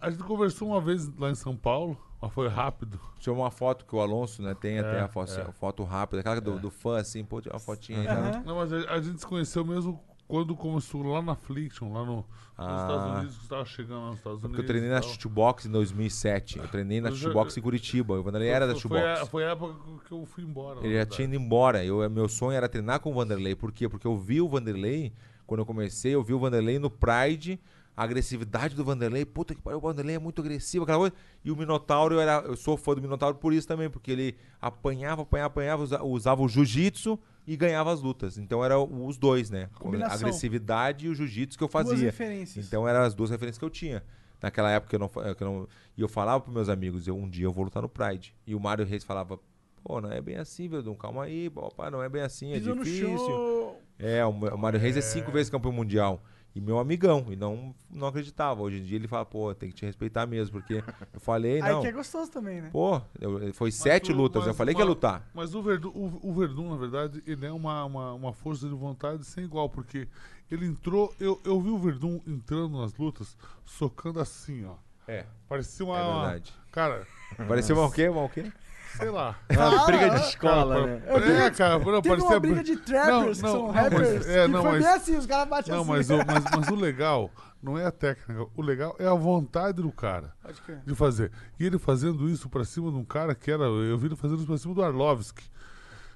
A 0.00 0.10
gente 0.10 0.24
conversou 0.24 0.68
uma 0.68 0.80
vez 0.80 1.08
lá 1.16 1.30
em 1.30 1.34
São 1.36 1.56
Paulo, 1.56 1.96
Mas 2.20 2.32
foi 2.32 2.48
rápido. 2.48 2.98
Tinha 3.20 3.32
uma 3.32 3.48
foto 3.50 3.84
que 3.84 3.94
o 3.94 4.00
Alonso, 4.00 4.42
né, 4.42 4.52
tem 4.52 4.80
até 4.80 4.98
É, 4.98 5.00
a 5.02 5.08
foto, 5.08 5.30
é. 5.32 5.42
a 5.42 5.52
foto 5.52 5.84
rápida, 5.84 6.18
aquela 6.20 6.40
do, 6.40 6.58
do 6.58 6.68
fã, 6.70 6.98
assim, 6.98 7.24
pô, 7.24 7.40
tinha 7.40 7.52
uma 7.52 7.60
fotinha 7.60 8.00
aí. 8.00 8.06
né? 8.06 8.42
Não, 8.44 8.56
mas 8.56 8.72
a, 8.72 8.76
a 8.94 9.00
gente 9.00 9.20
se 9.20 9.26
conheceu 9.26 9.64
mesmo 9.64 10.00
quando 10.28 10.54
começou 10.54 11.02
lá 11.02 11.20
na 11.22 11.32
Affliction, 11.32 11.90
lá 11.92 12.04
no, 12.04 12.16
nos 12.16 12.24
Ah. 12.58 12.82
Estados 12.82 13.16
Unidos, 13.16 13.36
que 13.36 13.42
estava 13.44 13.64
chegando 13.64 14.00
lá 14.00 14.06
nos 14.10 14.18
Estados 14.18 14.40
Porque 14.40 14.46
Unidos. 14.56 14.64
eu 14.64 14.66
treinei 14.68 14.90
na 14.90 15.00
shootbox 15.02 15.66
em 15.66 15.70
2007. 15.70 16.58
Eu 16.58 16.68
treinei 16.68 17.00
na 17.00 17.10
shootbox 17.10 17.56
em 17.56 17.60
Curitiba. 17.62 18.14
O 18.18 18.22
Vanderlei 18.22 18.50
era 18.50 18.66
da 18.66 18.74
shootbox. 18.74 19.00
Foi 19.02 19.12
a, 19.22 19.26
foi 19.26 19.44
a 19.46 19.50
época 19.52 19.74
que 20.06 20.12
eu 20.12 20.26
fui 20.26 20.44
embora. 20.44 20.80
Ele 20.84 20.94
já 20.94 21.06
tinha 21.06 21.24
ido 21.26 21.34
embora. 21.36 21.84
Eu, 21.84 22.08
meu 22.10 22.28
sonho 22.28 22.52
era 22.52 22.68
treinar 22.68 23.00
com 23.00 23.10
o 23.10 23.14
Vanderlei. 23.14 23.54
Por 23.54 23.72
quê? 23.72 23.88
Porque 23.88 24.06
eu 24.06 24.16
vi 24.18 24.40
o 24.40 24.48
Vanderlei, 24.48 25.12
quando 25.46 25.60
eu 25.60 25.66
comecei, 25.66 26.14
eu 26.14 26.22
vi 26.22 26.34
o 26.34 26.38
Vanderlei 26.38 26.78
no 26.78 26.90
Pride, 26.90 27.58
a 27.96 28.02
agressividade 28.04 28.74
do 28.74 28.84
Vanderlei. 28.84 29.24
Puta 29.24 29.54
que 29.54 29.62
pariu, 29.62 29.78
o 29.78 29.80
Vanderlei 29.80 30.16
é 30.16 30.18
muito 30.18 30.40
agressivo, 30.42 30.82
aquela 30.84 30.98
coisa. 30.98 31.14
E 31.44 31.50
o 31.50 31.56
Minotauro, 31.56 32.16
eu, 32.16 32.20
era, 32.20 32.40
eu 32.44 32.56
sou 32.56 32.76
fã 32.76 32.92
do 32.94 33.00
Minotauro 33.00 33.36
por 33.36 33.52
isso 33.52 33.66
também, 33.66 33.88
porque 33.88 34.10
ele 34.10 34.36
apanhava, 34.60 35.22
apanhava, 35.22 35.46
apanhava, 35.46 35.82
usa- 35.84 36.02
usava 36.02 36.42
o 36.42 36.48
jiu-jitsu 36.48 37.18
e 37.48 37.56
ganhava 37.56 37.90
as 37.90 38.02
lutas. 38.02 38.36
Então 38.36 38.62
eram 38.62 38.86
os 39.06 39.16
dois, 39.16 39.48
né? 39.48 39.70
A 39.74 39.78
Combinação. 39.78 40.18
agressividade 40.18 41.06
e 41.06 41.08
o 41.08 41.14
jiu-jitsu 41.14 41.56
que 41.56 41.64
eu 41.64 41.68
Duas 41.68 41.88
fazia. 41.88 42.04
referências. 42.04 42.66
Então 42.66 42.86
eram 42.86 43.00
as 43.00 43.14
duas 43.14 43.30
referências 43.30 43.56
que 43.58 43.64
eu 43.64 43.70
tinha. 43.70 44.04
Naquela 44.40 44.70
época 44.70 44.94
eu 44.94 45.00
não, 45.00 45.10
eu 45.16 45.36
não. 45.40 45.68
E 45.96 46.02
eu 46.02 46.08
falava 46.08 46.40
pros 46.42 46.54
meus 46.54 46.68
amigos, 46.68 47.08
eu, 47.08 47.16
um 47.16 47.28
dia 47.28 47.46
eu 47.46 47.52
vou 47.52 47.64
lutar 47.64 47.82
no 47.82 47.88
Pride. 47.88 48.34
E 48.46 48.54
o 48.54 48.60
Mário 48.60 48.84
Reis 48.84 49.02
falava, 49.02 49.40
pô, 49.82 49.98
não 49.98 50.12
é 50.12 50.20
bem 50.20 50.36
assim, 50.36 50.68
Verdun, 50.68 50.94
calma 50.94 51.24
aí, 51.24 51.48
papai, 51.48 51.90
não 51.90 52.02
é 52.02 52.08
bem 52.08 52.20
assim, 52.20 52.52
é 52.52 52.58
Pisou 52.58 52.76
difícil. 52.76 53.76
É, 53.98 54.24
o, 54.26 54.28
o 54.28 54.58
Mário 54.58 54.78
Reis 54.78 54.96
é 54.98 55.00
cinco 55.00 55.32
vezes 55.32 55.48
campeão 55.48 55.72
mundial. 55.72 56.22
E 56.54 56.60
meu 56.60 56.78
amigão, 56.78 57.26
e 57.30 57.36
não, 57.36 57.72
não 57.90 58.08
acreditava. 58.08 58.60
Hoje 58.62 58.78
em 58.78 58.82
dia 58.82 58.96
ele 58.96 59.06
fala, 59.06 59.24
pô, 59.24 59.54
tem 59.54 59.68
que 59.68 59.76
te 59.76 59.86
respeitar 59.86 60.26
mesmo, 60.26 60.60
porque 60.60 60.82
eu 61.12 61.20
falei, 61.20 61.60
Aí 61.62 61.72
não. 61.72 61.80
que 61.82 61.86
é 61.86 61.92
gostoso 61.92 62.30
também, 62.30 62.60
né? 62.60 62.70
Pô, 62.72 63.00
eu- 63.20 63.52
foi 63.54 63.70
sete 63.70 64.10
o- 64.10 64.16
lutas, 64.16 64.42
eu 64.42 64.48
mas 64.48 64.56
falei 64.56 64.74
que 64.74 64.80
uma- 64.80 64.84
ia 64.86 64.88
lutar. 64.88 65.28
Mas 65.32 65.54
o 65.54 65.62
Verdun, 65.62 65.90
o, 65.90 66.20
o 66.22 66.32
Verdun, 66.34 66.70
na 66.70 66.76
verdade, 66.76 67.22
ele 67.26 67.46
é 67.46 67.52
uma, 67.52 67.84
uma, 67.84 68.12
uma 68.14 68.32
força 68.32 68.66
de 68.68 68.74
vontade 68.74 69.24
sem 69.24 69.44
igual, 69.44 69.68
porque 69.68 70.08
ele 70.50 70.66
entrou. 70.66 71.14
Eu, 71.20 71.40
eu 71.44 71.60
vi 71.60 71.68
o 71.70 71.78
Verdun 71.78 72.18
entrando 72.26 72.80
nas 72.80 72.94
lutas, 72.96 73.36
socando 73.64 74.18
assim, 74.18 74.64
ó. 74.64 74.74
É, 75.06 75.24
Parecia 75.48 75.86
uma. 75.86 75.96
é 75.98 76.02
verdade. 76.22 76.54
Cara, 76.72 77.06
Pareceu 77.46 77.76
uma 77.76 77.86
o 77.86 77.90
quê? 77.92 78.08
Uma 78.08 78.24
o 78.24 78.28
quê? 78.28 78.50
Sei 78.96 79.10
lá. 79.10 79.36
Uma 79.50 79.86
briga 79.86 80.10
de 80.10 80.16
ah, 80.16 80.20
escola, 80.28 80.74
Cara, 80.74 80.86
né? 80.86 81.46
É, 81.46 81.50
cara, 81.50 81.78
não, 81.78 82.02
Teve 82.02 82.22
uma 82.22 82.40
briga 82.40 82.64
de 82.64 82.76
trappers, 82.76 83.08
Não, 83.08 83.20
que 83.22 83.26
não, 83.28 83.34
são 83.34 83.66
não, 83.66 83.72
mas- 83.72 83.74
rappers, 83.92 84.26
é, 84.28 84.42
que 84.46 84.48
não, 84.52 84.62
foi 84.62 84.70
mas- 84.72 84.82
bem 84.84 84.92
assim, 84.94 85.16
os 85.16 85.26
caras 85.26 85.48
batem 85.48 85.72
Não, 85.74 85.80
assim. 85.82 85.90
mas 85.90 86.10
o, 86.10 86.16
mas, 86.26 86.44
mas 86.56 86.68
o 86.68 86.74
legal 86.74 87.30
não 87.62 87.78
é 87.78 87.86
a 87.86 87.90
técnica. 87.90 88.46
O 88.56 88.62
legal 88.62 88.96
é 88.98 89.06
a 89.06 89.14
vontade 89.14 89.82
do 89.82 89.90
cara 89.92 90.32
Pode 90.42 90.60
crer. 90.62 90.80
de 90.86 90.94
fazer. 90.94 91.30
E 91.58 91.64
ele 91.66 91.78
fazendo 91.78 92.28
isso 92.28 92.48
pra 92.48 92.64
cima 92.64 92.90
de 92.90 92.96
um 92.96 93.04
cara 93.04 93.34
que 93.34 93.50
era. 93.50 93.64
Eu 93.64 93.98
vi 93.98 94.06
ele 94.06 94.16
fazendo 94.16 94.38
isso 94.38 94.46
pra 94.46 94.56
cima 94.58 94.74
do 94.74 94.82
Arlovski. 94.82 95.44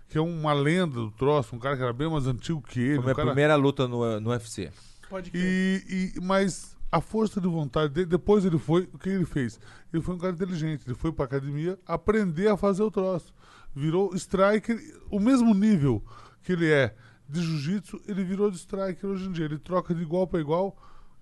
Que 0.09 0.19
é 0.19 0.21
uma 0.21 0.53
lenda 0.53 0.95
do 0.97 1.11
troço, 1.11 1.57
um 1.57 1.59
cara 1.59 1.75
que 1.77 1.83
era 1.83 1.93
bem 1.93 2.09
mais 2.09 2.27
antigo 2.27 2.61
que 2.63 2.79
ele. 2.81 2.95
Foi 2.97 2.99
um 2.99 3.03
minha 3.05 3.15
cara- 3.15 3.27
primeira 3.29 3.57
luta 3.57 3.89
no, 3.89 4.21
no 4.21 4.31
UFC. 4.31 4.71
Pode 5.09 5.31
crer. 5.31 5.43
E, 5.43 6.13
e- 6.17 6.21
mas 6.21 6.72
a 6.93 7.01
força 7.01 7.41
de 7.41 7.49
vontade 7.49 7.93
dele, 7.95 8.07
depois 8.07 8.45
ele 8.45 8.59
foi, 8.59 8.87
o 8.93 8.99
que 8.99 9.09
ele 9.09 9.25
fez? 9.25 9.59
Ele 9.93 10.03
foi 10.03 10.15
um 10.15 10.19
cara 10.19 10.33
inteligente, 10.35 10.85
ele 10.87 10.95
foi 10.95 11.11
pra 11.11 11.25
academia 11.25 11.79
aprender 11.87 12.49
a 12.49 12.57
fazer 12.57 12.83
o 12.83 12.91
troço. 12.91 13.33
Virou 13.75 14.15
striker, 14.15 14.79
o 15.11 15.19
mesmo 15.19 15.55
nível 15.55 16.05
que 16.43 16.53
ele 16.53 16.71
é 16.71 16.95
de 17.29 17.41
jiu-jitsu, 17.41 17.99
ele 18.07 18.23
virou 18.23 18.51
de 18.51 18.59
striker 18.59 19.09
hoje 19.09 19.27
em 19.27 19.33
dia. 19.33 19.47
Ele 19.47 19.59
troca 19.59 19.95
de 19.95 20.03
igual 20.03 20.27
pra 20.27 20.39
igual 20.39 20.77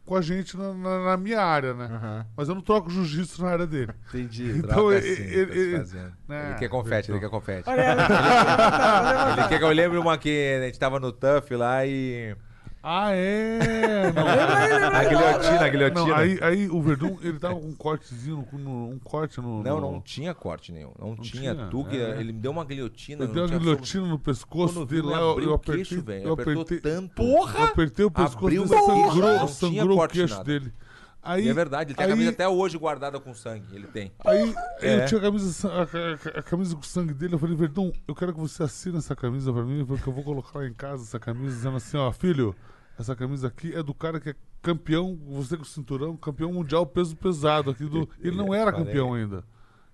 com 0.04 0.16
a 0.16 0.20
gente 0.22 0.56
na, 0.56 0.74
na- 0.74 1.04
na 1.04 1.16
minha 1.16 1.40
área, 1.40 1.72
né? 1.72 1.84
Aham, 1.84 2.26
Mas 2.36 2.48
eu 2.48 2.54
não 2.56 2.62
troco 2.62 2.90
jiu-jitsu 2.90 3.42
na 3.44 3.50
área 3.50 3.66
dele. 3.66 3.92
entendi. 4.08 4.50
Então, 4.58 4.70
Troca 4.70 4.96
ele- 4.96 5.12
assim, 5.12 5.22
ele- 5.22 5.46
tá 5.46 5.54
ele-. 5.54 6.12
Ah, 6.30 6.48
ele 6.50 6.58
quer 6.58 6.68
confete, 6.68 7.10
ele 7.12 7.18
então. 7.18 7.30
quer 7.30 7.36
confete. 7.36 7.68
Ele 7.70 9.48
quer 9.48 9.58
que 9.58 9.64
eu 9.64 9.68
lembre 9.70 9.98
uma 9.98 10.18
que 10.18 10.58
a 10.60 10.66
gente 10.66 10.78
tava 10.78 10.98
no 10.98 11.12
Tuff 11.12 11.54
lá 11.54 11.86
e. 11.86 12.34
Ah, 12.82 13.10
é! 13.12 14.10
Não, 14.12 14.22
A 14.96 15.04
guilhotina, 15.04 15.60
a 15.64 15.68
guilhotina. 15.68 16.06
não, 16.06 16.14
aí, 16.14 16.38
aí 16.40 16.68
o 16.70 16.80
Verdun, 16.80 17.18
ele 17.20 17.38
tava 17.38 17.54
com 17.60 17.66
um 17.66 17.74
cortezinho, 17.74 18.46
no- 18.54 18.88
um 18.90 18.98
corte 18.98 19.38
no... 19.40 19.62
Não, 19.62 19.80
no- 19.80 19.92
não 19.92 20.00
tinha 20.00 20.32
corte 20.34 20.72
nenhum. 20.72 20.92
Não, 20.98 21.14
tinha. 21.16 21.54
tinha, 21.54 21.84
que- 21.90 21.96
é. 22.00 22.18
Ele 22.20 22.32
me 22.32 22.40
deu 22.40 22.50
uma 22.50 22.64
guilhotina. 22.64 23.24
Eu 23.24 23.26
não 23.28 23.34
dei 23.34 23.42
uma 23.42 23.48
tinha 23.48 23.58
guilhotina 23.60 24.06
no 24.06 24.18
pescoço 24.18 24.74
Quando 24.74 24.86
dele 24.86 25.02
lá, 25.02 25.18
ele 25.18 25.24
eu, 25.24 25.40
eu 25.42 25.50
o 25.50 25.54
apertei, 25.54 25.84
queixo, 25.84 26.02
velho. 26.02 26.24
eu 26.26 26.32
Apertou 26.32 26.62
apertei, 26.62 26.78
tanto. 26.92 27.22
eu 27.22 27.64
apertei 27.64 28.04
o 28.06 28.10
pescoço 28.10 28.46
dele, 28.48 28.66
sangrou, 28.68 29.20
não 29.38 29.48
sangrou 29.48 29.88
tinha 29.88 30.04
o 30.04 30.08
queixo 30.08 30.34
nada. 30.34 30.44
dele. 30.44 30.72
Aí, 31.22 31.44
E 31.44 31.48
é 31.50 31.52
verdade, 31.52 31.90
ele 31.90 31.96
tem 31.98 32.06
aí, 32.06 32.10
a 32.12 32.14
camisa 32.14 32.30
até 32.30 32.48
hoje 32.48 32.78
guardada 32.78 33.20
com 33.20 33.34
sangue. 33.34 33.66
Ele 33.76 33.86
tem. 33.88 34.10
Aí 34.24 34.54
É. 34.80 35.02
eu 35.02 35.06
tinha 35.06 35.18
a 35.18 35.22
camisa, 35.24 35.52
sa- 35.52 35.68
a, 35.68 35.82
a- 35.82 36.38
a 36.38 36.42
camisa 36.42 36.74
com 36.74 36.82
sangue 36.82 37.12
dele, 37.12 37.34
eu 37.34 37.38
falei, 37.38 37.54
Verdão, 37.54 37.92
eu 38.08 38.14
quero 38.14 38.32
que 38.32 38.40
você 38.40 38.62
assine 38.62 38.96
essa 38.96 39.14
camisa 39.14 39.52
pra 39.52 39.62
mim, 39.62 39.84
porque 39.84 40.08
eu 40.08 40.14
vou 40.14 40.24
colocar 40.24 40.60
lá 40.60 40.66
em 40.66 40.72
casa 40.72 41.02
essa 41.02 41.18
camisa, 41.20 41.54
dizendo 41.56 41.76
assim, 41.76 41.98
ó, 41.98 42.10
filho, 42.10 42.56
essa 43.00 43.16
camisa 43.16 43.48
aqui 43.48 43.74
é 43.74 43.82
do 43.82 43.94
cara 43.94 44.20
que 44.20 44.30
é 44.30 44.34
campeão, 44.60 45.18
você 45.26 45.56
com 45.56 45.62
o 45.62 45.66
cinturão, 45.66 46.16
campeão 46.16 46.52
mundial 46.52 46.84
peso 46.84 47.16
pesado 47.16 47.70
aqui 47.70 47.84
do. 47.84 48.08
Ele 48.20 48.36
não 48.36 48.54
era 48.54 48.72
campeão 48.72 49.14
ainda. 49.14 49.42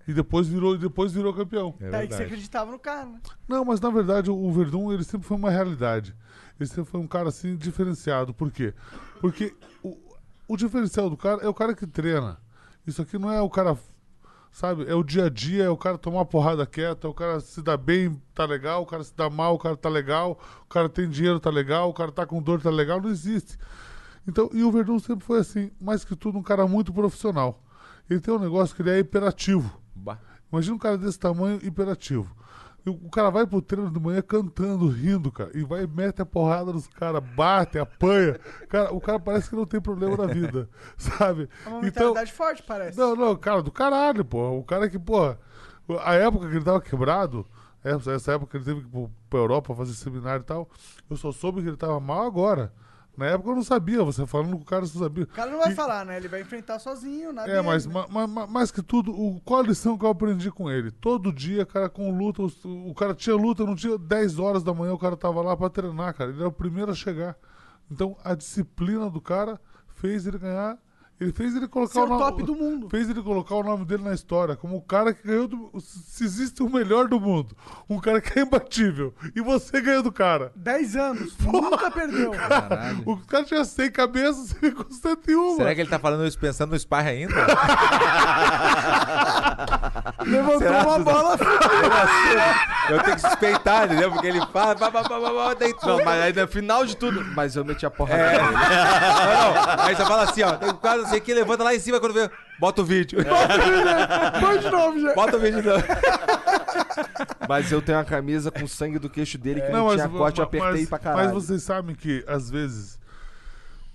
E 0.08 0.12
depois 0.12 0.46
virou, 0.46 0.74
e 0.74 0.78
depois 0.78 1.12
virou 1.12 1.32
campeão. 1.32 1.74
É 1.80 1.90
Tá 1.90 1.98
aí 1.98 2.08
que 2.08 2.14
você 2.14 2.24
acreditava 2.24 2.70
no 2.70 2.78
cara, 2.78 3.06
né? 3.06 3.20
Não, 3.48 3.64
mas 3.64 3.80
na 3.80 3.90
verdade 3.90 4.30
o 4.30 4.52
Verdun 4.52 4.92
ele 4.92 5.04
sempre 5.04 5.26
foi 5.26 5.36
uma 5.36 5.50
realidade. 5.50 6.14
Ele 6.58 6.68
sempre 6.68 6.90
foi 6.90 7.00
um 7.00 7.06
cara 7.06 7.28
assim 7.28 7.56
diferenciado. 7.56 8.32
Por 8.34 8.50
quê? 8.50 8.72
Porque 9.20 9.54
o, 9.82 9.96
o 10.48 10.56
diferencial 10.56 11.10
do 11.10 11.16
cara 11.16 11.42
é 11.42 11.48
o 11.48 11.54
cara 11.54 11.74
que 11.74 11.86
treina. 11.86 12.38
Isso 12.86 13.02
aqui 13.02 13.18
não 13.18 13.30
é 13.30 13.40
o 13.40 13.50
cara, 13.50 13.76
sabe? 14.56 14.88
É 14.88 14.94
o 14.94 15.04
dia 15.04 15.26
a 15.26 15.28
dia, 15.28 15.64
é 15.64 15.68
o 15.68 15.76
cara 15.76 15.98
tomar 15.98 16.20
uma 16.20 16.24
porrada 16.24 16.64
quieta, 16.64 17.06
é 17.06 17.10
o 17.10 17.12
cara 17.12 17.40
se 17.40 17.60
dá 17.60 17.76
bem, 17.76 18.18
tá 18.34 18.46
legal, 18.46 18.82
o 18.82 18.86
cara 18.86 19.04
se 19.04 19.14
dá 19.14 19.28
mal, 19.28 19.54
o 19.54 19.58
cara 19.58 19.76
tá 19.76 19.90
legal, 19.90 20.40
o 20.62 20.68
cara 20.68 20.88
tem 20.88 21.06
dinheiro, 21.10 21.38
tá 21.38 21.50
legal, 21.50 21.90
o 21.90 21.92
cara 21.92 22.10
tá 22.10 22.24
com 22.24 22.40
dor, 22.40 22.62
tá 22.62 22.70
legal, 22.70 22.98
não 22.98 23.10
existe. 23.10 23.58
Então, 24.26 24.48
e 24.54 24.62
o 24.64 24.72
Verdun 24.72 24.98
sempre 24.98 25.26
foi 25.26 25.40
assim, 25.40 25.70
mais 25.78 26.06
que 26.06 26.16
tudo, 26.16 26.38
um 26.38 26.42
cara 26.42 26.66
muito 26.66 26.90
profissional. 26.90 27.62
Ele 28.08 28.18
tem 28.18 28.32
um 28.32 28.38
negócio 28.38 28.74
que 28.74 28.80
ele 28.80 28.92
é 28.92 28.98
hiperativo. 28.98 29.78
Bah. 29.94 30.18
Imagina 30.50 30.74
um 30.74 30.78
cara 30.78 30.96
desse 30.96 31.18
tamanho 31.18 31.60
hiperativo. 31.62 32.34
E 32.86 32.90
o 32.90 33.10
cara 33.10 33.30
vai 33.30 33.44
pro 33.44 33.60
treino 33.60 33.90
de 33.90 33.98
manhã 33.98 34.22
cantando, 34.22 34.86
rindo, 34.86 35.32
cara. 35.32 35.50
E 35.54 35.64
vai 35.64 35.82
e 35.82 35.86
mete 35.88 36.22
a 36.22 36.26
porrada 36.26 36.72
nos 36.72 36.86
caras, 36.86 37.20
bate, 37.34 37.78
apanha. 37.78 38.38
Cara, 38.68 38.94
o 38.94 39.00
cara 39.00 39.18
parece 39.18 39.50
que 39.50 39.56
não 39.56 39.66
tem 39.66 39.80
problema 39.80 40.16
na 40.16 40.26
vida, 40.32 40.68
sabe? 40.96 41.48
É 41.64 41.68
uma 41.68 41.78
Então, 41.78 41.82
mentalidade 41.82 42.32
forte, 42.32 42.62
parece. 42.62 42.96
não, 42.96 43.16
não, 43.16 43.34
cara, 43.34 43.60
do 43.60 43.72
caralho, 43.72 44.24
pô. 44.24 44.50
O 44.50 44.62
cara 44.62 44.88
que, 44.88 44.98
pô, 45.00 45.34
a 46.00 46.14
época 46.14 46.48
que 46.48 46.54
ele 46.54 46.64
tava 46.64 46.80
quebrado, 46.80 47.44
essa, 47.82 48.12
essa 48.12 48.32
época 48.34 48.52
que 48.52 48.56
ele 48.58 48.64
teve 48.64 48.88
que 48.88 48.96
ir 48.96 49.08
pra 49.28 49.38
Europa 49.40 49.74
fazer 49.74 49.92
seminário 49.94 50.42
e 50.42 50.46
tal, 50.46 50.68
eu 51.10 51.16
só 51.16 51.32
soube 51.32 51.62
que 51.62 51.68
ele 51.68 51.76
tava 51.76 51.98
mal 51.98 52.24
agora. 52.24 52.72
Na 53.16 53.26
época 53.26 53.50
eu 53.50 53.56
não 53.56 53.62
sabia, 53.64 54.02
você 54.04 54.26
falando 54.26 54.56
com 54.56 54.62
o 54.62 54.64
cara, 54.64 54.84
você 54.86 54.98
sabia. 54.98 55.24
O 55.24 55.28
cara 55.28 55.50
não 55.50 55.58
vai 55.58 55.72
E- 55.72 55.74
falar, 55.74 56.04
né? 56.04 56.16
Ele 56.18 56.28
vai 56.28 56.42
enfrentar 56.42 56.78
sozinho, 56.78 57.32
nada 57.32 57.50
é, 57.50 57.62
mas 57.62 57.86
ma- 57.86 58.06
ma- 58.08 58.26
ma- 58.26 58.46
mais 58.46 58.70
que 58.70 58.82
tudo, 58.82 59.10
o, 59.12 59.40
qual 59.44 59.60
a 59.60 59.62
lição 59.62 59.96
que 59.96 60.04
eu 60.04 60.10
aprendi 60.10 60.50
com 60.50 60.70
ele? 60.70 60.90
Todo 60.90 61.32
dia, 61.32 61.64
cara, 61.64 61.88
com 61.88 62.10
luta, 62.16 62.42
os- 62.42 62.62
o, 62.64 62.92
cara 62.94 63.14
tinha 63.14 63.34
luta, 63.36 63.64
não 63.64 63.74
tinha 63.74 63.96
10 63.96 64.38
horas 64.38 64.62
da 64.62 64.74
manhã, 64.74 64.92
o 64.92 64.98
cara 64.98 65.16
tava 65.16 65.40
lá 65.40 65.56
pra 65.56 65.70
treinar, 65.70 66.12
cara. 66.14 66.30
Ele 66.30 66.40
era 66.40 66.48
o 66.48 66.52
primeiro 66.52 66.90
a 66.92 66.94
chegar. 66.94 67.36
Então, 67.90 68.16
a 68.24 68.34
disciplina 68.34 69.08
do 69.08 69.20
cara 69.20 69.60
fez 69.94 70.26
ele 70.26 70.38
ganhar. 70.38 70.76
Ele 71.18 71.32
fez 71.32 71.56
ele 71.56 71.66
colocar 71.66 71.94
Ser 71.94 72.00
o 72.00 72.06
nome- 72.06 72.20
top 72.22 72.42
do 72.42 72.54
mundo. 72.54 72.90
Fez 72.90 73.08
ele 73.08 73.22
colocar 73.22 73.54
o 73.54 73.62
nome 73.62 73.86
dele 73.86 74.02
na 74.02 74.12
história, 74.12 74.54
como 74.54 74.76
o 74.76 74.82
cara 74.82 75.14
que 75.14 75.26
ganhou 75.26 75.48
do, 75.48 75.70
Se 75.80 76.24
existe 76.24 76.62
o 76.62 76.68
melhor 76.68 77.08
do 77.08 77.18
mundo, 77.18 77.56
um 77.88 77.98
cara 77.98 78.20
que 78.20 78.38
é 78.38 78.42
imbatível, 78.42 79.14
e 79.34 79.40
você 79.40 79.80
ganhou 79.80 80.02
do 80.02 80.12
cara. 80.12 80.52
10 80.54 80.94
anos, 80.96 81.34
nunca 81.40 81.90
perdeu. 81.90 82.32
O 83.06 83.16
cara 83.16 83.44
tinha 83.44 83.64
100 83.64 83.90
cabeças, 83.92 84.48
você 84.48 84.54
ficou 84.60 84.84
101. 84.90 85.56
Será 85.56 85.74
que 85.74 85.80
ele 85.80 85.88
tá 85.90 85.98
falando 85.98 86.26
isso 86.26 86.38
pensando 86.38 86.70
no 86.70 86.76
Spy 86.76 86.94
ainda? 86.96 87.34
Levantou 90.26 90.68
uma 90.70 90.98
bola. 90.98 91.38
Eu 92.88 93.02
tenho 93.02 93.16
que 93.16 93.22
suspeitar, 93.22 93.86
entendeu? 93.86 94.12
Porque 94.12 94.26
ele 94.28 94.40
fala, 94.52 94.76
pá, 94.76 94.90
pá, 94.90 95.02
pá, 95.02 95.54
daí 95.58 95.74
tu- 95.74 95.86
Não, 95.86 96.04
mas 96.04 96.22
aí 96.22 96.32
no 96.32 96.46
final 96.46 96.86
de 96.86 96.96
tudo. 96.96 97.24
Mas 97.34 97.56
eu 97.56 97.64
meti 97.64 97.84
a 97.84 97.90
porra 97.90 98.14
É. 98.14 98.30
nele. 98.32 98.42
Não, 98.44 98.52
não. 98.52 99.84
Aí 99.84 99.96
você 99.96 100.04
fala 100.04 100.22
assim, 100.22 100.42
ó, 100.42 100.52
tem 100.52 100.72
quadro 100.74 101.05
não 101.06 101.10
sei 101.10 101.18
o 101.18 101.22
que, 101.22 101.34
levanta 101.34 101.64
lá 101.64 101.74
em 101.74 101.78
cima 101.80 101.98
quando 102.00 102.12
vê. 102.14 102.30
Bota 102.58 102.82
o 102.82 102.84
vídeo. 102.84 103.18
Foi 104.40 104.58
de 104.58 104.70
novo, 104.70 105.00
já. 105.00 105.14
Bota 105.14 105.36
o 105.36 105.40
vídeo. 105.40 105.62
Não. 105.62 105.76
Mas 107.48 107.70
eu 107.70 107.80
tenho 107.80 107.98
uma 107.98 108.04
camisa 108.04 108.50
com 108.50 108.66
sangue 108.66 108.98
do 108.98 109.08
queixo 109.08 109.38
dele 109.38 109.60
que 109.60 109.68
Não, 109.68 109.78
não, 109.78 109.86
mas, 109.86 109.96
tinha 109.96 110.08
corte, 110.08 110.38
eu 110.40 110.44
apertei 110.44 110.80
mas, 110.80 110.88
pra 110.88 110.98
caralho. 110.98 111.32
mas 111.34 111.44
vocês 111.46 111.62
sabem 111.62 111.94
que, 111.94 112.24
às 112.26 112.50
vezes, 112.50 112.98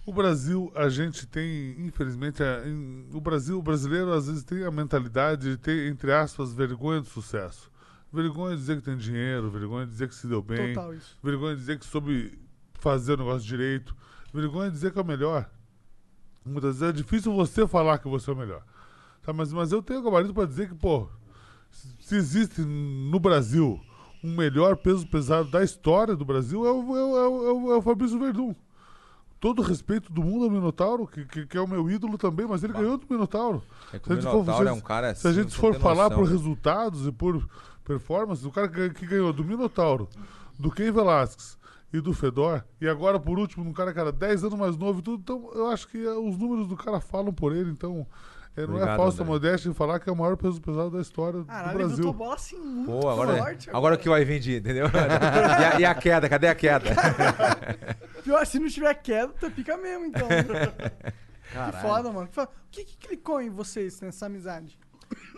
o 0.05 0.13
Brasil, 0.13 0.71
a 0.75 0.87
gente 0.89 1.25
tem, 1.27 1.75
infelizmente, 1.79 2.41
a- 2.41 2.61
em- 2.65 3.07
o 3.13 3.19
Brasil, 3.19 3.57
o 3.57 3.61
brasileiro, 3.61 4.13
às 4.13 4.27
vezes, 4.27 4.43
tem 4.43 4.63
a 4.63 4.71
mentalidade 4.71 5.49
de 5.51 5.57
ter, 5.57 5.91
entre 5.91 6.13
aspas, 6.13 6.53
vergonha 6.53 7.01
do 7.01 7.07
sucesso. 7.07 7.69
Vergonha 8.13 8.55
de 8.55 8.61
dizer 8.61 8.77
que 8.77 8.83
tem 8.83 8.95
dinheiro, 8.97 9.49
vergonha 9.49 9.85
de 9.85 9.91
dizer 9.91 10.07
que 10.07 10.15
se 10.15 10.27
deu 10.27 10.41
bem, 10.41 10.73
Total 10.73 10.93
isso. 10.93 11.17
vergonha 11.23 11.53
de 11.55 11.59
dizer 11.61 11.77
que 11.79 11.85
soube 11.85 12.37
fazer 12.75 13.13
o 13.13 13.17
negócio 13.17 13.45
direito, 13.47 13.95
vergonha 14.33 14.69
de 14.69 14.75
dizer 14.75 14.91
que 14.91 14.99
é 14.99 15.01
o 15.01 15.05
melhor. 15.05 15.49
Muitas 16.45 16.79
vezes 16.79 16.93
é 16.95 16.97
difícil 16.97 17.33
você 17.33 17.67
falar 17.67 17.97
que 17.99 18.07
você 18.07 18.29
é 18.29 18.33
o 18.33 18.37
melhor. 18.37 18.63
Tá, 19.23 19.31
mas, 19.31 19.53
mas 19.53 19.71
eu 19.71 19.81
tenho 19.83 20.01
gabarito 20.01 20.33
pra 20.33 20.45
dizer 20.45 20.67
que, 20.69 20.75
pô, 20.75 21.07
se- 21.69 22.15
existe 22.15 22.61
no 22.61 23.19
Brasil 23.19 23.79
um 24.23 24.35
melhor 24.35 24.75
peso 24.77 25.05
pesado 25.07 25.49
da 25.51 25.63
história 25.63 26.15
do 26.15 26.25
Brasil, 26.25 26.65
é 26.65 26.71
o, 26.71 26.97
é 26.97 27.03
o, 27.03 27.17
é 27.17 27.27
o, 27.27 27.45
é 27.47 27.51
o- 27.53 27.73
é 27.73 27.77
o 27.77 27.81
Fabrício 27.81 28.17
Verdun. 28.19 28.55
Todo 29.39 29.61
respeito 29.63 30.11
do 30.13 30.21
mundo 30.23 30.45
ao 30.45 30.51
Minotauro, 30.51 31.07
que, 31.07 31.25
que, 31.25 31.47
que 31.47 31.57
é 31.57 31.61
o 31.61 31.67
meu 31.67 31.89
ídolo 31.89 32.15
também, 32.17 32.45
mas 32.47 32.63
ele 32.63 32.73
ganhou 32.73 32.97
do 32.97 33.05
Minotauro. 33.09 33.63
É 33.91 33.97
que 33.99 34.05
Se 34.07 34.13
o 34.13 34.17
for- 34.21 34.31
Minotauro 34.31 34.63
se- 34.65 34.69
é 34.69 34.73
um 34.73 34.79
cara 34.81 35.15
Se 35.15 35.27
a 35.27 35.29
assim, 35.31 35.41
gente 35.43 35.55
for 35.55 35.73
falar 35.75 36.03
noção. 36.09 36.17
por 36.19 36.27
resultados 36.29 37.07
e 37.07 37.11
por 37.11 37.47
performance, 37.83 38.45
o 38.45 38.51
cara 38.51 38.67
que, 38.67 38.89
que 38.91 39.05
ganhou 39.07 39.33
do 39.33 39.43
Minotauro, 39.43 40.07
do 40.59 40.69
Ken 40.71 40.91
Velasquez 40.91 41.57
e 41.93 41.99
do 41.99 42.13
Fedor, 42.13 42.63
e 42.79 42.87
agora 42.87 43.19
por 43.19 43.37
último, 43.37 43.69
um 43.69 43.73
cara 43.73 43.93
que 43.93 43.99
era 43.99 44.11
10 44.11 44.45
anos 44.45 44.59
mais 44.59 44.77
novo 44.77 44.99
e 44.99 45.01
tudo, 45.01 45.21
então 45.21 45.51
eu 45.53 45.67
acho 45.67 45.87
que 45.87 46.03
eh, 46.03 46.13
os 46.13 46.37
números 46.37 46.67
do 46.67 46.77
cara 46.77 46.99
falam 47.01 47.33
por 47.33 47.53
ele, 47.53 47.69
então 47.71 48.07
eh, 48.55 48.61
não 48.61 48.75
é 48.75 48.77
Obrigado, 48.77 48.97
falsa 48.97 49.23
André. 49.23 49.33
modéstia 49.33 49.69
em 49.69 49.73
falar 49.73 49.99
que 49.99 50.09
é 50.09 50.13
o 50.13 50.15
maior 50.15 50.37
peso 50.37 50.61
pesado 50.61 50.91
da 50.91 51.01
história 51.01 51.43
Caralho, 51.43 51.71
do 51.71 51.77
Brasil. 51.77 51.97
botou 51.97 52.13
bola 52.13 52.35
assim 52.35 52.57
muito 52.57 52.91
Pô, 52.91 53.09
agora, 53.09 53.37
forte. 53.37 53.69
agora 53.71 53.95
o 53.95 53.97
que 53.97 54.09
vai 54.09 54.23
vir 54.23 54.39
de, 54.39 54.55
entendeu? 54.57 54.87
e, 54.87 55.65
a, 55.65 55.79
e 55.81 55.85
a 55.85 55.95
queda, 55.95 56.29
cadê 56.29 56.47
a 56.47 56.55
queda? 56.55 56.89
Pior, 58.23 58.45
se 58.45 58.59
não 58.59 58.69
tiver 58.69 58.93
queda, 58.95 59.33
tu 59.39 59.49
fica 59.51 59.75
mesmo, 59.77 60.05
então. 60.05 60.27
que 61.71 61.81
foda, 61.81 62.11
mano. 62.11 62.27
Que. 62.27 62.39
O 62.39 62.47
que, 62.69 62.85
que 62.85 62.97
clicou 62.97 63.41
em 63.41 63.49
vocês 63.49 63.99
nessa 63.99 64.27
amizade? 64.27 64.79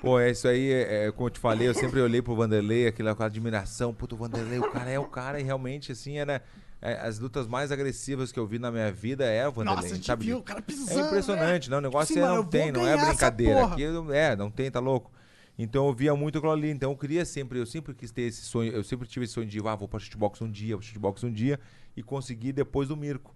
Pô, 0.04 0.20
é 0.20 0.32
isso 0.32 0.50
aí, 0.50 0.70
é, 0.70 1.06
é, 1.06 1.12
como 1.14 1.28
eu 1.28 1.32
te 1.32 1.40
falei, 1.40 1.66
eu 1.66 1.74
sempre 1.74 2.02
olhei 2.02 2.22
pro 2.22 2.36
Vanderlei, 2.36 2.88
aquela, 2.88 3.16
admiração, 3.18 3.94
puto, 3.94 4.16
o 4.16 4.18
Vanderlei, 4.18 4.60
o 4.60 4.70
cara 4.70 4.90
é 4.90 5.00
o 5.00 5.06
cara, 5.06 5.40
e 5.40 5.44
realmente, 5.44 5.94
assim, 5.94 6.18
era. 6.18 6.44
é, 6.82 7.00
as 7.00 7.20
lutas 7.20 7.48
mais 7.48 7.72
agressivas 7.72 8.30
que 8.30 8.38
eu 8.38 8.46
vi 8.46 8.60
na 8.60 8.70
minha 8.70 8.92
vida 8.92 9.24
é 9.24 9.48
o 9.48 9.52
Vanderlei. 9.54 9.92
Nossa, 9.92 10.04
sabe? 10.04 10.26
viu 10.26 10.40
o 10.40 10.44
cara 10.44 10.62
pisando. 10.62 11.00
É 11.00 11.08
impressionante, 11.08 11.70
não, 11.70 11.78
o 11.78 11.82
negócio 11.82 12.14
Sim, 12.14 12.20
é, 12.20 12.28
não 12.28 12.44
tem, 12.44 12.70
não 12.70 12.86
é 12.86 12.98
brincadeira. 12.98 13.66
Aqui, 13.66 13.84
é, 14.12 14.36
não 14.36 14.52
tem, 14.52 14.70
tá 14.70 14.82
louco. 14.82 15.10
Então 15.58 15.88
eu 15.88 15.94
via 15.94 16.14
muito 16.14 16.38
aquilo 16.38 16.52
ali. 16.52 16.70
Então 16.70 16.92
eu 16.92 16.98
queria 16.98 17.24
sempre, 17.24 17.60
eu 17.60 17.66
sempre 17.66 17.94
quis 17.94 18.12
ter 18.12 18.24
esse 18.24 18.42
sonho, 18.42 18.74
eu 18.74 18.84
sempre 18.84 19.08
tive 19.08 19.24
esse 19.24 19.34
sonho 19.34 19.48
de, 19.48 19.60
ah, 19.66 19.76
vou 19.76 19.88
pra 19.88 20.00
shootbox 20.00 20.42
um 20.42 20.52
dia, 20.52 20.76
vou 20.76 20.84
shootbox 20.84 21.24
um 21.24 21.32
dia, 21.32 21.60
e 21.96 22.04
conseguir 22.04 22.52
depois 22.52 22.90
do 22.90 22.98
Mirko. 22.98 23.34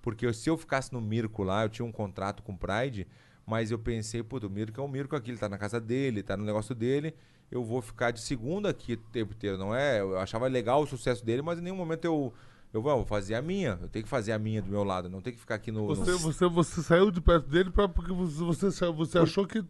Porque 0.00 0.32
se 0.32 0.48
eu 0.48 0.56
ficasse 0.56 0.92
no 0.92 1.00
Mirko 1.00 1.42
lá, 1.42 1.64
eu 1.64 1.68
tinha 1.68 1.84
um 1.84 1.90
contrato 1.90 2.42
com 2.42 2.52
o 2.52 2.56
Pride, 2.56 3.08
mas 3.46 3.70
eu 3.70 3.78
pensei, 3.78 4.22
puto, 4.22 4.46
o 4.46 4.50
Mirko 4.50 4.80
é 4.80 4.84
o 4.84 4.88
Mirko 4.88 5.16
aqui, 5.16 5.30
ele 5.30 5.38
tá 5.38 5.48
na 5.48 5.58
casa 5.58 5.80
dele, 5.80 6.22
tá 6.22 6.36
no 6.36 6.44
negócio 6.44 6.74
dele, 6.74 7.14
eu 7.50 7.62
vou 7.64 7.80
ficar 7.82 8.10
de 8.10 8.20
segunda 8.20 8.70
aqui 8.70 8.94
o 8.94 8.96
tempo 8.96 9.32
inteiro, 9.34 9.58
não 9.58 9.74
é? 9.74 10.00
Eu 10.00 10.18
achava 10.18 10.46
legal 10.48 10.82
o 10.82 10.86
sucesso 10.86 11.24
dele, 11.24 11.42
mas 11.42 11.58
em 11.58 11.62
nenhum 11.62 11.76
momento 11.76 12.04
eu. 12.04 12.32
Eu 12.72 12.82
vou, 12.82 12.92
vou 12.96 13.04
fazer 13.04 13.36
a 13.36 13.40
minha, 13.42 13.78
eu 13.80 13.88
tenho 13.88 14.02
que 14.02 14.08
fazer 14.08 14.32
a 14.32 14.38
minha 14.38 14.60
do 14.60 14.68
meu 14.68 14.82
lado, 14.82 15.08
não 15.08 15.20
tenho 15.20 15.34
que 15.34 15.40
ficar 15.40 15.54
aqui 15.54 15.70
no. 15.70 15.86
no- 15.86 15.94
Você, 15.94 16.10
você, 16.14 16.48
você 16.48 16.82
saiu 16.82 17.08
de 17.12 17.20
perto 17.20 17.46
dele 17.48 17.70
pra, 17.70 17.86
porque 17.88 18.12
você, 18.12 18.42
você, 18.42 18.90
você 18.90 19.18
achou 19.18 19.46
que. 19.46 19.64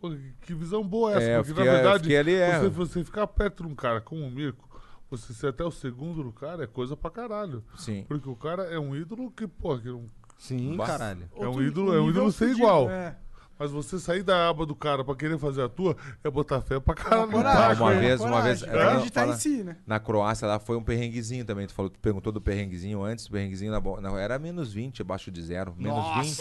pô, 0.00 0.10
que 0.40 0.54
visão 0.54 0.82
boa 0.82 1.12
é 1.12 1.16
essa? 1.16 1.26
É, 1.26 1.36
porque 1.36 1.48
fiquei- 1.50 1.64
na 1.66 1.72
verdade, 1.72 2.16
ali, 2.16 2.32
é. 2.34 2.58
você, 2.58 2.68
você 2.70 3.04
ficar 3.04 3.26
perto 3.26 3.64
de 3.64 3.68
um 3.70 3.74
cara 3.74 4.00
como 4.00 4.24
o 4.24 4.30
Mirko, 4.30 4.66
você 5.10 5.34
ser 5.34 5.48
até 5.48 5.62
o 5.62 5.70
segundo 5.70 6.22
do 6.24 6.32
cara 6.32 6.64
é 6.64 6.66
coisa 6.66 6.96
pra 6.96 7.10
caralho. 7.10 7.62
Sim. 7.76 8.06
Porque 8.08 8.26
o 8.30 8.34
cara 8.36 8.62
é 8.62 8.78
um 8.78 8.96
ídolo 8.96 9.30
que, 9.30 9.46
pô, 9.46 9.78
que 9.78 9.88
não- 9.88 10.08
Sim, 10.38 10.76
Bah. 10.76 10.86
caralho. 10.86 11.28
É 11.36 11.46
um 11.46 11.60
ídolo- 11.60 11.94
é 11.94 12.00
um 12.00 12.08
ídolo 12.08 12.30
ser 12.32 12.46
fudido, 12.46 12.58
igual. 12.60 12.88
É. 12.90 13.16
Mas 13.58 13.72
você 13.72 13.98
sair 13.98 14.22
da 14.22 14.48
aba 14.48 14.64
do 14.64 14.74
cara 14.76 15.04
pra 15.04 15.16
querer 15.16 15.36
fazer 15.36 15.62
a 15.62 15.68
tua 15.68 15.96
é 16.22 16.30
botar 16.30 16.60
fé 16.62 16.78
pra 16.78 16.94
caralho. 16.94 17.26
no 17.26 17.32
Coragem, 17.32 17.58
taco, 17.70 17.82
uma 17.82 17.94
vez- 17.94 18.20
uma 18.20 18.40
vez- 18.40 18.62
é, 18.62 18.82
Acreditar 18.84 19.20
fala- 19.22 19.34
em 19.34 19.36
si, 19.36 19.64
né? 19.64 19.76
Na 19.84 19.98
Croácia 19.98 20.46
lá 20.46 20.60
foi 20.60 20.76
um 20.76 20.82
perrenguezinho 20.84 21.44
também. 21.44 21.66
Tu, 21.66 21.74
falou, 21.74 21.90
tu 21.90 21.98
perguntou 21.98 22.32
do 22.32 22.40
perrenguezinho 22.40 23.02
antes. 23.02 23.26
O 23.26 23.32
perrenguezinho 23.32 23.72
na, 23.72 23.80
na- 24.00 24.20
era 24.20 24.38
menos 24.38 24.72
20, 24.72 25.02
abaixo 25.02 25.28
de 25.32 25.42
zero. 25.42 25.74
Menos 25.76 26.04
20. 26.24 26.40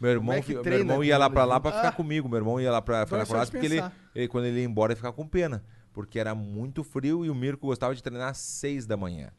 Meu 0.00 0.10
irmão, 0.12 0.34
é 0.36 0.40
que 0.40 0.54
meu 0.54 0.72
irmão 0.72 1.02
ia 1.02 1.18
lá 1.18 1.28
pra 1.28 1.44
lá 1.44 1.54
20? 1.56 1.62
pra 1.62 1.72
ficar 1.72 1.92
comigo. 1.92 2.28
Meu 2.28 2.36
irmão 2.38 2.60
ia 2.60 2.70
lá 2.70 2.80
pra, 2.80 3.04
pra 3.06 3.18
é 3.18 3.24
só 3.24 3.32
Croácia 3.32 3.50
porque 3.50 3.66
ele, 3.66 3.82
ele, 4.14 4.28
quando 4.28 4.44
ele 4.44 4.60
ia 4.60 4.64
embora, 4.66 4.92
ia 4.92 4.96
ficar 4.96 5.10
com 5.10 5.26
pena. 5.26 5.64
Porque 5.92 6.16
era 6.18 6.32
muito 6.34 6.84
frio 6.84 7.24
e 7.24 7.30
o 7.30 7.34
Mirko 7.34 7.66
gostava 7.66 7.92
de 7.92 8.02
treinar 8.02 8.28
às 8.28 8.36
6 8.38 8.86
da 8.86 8.96
manhã. 8.96 9.30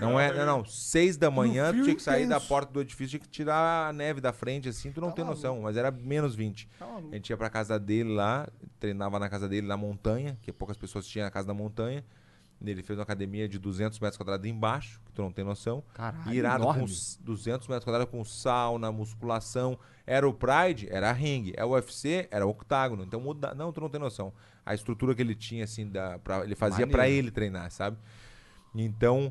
Não 0.00 0.18
é, 0.18 0.32
não, 0.32 0.58
não. 0.58 0.64
6 0.64 1.16
da 1.16 1.30
manhã, 1.30 1.72
tu 1.72 1.82
tinha 1.82 1.94
que 1.96 2.02
sair 2.02 2.26
da 2.26 2.36
intenso. 2.36 2.48
porta 2.48 2.72
do 2.72 2.80
edifício, 2.80 3.10
tinha 3.18 3.20
que 3.20 3.28
tirar 3.28 3.88
a 3.88 3.92
neve 3.92 4.20
da 4.20 4.32
frente, 4.32 4.68
assim, 4.68 4.90
tu 4.92 5.00
não 5.00 5.10
tem 5.10 5.24
noção. 5.24 5.60
Mas 5.62 5.76
era 5.76 5.90
menos 5.90 6.34
20. 6.34 6.68
Tá 6.78 6.86
maluco. 6.86 7.08
A 7.12 7.14
gente 7.16 7.30
ia 7.30 7.36
pra 7.36 7.48
casa 7.50 7.78
dele 7.78 8.12
lá, 8.14 8.48
treinava 8.78 9.18
na 9.18 9.28
casa 9.28 9.48
dele 9.48 9.66
na 9.66 9.76
montanha, 9.76 10.38
que 10.42 10.52
poucas 10.52 10.76
pessoas 10.76 11.06
tinham 11.06 11.24
na 11.24 11.30
casa 11.30 11.46
da 11.46 11.54
montanha. 11.54 12.04
Ele 12.64 12.82
fez 12.82 12.98
uma 12.98 13.02
academia 13.02 13.46
de 13.46 13.58
200 13.58 14.00
metros 14.00 14.16
quadrados 14.16 14.46
embaixo, 14.48 14.98
que 15.04 15.12
tu 15.12 15.20
não 15.20 15.30
tem 15.30 15.44
noção. 15.44 15.84
Caralho, 15.92 16.32
Irado 16.32 16.64
com 16.64 16.70
enorme. 16.70 16.84
s- 16.84 17.22
200 17.22 17.68
metros 17.68 17.84
quadrados 17.84 18.10
com 18.10 18.24
sauna, 18.24 18.90
musculação. 18.90 19.78
Era 20.06 20.26
o 20.26 20.32
Pride, 20.32 20.88
era 20.90 21.12
ringue. 21.12 21.52
É 21.54 21.62
o 21.66 21.72
UFC, 21.72 22.26
era 22.30 22.46
octágono. 22.46 23.02
Então 23.04 23.20
muda... 23.20 23.54
Não, 23.54 23.70
tu 23.72 23.80
não 23.82 23.90
tem 23.90 24.00
noção. 24.00 24.32
A 24.64 24.74
estrutura 24.74 25.14
que 25.14 25.20
ele 25.20 25.34
tinha, 25.34 25.64
assim, 25.64 25.86
da... 25.86 26.18
pra... 26.18 26.44
ele 26.44 26.54
fazia 26.54 26.86
pra 26.86 27.00
Maneiro. 27.02 27.26
ele 27.26 27.30
treinar, 27.30 27.70
sabe? 27.70 27.98
Então, 28.74 29.30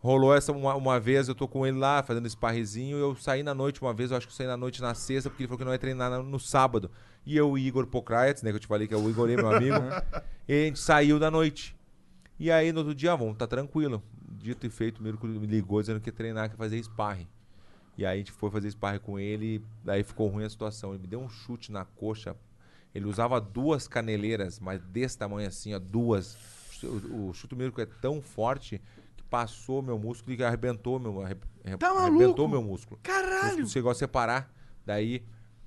rolou 0.00 0.34
essa 0.34 0.50
uma, 0.50 0.74
uma 0.74 0.98
vez, 0.98 1.28
eu 1.28 1.34
tô 1.34 1.46
com 1.46 1.66
ele 1.66 1.78
lá, 1.78 2.02
fazendo 2.02 2.28
sparrezinho, 2.28 2.96
eu 2.96 3.14
saí 3.14 3.42
na 3.42 3.54
noite 3.54 3.80
uma 3.82 3.92
vez, 3.92 4.10
eu 4.10 4.16
acho 4.16 4.26
que 4.26 4.32
eu 4.32 4.36
saí 4.36 4.46
na 4.46 4.56
noite 4.56 4.80
na 4.80 4.94
sexta, 4.94 5.28
porque 5.28 5.42
ele 5.42 5.48
falou 5.48 5.58
que 5.58 5.64
não 5.64 5.72
ia 5.72 5.78
treinar 5.78 6.10
no, 6.10 6.22
no 6.22 6.40
sábado. 6.40 6.90
E 7.24 7.36
eu 7.36 7.56
e 7.56 7.66
Igor 7.66 7.86
Pokraetz, 7.86 8.42
né, 8.42 8.50
que 8.50 8.56
eu 8.56 8.60
te 8.60 8.66
falei 8.66 8.88
que 8.88 8.94
é 8.94 8.96
o 8.96 9.08
Igor, 9.08 9.28
aí, 9.28 9.36
meu 9.36 9.52
amigo, 9.54 9.76
e 10.48 10.52
a 10.52 10.64
gente 10.64 10.78
saiu 10.78 11.18
da 11.18 11.30
noite. 11.30 11.76
E 12.38 12.50
aí, 12.50 12.72
no 12.72 12.78
outro 12.78 12.94
dia, 12.94 13.12
ah, 13.12 13.16
vamos, 13.16 13.36
tá 13.36 13.46
tranquilo. 13.46 14.02
Dito 14.38 14.66
e 14.66 14.70
feito, 14.70 15.00
o 15.00 15.02
Mirko 15.02 15.26
me 15.26 15.46
ligou 15.46 15.80
dizendo 15.80 16.00
que 16.00 16.08
ia 16.08 16.12
treinar, 16.12 16.48
que 16.48 16.54
ia 16.54 16.58
fazer 16.58 16.82
sparring. 16.82 17.28
E 17.98 18.06
aí 18.06 18.14
a 18.14 18.16
gente 18.16 18.32
foi 18.32 18.50
fazer 18.50 18.70
sparring 18.70 19.00
com 19.00 19.18
ele, 19.18 19.62
daí 19.84 20.02
ficou 20.02 20.28
ruim 20.28 20.44
a 20.44 20.48
situação. 20.48 20.94
Ele 20.94 21.02
me 21.02 21.06
deu 21.06 21.20
um 21.20 21.28
chute 21.28 21.70
na 21.70 21.84
coxa. 21.84 22.34
Ele 22.94 23.04
usava 23.04 23.38
duas 23.38 23.86
caneleiras, 23.86 24.58
mas 24.58 24.80
desse 24.80 25.18
tamanho 25.18 25.46
assim, 25.46 25.74
ó, 25.74 25.78
duas. 25.78 26.38
O, 26.82 27.28
o 27.28 27.34
chute 27.34 27.54
do 27.54 27.56
Mirko 27.56 27.78
é 27.82 27.84
tão 27.84 28.22
forte 28.22 28.80
passou 29.30 29.80
meu 29.80 29.98
músculo 29.98 30.36
e 30.36 30.44
arrebentou 30.44 30.98
meu, 30.98 31.22
arre- 31.22 31.36
Tá 31.78 31.88
arrebentou 31.90 32.46
maluco? 32.46 32.48
meu 32.48 32.62
músculo. 32.62 32.98
O 32.98 33.02
Caralho! 33.02 33.42
músculo 33.44 33.68
chegou 33.68 33.90
a 33.90 33.94
separar. 33.94 34.50
Daí 34.84 35.22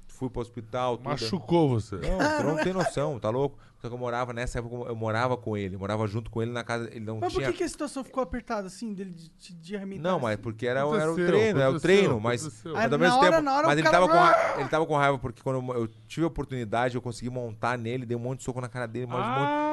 fui 0.08 0.30
pro 0.30 0.42
hospital. 0.42 0.98
tudo. 0.98 1.10
Machucou 1.10 1.70
você. 1.70 1.96
Não, 1.98 2.56
não 2.56 2.64
tem 2.64 2.74
noção, 2.74 3.20
tá 3.20 3.30
louco? 3.30 3.58
Só 3.80 3.90
que 3.90 3.94
eu 3.96 3.98
morava, 4.00 4.32
nessa 4.32 4.60
época, 4.60 4.76
eu 4.90 4.96
morava 4.96 5.36
com 5.36 5.58
ele, 5.58 5.76
morava 5.76 6.08
junto 6.08 6.32
com 6.32 6.42
ele 6.42 6.52
na 6.52 6.64
casa. 6.64 6.88
Ele 6.90 7.02
não 7.04 7.20
Mas 7.20 7.34
por 7.34 7.40
tinha. 7.40 7.52
que, 7.52 7.58
que 7.58 7.64
a 7.66 7.68
situação 7.68 8.02
ficou 8.04 8.24
apertada 8.24 8.68
assim, 8.68 8.94
dele 8.94 9.12
de, 9.12 9.30
de, 9.30 9.54
de 9.54 9.76
arrebentar 9.76 10.04
Não, 10.10 10.20
mas 10.20 10.34
assim? 10.36 10.42
porque 10.44 10.66
era, 10.66 10.80
era 10.80 11.12
o 11.12 11.16
treino, 11.16 11.60
era 11.60 11.72
o 11.72 11.80
treino, 11.80 12.20
mas, 12.20 12.64
mas 12.64 12.94
ao 12.94 12.98
mesmo 13.00 13.16
na 13.16 13.18
hora- 13.18 13.30
tempo. 13.32 13.42
na 13.44 13.56
hora 13.58 13.68
mas 13.68 13.78
ele 13.78 13.84
cara- 13.90 13.98
tava, 14.00 14.08
com 14.08 14.18
ra- 14.18 14.56
ele 14.60 14.70
tava 14.70 14.86
com 14.86 14.96
raiva 14.96 15.20
porque 15.20 15.42
quando 15.44 15.58
eu, 15.74 15.82
eu 15.82 15.88
tive 16.08 16.24
a 16.24 16.28
oportunidade, 16.28 16.96
eu 16.96 17.02
consegui 17.02 17.30
montar 17.30 17.78
nele, 17.78 18.06
dei 18.06 18.16
um 18.16 18.22
monte 18.22 18.38
de 18.40 18.46
soco 18.46 18.62
na 18.62 18.70
cara 18.70 18.88
dele, 18.88 19.06
mas 19.06 19.20
um 19.20 19.40
monte. 19.42 19.73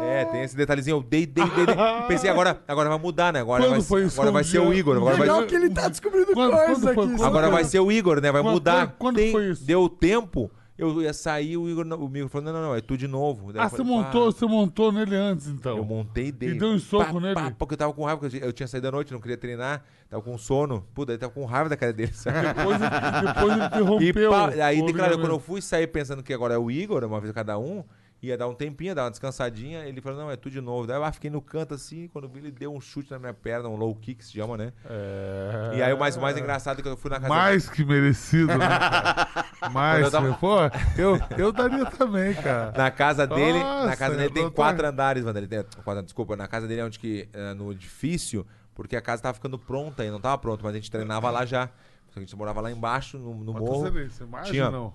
É, 0.00 0.24
tem 0.26 0.42
esse 0.42 0.56
detalhezinho, 0.56 0.96
eu 0.98 1.02
dei, 1.02 1.24
dei, 1.26 1.44
dei, 1.50 1.66
dei. 1.66 1.74
Pensei, 2.08 2.28
agora, 2.30 2.60
agora 2.68 2.88
vai 2.88 2.98
mudar, 2.98 3.32
né? 3.32 3.40
Agora 3.40 3.62
Quando 3.62 3.70
vai, 3.72 3.80
foi 3.82 4.04
isso? 4.04 4.20
agora 4.20 4.32
vai 4.32 4.44
ser 4.44 4.58
o 4.58 4.72
Igor. 4.72 4.96
Agora 4.96 5.16
vai, 5.16 5.26
Legal 5.26 5.46
que 5.46 5.54
ele 5.54 5.70
tá 5.70 5.88
descobrindo 5.88 6.32
Quando- 6.32 6.50
coisa 6.52 6.66
quando 6.66 6.80
foi- 6.82 6.88
aqui. 6.92 6.94
quando 7.02 7.18
sabe? 7.18 7.28
agora 7.30 7.50
vai 7.50 7.64
ser 7.64 7.80
o 7.80 7.90
Igor, 7.90 8.20
né? 8.20 8.30
Vai 8.30 8.42
Quando- 8.42 8.54
mudar. 8.54 8.86
quando- 8.88 8.96
quando 8.98 9.16
Tem- 9.16 9.32
foi 9.32 9.50
isso? 9.50 9.64
Deu 9.64 9.88
tempo, 9.88 10.50
eu 10.78 11.00
ia 11.00 11.12
sair, 11.14 11.56
o 11.56 11.68
Igor, 11.68 11.84
não- 11.86 11.98
o 11.98 12.16
Igor 12.16 12.28
falou: 12.28 12.44
não, 12.44 12.52
não, 12.52 12.62
não, 12.68 12.74
é 12.74 12.80
tu 12.82 12.96
de 12.96 13.08
novo. 13.08 13.52
Daí 13.52 13.62
Ah, 13.62 13.68
você 13.68 13.78
falei, 13.78 13.92
montou, 13.92 14.26
"Pá." 14.26 14.32
você 14.38 14.46
montou 14.46 14.92
nele 14.92 15.16
antes, 15.16 15.46
então. 15.48 15.76
Eu 15.78 15.84
montei 15.84 16.30
dele. 16.30 16.56
E 16.56 16.58
deu 16.58 16.68
um 16.68 16.78
soco 16.78 17.18
nele? 17.18 17.34
porque 17.58 17.74
eu 17.74 17.78
tava 17.78 17.92
com 17.94 18.04
raiva, 18.04 18.20
porque 18.20 18.36
eu 18.44 18.52
tinha 18.52 18.66
saído 18.66 18.84
da 18.86 18.92
noite, 18.92 19.12
não 19.12 19.20
queria 19.20 19.38
treinar, 19.38 19.82
tava 20.10 20.22
com 20.22 20.36
sono. 20.36 20.84
Puta, 20.94 21.12
ele 21.12 21.18
tava 21.18 21.32
com 21.32 21.44
raiva 21.46 21.70
da 21.70 21.76
cara 21.76 21.92
dele, 21.94 22.12
sabe? 22.12 22.48
Depois, 22.48 22.78
ele- 22.80 23.26
depois 23.32 23.52
ele 23.52 23.62
E 23.62 23.66
interrompeu. 23.66 24.30
pá, 24.30 24.50
aí, 24.66 24.82
o 24.82 24.92
claro, 24.92 25.18
quando 25.18 25.32
eu 25.32 25.40
fui 25.40 25.62
sair 25.62 25.86
pensando 25.86 26.22
que 26.22 26.34
agora 26.34 26.52
é 26.54 26.58
o 26.58 26.70
Igor, 26.70 27.02
uma 27.04 27.18
vez 27.20 27.32
cada 27.32 27.58
um, 27.58 27.82
ia 28.22 28.36
dar 28.36 28.48
um 28.48 28.54
tempinho, 28.54 28.94
dar 28.94 29.04
uma 29.04 29.10
descansadinha, 29.10 29.84
ele 29.84 30.00
falou, 30.00 30.18
não, 30.18 30.30
é 30.30 30.36
tudo 30.36 30.52
de 30.52 30.60
novo. 30.60 30.86
Daí 30.86 30.96
eu 30.96 31.04
ah, 31.04 31.12
fiquei 31.12 31.30
no 31.30 31.40
canto 31.40 31.74
assim, 31.74 32.08
quando 32.08 32.28
vi, 32.28 32.38
ele 32.40 32.50
deu 32.50 32.72
um 32.72 32.80
chute 32.80 33.10
na 33.10 33.18
minha 33.18 33.34
perna, 33.34 33.68
um 33.68 33.76
low 33.76 33.94
kick, 33.94 34.24
se 34.24 34.32
chama, 34.32 34.56
né? 34.56 34.72
É... 34.84 35.76
E 35.76 35.82
aí 35.82 35.92
o 35.92 35.98
mais, 35.98 36.16
o 36.16 36.20
mais 36.20 36.36
engraçado 36.36 36.78
é 36.80 36.82
que 36.82 36.88
eu 36.88 36.96
fui 36.96 37.10
na 37.10 37.20
casa 37.20 37.28
Mais 37.28 37.68
que 37.68 37.84
merecido, 37.84 38.56
né? 38.56 38.66
cara? 38.68 39.70
Mais, 39.70 40.10
tava- 40.10 40.34
pô, 40.34 40.56
eu, 40.96 41.18
eu 41.36 41.52
daria 41.52 41.86
também, 41.86 42.34
cara. 42.34 42.72
Na 42.76 42.90
casa 42.90 43.26
dele, 43.26 43.58
Nossa, 43.58 43.86
na 43.86 43.96
casa 43.96 44.16
dele 44.16 44.30
tem 44.30 44.50
quatro 44.50 44.86
andares, 44.86 45.24
mano. 45.24 45.38
Ele 45.38 45.46
tem, 45.46 45.64
quatro, 45.84 46.02
desculpa, 46.02 46.36
na 46.36 46.48
casa 46.48 46.66
dele 46.66 46.80
é 46.80 46.84
onde 46.84 46.98
que, 46.98 47.28
eh, 47.32 47.54
no 47.54 47.72
edifício, 47.72 48.46
porque 48.74 48.96
a 48.96 49.00
casa 49.00 49.22
tava 49.22 49.34
ficando 49.34 49.58
pronta 49.58 50.04
e 50.04 50.10
não 50.10 50.20
tava 50.20 50.38
pronta, 50.38 50.62
mas 50.62 50.72
a 50.72 50.76
gente 50.76 50.90
treinava 50.90 51.30
lá 51.30 51.44
já. 51.44 51.66
Só 52.08 52.14
que 52.14 52.18
a 52.20 52.22
gente 52.22 52.36
morava 52.36 52.60
lá 52.60 52.70
embaixo, 52.70 53.18
no, 53.18 53.34
no 53.34 53.52
Mas 53.52 53.62
morro. 53.62 53.90
Você 53.90 54.24
imagina, 54.24 54.50
Tinha- 54.50 54.70
não? 54.70 54.94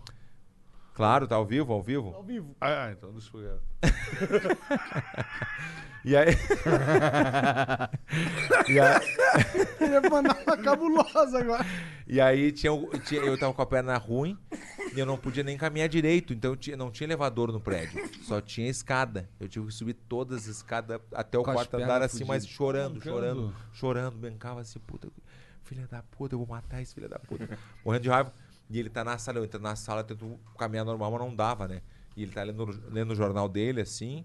Claro, 1.01 1.27
tá 1.27 1.35
ao 1.35 1.43
vivo, 1.47 1.73
ao 1.73 1.81
vivo. 1.81 2.13
Ao 2.13 2.21
vivo. 2.21 2.55
Ah, 2.61 2.85
ah, 2.85 2.91
então 2.91 3.11
deixa 3.11 3.35
eu 3.35 3.41
ver. 3.41 3.59
E 6.05 6.15
aí. 6.15 6.33
e 8.69 8.79
aí, 8.79 9.01
Ele 9.79 9.93
ia 9.93 10.01
mandar 10.09 10.35
uma 10.47 10.57
cabulosa 10.57 11.37
agora. 11.39 11.63
e 12.07 12.19
aí 12.19 12.51
tinha, 12.51 12.71
tinha- 13.05 13.21
eu 13.21 13.39
tava 13.39 13.53
com 13.53 13.61
a 13.61 13.65
perna 13.67 13.95
ruim 13.97 14.35
e 14.95 14.99
eu 14.99 15.05
não 15.05 15.15
podia 15.17 15.43
nem 15.43 15.55
caminhar 15.57 15.87
direito. 15.89 16.33
Então 16.33 16.55
tinha- 16.55 16.75
não 16.77 16.89
tinha 16.91 17.05
elevador 17.05 17.51
no 17.51 17.59
prédio, 17.61 18.09
só 18.23 18.41
tinha 18.41 18.67
escada. 18.67 19.29
Eu 19.39 19.47
tive 19.47 19.67
que 19.67 19.73
subir 19.73 19.93
todas 19.93 20.43
as 20.43 20.47
escadas 20.57 20.99
até 21.13 21.37
o 21.37 21.43
Com 21.43 21.53
quarto 21.53 21.75
andar 21.77 22.01
assim, 22.01 22.23
mas 22.25 22.45
chorando, 22.47 22.99
chorando, 23.01 23.53
chorando. 23.73 24.17
Brincava 24.17 24.61
assim, 24.61 24.79
puta, 24.79 25.07
filha 25.63 25.87
da 25.87 26.01
puta, 26.01 26.33
eu 26.35 26.39
vou 26.39 26.47
matar 26.47 26.81
esse 26.81 26.95
filho 26.95 27.07
da 27.09 27.19
puta. 27.19 27.47
Morrendo 27.85 28.03
de 28.03 28.09
raiva. 28.09 28.33
E 28.71 28.79
ele 28.79 28.89
tá 28.89 29.03
na 29.03 29.17
sala, 29.17 29.37
eu 29.37 29.43
entro 29.43 29.59
na 29.59 29.75
sala, 29.75 30.01
tento 30.01 30.39
caminhar 30.57 30.85
normal, 30.85 31.11
mas 31.11 31.19
não 31.19 31.35
dava, 31.35 31.67
né? 31.67 31.81
E 32.15 32.23
ele 32.23 32.31
tá 32.31 32.41
lendo, 32.41 32.65
lendo 32.89 33.11
o 33.11 33.15
jornal 33.15 33.49
dele, 33.49 33.81
assim. 33.81 34.23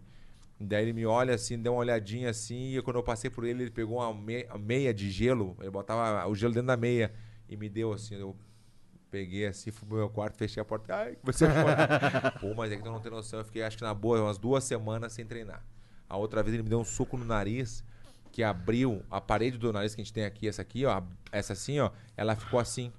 Daí 0.59 0.85
ele 0.85 0.93
me 0.93 1.05
olha 1.05 1.35
assim, 1.35 1.59
deu 1.59 1.73
uma 1.73 1.81
olhadinha 1.81 2.31
assim, 2.31 2.77
e 2.77 2.81
quando 2.81 2.97
eu 2.97 3.03
passei 3.03 3.29
por 3.29 3.45
ele, 3.45 3.65
ele 3.65 3.71
pegou 3.71 3.99
uma 3.99 4.15
meia, 4.15 4.49
meia 4.57 4.95
de 4.95 5.11
gelo, 5.11 5.55
ele 5.61 5.69
botava 5.69 6.27
o 6.29 6.35
gelo 6.35 6.55
dentro 6.55 6.69
da 6.69 6.77
meia 6.77 7.13
e 7.47 7.57
me 7.59 7.69
deu 7.69 7.93
assim, 7.93 8.15
eu 8.15 8.35
peguei 9.11 9.47
assim, 9.47 9.71
fui 9.71 9.87
pro 9.87 9.99
meu 9.99 10.09
quarto, 10.09 10.37
fechei 10.37 10.61
a 10.61 10.65
porta, 10.65 10.95
ai, 10.95 11.17
comecei 11.17 11.47
a 11.47 11.53
chorar. 11.53 12.41
Pô, 12.41 12.55
mas 12.55 12.73
é 12.73 12.77
que 12.77 12.83
tu 12.83 12.91
não 12.91 13.01
tem 13.01 13.11
noção, 13.11 13.41
eu 13.41 13.45
fiquei 13.45 13.63
acho 13.63 13.77
que 13.77 13.83
na 13.83 13.93
boa 13.93 14.23
umas 14.23 14.39
duas 14.39 14.65
semanas 14.65 15.13
sem 15.13 15.27
treinar. 15.27 15.63
A 16.09 16.17
outra 16.17 16.43
vez 16.43 16.55
ele 16.55 16.63
me 16.63 16.71
deu 16.71 16.81
um 16.81 16.85
soco 16.85 17.19
no 17.19 17.25
nariz, 17.25 17.85
que 18.33 18.43
abriu 18.43 19.03
a 19.11 19.21
parede 19.21 19.59
do 19.59 19.71
nariz 19.73 19.95
que 19.95 20.01
a 20.01 20.05
gente 20.05 20.13
tem 20.13 20.25
aqui, 20.25 20.49
essa 20.49 20.63
aqui, 20.63 20.87
ó, 20.87 21.03
essa 21.31 21.53
assim, 21.53 21.81
ó, 21.81 21.91
ela 22.17 22.35
ficou 22.35 22.59
assim. 22.59 22.93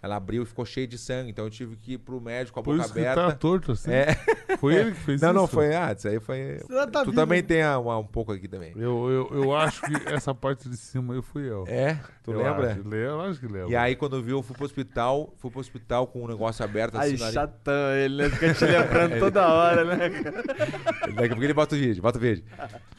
Ela 0.00 0.14
abriu 0.14 0.44
e 0.44 0.46
ficou 0.46 0.64
cheia 0.64 0.86
de 0.86 0.96
sangue, 0.96 1.30
então 1.30 1.44
eu 1.44 1.50
tive 1.50 1.74
que 1.74 1.94
ir 1.94 1.98
pro 1.98 2.20
médico 2.20 2.54
com 2.54 2.60
a 2.60 2.62
Por 2.62 2.74
boca 2.76 2.84
isso 2.84 2.94
que 2.94 3.00
aberta. 3.00 3.20
tá 3.26 3.32
torto 3.32 3.72
assim. 3.72 3.90
É. 3.90 4.14
Foi 4.58 4.76
ele 4.76 4.92
que 4.92 5.00
fez 5.00 5.20
não, 5.20 5.30
isso? 5.30 5.38
não, 5.40 5.46
foi. 5.48 5.74
Ah, 5.74 5.92
isso 5.92 6.06
aí 6.06 6.20
foi. 6.20 6.58
Você 6.68 6.86
tá 6.86 7.00
tu 7.00 7.06
vivo, 7.10 7.14
também 7.16 7.42
né? 7.42 7.48
tem 7.48 7.64
uma- 7.66 7.98
um 7.98 8.04
pouco 8.06 8.32
aqui 8.32 8.46
também. 8.46 8.72
Eu, 8.76 9.10
eu, 9.10 9.42
eu 9.42 9.56
acho 9.56 9.82
que 9.82 9.92
essa 10.14 10.32
parte 10.32 10.68
de 10.68 10.76
cima 10.76 11.14
aí 11.14 11.22
fui 11.22 11.50
eu. 11.50 11.64
É? 11.66 11.98
Tu 12.22 12.30
eu 12.30 12.38
lembra? 12.38 12.72
Acho, 12.72 12.94
eu 12.94 13.20
acho 13.22 13.40
que 13.40 13.46
lembro. 13.46 13.70
E 13.70 13.76
aí, 13.76 13.96
quando 13.96 14.14
eu 14.16 14.22
vi, 14.22 14.30
eu 14.30 14.40
fui 14.42 14.54
pro 14.54 14.64
hospital, 14.66 15.34
fui 15.38 15.50
pro 15.50 15.58
hospital 15.60 16.06
com 16.06 16.22
o 16.22 16.28
negócio 16.28 16.64
aberto 16.64 16.96
assim. 16.96 17.16
Nariz. 17.16 17.34
chatão 17.34 17.92
ele, 17.96 18.22
né? 18.22 18.30
Fica 18.30 18.54
te 18.54 18.64
lembrando 18.66 19.18
toda 19.18 19.48
hora, 19.48 19.84
né? 19.84 20.08
Daqui 20.08 21.24
a 21.24 21.28
pouco 21.28 21.42
ele 21.42 21.54
bota 21.54 21.74
o 21.74 21.78
vídeo, 21.78 22.00
bota 22.02 22.18
o 22.18 22.20
vídeo. 22.20 22.44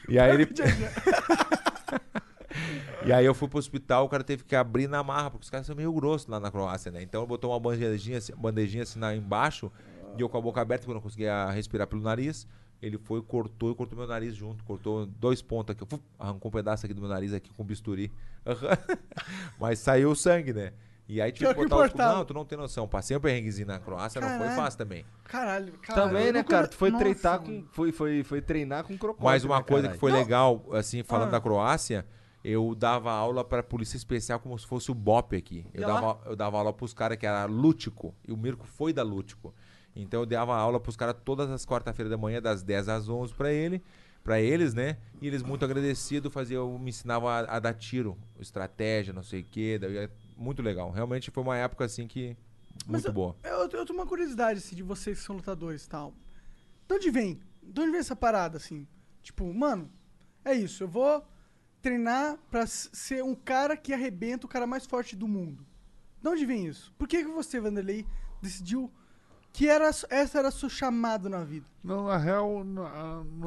E 0.06 0.18
aí 0.18 0.34
ele. 0.34 0.46
e 3.04 3.12
aí 3.12 3.24
eu 3.24 3.34
fui 3.34 3.48
pro 3.48 3.58
hospital, 3.58 4.04
o 4.04 4.08
cara 4.08 4.22
teve 4.24 4.44
que 4.44 4.54
abrir 4.56 4.88
na 4.88 5.02
marra, 5.02 5.30
porque 5.30 5.44
os 5.44 5.50
caras 5.50 5.66
são 5.66 5.74
meio 5.76 5.92
grossos 5.92 6.26
lá 6.28 6.38
na 6.40 6.50
Croácia, 6.50 6.90
né? 6.90 7.02
Então 7.02 7.22
ele 7.22 7.28
botou 7.28 7.50
uma 7.50 7.60
bandejinha, 7.60 8.18
assim- 8.18 8.34
bandejinha 8.36 8.82
assim 8.82 8.98
na, 8.98 9.14
embaixo, 9.14 9.70
e 10.16 10.20
eu 10.20 10.28
com 10.28 10.38
a 10.38 10.40
boca 10.40 10.60
aberta, 10.60 10.82
porque 10.82 10.90
eu 10.90 10.94
não 10.94 11.02
conseguia 11.02 11.50
respirar 11.50 11.86
pelo 11.86 12.02
nariz. 12.02 12.46
Ele 12.82 12.96
foi, 12.96 13.20
cortou 13.20 13.70
e 13.70 13.74
cortou 13.74 13.98
meu 13.98 14.06
nariz 14.08 14.34
junto, 14.34 14.64
cortou 14.64 15.04
dois 15.04 15.42
pontos 15.42 15.76
aqui, 15.76 15.84
fu, 15.86 16.00
arrancou 16.18 16.48
um 16.48 16.52
pedaço 16.52 16.86
aqui 16.86 16.94
do 16.94 17.00
meu 17.02 17.10
nariz 17.10 17.32
aqui 17.34 17.50
com 17.52 17.62
bisturi. 17.62 18.10
Mas 19.58 19.78
saiu 19.78 20.10
o 20.10 20.16
sangue, 20.16 20.52
né? 20.52 20.72
E 21.08 21.20
aí 21.20 21.32
Que 21.32 21.38
tive 21.38 21.52
que 21.54 21.60
que 21.60 21.68
botar 21.68 21.86
os... 21.86 21.94
Não, 21.94 22.24
tu 22.24 22.32
não 22.32 22.44
tem 22.44 22.56
noção. 22.56 22.86
Passei 22.86 23.16
um 23.16 23.20
perrenguezinho 23.20 23.66
na 23.66 23.80
Croácia, 23.80 24.20
não 24.20 24.28
foi 24.28 24.38
Caralho. 24.38 24.56
fácil 24.56 24.78
também. 24.78 25.04
Caralho, 25.24 25.72
caralho. 25.82 26.08
Também, 26.08 26.26
eu 26.28 26.32
né, 26.32 26.42
cara? 26.44 26.68
Tu 26.68 26.76
foi 26.76 26.90
Nossa, 26.90 27.04
treinar 27.04 27.40
com. 27.40 27.64
Foi, 27.72 27.90
foi, 27.92 28.22
foi 28.22 28.40
treinar 28.40 28.84
com 28.84 28.96
crocodilo. 28.96 29.24
Mas 29.28 29.44
uma 29.44 29.56
né, 29.58 29.62
coisa 29.64 29.88
que 29.88 29.98
caralho? 29.98 30.00
foi 30.00 30.12
legal, 30.12 30.64
assim, 30.72 31.02
falando 31.02 31.28
Ah. 31.28 31.32
da 31.32 31.40
Croácia, 31.40 32.06
eu 32.42 32.74
dava 32.74 33.12
aula 33.12 33.44
pra 33.44 33.62
polícia 33.62 33.96
especial 33.96 34.40
como 34.40 34.58
se 34.58 34.66
fosse 34.66 34.90
o 34.90 34.94
BOP 34.94 35.36
aqui. 35.36 35.66
Eu 35.74 35.86
dava, 35.86 36.20
eu 36.26 36.36
dava 36.36 36.58
aula 36.58 36.72
pros 36.72 36.94
caras 36.94 37.18
que 37.18 37.26
era 37.26 37.44
Lútico, 37.44 38.14
e 38.26 38.32
o 38.32 38.36
Mirko 38.36 38.66
foi 38.66 38.92
da 38.92 39.02
Lútico. 39.02 39.54
Então 39.94 40.20
eu 40.20 40.26
dava 40.26 40.56
aula 40.56 40.80
pros 40.80 40.96
caras 40.96 41.16
todas 41.24 41.50
as 41.50 41.66
quarta-feiras 41.66 42.10
da 42.10 42.16
manhã, 42.16 42.40
das 42.40 42.62
10 42.62 42.88
às 42.88 43.08
11 43.08 43.34
pra 43.34 43.52
ele, 43.52 43.82
para 44.24 44.40
eles, 44.40 44.72
né? 44.72 44.96
E 45.20 45.26
eles 45.26 45.42
muito 45.42 45.64
agradecidos, 45.64 46.32
faziam, 46.32 46.78
me 46.78 46.90
ensinavam 46.90 47.28
a, 47.28 47.40
a 47.40 47.58
dar 47.58 47.74
tiro, 47.74 48.16
estratégia, 48.38 49.12
não 49.12 49.22
sei 49.22 49.40
o 49.40 49.44
quê, 49.44 49.78
daí 49.78 49.96
é 49.98 50.10
muito 50.36 50.62
legal. 50.62 50.90
Realmente 50.90 51.30
foi 51.30 51.42
uma 51.42 51.56
época 51.56 51.84
assim 51.84 52.06
que 52.06 52.36
Mas 52.86 53.02
muito 53.02 53.12
boa. 53.12 53.36
Eu, 53.42 53.68
eu 53.68 53.68
tenho 53.68 53.98
uma 53.98 54.06
curiosidade, 54.06 54.60
assim, 54.60 54.74
de 54.74 54.82
vocês 54.82 55.18
que 55.18 55.24
são 55.24 55.36
lutadores 55.36 55.84
e 55.84 55.88
tal. 55.88 56.14
De 56.88 56.94
onde 56.94 57.10
vem? 57.10 57.40
De 57.62 57.80
onde 57.80 57.90
vem 57.90 58.00
essa 58.00 58.16
parada, 58.16 58.56
assim? 58.56 58.86
Tipo, 59.22 59.52
mano, 59.52 59.90
é 60.42 60.54
isso, 60.54 60.84
eu 60.84 60.88
vou 60.88 61.22
treinar 61.82 62.36
pra 62.50 62.62
s- 62.62 62.88
ser 62.92 63.22
um 63.24 63.34
cara 63.34 63.76
que 63.76 63.92
arrebenta 63.92 64.46
o 64.46 64.48
cara 64.48 64.66
mais 64.66 64.86
forte 64.86 65.16
do 65.16 65.26
mundo. 65.28 65.64
De 66.22 66.28
onde 66.28 66.44
vem 66.44 66.66
isso? 66.66 66.92
Por 66.98 67.08
que, 67.08 67.24
que 67.24 67.30
você, 67.30 67.58
Vanderlei, 67.60 68.06
decidiu 68.42 68.90
que 69.52 69.66
era, 69.68 69.86
essa 69.88 70.38
era 70.38 70.50
seu 70.50 70.68
chamado 70.68 71.28
na 71.28 71.42
vida? 71.42 71.66
Não, 71.82 72.06
na 72.06 72.18
real, 72.18 72.62
não, 72.62 72.86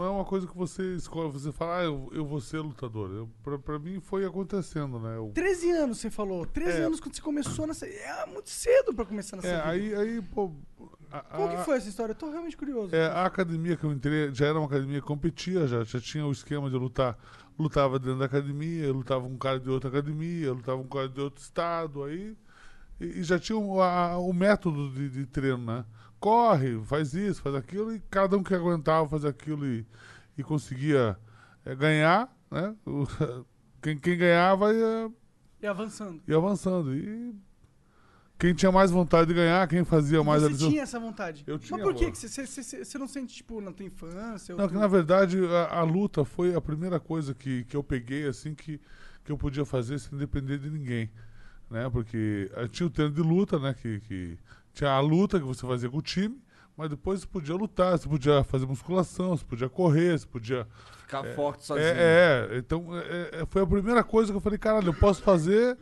é 0.03 0.09
uma 0.09 0.25
coisa 0.25 0.47
que 0.47 0.57
você 0.57 0.95
escolhe, 0.95 1.31
você 1.31 1.51
fala, 1.51 1.77
ah, 1.79 1.83
eu, 1.83 2.09
eu 2.11 2.25
vou 2.25 2.41
ser 2.41 2.57
lutador. 2.59 3.11
Eu, 3.11 3.29
pra, 3.43 3.59
pra 3.59 3.77
mim 3.79 3.99
foi 4.01 4.25
acontecendo, 4.25 4.99
né? 4.99 5.15
Eu, 5.17 5.31
13 5.33 5.71
anos, 5.71 5.99
você 5.99 6.09
falou. 6.09 6.45
13 6.47 6.79
É. 6.79 6.83
anos 6.83 6.99
quando 6.99 7.15
você 7.15 7.21
começou 7.21 7.67
nessa... 7.67 7.85
É 7.87 8.25
muito 8.25 8.49
cedo 8.49 8.93
pra 8.93 9.05
começar 9.05 9.35
nessa 9.37 9.47
é, 9.47 9.55
vida. 9.55 9.69
aí, 9.69 9.95
aí, 10.15 10.21
pô. 10.23 10.51
a- 11.11 11.21
Como 11.21 11.47
que 11.49 11.55
a- 11.57 11.63
foi 11.63 11.77
essa 11.77 11.87
história? 11.87 12.11
Eu 12.11 12.15
tô 12.17 12.29
realmente 12.31 12.57
curioso. 12.57 12.93
É, 12.95 13.05
a 13.05 13.25
academia 13.25 13.77
que 13.77 13.83
eu 13.85 13.91
entrei 13.93 14.33
já 14.33 14.47
era 14.47 14.57
uma 14.57 14.65
academia 14.65 14.99
que 14.99 15.07
competia, 15.07 15.67
já, 15.67 15.83
já 15.83 16.01
tinha 16.01 16.25
o 16.25 16.31
esquema 16.31 16.69
de 16.71 16.75
lutar. 16.75 17.15
Lutava 17.57 17.99
dentro 17.99 18.19
da 18.19 18.25
academia, 18.25 18.91
lutava 18.91 19.21
com 19.25 19.33
um 19.33 19.37
cara 19.37 19.59
de 19.59 19.69
outra 19.69 19.89
academia, 19.89 20.51
lutava 20.53 20.77
com 20.79 20.85
um 20.85 20.89
cara 20.89 21.09
de 21.09 21.21
outro 21.21 21.41
estado, 21.43 22.03
aí. 22.03 22.35
E, 22.99 23.05
e 23.19 23.23
já 23.23 23.39
tinha 23.39 23.57
o, 23.57 23.81
a- 23.81 24.17
o 24.19 24.33
método 24.33 24.91
de, 24.91 25.09
de 25.09 25.25
treino, 25.27 25.59
né? 25.59 25.85
Corre, 26.19 26.79
faz 26.85 27.13
isso, 27.13 27.41
faz 27.41 27.55
aquilo, 27.55 27.93
e 27.93 27.99
cada 28.09 28.37
um 28.37 28.43
que 28.43 28.53
aguentava 28.55 29.07
fazer 29.09 29.27
aquilo 29.29 29.65
e, 29.67 29.85
e 30.37 30.43
conseguia 30.43 31.17
é, 31.65 31.75
ganhar, 31.75 32.33
né? 32.51 32.75
O- 32.85 33.07
quem, 33.81 33.97
quem 33.99 34.17
ganhava 34.17 34.73
ia, 34.73 35.11
E 35.61 35.65
avançando. 35.67 36.21
ia 36.27 36.37
avançando. 36.37 36.95
E 36.95 37.35
quem 38.43 38.53
tinha 38.53 38.71
mais 38.73 38.91
vontade 38.91 39.27
de 39.29 39.33
ganhar, 39.33 39.65
quem 39.69 39.85
fazia 39.85 40.21
mais 40.21 40.43
você 40.43 40.55
seu- 40.55 40.69
tinha 40.69 40.81
essa 40.83 40.99
vontade. 40.99 41.45
Eu 41.47 41.57
tinha, 41.57 41.77
Mas 41.77 41.87
por 41.87 41.95
que 41.95 42.11
que 42.11 42.17
você, 42.17 42.27
você, 42.27 42.61
você- 42.61 42.83
você 42.83 42.97
não 42.97 43.07
sente, 43.07 43.33
tipo, 43.35 43.61
na 43.61 43.71
tua 43.71 43.85
infância? 43.85 44.53
ou 44.53 44.59
Não, 44.59 44.67
que 44.67 44.73
tu- 44.73 44.79
na 44.81 44.87
verdade 44.87 45.37
a, 45.45 45.79
a 45.79 45.83
luta 45.83 46.25
foi 46.25 46.53
a 46.53 46.59
primeira 46.59 46.99
coisa 46.99 47.33
que, 47.33 47.63
que 47.63 47.77
eu 47.77 47.81
peguei 47.81 48.27
assim 48.27 48.53
que, 48.53 48.81
que 49.23 49.31
eu 49.31 49.37
podia 49.37 49.63
fazer 49.63 49.97
sem 49.97 50.17
depender 50.17 50.57
de 50.57 50.69
ninguém, 50.69 51.09
né? 51.69 51.89
Porque 51.89 52.51
eh, 52.53 52.67
tinha 52.67 52.85
o 52.85 52.89
treino 52.89 53.13
de 53.13 53.21
luta, 53.21 53.57
né? 53.57 53.73
Que, 53.81 54.01
que 54.01 54.37
tinha 54.73 54.89
a 54.89 54.99
luta 54.99 55.39
que 55.39 55.45
você 55.45 55.65
fazia 55.65 55.89
com 55.89 55.99
o 55.99 56.01
time, 56.01 56.37
mas 56.75 56.89
depois 56.89 57.21
você 57.21 57.27
podia 57.27 57.55
lutar, 57.55 57.97
você 57.97 58.09
podia 58.09 58.43
fazer 58.43 58.65
musculação, 58.65 59.37
você 59.37 59.45
podia 59.45 59.69
correr, 59.69 60.19
você 60.19 60.27
podia 60.27 60.67
Ficar 61.03 61.23
forte 61.33 61.63
sozinho. 61.63 61.87
é, 61.87 62.49
é, 62.51 62.57
então 62.57 62.87
é, 62.97 63.29
é, 63.41 63.45
foi 63.45 63.61
a 63.61 63.65
primeira 63.67 64.03
coisa 64.03 64.33
que 64.33 64.35
eu 64.37 64.41
falei, 64.41 64.59
caralho, 64.59 64.87
eu 64.89 64.93
posso 64.93 65.21
fazer 65.21 65.77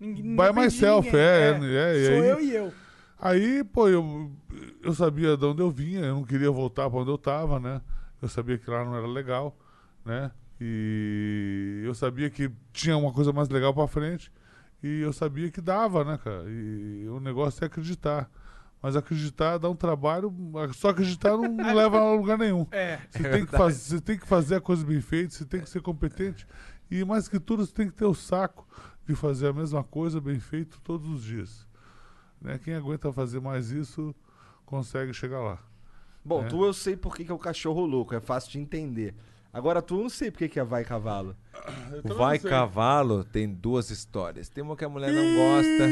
Ninguém- 0.00 0.34
by 0.36 0.52
myself, 0.54 1.06
ninguém. 1.06 1.20
é, 1.20 1.50
é, 1.60 1.96
e 1.98 2.06
Sou 2.06 2.14
aí- 2.14 2.28
eu 2.28 2.40
e 2.40 2.54
eu. 2.54 2.72
Aí, 3.22 3.64
pô, 3.64 3.86
eu, 3.88 4.30
eu 4.82 4.94
sabia 4.94 5.36
de 5.36 5.44
onde 5.44 5.60
eu 5.60 5.70
vinha, 5.70 6.00
eu 6.00 6.14
não 6.14 6.24
queria 6.24 6.50
voltar 6.50 6.88
para 6.88 7.00
onde 7.00 7.10
eu 7.10 7.18
tava, 7.18 7.60
né? 7.60 7.82
Eu 8.22 8.28
sabia 8.28 8.56
que 8.56 8.70
lá 8.70 8.82
não 8.84 8.96
era 8.96 9.06
legal, 9.06 9.54
né? 10.04 10.30
E 10.58 11.82
eu 11.84 11.94
sabia 11.94 12.30
que 12.30 12.50
tinha 12.72 12.96
uma 12.96 13.12
coisa 13.12 13.32
mais 13.32 13.48
legal 13.48 13.74
para 13.74 13.86
frente 13.88 14.30
e 14.82 15.00
eu 15.00 15.12
sabia 15.12 15.50
que 15.50 15.60
dava, 15.60 16.04
né, 16.04 16.18
cara? 16.22 16.44
E 16.48 17.06
o 17.08 17.20
negócio 17.20 17.62
é 17.62 17.66
acreditar. 17.66 18.30
Mas 18.82 18.96
acreditar 18.96 19.58
dá 19.58 19.68
um 19.68 19.76
trabalho, 19.76 20.34
só 20.74 20.88
acreditar 20.88 21.36
não, 21.36 21.42
não 21.52 21.74
leva 21.76 21.98
a 21.98 22.12
lugar 22.14 22.38
nenhum. 22.38 22.66
É. 22.70 22.98
Você, 23.10 23.28
tem 23.28 23.44
que 23.44 23.50
fazer, 23.52 23.78
você 23.96 24.00
tem 24.00 24.18
que 24.18 24.26
fazer 24.26 24.54
a 24.54 24.60
coisa 24.60 24.84
bem 24.84 25.00
feita, 25.02 25.34
você 25.34 25.44
tem 25.44 25.60
que 25.60 25.68
ser 25.68 25.82
competente. 25.82 26.46
E 26.90 27.04
mais 27.04 27.28
que 27.28 27.38
tudo, 27.38 27.66
você 27.66 27.72
tem 27.74 27.86
que 27.88 27.94
ter 27.94 28.06
o 28.06 28.14
saco 28.14 28.66
de 29.10 29.16
fazer 29.16 29.48
a 29.48 29.52
mesma 29.52 29.82
coisa 29.82 30.20
bem 30.20 30.38
feito 30.38 30.80
todos 30.82 31.08
os 31.08 31.24
dias. 31.24 31.66
Né? 32.40 32.58
Quem 32.62 32.74
aguenta 32.74 33.12
fazer 33.12 33.40
mais 33.40 33.70
isso 33.72 34.14
consegue 34.64 35.12
chegar 35.12 35.40
lá. 35.40 35.58
Bom, 36.24 36.44
É. 36.44 36.46
tu 36.48 36.64
eu 36.64 36.72
sei 36.72 36.96
por 36.96 37.16
que 37.16 37.24
que 37.24 37.32
é 37.32 37.34
o 37.34 37.38
cachorro 37.38 37.84
louco, 37.84 38.14
é 38.14 38.20
fácil 38.20 38.52
de 38.52 38.60
entender. 38.60 39.14
Agora 39.52 39.82
tu 39.82 39.96
não 39.96 40.08
sei 40.08 40.30
por 40.30 40.38
que 40.38 40.48
que 40.48 40.60
é 40.60 40.64
vai 40.64 40.84
cavalo. 40.84 41.34
O 42.04 42.14
Vai 42.14 42.38
Cavalo 42.38 43.24
tem 43.24 43.48
duas 43.48 43.90
histórias. 43.90 44.48
Tem 44.48 44.62
uma 44.62 44.76
que 44.76 44.84
a 44.84 44.88
mulher 44.88 45.12
não 45.12 45.24
gosta. 45.34 45.84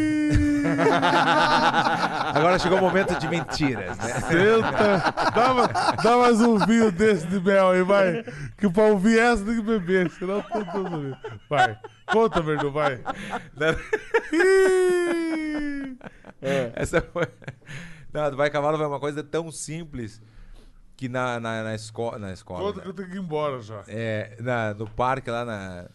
Agora 2.34 2.58
chegou 2.58 2.78
o 2.78 2.80
momento 2.80 3.18
de 3.18 3.28
mentiras, 3.28 3.98
né? 3.98 4.14
Senta, 4.20 5.12
dá, 5.34 5.54
ma- 5.54 5.66
dá 6.02 6.16
mais 6.16 6.40
um 6.40 6.56
vinho 6.64 6.90
desse 6.92 7.26
de 7.26 7.40
mel 7.40 7.70
aí, 7.70 7.82
vai. 7.82 8.24
Que 8.56 8.70
pra 8.70 8.84
ouvir 8.84 9.18
essa 9.18 9.44
tem 9.44 9.56
que 9.56 9.62
beber, 9.62 10.10
senão 10.12 10.40
tá 10.40 10.64
tudo 10.64 10.94
ali. 10.94 11.16
Vai, 11.50 11.76
conta, 12.12 12.40
Verdão, 12.40 12.70
vai. 12.70 13.00
Ih! 14.32 15.96
Essa 16.74 17.00
foi. 17.02 17.26
Não, 18.12 18.30
do 18.30 18.36
Vai 18.36 18.50
Cavalo 18.50 18.78
foi 18.78 18.86
uma 18.86 19.00
coisa 19.00 19.22
tão 19.22 19.50
simples 19.50 20.20
que 20.98 21.08
na, 21.08 21.38
na, 21.38 21.62
na, 21.62 21.74
esco... 21.76 22.18
na 22.18 22.32
escola. 22.32 22.74
Né? 22.74 22.82
que 22.82 22.88
eu 22.88 22.92
tenho 22.92 23.08
que 23.08 23.14
ir 23.14 23.20
embora 23.20 23.62
já. 23.62 23.84
É, 23.86 24.36
na, 24.40 24.74
no 24.74 24.90
parque 24.90 25.30
lá 25.30 25.44
na. 25.44 25.88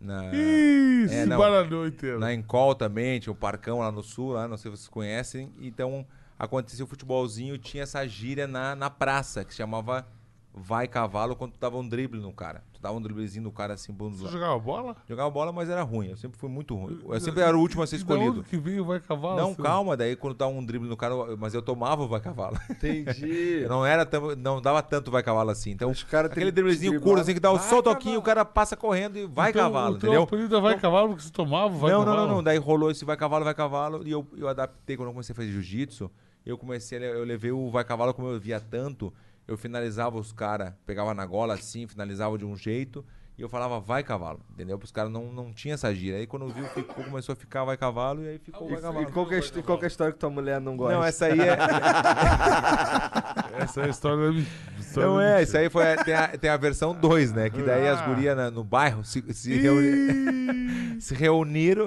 Na, 0.00 0.32
Ih, 0.32 1.06
é, 1.06 1.08
se 1.08 1.26
não. 1.26 1.86
inteiro. 1.86 2.20
na 2.20 2.32
Encol 2.32 2.72
também, 2.76 3.18
tinha 3.18 3.32
um 3.32 3.36
parcão 3.36 3.80
lá 3.80 3.90
no 3.90 4.00
sul, 4.00 4.30
lá, 4.34 4.46
não 4.46 4.56
sei 4.56 4.70
se 4.70 4.76
vocês 4.76 4.88
conhecem. 4.88 5.52
Então 5.58 6.06
acontecia 6.38 6.84
o 6.84 6.88
futebolzinho 6.88 7.56
e 7.56 7.58
tinha 7.58 7.82
essa 7.82 8.06
gíria 8.06 8.46
na, 8.46 8.76
na 8.76 8.88
praça, 8.88 9.44
que 9.44 9.50
se 9.50 9.56
chamava 9.56 10.06
vai 10.54 10.88
cavalo 10.88 11.36
quando 11.36 11.52
tu 11.52 11.60
dava 11.60 11.76
um 11.76 11.86
drible 11.88 12.20
no 12.20 12.32
cara. 12.32 12.64
Tu 12.72 12.80
dava 12.82 12.96
um 12.96 13.00
driblezinho 13.02 13.44
no 13.44 13.52
cara 13.52 13.74
assim, 13.74 13.92
bom, 13.92 14.10
Você 14.10 14.28
jogava 14.28 14.58
bola? 14.58 14.96
jogava 15.08 15.28
bola, 15.30 15.52
mas 15.52 15.68
era 15.68 15.82
ruim. 15.82 16.08
Eu 16.08 16.16
sempre 16.16 16.38
fui 16.38 16.48
muito 16.48 16.74
ruim. 16.76 17.00
Eu 17.08 17.20
sempre 17.20 17.42
era 17.42 17.56
o 17.56 17.60
último 17.60 17.82
a 17.82 17.86
ser 17.86 17.96
escolhido. 17.96 18.42
que 18.44 18.56
veio 18.56 18.84
vai 18.84 18.98
cavalo? 19.00 19.36
Não, 19.36 19.54
Você- 19.54 19.62
calma, 19.62 19.96
daí 19.96 20.14
quando 20.16 20.34
dá 20.36 20.46
um 20.48 20.64
drible 20.64 20.88
no 20.88 20.96
cara, 20.96 21.14
mas 21.36 21.54
eu 21.54 21.62
tomava 21.62 22.02
o 22.02 22.08
vai 22.08 22.20
cavalo. 22.20 22.56
Entendi. 22.70 23.64
Não 23.68 23.84
era 23.84 24.04
tão, 24.06 24.34
não 24.36 24.60
dava 24.60 24.82
tanto 24.82 25.10
vai 25.10 25.22
cavalo 25.22 25.50
assim. 25.50 25.70
Então, 25.72 25.90
Os 25.90 26.02
caras 26.04 26.30
aquele 26.30 26.50
driblezinho 26.50 27.00
curto 27.00 27.20
assim 27.20 27.34
que 27.34 27.40
dá 27.40 27.52
o 27.52 27.56
aqui, 27.90 28.04
cavalo. 28.04 28.18
o 28.18 28.22
cara 28.22 28.44
passa 28.44 28.76
correndo 28.76 29.16
e 29.18 29.26
vai 29.26 29.50
Então, 29.50 29.62
cavalo, 29.62 29.94
o 29.96 29.98
teu 29.98 30.08
entendeu? 30.08 30.22
apelido 30.24 30.56
é 30.56 30.60
vai 30.60 30.78
cavalo 30.78 31.08
porque 31.10 31.22
você 31.24 31.30
tomava 31.32 31.68
vai 31.76 31.92
não, 31.92 32.00
cavalo? 32.04 32.16
não, 32.20 32.26
não, 32.28 32.34
não. 32.36 32.42
Daí 32.42 32.58
rolou 32.58 32.90
esse 32.90 33.04
vai 33.04 33.16
cavalo, 33.16 33.44
vai 33.44 33.54
cavalo. 33.54 34.06
E 34.06 34.10
eu, 34.10 34.26
eu 34.36 34.48
adaptei 34.48 34.96
quando 34.96 35.08
eu 35.08 35.12
comecei 35.12 35.32
a 35.32 35.36
fazer 35.36 35.50
jiu-jitsu. 35.50 36.10
Eu 36.46 36.56
comecei, 36.56 36.98
a- 36.98 37.02
eu 37.02 37.24
levei 37.24 37.50
o 37.52 37.70
vai 37.70 37.84
cavalo 37.84 38.14
como 38.14 38.28
eu 38.28 38.40
via 38.40 38.60
tanto. 38.60 39.12
Eu 39.48 39.56
finalizava 39.56 40.16
os 40.18 40.30
caras, 40.30 40.72
pegava 40.86 41.12
na 41.14 41.24
gola 41.26 41.54
assim, 41.54 41.86
finalizava 41.88 42.36
de 42.38 42.44
um 42.44 42.54
jeito. 42.54 43.04
E 43.36 43.42
eu 43.42 43.48
falava 43.48 43.78
vai 43.78 44.02
cavalo, 44.02 44.40
entendeu? 44.50 44.76
Porque 44.76 44.86
os 44.86 44.90
caras 44.92 45.12
não, 45.12 45.32
não 45.32 45.52
tinham 45.52 45.74
essa 45.74 45.94
gíria. 45.94 46.18
Aí 46.18 46.26
quando 46.26 46.46
eu 46.46 46.48
vi, 46.52 46.60
ficou, 46.70 47.04
começou 47.04 47.32
a 47.32 47.36
ficar 47.36 47.62
vai 47.64 47.76
cavalo 47.76 48.24
e 48.24 48.28
aí 48.30 48.38
ficou 48.40 48.68
vai 48.68 48.78
E 48.78 48.82
cavalo. 48.82 49.12
qual 49.12 49.26
que, 49.28 49.34
é, 49.36 49.40
qual 49.62 49.78
que 49.78 49.84
é 49.84 49.86
a 49.86 49.88
história 49.88 50.12
que 50.12 50.18
tua 50.18 50.28
mulher 50.28 50.60
não 50.60 50.76
gosta? 50.76 50.96
Não, 50.96 51.04
essa 51.04 51.26
aí 51.26 51.38
é. 51.40 51.56
Essa 53.62 53.82
é 53.82 53.84
a 53.84 53.88
história 53.88 54.32
da 54.32 54.38
história 54.80 55.08
Não 55.08 55.20
é, 55.20 55.40
isso 55.42 55.56
aí 55.56 55.70
foi, 55.70 55.84
tem, 56.04 56.14
a, 56.14 56.28
tem 56.36 56.50
a 56.50 56.56
versão 56.56 56.92
2, 56.94 57.32
né? 57.32 57.48
Que 57.50 57.62
daí 57.62 57.86
as 57.88 58.00
Ah. 58.00 58.06
gurias 58.06 58.36
na- 58.36 58.50
no 58.50 58.64
bairro 58.64 59.04
se, 59.04 59.22
se, 59.32 59.54
reuni- 59.56 60.98
se 61.00 61.14
reuniram. 61.14 61.86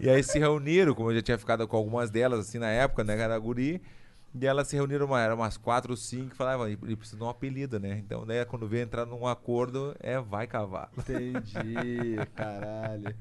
E 0.00 0.08
aí 0.08 0.22
se 0.22 0.38
reuniram, 0.38 0.94
como 0.94 1.10
eu 1.10 1.16
já 1.16 1.22
tinha 1.22 1.38
ficado 1.38 1.66
com 1.66 1.76
algumas 1.76 2.10
delas, 2.10 2.40
assim, 2.40 2.58
na 2.58 2.68
época, 2.70 3.04
né? 3.04 3.18
Era 3.18 3.38
guri. 3.38 3.80
E 4.38 4.46
elas 4.46 4.68
se 4.68 4.76
reuniram, 4.76 5.06
uma, 5.06 5.20
eram 5.20 5.36
umas 5.36 5.56
quatro 5.56 5.92
ou 5.92 5.96
cinco, 5.96 6.34
e 6.34 6.36
falavam, 6.36 6.68
ele 6.68 6.96
precisa 6.96 7.16
de 7.16 7.22
um 7.24 7.28
apelido, 7.28 7.80
né? 7.80 8.02
Então, 8.04 8.26
daí, 8.26 8.44
quando 8.44 8.68
vem 8.68 8.82
entrar 8.82 9.06
num 9.06 9.26
acordo, 9.26 9.96
é 9.98 10.20
vai 10.20 10.46
cavalo. 10.46 10.90
Entendi, 10.98 12.16
caralho. 12.34 13.16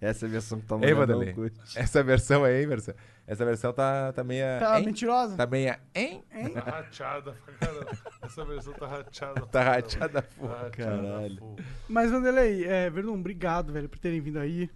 Essa 0.00 0.26
é 0.26 0.28
a 0.28 0.30
versão 0.30 0.60
que 0.60 0.72
Ei, 0.72 0.78
mulher 0.78 0.94
não 1.08 1.18
Vanderlei? 1.18 1.52
Essa 1.74 2.02
versão 2.02 2.44
aí, 2.44 2.64
versão. 2.64 2.94
Essa 3.26 3.44
versão 3.44 3.72
tá, 3.72 4.12
tá 4.12 4.22
meia. 4.24 4.58
Tá 4.58 4.78
hein? 4.78 4.86
mentirosa? 4.86 5.36
Tá 5.36 5.44
meia. 5.44 5.80
Hein? 5.94 6.24
Tá 6.54 6.60
rachada 6.60 7.32
pra 7.32 7.54
caramba. 7.54 7.90
Essa 8.22 8.44
versão 8.44 8.72
tá 8.74 8.86
rachada. 8.86 9.46
Tá 9.46 9.62
rateada. 9.62 10.22
Tá 10.22 10.46
rachada 10.46 10.70
Caralho. 10.70 11.36
full. 11.36 11.56
Mas, 11.88 12.10
Vanderlei, 12.10 12.64
é, 12.64 12.88
Verdun, 12.88 13.18
obrigado, 13.18 13.72
velho, 13.72 13.88
por 13.88 13.98
terem 13.98 14.20
vindo 14.20 14.38
aí. 14.38 14.70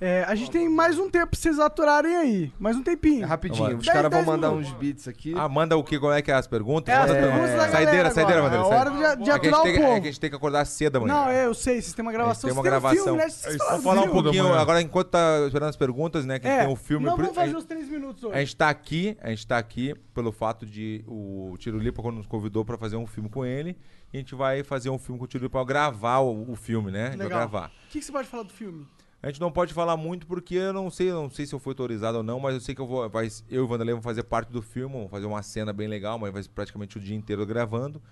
É, 0.00 0.24
a 0.24 0.34
gente 0.34 0.50
tem 0.50 0.68
mais 0.68 0.98
um 0.98 1.08
tempo 1.08 1.28
pra 1.28 1.38
vocês 1.40 1.58
aturarem 1.58 2.14
aí. 2.16 2.52
Mais 2.58 2.76
um 2.76 2.82
tempinho. 2.82 3.22
É 3.22 3.26
rapidinho, 3.26 3.78
os 3.78 3.86
caras 3.86 4.02
vão 4.02 4.10
10, 4.10 4.24
10 4.24 4.26
mandar 4.26 4.48
minutos. 4.50 4.72
uns 4.72 4.76
beats 4.78 5.08
aqui. 5.08 5.32
Ah, 5.36 5.48
manda 5.48 5.76
o 5.76 5.84
que? 5.84 5.98
Como 6.00 6.12
é 6.12 6.20
que 6.20 6.32
é 6.32 6.34
as 6.34 6.48
perguntas? 6.48 6.92
É, 6.92 6.98
as 6.98 7.08
Manda 7.08 7.20
perguntas 7.22 7.50
da 7.50 7.56
Saideira, 7.68 7.84
galera 7.86 8.10
saideira, 8.10 8.40
agora. 8.44 8.58
Vanderlei. 8.58 8.76
É 8.76 8.80
hora 8.80 9.16
de, 9.16 9.22
de 9.24 9.30
É 9.30 9.38
que, 9.38 9.46
a 9.46 9.50
gente 9.50 9.54
aturar 9.54 9.62
tem, 9.62 9.72
o 9.72 9.74
que- 9.76 9.82
é 9.82 10.00
que 10.00 10.08
a 10.08 10.10
gente 10.10 10.20
tem 10.20 10.30
que 10.30 10.36
acordar 10.36 10.64
cedo 10.64 10.96
amanhã. 10.96 11.14
Não, 11.14 11.28
é, 11.30 11.46
eu 11.46 11.54
sei, 11.54 11.80
vocês 11.80 11.94
têm 11.94 12.02
uma 12.04 12.12
gravação. 12.12 12.50
tem 12.50 12.58
uma 12.58 12.62
vocês 12.62 12.72
têm 12.72 12.78
um 12.78 12.82
gravação. 12.82 13.04
filme, 13.04 13.18
né? 13.18 13.28
Vocês 13.28 13.54
isso, 13.54 13.58
falaram 13.64 13.82
Vou 13.82 13.92
falar 13.92 14.00
um 14.00 14.04
filme. 14.12 14.22
pouquinho, 14.22 14.54
agora 14.54 14.82
enquanto 14.82 15.08
tá 15.08 15.40
esperando 15.46 15.68
as 15.70 15.76
perguntas, 15.76 16.26
né? 16.26 16.38
Que 16.40 16.48
É, 16.48 16.64
tem 16.64 16.72
o 16.72 16.76
filme. 16.76 17.06
não 17.06 17.12
por- 17.14 17.22
vamos 17.22 17.38
a 17.38 17.40
fazer 17.40 17.52
gente- 17.52 17.58
os 17.60 17.64
três 17.64 17.88
minutos 17.88 18.24
A 18.24 18.28
hoje. 18.28 18.38
gente 18.40 18.56
tá 18.56 18.68
aqui, 18.68 19.16
a 19.22 19.30
gente 19.30 19.46
tá 19.46 19.58
aqui 19.58 19.94
pelo 20.12 20.32
fato 20.32 20.66
de 20.66 21.04
o 21.06 21.54
Tiro 21.58 21.78
Lipa 21.78 22.02
quando 22.02 22.16
nos 22.16 22.26
convidou 22.26 22.64
pra 22.64 22.76
fazer 22.76 22.96
um 22.96 23.06
filme 23.06 23.30
com 23.30 23.44
ele, 23.46 23.78
e 24.12 24.16
a 24.16 24.20
gente 24.20 24.34
vai 24.34 24.64
fazer 24.64 24.90
um 24.90 24.98
filme 24.98 25.18
com 25.20 25.24
o 25.24 25.28
Tiro 25.28 25.44
Lipa 25.44 25.56
pra 25.58 25.64
gravar 25.64 26.18
o, 26.18 26.50
o 26.50 26.56
filme, 26.56 26.90
né? 26.90 27.04
A 27.06 27.10
gente 27.10 27.18
vai 27.18 27.26
Legal. 27.28 27.38
gravar. 27.40 27.68
O 27.68 27.90
que, 27.90 28.00
que 28.00 28.04
você 28.04 28.10
pode 28.12 28.28
falar 28.28 28.42
do 28.42 28.52
filme? 28.52 28.84
A 29.24 29.28
gente 29.28 29.40
não 29.40 29.50
pode 29.50 29.72
falar 29.72 29.96
muito 29.96 30.26
porque 30.26 30.54
eu 30.54 30.72
não 30.74 30.90
sei, 30.90 31.10
eu 31.10 31.22
não 31.22 31.30
sei 31.30 31.46
se 31.46 31.54
eu 31.54 31.58
fui 31.58 31.70
autorizado 31.70 32.18
ou 32.18 32.22
não, 32.22 32.38
mas 32.38 32.52
eu 32.54 32.60
sei 32.60 32.74
que 32.74 32.80
eu 32.82 32.86
vou, 32.86 33.08
vai, 33.08 33.26
eu 33.48 33.62
e 33.62 33.64
o 33.64 33.66
Vanderlei 33.66 33.94
vamos 33.94 34.04
fazer 34.04 34.22
parte 34.22 34.52
do 34.52 34.60
filme, 34.60 34.94
vamos 34.94 35.10
fazer 35.10 35.24
uma 35.24 35.42
cena 35.42 35.72
bem 35.72 35.88
legal, 35.88 36.18
mas 36.18 36.30
vai 36.30 36.42
ser 36.42 36.50
praticamente 36.50 36.98
o 36.98 37.00
dia 37.00 37.16
inteiro 37.16 37.46
gravando. 37.46 38.02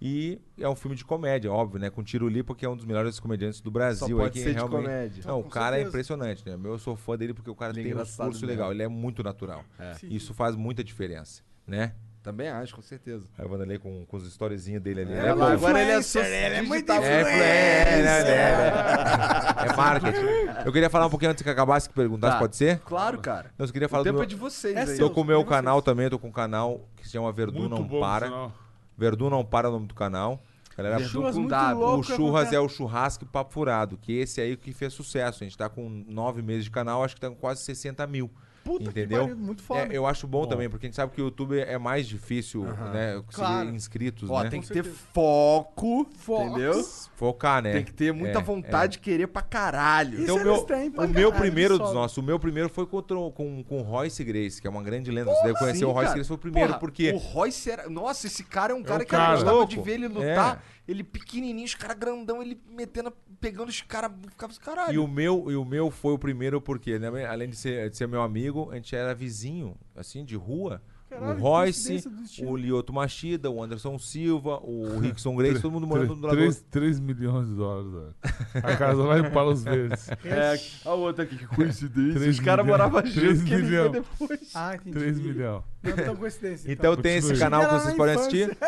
E 0.00 0.38
é 0.58 0.68
um 0.68 0.76
filme 0.76 0.94
de 0.94 1.06
comédia, 1.06 1.50
óbvio, 1.50 1.80
né? 1.80 1.88
Com 1.88 2.02
Tiro 2.04 2.28
Lipa, 2.28 2.54
que 2.54 2.66
é 2.66 2.68
um 2.68 2.76
dos 2.76 2.84
melhores 2.84 3.18
comediantes 3.18 3.62
do 3.62 3.70
Só 3.70 3.72
Brasil. 3.72 4.06
aí, 4.08 4.14
pode 4.14 4.32
que 4.34 4.40
ser 4.40 4.50
de 4.50 4.54
realmente... 4.56 4.82
comédia. 4.82 5.24
Não, 5.26 5.40
o 5.40 5.44
cara 5.44 5.76
é 5.76 5.78
certeza. 5.78 5.88
impressionante, 5.88 6.46
né? 6.46 6.58
Eu 6.62 6.78
sou 6.78 6.94
fã 6.96 7.16
dele 7.16 7.32
porque 7.32 7.48
o 7.50 7.54
cara 7.54 7.72
Ele 7.72 7.80
é 7.80 7.92
tem 7.92 8.00
um 8.00 8.04
discurso 8.04 8.32
mesmo. 8.32 8.46
legal, 8.46 8.70
ele 8.70 8.82
é 8.82 8.88
muito 8.88 9.22
natural. 9.22 9.64
Sim. 9.98 10.08
Isso 10.10 10.34
faz 10.34 10.54
muita 10.54 10.84
diferença, 10.84 11.42
né? 11.66 11.94
Também 12.28 12.48
acho, 12.50 12.74
com 12.76 12.82
certeza. 12.82 13.26
Aí 13.38 13.46
o 13.46 13.48
Vanderlei 13.48 13.78
com, 13.78 14.04
com 14.04 14.16
os 14.18 14.26
storyzinhos 14.26 14.82
dele 14.82 15.00
ali. 15.00 15.12
É, 15.14 15.22
né? 15.22 15.34
Pô, 15.34 15.44
agora 15.44 15.80
ele 15.80 15.92
é 15.92 15.98
influencer, 15.98 16.22
só 16.22 16.28
ele 16.28 16.54
é 16.56 16.60
muito 16.62 16.92
é, 16.92 16.96
é, 16.96 18.02
né, 18.02 18.24
né? 18.24 19.68
É 19.72 19.74
marketing. 19.74 20.66
Eu 20.66 20.70
queria 20.70 20.90
falar 20.90 21.06
um 21.06 21.10
pouquinho 21.10 21.30
antes 21.30 21.42
que 21.42 21.48
acabasse 21.48 21.88
que 21.88 21.94
perguntasse, 21.94 22.34
Tá. 22.34 22.38
pode 22.38 22.54
ser? 22.54 22.80
Claro, 22.80 23.18
cara. 23.18 23.50
Eu 23.58 23.66
queria 23.68 23.86
O 23.86 23.88
falar 23.88 24.02
do 24.02 24.04
tempo 24.04 24.16
meu... 24.16 24.24
é 24.24 24.26
de 24.26 24.36
vocês 24.36 24.76
É 24.76 24.80
aí. 24.82 24.86
seu. 24.88 25.08
Tô 25.08 25.14
com 25.14 25.22
o 25.22 25.24
meu 25.24 25.38
Vocês. 25.38 25.48
canal 25.48 25.80
também, 25.80 26.10
tô 26.10 26.18
com 26.18 26.28
um 26.28 26.32
canal 26.32 26.86
que 26.96 27.06
se 27.06 27.12
chama 27.12 27.32
Verdun 27.32 27.60
Muito 27.60 27.76
Não 27.76 27.82
bom, 27.82 28.00
Para. 28.00 28.26
sinal. 28.26 28.52
Verdun 28.96 29.30
Não 29.30 29.42
Para 29.42 29.68
é 29.68 29.70
o 29.70 29.72
nome 29.72 29.86
do 29.86 29.94
canal. 29.94 30.38
Galera, 30.76 31.00
Churras 31.00 31.34
com 31.34 31.40
muito 31.40 31.50
W. 31.50 31.78
louco. 31.78 32.00
o 32.00 32.04
Churras 32.04 32.34
acontece- 32.42 32.54
é 32.56 32.60
o 32.60 32.68
churrasco 32.68 33.24
e 33.24 33.26
papo 33.26 33.52
furado, 33.54 33.96
que 33.96 34.12
esse 34.18 34.38
aí 34.40 34.54
que 34.54 34.72
fez 34.72 34.92
sucesso. 34.92 35.42
A 35.42 35.46
gente 35.46 35.56
tá 35.56 35.68
com 35.68 35.88
nove 36.06 36.42
meses 36.42 36.64
de 36.64 36.70
canal, 36.70 37.02
acho 37.02 37.14
que 37.14 37.20
tá 37.22 37.30
com 37.30 37.34
quase 37.36 37.62
60 37.62 38.06
mil. 38.06 38.30
Puta 38.68 38.90
entendeu? 38.90 39.22
que 39.24 39.30
pariu, 39.30 39.44
muito 39.44 39.62
foda. 39.62 39.80
É, 39.80 39.88
eu 39.96 40.06
acho 40.06 40.26
bom, 40.26 40.46
também, 40.46 40.68
porque 40.68 40.86
a 40.86 40.88
gente 40.88 40.96
sabe 40.96 41.12
que 41.14 41.20
o 41.22 41.24
YouTube 41.24 41.58
é 41.58 41.78
mais 41.78 42.06
difícil, 42.06 42.62
né? 42.64 43.14
Conseguir 43.26 43.46
Claro. 43.46 43.70
inscritos, 43.70 44.28
Ó, 44.30 44.42
né? 44.42 44.50
tem 44.50 44.60
que 44.60 44.68
ter 44.68 44.84
foco, 44.84 46.06
Fox. 46.18 46.50
entendeu? 46.50 46.84
Focar, 47.16 47.62
né? 47.62 47.72
Tem 47.72 47.84
que 47.84 47.92
ter 47.92 48.12
muita 48.12 48.38
É, 48.38 48.42
vontade 48.42 48.92
de 48.92 48.98
querer 49.00 49.26
pra 49.26 49.42
caralho. 49.42 50.14
Isso 50.14 50.22
Então, 50.22 50.36
o 50.36 50.38
eles 50.40 50.52
meu, 50.52 50.62
têm 50.64 50.90
pra 50.90 51.04
o 51.04 51.08
meu 51.08 51.32
primeiro 51.32 51.78
dos 51.78 51.92
nossos, 51.92 52.16
o 52.18 52.22
meu 52.22 52.38
primeiro 52.38 52.68
foi 52.68 52.86
com, 52.86 52.98
o- 52.98 53.32
com, 53.32 53.62
com 53.64 53.78
o 53.78 53.82
Royce 53.82 54.22
Grace, 54.22 54.60
que 54.60 54.66
é 54.66 54.70
uma 54.70 54.82
grande 54.82 55.10
lenda. 55.10 55.30
Você 55.34 55.42
deve 55.44 55.58
conhecer 55.58 55.78
Sim, 55.80 55.84
o 55.86 55.90
Royce 55.90 56.04
cara. 56.06 56.14
Grace, 56.14 56.28
foi 56.28 56.36
o 56.36 56.40
primeiro, 56.40 56.68
Porra, 56.68 56.78
porque 56.80 57.10
O 57.12 57.16
Royce 57.18 57.70
era. 57.70 57.88
Nossa, 57.88 58.26
esse 58.26 58.44
cara 58.44 58.72
é 58.72 58.76
um 58.76 58.82
cara 58.82 59.02
o 59.02 59.06
que 59.06 59.14
eu 59.14 59.18
cara. 59.18 59.32
gostava 59.34 59.56
Louco. 59.56 59.72
de 59.72 59.80
ver 59.80 59.92
ele 59.94 60.08
lutar. 60.08 60.62
É. 60.74 60.77
Ele 60.88 61.04
pequenininho, 61.04 61.66
os 61.66 61.74
caras 61.74 61.98
grandão, 61.98 62.42
ele 62.42 62.58
metendo, 62.70 63.12
pegando 63.38 63.68
os 63.68 63.82
caras. 63.82 64.10
Ficava 64.30 64.50
assim, 64.50 64.60
caralho. 64.62 64.94
E 64.94 64.98
o 64.98 65.06
meu, 65.06 65.50
e 65.50 65.54
o 65.54 65.64
meu 65.64 65.90
foi 65.90 66.14
o 66.14 66.18
primeiro 66.18 66.62
porque, 66.62 66.98
né, 66.98 67.26
além 67.26 67.50
de 67.50 67.56
ser, 67.56 67.90
de 67.90 67.96
ser 67.96 68.08
meu 68.08 68.22
amigo, 68.22 68.70
a 68.70 68.76
gente 68.76 68.96
era 68.96 69.14
vizinho, 69.14 69.76
assim, 69.94 70.24
de 70.24 70.34
rua. 70.34 70.80
Caralho, 71.10 71.38
o 71.38 71.42
Royce, 71.42 72.04
o 72.42 72.54
Lioto 72.54 72.92
Machida, 72.92 73.50
o 73.50 73.62
Anderson 73.62 73.98
Silva, 73.98 74.60
o 74.62 74.98
Rickson 75.00 75.34
Grace, 75.36 75.60
todo 75.60 75.72
mundo 75.72 75.86
morando 75.86 76.14
do 76.14 76.26
lado 76.26 76.36
do 76.36 76.36
3, 76.36 76.56
outro. 76.56 76.70
3 76.70 77.00
milhões 77.00 77.48
de 77.48 77.54
dólares, 77.54 77.92
velho. 77.92 78.14
A 78.54 78.76
casa 78.76 79.02
lá 79.02 79.18
em 79.18 79.30
Palos 79.30 79.62
Verdes. 79.62 80.08
É, 80.24 80.60
a 80.84 80.94
outra 80.94 81.24
aqui, 81.24 81.36
que 81.36 81.46
coincidência. 81.46 82.28
Os 82.28 82.40
caras 82.40 82.66
moravam 82.66 83.00
Três 83.00 83.14
junto 83.14 83.44
que 83.44 83.54
ele 83.54 83.88
depois. 83.88 84.50
Ah, 84.54 84.74
entendi. 84.74 84.98
3 84.98 85.20
milhões. 85.20 85.62
Não 85.82 85.96
tão 85.96 86.16
coincidência. 86.16 86.70
Então 86.70 86.96
tem 86.96 87.16
esse 87.16 87.34
canal 87.38 87.66
que 87.66 87.74
vocês 87.74 87.94
podem 87.94 88.14
assistir, 88.14 88.58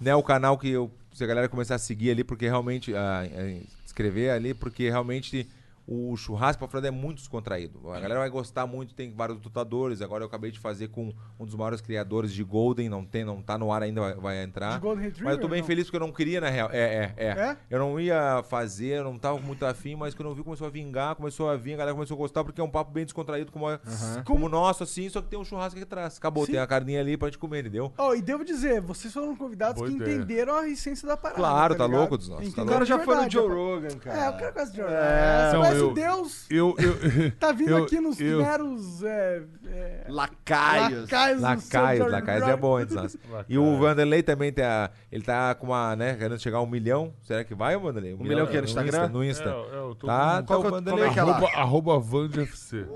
né? 0.00 0.14
O 0.14 0.22
canal 0.22 0.58
que 0.58 0.68
eu, 0.68 0.90
se 1.16 1.24
a 1.24 1.26
galera 1.26 1.48
começar 1.48 1.76
a 1.76 1.78
seguir 1.78 2.10
ali, 2.10 2.22
porque 2.22 2.44
realmente, 2.44 2.94
ah, 2.94 3.24
eh, 3.24 3.62
escrever 3.86 4.28
ali, 4.28 4.52
porque 4.52 4.90
realmente 4.90 5.48
o 5.88 6.16
churrasco 6.16 6.58
pra 6.58 6.68
Frada 6.68 6.88
é 6.88 6.90
muito 6.90 7.18
descontraído. 7.18 7.90
A 7.92 8.00
galera 8.00 8.20
vai 8.20 8.28
gostar 8.28 8.66
muito, 8.66 8.94
tem 8.94 9.12
vários 9.14 9.40
lutadores. 9.42 10.02
Agora 10.02 10.24
eu 10.24 10.26
acabei 10.26 10.50
de 10.50 10.58
fazer 10.58 10.88
com 10.88 11.12
um 11.38 11.44
dos 11.44 11.54
maiores 11.54 11.80
criadores 11.80 12.32
de 12.32 12.42
Golden, 12.42 12.88
não 12.88 13.04
tem, 13.04 13.24
não 13.24 13.40
tá 13.40 13.56
no 13.56 13.70
ar 13.72 13.82
ainda, 13.82 14.00
vai, 14.00 14.14
vai 14.14 14.42
entrar. 14.42 14.74
De 14.74 14.80
Golden 14.80 15.04
Retriever, 15.04 15.24
mas 15.24 15.34
eu 15.36 15.40
tô 15.40 15.48
bem 15.48 15.60
não? 15.60 15.66
feliz 15.66 15.84
porque 15.84 15.96
eu 15.96 16.00
não 16.00 16.12
queria, 16.12 16.40
na 16.40 16.48
real. 16.48 16.68
É, 16.72 16.78
é, 16.78 17.14
é, 17.16 17.26
É? 17.28 17.56
Eu 17.70 17.78
não 17.78 18.00
ia 18.00 18.42
fazer, 18.48 18.98
eu 18.98 19.04
não 19.04 19.16
tava 19.16 19.38
muito 19.38 19.64
afim, 19.64 19.94
mas 19.94 20.14
quando 20.14 20.28
eu 20.28 20.34
vi 20.34 20.42
começou 20.42 20.66
a 20.66 20.70
vingar, 20.70 21.14
começou 21.14 21.48
a 21.48 21.56
vir, 21.56 21.74
a 21.74 21.76
galera 21.76 21.94
começou 21.94 22.16
a 22.16 22.18
gostar, 22.18 22.42
porque 22.42 22.60
é 22.60 22.64
um 22.64 22.70
papo 22.70 22.90
bem 22.90 23.04
descontraído, 23.04 23.52
como, 23.52 23.70
é- 23.70 23.78
como 24.24 24.46
o 24.46 24.48
nosso, 24.48 24.82
assim, 24.82 25.08
só 25.08 25.22
que 25.22 25.28
tem 25.28 25.38
um 25.38 25.44
churrasco 25.44 25.76
aqui 25.78 25.84
atrás. 25.84 26.16
Acabou, 26.18 26.44
Sim. 26.46 26.52
tem 26.52 26.60
a 26.60 26.66
carninha 26.66 27.00
ali 27.00 27.16
pra 27.16 27.28
gente 27.28 27.38
comer, 27.38 27.60
entendeu? 27.60 27.92
Oh, 27.96 28.12
e 28.12 28.20
devo 28.20 28.44
dizer, 28.44 28.80
vocês 28.80 29.12
foram 29.14 29.36
convidados 29.36 29.76
Boa 29.80 29.88
que 29.88 29.94
ideia. 29.96 30.16
entenderam 30.16 30.56
a 30.56 30.68
essência 30.68 31.06
da 31.06 31.16
parada. 31.16 31.38
Claro, 31.40 31.74
tá 31.76 31.84
ligado? 31.86 32.00
louco 32.00 32.18
dos 32.18 32.28
nossos, 32.28 32.52
tá 32.52 32.62
O 32.62 32.66
cara 32.66 32.84
já 32.84 32.98
foi 32.98 33.14
no 33.14 33.30
Joe 33.30 33.48
a- 33.48 33.54
Rogan, 33.54 33.98
cara. 33.98 34.18
É, 34.24 34.30
o 34.30 34.32
cara 34.36 34.50
gosta 34.50 34.70
de 34.70 34.76
Joe 34.78 34.86
Rogan. 34.86 34.96
É. 34.96 35.75
Conhece 35.76 35.82
eu- 35.82 35.90
o 35.90 35.94
Deus, 35.94 36.46
Eu, 36.50 36.74
eu, 36.78 37.30
tá 37.38 37.52
vindo 37.52 37.70
eu- 37.70 37.84
aqui 37.84 38.00
nos 38.00 38.20
eu- 38.20 38.38
meros... 38.42 39.02
É, 39.02 39.42
é, 39.66 40.04
Lacaios. 40.08 41.00
lacaios 41.10 41.40
Lacaios, 41.42 42.10
Lacaios 42.10 42.48
é 42.48 42.56
bom 42.56 42.76
antes. 42.76 42.94
nossa. 42.94 43.18
E 43.48 43.58
o 43.58 43.76
Vanderlei 43.78 44.22
também 44.22 44.52
tem 44.52 44.64
a, 44.64 44.90
Ele 45.10 45.22
tá 45.24 45.54
com 45.54 45.66
uma, 45.66 45.94
né, 45.96 46.14
querendo 46.14 46.38
chegar 46.40 46.58
a 46.58 46.62
um 46.62 46.66
milhão. 46.66 47.12
Será 47.22 47.44
que 47.44 47.54
vai, 47.54 47.76
Vanderlei? 47.76 48.14
Um 48.14 48.22
milhão 48.22 48.46
que 48.46 48.56
é 48.56 48.60
no 48.60 48.66
Instagram? 48.66 48.98
Insta, 49.04 49.08
no 49.08 49.24
Insta. 49.24 49.48
É, 49.48 49.52
é, 49.52 49.78
eu 49.78 49.94
tô 49.94 50.06
Tá, 50.06 50.36
com- 50.36 50.42
tá 50.42 50.42
Qual 50.46 50.62
o 50.62 50.66
é- 50.66 50.70
Vanderlei. 50.70 51.04
como 51.04 51.10
é 51.10 51.14
que 51.14 51.20
é 51.20 51.24
lá? 51.24 51.36
Arroba, 51.36 51.96
arroba 51.96 51.98
VandFC. 52.00 52.86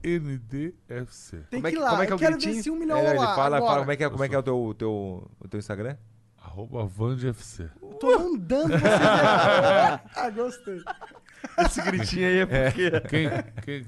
W-A-N-D-F-C. 0.00 1.36
Tem 1.50 1.60
Como 1.60 1.66
é 1.66 1.70
que 1.70 1.76
ir 1.76 1.80
lá, 1.80 1.90
como 1.90 2.02
é 2.02 2.06
que 2.06 2.12
é 2.12 2.14
eu 2.14 2.16
o 2.16 2.20
quero 2.20 2.38
ver 2.38 2.62
se 2.62 2.70
um 2.70 2.76
milhão 2.76 2.98
É, 2.98 3.02
lá 3.02 3.08
ele 3.10 3.18
fala, 3.18 3.56
agora. 3.56 3.60
fala 3.66 3.78
como 3.80 3.92
é 3.92 3.96
que 3.96 4.04
é, 4.04 4.10
como 4.10 4.24
é, 4.24 4.28
que 4.28 4.34
é 4.34 4.38
o, 4.38 4.42
teu, 4.42 4.58
o, 4.58 4.74
teu, 4.74 5.30
o 5.40 5.48
teu 5.48 5.58
Instagram? 5.58 5.96
Arroba 6.48 6.86
VandFC. 6.86 7.68
Tô 8.00 8.18
mandando 8.18 8.68
você 8.68 8.78
ver. 8.88 10.00
Ah, 10.16 10.30
gostei. 10.34 10.82
Esse 11.58 11.82
gritinho 11.82 12.26
aí 12.26 12.38
é 12.38 12.46
porque. 12.46 13.00
Quem, 13.08 13.28
quem, 13.62 13.86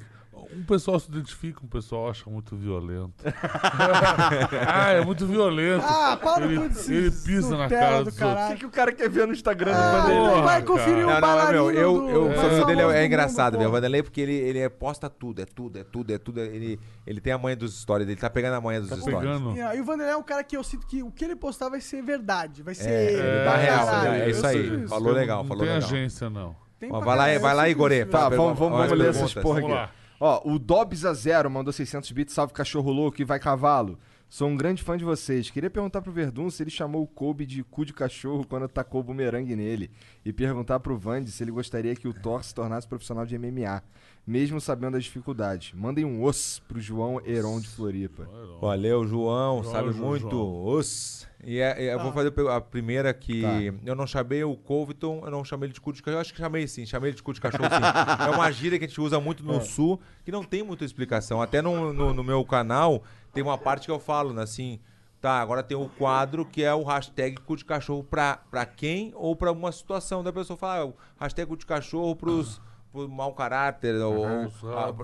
Um 0.54 0.64
pessoal 0.64 0.98
se 0.98 1.08
identifica, 1.10 1.60
um 1.64 1.68
pessoal 1.68 2.10
acha 2.10 2.28
muito 2.28 2.56
violento. 2.56 3.12
ah, 4.66 4.90
é 4.92 5.04
muito 5.04 5.26
violento. 5.26 5.84
Ah, 5.86 6.16
para 6.20 6.44
ele, 6.44 6.58
com 6.58 6.66
esse 6.66 6.92
ele 6.92 7.10
pisa 7.10 7.56
na 7.56 7.68
cara 7.68 7.98
do 7.98 8.10
dos 8.10 8.14
O 8.20 8.48
que, 8.52 8.56
que 8.58 8.66
o 8.66 8.70
cara 8.70 8.92
quer 8.92 9.08
ver 9.08 9.26
no 9.26 9.32
Instagram 9.32 9.72
do 9.72 9.78
Ah, 9.78 9.90
Vanderlei? 10.00 10.16
ele 10.22 10.30
Porra, 10.30 10.42
vai 10.42 10.62
conferir 10.62 10.94
cara. 10.94 10.98
o 11.06 11.06
Não, 11.06 11.14
não, 11.14 11.20
bailarino 11.20 11.64
meu, 11.64 11.70
eu, 11.72 11.92
do, 12.00 12.08
eu, 12.10 12.22
o 12.30 12.34
sobrenome 12.34 12.64
dele 12.66 12.80
é, 12.80 12.84
do 12.84 12.90
é 12.92 13.06
engraçado, 13.06 13.56
velho. 13.58 13.68
O. 13.68 13.72
Vanderlei, 13.72 14.02
porque 14.02 14.20
ele, 14.20 14.34
ele 14.34 14.58
é- 14.58 14.68
posta 14.68 15.08
tudo, 15.10 15.40
é 15.42 15.44
tudo, 15.44 15.78
é 15.78 15.84
tudo, 15.84 16.12
é 16.12 16.18
tudo. 16.18 16.40
Ele, 16.40 16.80
ele 17.06 17.20
tem 17.20 17.32
a 17.32 17.38
manha 17.38 17.56
dos 17.56 17.80
stories, 17.80 18.08
ele 18.08 18.20
tá 18.20 18.30
pegando 18.30 18.54
a 18.54 18.60
manha 18.60 18.80
dos 18.80 18.90
Tá 18.90 18.96
stories. 18.96 19.18
pegando. 19.20 19.56
E, 19.56 19.76
E 19.76 19.80
o 19.80 19.84
Vanderlei 19.84 20.14
é 20.14 20.16
um 20.16 20.22
cara 20.22 20.42
que 20.42 20.56
eu 20.56 20.64
sinto 20.64 20.86
que 20.86 21.02
o 21.02 21.10
que 21.10 21.24
ele 21.24 21.36
postar 21.36 21.68
vai 21.68 21.80
ser 21.80 22.02
verdade. 22.02 22.62
Vai 22.62 22.74
ser. 22.74 22.88
É, 22.90 23.12
ele 23.12 23.22
dá 23.44 23.50
pra 23.52 23.56
real, 23.56 23.86
caralho. 23.86 24.22
é 24.22 24.30
isso 24.30 24.46
aí. 24.46 24.88
Falou 24.88 25.12
legal, 25.12 25.38
não 25.42 25.48
falou 25.48 25.64
tem 25.64 25.74
legal. 25.74 25.88
agência, 25.88 26.28
não. 26.30 26.56
Tem 26.78 26.90
Ó, 26.90 26.96
pra 26.98 27.14
vai 27.14 27.34
lá, 27.34 27.38
vai 27.40 27.54
lá, 27.54 27.68
eu 27.68 27.72
Igorê. 27.72 28.04
Tá, 28.06 28.28
velho. 28.30 28.54
vamos, 28.54 28.92
ler 28.92 29.10
essas 29.10 29.34
porra 29.34 29.58
aqui. 29.58 29.90
Ó, 30.22 30.42
o 30.44 30.58
Dobbs 30.58 31.06
a 31.06 31.14
zero 31.14 31.50
mandou 31.50 31.72
600 31.72 32.12
bits. 32.12 32.34
Salve 32.34 32.52
cachorro 32.52 32.92
louco 32.92 33.22
e 33.22 33.24
vai 33.24 33.40
cavalo. 33.40 33.98
Sou 34.28 34.46
um 34.48 34.56
grande 34.56 34.82
fã 34.82 34.96
de 34.96 35.04
vocês. 35.04 35.50
Queria 35.50 35.70
perguntar 35.70 36.02
pro 36.02 36.12
Verdun 36.12 36.50
se 36.50 36.62
ele 36.62 36.70
chamou 36.70 37.02
o 37.02 37.06
Kobe 37.06 37.46
de 37.46 37.64
cu 37.64 37.86
de 37.86 37.94
cachorro 37.94 38.46
quando 38.46 38.68
tacou 38.68 39.00
o 39.00 39.04
bumerangue 39.04 39.56
nele. 39.56 39.90
E 40.22 40.30
perguntar 40.30 40.78
pro 40.78 40.96
Vandy 40.96 41.32
se 41.32 41.42
ele 41.42 41.50
gostaria 41.50 41.96
que 41.96 42.06
o 42.06 42.12
Thor 42.12 42.44
se 42.44 42.54
tornasse 42.54 42.86
profissional 42.86 43.24
de 43.24 43.36
MMA. 43.38 43.82
Mesmo 44.26 44.60
sabendo 44.60 44.96
as 44.96 45.04
dificuldades. 45.04 45.72
Mandem 45.74 46.04
um 46.04 46.22
os 46.22 46.60
pro 46.68 46.78
João 46.80 47.20
Heron 47.26 47.58
de 47.58 47.66
Floripa. 47.68 48.28
Valeu, 48.60 49.04
João, 49.06 49.62
João, 49.62 49.72
sabe 49.72 49.92
João, 49.92 50.08
muito. 50.10 50.30
João. 50.30 50.64
Os. 50.66 51.26
E 51.42 51.58
é- 51.58 51.86
é, 51.86 51.94
eu 51.94 51.98
vou 51.98 52.10
Ah. 52.10 52.12
fazer 52.12 52.32
a 52.50 52.60
primeira 52.60 53.12
que 53.14 53.40
Tá. 53.42 53.60
eu 53.84 53.94
não 53.96 54.06
chamei 54.06 54.44
o 54.44 54.54
Coviton, 54.56 55.22
eu 55.24 55.30
não 55.30 55.42
chamei 55.42 55.66
ele 55.68 55.72
de 55.72 55.80
cu 55.80 55.92
de 55.92 56.02
cachorro. 56.02 56.18
Eu 56.18 56.20
acho 56.20 56.32
que 56.34 56.38
chamei 56.38 56.68
sim, 56.68 56.84
chamei 56.86 57.10
ele 57.10 57.16
de 57.16 57.22
cu 57.22 57.32
de 57.32 57.40
cachorro 57.40 57.64
sim. 57.64 57.70
é 58.28 58.30
uma 58.30 58.50
gíria 58.52 58.78
que 58.78 58.84
a 58.84 58.88
gente 58.88 59.00
usa 59.00 59.18
muito 59.18 59.42
no 59.42 59.60
sul, 59.62 59.98
que 60.24 60.30
não 60.30 60.44
tem 60.44 60.62
muita 60.62 60.84
explicação. 60.84 61.40
Até 61.40 61.60
no, 61.62 61.92
no, 61.92 62.12
no 62.14 62.22
meu 62.22 62.44
canal 62.44 63.02
tem 63.32 63.42
uma 63.42 63.56
parte 63.56 63.86
que 63.86 63.90
eu 63.90 63.98
falo, 63.98 64.34
né, 64.34 64.42
assim, 64.42 64.78
tá, 65.20 65.40
agora 65.40 65.62
tem 65.62 65.76
o 65.76 65.88
quadro 65.88 66.44
que 66.44 66.62
é 66.62 66.72
o 66.74 66.84
hashtag 66.84 67.40
cu 67.40 67.56
de 67.56 67.64
cachorro 67.64 68.04
pra, 68.04 68.36
pra 68.50 68.66
quem 68.66 69.12
ou 69.16 69.34
pra 69.34 69.50
uma 69.50 69.72
situação. 69.72 70.22
Da 70.22 70.32
pessoa 70.32 70.56
fala, 70.58 70.82
ah, 70.82 70.86
o 70.86 70.94
hashtag 71.18 71.48
cu 71.48 71.56
de 71.56 71.64
cachorro 71.66 72.14
pros. 72.14 72.60
Pro 72.92 73.08
mau 73.08 73.32
caráter, 73.34 73.94
ou, 74.02 74.16
ou, 74.26 74.52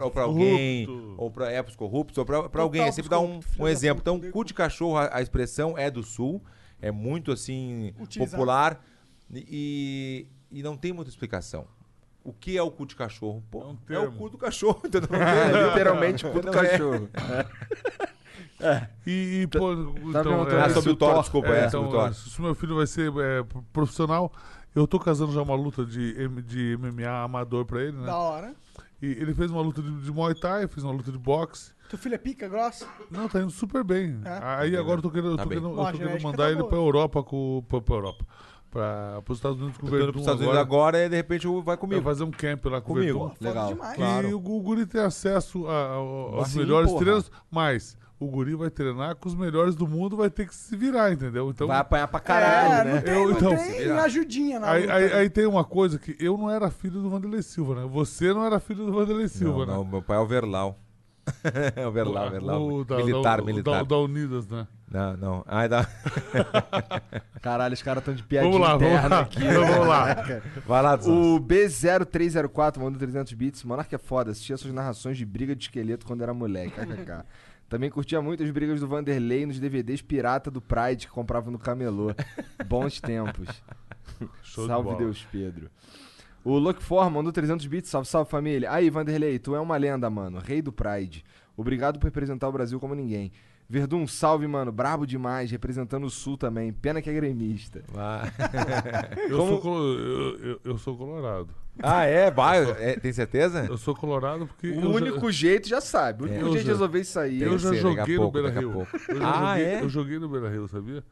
ou 0.02 0.10
pra 0.10 0.24
alguém, 0.24 0.88
ou 1.16 1.30
pra, 1.30 1.50
é, 1.52 1.62
pros 1.62 1.76
corruptos, 1.76 2.18
ou 2.18 2.24
Total 2.24 2.50
alguém. 2.62 2.82
É 2.82 2.90
sempre 2.92 3.08
dá 3.10 3.20
um, 3.20 3.38
um 3.58 3.68
exemplo. 3.68 4.00
Então, 4.00 4.20
cu 4.32 4.44
de 4.44 4.52
cachorro, 4.52 4.96
a, 4.96 5.16
a 5.18 5.22
expressão 5.22 5.78
é 5.78 5.88
do 5.90 6.02
sul, 6.02 6.42
é 6.82 6.90
muito 6.90 7.30
assim, 7.30 7.94
Utilizado. 8.00 8.36
popular 8.36 8.84
e, 9.32 10.26
e 10.50 10.62
não 10.64 10.76
tem 10.76 10.92
muita 10.92 11.10
explicação. 11.10 11.66
O 12.24 12.32
que 12.32 12.58
é 12.58 12.62
o 12.62 12.72
cu 12.72 12.86
de 12.86 12.96
cachorro? 12.96 13.40
Pô, 13.52 13.60
É 13.60 13.66
um 13.66 13.78
é 13.94 13.98
o 14.08 14.10
cu 14.10 14.28
do 14.30 14.36
cachorro, 14.36 14.80
entendeu? 14.84 15.08
É 15.14 15.68
literalmente 15.68 16.26
o 16.26 16.32
cu 16.32 16.40
do 16.40 16.48
é. 16.48 16.52
cachorro. 16.52 17.08
E, 19.06 19.42
e, 19.42 19.46
pô, 19.46 19.72
então, 19.72 20.42
Ah, 20.42 20.64
aí 20.64 20.70
sobre 20.70 20.90
o 20.90 20.96
Thor, 20.96 21.20
desculpa, 21.20 21.48
é, 21.48 21.64
É, 21.64 21.68
sobre 21.68 21.86
o 21.86 21.90
então, 21.90 22.00
Thor. 22.06 22.14
se 22.14 22.38
o 22.38 22.42
meu 22.42 22.54
filho 22.54 22.74
vai 22.76 22.86
ser 22.86 23.12
é, 23.16 23.42
pro- 23.42 23.62
profissional, 23.72 24.32
eu 24.76 24.86
tô 24.86 24.98
casando 25.00 25.32
já 25.32 25.42
uma 25.42 25.54
luta 25.56 25.84
de, 25.84 26.14
M- 26.22 26.42
de 26.42 26.76
MMA 26.78 27.08
amador 27.24 27.64
pra 27.64 27.82
ele, 27.82 27.96
né? 27.96 28.06
Da 28.06 28.16
hora. 28.16 28.54
E 29.02 29.06
ele 29.06 29.34
fez 29.34 29.50
uma 29.50 29.60
luta 29.60 29.82
de, 29.82 29.90
de 30.02 30.12
Muay 30.12 30.34
Thai, 30.34 30.68
fiz 30.68 30.84
uma 30.84 30.92
luta 30.92 31.10
de 31.10 31.18
boxe. 31.18 31.72
Teu 31.90 31.98
filho 31.98 32.14
é 32.14 32.18
pica, 32.18 32.48
grossa? 32.48 32.86
Não, 33.10 33.28
tá 33.28 33.40
indo 33.40 33.50
super 33.50 33.84
bem. 33.84 34.18
É? 34.24 34.40
Aí 34.42 34.76
agora 34.76 34.98
eu 34.98 35.02
tô 35.02 35.10
querendo, 35.10 35.32
eu 35.32 35.36
Tá 35.36 35.42
tô 35.42 35.48
bem. 35.48 35.58
querendo, 35.60 35.74
eu 35.76 35.78
Ó, 35.78 35.86
a 35.86 35.92
tô 35.92 35.98
querendo 35.98 36.08
genética 36.08 36.28
mandar 36.30 36.44
tá 36.44 36.50
ele 36.50 36.58
boa. 36.58 36.68
pra 36.68 36.78
Europa 36.78 37.22
com. 37.22 37.64
Pra, 37.68 37.80
pra 37.80 37.94
Europa. 37.94 38.24
Pra, 38.70 39.22
pros 39.24 39.38
Estados 39.38 39.58
Unidos 39.60 39.78
com 39.78 39.86
o 39.86 39.90
Verdun 39.90 40.08
pros 40.12 40.22
Estados 40.22 40.40
Unidos 40.40 40.58
agora. 40.58 40.96
agora 40.98 41.06
e 41.06 41.08
de 41.08 41.16
repente 41.16 41.46
vai 41.46 41.62
Vai 41.62 41.76
comigo. 41.76 42.02
fazer 42.02 42.24
um 42.24 42.30
camp 42.30 42.66
lá 42.66 42.80
com 42.80 42.94
Comigo. 42.94 43.18
o 43.18 43.28
Verdun. 43.28 43.34
Foda 43.36 43.48
Legal. 43.48 43.68
demais. 43.68 44.30
E 44.30 44.34
o, 44.34 44.38
o 44.38 44.60
Guri 44.62 44.84
tem 44.84 45.00
acesso 45.00 45.66
a- 45.66 45.72
a- 45.72 45.94
aos 45.94 46.54
melhores 46.54 46.90
porra. 46.90 47.02
treinos, 47.04 47.30
mas 47.50 47.96
o 48.18 48.26
Guri 48.28 48.54
vai 48.54 48.70
treinar 48.70 49.14
com 49.16 49.28
os 49.28 49.34
melhores 49.34 49.74
do 49.76 49.86
mundo, 49.86 50.16
vai 50.16 50.30
ter 50.30 50.46
que 50.48 50.54
se 50.54 50.74
virar, 50.76 51.12
entendeu? 51.12 51.50
Então, 51.50 51.66
Vai 51.66 51.78
apanhar 51.78 52.08
pra 52.08 52.18
caralho, 52.20 52.72
é, 52.72 52.84
né? 52.84 52.94
não 52.94 53.02
tem, 53.02 53.14
Eu, 53.14 53.28
não 53.28 53.36
então, 53.36 53.56
tem 53.56 53.90
ajudinha 53.92 54.58
na 54.60 54.70
Aí, 54.70 54.80
luta. 54.82 54.94
aí- 54.94 55.12
aí 55.12 55.30
tem 55.30 55.46
uma 55.46 55.64
coisa 55.64 55.98
que 55.98 56.16
eu 56.18 56.38
não 56.38 56.50
era 56.50 56.70
filho 56.70 57.00
do 57.02 57.10
Vanderlei 57.10 57.42
Silva, 57.42 57.74
né? 57.74 57.86
Você 57.90 58.32
não 58.32 58.44
era 58.44 58.58
filho 58.58 58.86
do 58.86 58.92
Vanderlei 58.92 59.28
Silva, 59.28 59.60
não, 59.60 59.66
né? 59.66 59.72
não, 59.74 59.84
meu 59.84 60.02
pai 60.02 60.16
é 60.16 60.20
o 60.20 60.26
Verlau. 60.26 60.78
é 61.74 61.86
o 61.86 61.90
Verlau, 61.92 62.30
Verlau. 62.30 62.68
O 62.68 62.84
da- 62.84 62.96
militar, 62.96 63.38
da, 63.40 63.44
militar. 63.44 63.72
Da, 63.78 63.82
da 63.82 63.98
Unidas, 63.98 64.46
né? 64.48 64.66
Não, 64.90 65.16
não. 65.16 65.44
Ai, 65.48 65.68
dá. 65.68 65.84
Caralho, 67.42 67.74
os 67.74 67.82
caras 67.82 68.00
estão 68.00 68.14
de 68.14 68.22
piadinha 68.22 68.52
Vamos 68.52 68.66
lá, 68.66 68.76
vamos 68.76 68.92
interna 68.94 69.16
lá. 69.16 69.22
aqui. 69.22 69.38
Então, 69.44 69.66
vamos 69.66 69.88
lá. 69.88 70.14
Vai 70.66 70.82
lá, 70.82 70.94
O 70.94 71.40
B0304 71.40 72.78
mandou 72.78 72.98
300 72.98 73.32
bits. 73.32 73.64
Monark 73.64 73.92
é 73.94 73.98
foda. 73.98 74.30
Assistia 74.30 74.56
suas 74.56 74.72
narrações 74.72 75.16
de 75.18 75.24
briga 75.24 75.54
de 75.56 75.64
esqueleto 75.64 76.06
quando 76.06 76.22
era 76.22 76.32
moleque. 76.32 76.72
kkk. 76.80 77.24
Também 77.68 77.90
curtia 77.90 78.22
muito 78.22 78.42
as 78.42 78.50
brigas 78.50 78.80
do 78.80 78.86
Vanderlei 78.86 79.44
nos 79.44 79.58
DVDs 79.58 80.00
pirata 80.00 80.50
do 80.50 80.60
Pride 80.60 81.06
que 81.06 81.12
comprava 81.12 81.50
no 81.50 81.58
camelô. 81.58 82.14
Bons 82.66 83.00
tempos. 83.00 83.48
Show 84.42 84.64
de 84.64 84.68
salve 84.70 84.84
bola. 84.84 84.98
Deus, 84.98 85.26
Pedro. 85.30 85.68
O 86.44 86.58
Lockform 86.58 87.14
mandou 87.14 87.32
300 87.32 87.66
bits. 87.66 87.90
Salve, 87.90 88.08
salve 88.08 88.30
família. 88.30 88.70
Aí, 88.70 88.88
Vanderlei, 88.88 89.38
tu 89.38 89.56
é 89.56 89.60
uma 89.60 89.76
lenda, 89.76 90.08
mano. 90.08 90.38
Rei 90.38 90.62
do 90.62 90.72
Pride. 90.72 91.24
Obrigado 91.56 91.98
por 91.98 92.06
representar 92.06 92.48
o 92.48 92.52
Brasil 92.52 92.78
como 92.78 92.94
ninguém. 92.94 93.32
Verdun, 93.68 94.06
salve, 94.06 94.46
mano. 94.46 94.70
Brabo 94.70 95.04
demais. 95.06 95.50
Representando 95.50 96.04
o 96.04 96.10
Sul 96.10 96.36
também. 96.36 96.72
Pena 96.72 97.02
que 97.02 97.10
é 97.10 97.12
gremista. 97.12 97.82
Vai. 97.92 98.30
Eu, 99.28 99.38
Como- 99.38 99.60
sou, 99.60 99.92
eu, 99.98 100.38
eu- 100.38 100.60
eu 100.64 100.78
sou 100.78 100.96
colorado. 100.96 101.48
Ah, 101.82 102.04
é? 102.04 102.30
Vai. 102.30 102.62
É, 102.80 102.96
tem 102.98 103.12
certeza? 103.12 103.66
Eu 103.68 103.76
sou 103.76 103.94
colorado 103.94 104.46
porque. 104.46 104.68
O 104.70 104.90
único 104.94 105.30
jeito, 105.32 105.68
já 105.68 105.80
sabe. 105.80 106.22
O 106.22 106.26
único 106.26 106.40
Eu 106.40 106.46
jeito 106.52 106.60
de 106.62 106.66
já- 106.66 106.72
resolver 106.72 107.00
isso 107.00 107.18
aí. 107.18 107.38
Já, 107.40 107.46
eu 107.46 107.58
já 107.58 107.68
ser, 107.70 107.76
joguei 107.76 108.16
no 108.16 108.30
Beira 108.30 108.50
Rio. 108.50 108.86
Eu, 109.08 109.16
já 109.18 109.28
Ah, 109.28 109.48
joguei, 109.56 109.64
é? 109.64 109.82
eu 109.82 109.88
joguei 109.88 110.18
no 110.18 110.28
Beira 110.28 110.48
Rio, 110.48 110.68
sabia? 110.68 111.04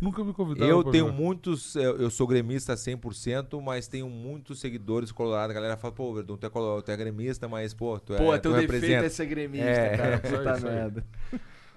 Nunca 0.00 0.22
me 0.24 0.32
convidaram. 0.32 0.68
Eu 0.70 0.84
tenho 0.84 1.06
jogar. 1.06 1.16
muitos, 1.16 1.76
eu 1.76 1.96
eu 1.96 2.10
sou 2.10 2.26
gremista 2.26 2.74
100%, 2.76 3.60
mas 3.62 3.86
tenho 3.88 4.08
muitos 4.10 4.60
seguidores 4.60 5.10
colorados. 5.12 5.50
A 5.50 5.54
galera 5.54 5.76
fala, 5.76 5.94
pô, 5.94 6.12
Verdun, 6.12 6.36
tu 6.36 6.44
é, 6.46 6.50
colo- 6.50 6.82
tu 6.82 6.90
é 6.90 6.96
gremista, 6.96 7.48
mas, 7.48 7.72
pô, 7.72 7.98
tu 8.00 8.14
é, 8.14 8.18
Pô, 8.18 8.32
tu 8.36 8.42
teu 8.42 8.52
defeito 8.52 8.72
representa. 8.72 9.06
é 9.06 9.08
ser 9.08 9.26
gremista, 9.26 9.64
É. 9.68 9.96
cara. 9.96 10.18
Puta 10.18 10.54
aí. 10.54 10.62
merda. 10.62 11.04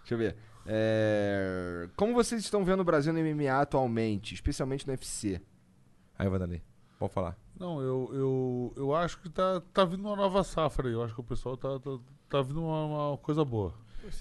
Deixa 0.05 0.13
eu 0.13 0.17
ver. 0.19 0.35
É, 0.67 1.89
Como 1.95 2.13
vocês 2.13 2.41
estão 2.41 2.63
vendo 2.63 2.81
o 2.81 2.83
Brasil 2.83 3.11
no 3.11 3.19
MMA 3.19 3.51
atualmente, 3.59 4.35
especialmente 4.35 4.85
no 4.85 4.93
UFC? 4.93 5.41
Aí, 6.17 6.29
Vanderlei, 6.29 6.61
pode 6.99 7.11
falar. 7.11 7.35
Não, 7.59 7.81
eu, 7.81 8.09
eu, 8.13 8.73
eu 8.75 8.95
acho 8.95 9.19
que 9.19 9.29
tá, 9.29 9.61
tá 9.73 9.83
vindo 9.83 10.05
uma 10.05 10.15
nova 10.15 10.43
safra 10.43 10.87
aí. 10.87 10.93
Eu 10.93 11.03
acho 11.03 11.13
que 11.13 11.19
o 11.19 11.23
pessoal 11.23 11.57
tá, 11.57 11.79
tá, 11.79 11.97
tá 12.29 12.41
vindo 12.41 12.63
uma, 12.63 13.09
uma 13.11 13.17
coisa 13.17 13.43
boa. 13.43 13.73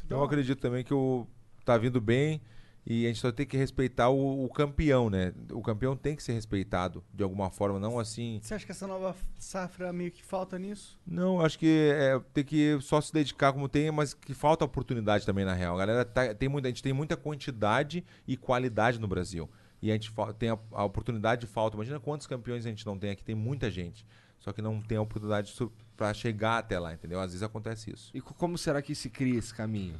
Eu 0.09 0.23
acredito 0.23 0.59
também 0.59 0.83
que 0.83 0.95
o 0.95 1.27
tá 1.65 1.77
vindo 1.77 2.01
bem 2.01 2.41
e 2.87 3.05
a 3.05 3.09
gente 3.09 3.21
só 3.21 3.33
tem 3.33 3.47
que 3.47 3.57
respeitar 3.57 4.09
o, 4.11 4.45
o 4.45 4.49
campeão, 4.49 5.09
né? 5.09 5.33
O 5.53 5.63
campeão 5.63 5.97
tem 5.97 6.15
que 6.15 6.23
ser 6.23 6.33
respeitado 6.35 7.03
de 7.13 7.23
alguma 7.23 7.51
forma, 7.51 7.79
não 7.79 7.99
assim. 7.99 8.39
Você 8.43 8.55
acha 8.55 8.67
que 8.67 8.73
essa 8.73 8.87
nova 8.87 9.17
safra 9.39 9.93
meio 9.93 10.11
que 10.11 10.23
falta 10.23 10.59
nisso? 10.59 10.99
Não, 11.07 11.41
acho 11.41 11.59
que 11.59 11.91
é, 11.95 12.21
tem 12.35 12.45
que 12.45 12.79
só 12.81 13.01
se 13.01 13.13
dedicar 13.13 13.53
como 13.53 13.69
tem, 13.69 13.91
mas 13.91 14.13
que 14.15 14.35
falta 14.35 14.65
oportunidade 14.65 15.25
também 15.25 15.45
na 15.45 15.55
real. 15.55 15.75
A 15.77 15.79
galera 15.79 16.05
tá- 16.05 16.35
tem 16.35 16.49
muita, 16.49 16.69
a 16.69 16.71
gente 16.71 16.83
tem 16.83 16.93
muita 16.93 17.17
quantidade 17.17 18.05
e 18.29 18.37
qualidade 18.37 18.99
no 18.99 19.09
Brasil. 19.09 19.49
E 19.81 19.91
a 19.91 19.95
gente 19.95 20.13
tem 20.39 20.51
a, 20.51 20.59
a 20.73 20.85
oportunidade 20.85 21.47
falta. 21.47 21.77
Imagina 21.77 22.01
quantos 22.01 22.27
campeões 22.27 22.65
a 22.65 22.69
gente 22.69 22.87
não 22.87 22.99
tem 22.99 23.11
aqui, 23.11 23.23
tem 23.25 23.35
muita 23.35 23.71
gente. 23.71 24.07
Só 24.39 24.53
que 24.53 24.61
não 24.61 24.81
tem 24.83 24.99
a 24.99 25.01
oportunidade 25.03 25.55
para 25.97 26.13
chegar 26.13 26.59
até 26.59 26.79
lá, 26.79 26.93
entendeu? 26.93 27.19
Às 27.21 27.29
vezes 27.33 27.43
acontece 27.43 27.91
isso. 27.91 28.11
E 28.13 28.21
co- 28.21 28.35
como 28.35 28.59
será 28.59 28.83
que 28.83 28.95
se 28.95 29.09
cria 29.09 29.39
esse 29.39 29.55
caminho? 29.55 29.99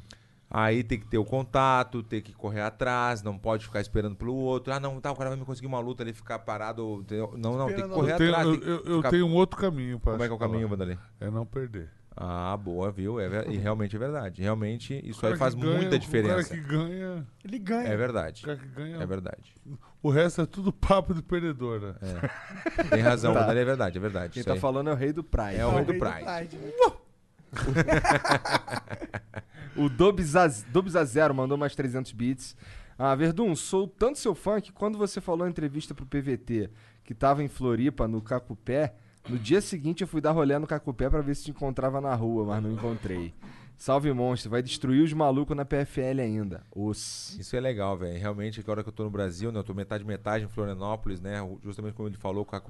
Aí 0.49 0.83
tem 0.83 0.99
que 0.99 1.07
ter 1.07 1.17
o 1.17 1.25
contato, 1.25 2.03
tem 2.03 2.21
que 2.21 2.31
correr 2.33 2.61
atrás, 2.61 3.23
não 3.23 3.37
pode 3.37 3.65
ficar 3.65 3.81
esperando 3.81 4.15
pelo 4.15 4.35
outro. 4.35 4.71
Ah, 4.73 4.79
não, 4.79 5.01
tá, 5.01 5.11
o 5.11 5.15
cara 5.15 5.31
vai 5.31 5.39
me 5.39 5.45
conseguir 5.45 5.67
uma 5.67 5.79
luta 5.79 6.03
ali, 6.03 6.13
ficar 6.13 6.37
parado. 6.39 6.99
entendeu? 7.01 7.33
Não, 7.35 7.57
não, 7.57 7.65
tem 7.67 7.77
que 7.77 7.87
correr 7.89 8.13
Eu 8.13 8.17
tenho, 8.17 8.29
atrás. 8.35 8.47
eu, 8.47 8.53
eu- 8.63 8.83
eu 8.85 8.97
ficar- 8.97 9.09
tenho 9.09 9.25
um 9.25 9.33
outro 9.33 9.59
caminho 9.59 9.99
para 9.99 10.11
Como 10.13 10.23
é 10.23 10.27
que 10.27 10.33
é 10.33 10.35
o 10.35 10.39
caminho, 10.39 10.67
Vanderlei? 10.67 10.97
É 11.19 11.29
não 11.31 11.45
perder. 11.45 11.89
Ah, 12.15 12.55
boa, 12.55 12.89
viu? 12.91 13.19
É 13.19 13.27
ver- 13.27 13.49
E 13.51 13.57
realmente 13.57 13.93
é 13.93 13.99
verdade. 13.99 14.41
Realmente, 14.41 15.01
isso 15.03 15.25
O 15.25 15.29
aí 15.29 15.35
faz 15.35 15.53
ganha- 15.53 15.75
muita 15.77 15.97
O 15.97 15.99
diferença. 15.99 16.35
cara 16.35 16.43
que 16.61 16.67
ganha. 16.69 17.27
Ele 17.43 17.59
ganha. 17.59 17.89
É 17.89 17.95
O 17.95 17.97
verdade. 17.97 18.41
cara 18.43 18.57
que 18.57 18.67
ganha. 18.67 18.97
É 19.01 19.05
verdade. 19.05 19.53
O 20.01 20.09
resto 20.09 20.41
é 20.41 20.45
tudo 20.45 20.71
papo 20.71 21.13
de 21.13 21.21
perdedor, 21.21 21.81
né? 21.81 21.95
Tem 22.89 23.01
razão, 23.01 23.33
Tá. 23.51 23.51
É 23.53 23.65
verdade, 23.65 23.97
é 23.97 24.01
verdade. 24.01 24.33
Quem 24.33 24.43
tá 24.43 24.53
aí. 24.53 24.59
falando 24.59 24.89
é 24.91 24.93
o 24.93 24.95
rei 24.95 25.11
do 25.11 25.23
Pride. 25.25 25.57
É 25.57 25.65
o 25.65 25.71
rei 25.71 25.83
do 25.83 25.91
rei 25.91 25.99
Pride. 25.99 26.57
O 29.75 29.89
Dobzazero 29.89 31.33
mandou 31.33 31.57
mais 31.57 31.75
300 31.75 32.11
bits. 32.11 32.55
Ah, 32.97 33.13
Verdun, 33.13 33.55
sou 33.55 33.87
tanto 33.87 34.17
seu 34.17 34.33
fã 34.33 34.61
que 34.61 34.71
quando 34.71 34.97
você 34.97 35.19
falou 35.19 35.45
em 35.45 35.49
entrevista 35.49 35.93
pro 35.93 36.05
PVT 36.05 36.69
que 37.03 37.13
tava 37.13 37.43
em 37.43 37.47
Floripa, 37.47 38.07
no 38.07 38.21
Cacupé, 38.21 38.95
no 39.29 39.37
dia 39.37 39.61
seguinte 39.61 40.01
eu 40.01 40.07
fui 40.07 40.21
dar 40.21 40.31
rolê 40.31 40.57
no 40.57 40.65
Cacupé 40.65 41.09
pra 41.09 41.21
ver 41.21 41.35
se 41.35 41.43
te 41.43 41.51
encontrava 41.51 42.01
na 42.01 42.15
rua, 42.15 42.45
mas 42.45 42.63
não 42.63 42.71
encontrei. 42.71 43.33
Salve 43.77 44.11
monstro, 44.13 44.49
vai 44.49 44.63
destruir 44.63 45.03
os 45.03 45.11
malucos 45.11 45.55
na 45.55 45.65
PFL 45.65 46.21
ainda. 46.21 46.63
Os. 46.73 47.37
Isso 47.37 47.55
é 47.55 47.59
legal, 47.59 47.97
velho. 47.97 48.17
Realmente, 48.17 48.59
agora 48.61 48.81
que 48.81 48.87
eu 48.87 48.93
tô 48.93 49.03
no 49.03 49.09
Brasil, 49.09 49.51
né? 49.51 49.59
Eu 49.59 49.63
tô 49.63 49.73
metade 49.73 50.05
metade 50.05 50.45
em 50.45 50.47
Florianópolis, 50.47 51.19
né? 51.19 51.35
Justamente 51.61 51.93
como 51.93 52.07
ele 52.07 52.15
falou, 52.15 52.45
com 52.45 52.55
a 52.55 52.61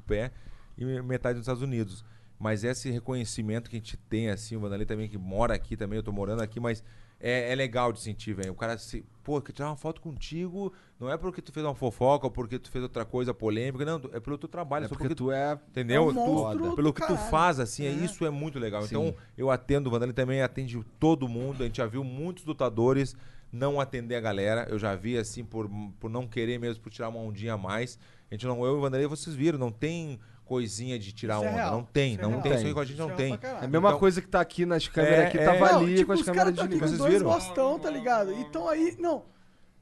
e 0.77 0.83
metade 1.03 1.37
nos 1.37 1.43
Estados 1.43 1.61
Unidos. 1.61 2.03
Mas 2.37 2.63
esse 2.63 2.89
reconhecimento 2.91 3.69
que 3.69 3.75
a 3.77 3.79
gente 3.79 3.95
tem, 3.97 4.29
assim, 4.29 4.55
o 4.55 4.59
Vanderlei 4.59 4.85
também 4.85 5.07
que 5.07 5.17
mora 5.17 5.53
aqui 5.53 5.77
também, 5.77 5.97
eu 5.97 6.03
tô 6.03 6.11
morando 6.11 6.41
aqui, 6.43 6.59
mas 6.59 6.83
é, 7.19 7.51
é 7.51 7.55
legal 7.55 7.93
de 7.93 8.01
sentir, 8.01 8.33
velho. 8.33 8.51
O 8.51 8.55
cara 8.55 8.77
se. 8.77 9.05
Pô, 9.23 9.41
quer 9.41 9.53
tirar 9.53 9.69
uma 9.69 9.75
foto 9.77 10.01
contigo, 10.01 10.71
não 10.99 11.09
é 11.09 11.17
porque 11.17 11.41
tu 11.41 11.51
fez 11.51 11.65
uma 11.65 11.73
fofoca 11.73 12.27
ou 12.27 12.31
porque 12.31 12.59
tu 12.59 12.69
fez 12.69 12.83
outra 12.83 13.03
coisa 13.05 13.33
polêmica, 13.33 13.83
não, 13.85 13.99
é 14.13 14.19
pelo 14.19 14.37
teu 14.37 14.49
trabalho, 14.49 14.85
É 14.85 14.87
porque 14.89 15.03
porque 15.05 15.15
tu 15.15 15.31
é. 15.31 15.53
Entendeu? 15.69 16.09
É 16.09 16.13
um 16.13 16.57
Tu- 16.57 16.75
pelo 16.75 16.93
que 16.93 17.01
tu 17.01 17.07
caralho. 17.07 17.29
faz, 17.31 17.59
assim, 17.59 17.85
é. 17.85 17.89
É. 17.89 17.91
isso 17.93 18.25
é 18.25 18.29
muito 18.29 18.59
legal. 18.59 18.81
Sim. 18.83 18.87
Então, 18.89 19.15
eu 19.37 19.49
atendo, 19.49 19.87
o 19.87 19.91
Vanderlei 19.91 20.13
também 20.13 20.41
atende 20.41 20.79
todo 20.99 21.27
mundo. 21.27 21.63
A 21.63 21.65
gente 21.65 21.77
já 21.77 21.87
viu 21.87 22.03
muitos 22.03 22.43
lutadores 22.45 23.15
não 23.51 23.79
atender 23.79 24.15
a 24.15 24.21
galera. 24.21 24.67
Eu 24.69 24.77
já 24.77 24.93
vi, 24.95 25.17
assim, 25.17 25.43
por, 25.45 25.69
por 25.99 26.09
não 26.09 26.27
querer 26.27 26.59
mesmo, 26.59 26.83
por 26.83 26.91
tirar 26.91 27.07
uma 27.09 27.19
ondinha 27.19 27.53
a 27.53 27.57
mais. 27.57 27.97
A 28.29 28.33
gente 28.35 28.45
não, 28.45 28.63
eu 28.65 28.75
e 28.75 28.77
o 28.77 28.81
Vanderlei, 28.81 29.07
vocês 29.07 29.35
viram, 29.35 29.57
não 29.57 29.71
tem 29.71 30.19
coisinha 30.45 30.97
de 30.97 31.11
tirar 31.11 31.35
Isso 31.37 31.45
é 31.45 31.47
onda. 31.49 31.55
real. 31.57 31.71
não 31.71 31.83
tem, 31.83 32.11
Isso 32.13 32.19
é 32.19 32.23
não 32.23 32.29
real. 32.31 32.41
tem. 32.41 32.51
Isso 32.51 32.59
Tem. 32.61 32.67
aí 32.69 32.73
com 32.73 32.79
a 32.79 32.85
gente 32.85 32.93
Isso 32.93 33.01
não 33.07 33.13
é 33.13 33.15
tem. 33.17 33.29
pra 33.29 33.37
caralho. 33.37 33.61
É 33.63 33.65
a 33.65 33.69
mesma 33.69 33.89
Então- 33.89 33.99
coisa 33.99 34.21
que 34.21 34.27
tá 34.27 34.39
aqui 34.41 34.65
nas 34.65 34.87
câmeras 34.87 35.19
É, 35.19 35.27
aqui, 35.27 35.37
é. 35.39 35.45
tava 35.45 35.59
Não, 35.73 35.79
ali 35.79 35.95
tipo, 35.95 36.07
com 36.07 36.13
as 36.13 36.19
os 36.19 36.25
câmeras 36.25 36.43
caras 36.45 36.55
tão 36.55 36.65
aqui 36.65 36.79
com 36.79 36.85
desligadas. 36.85 36.89
Vocês 36.89 37.21
dois 37.23 37.39
viram? 37.43 37.55
bostão, 37.55 37.79
tá 37.79 37.89
ligado? 37.89 38.31
Então 38.33 38.67
aí, 38.69 38.95
não. 38.99 39.23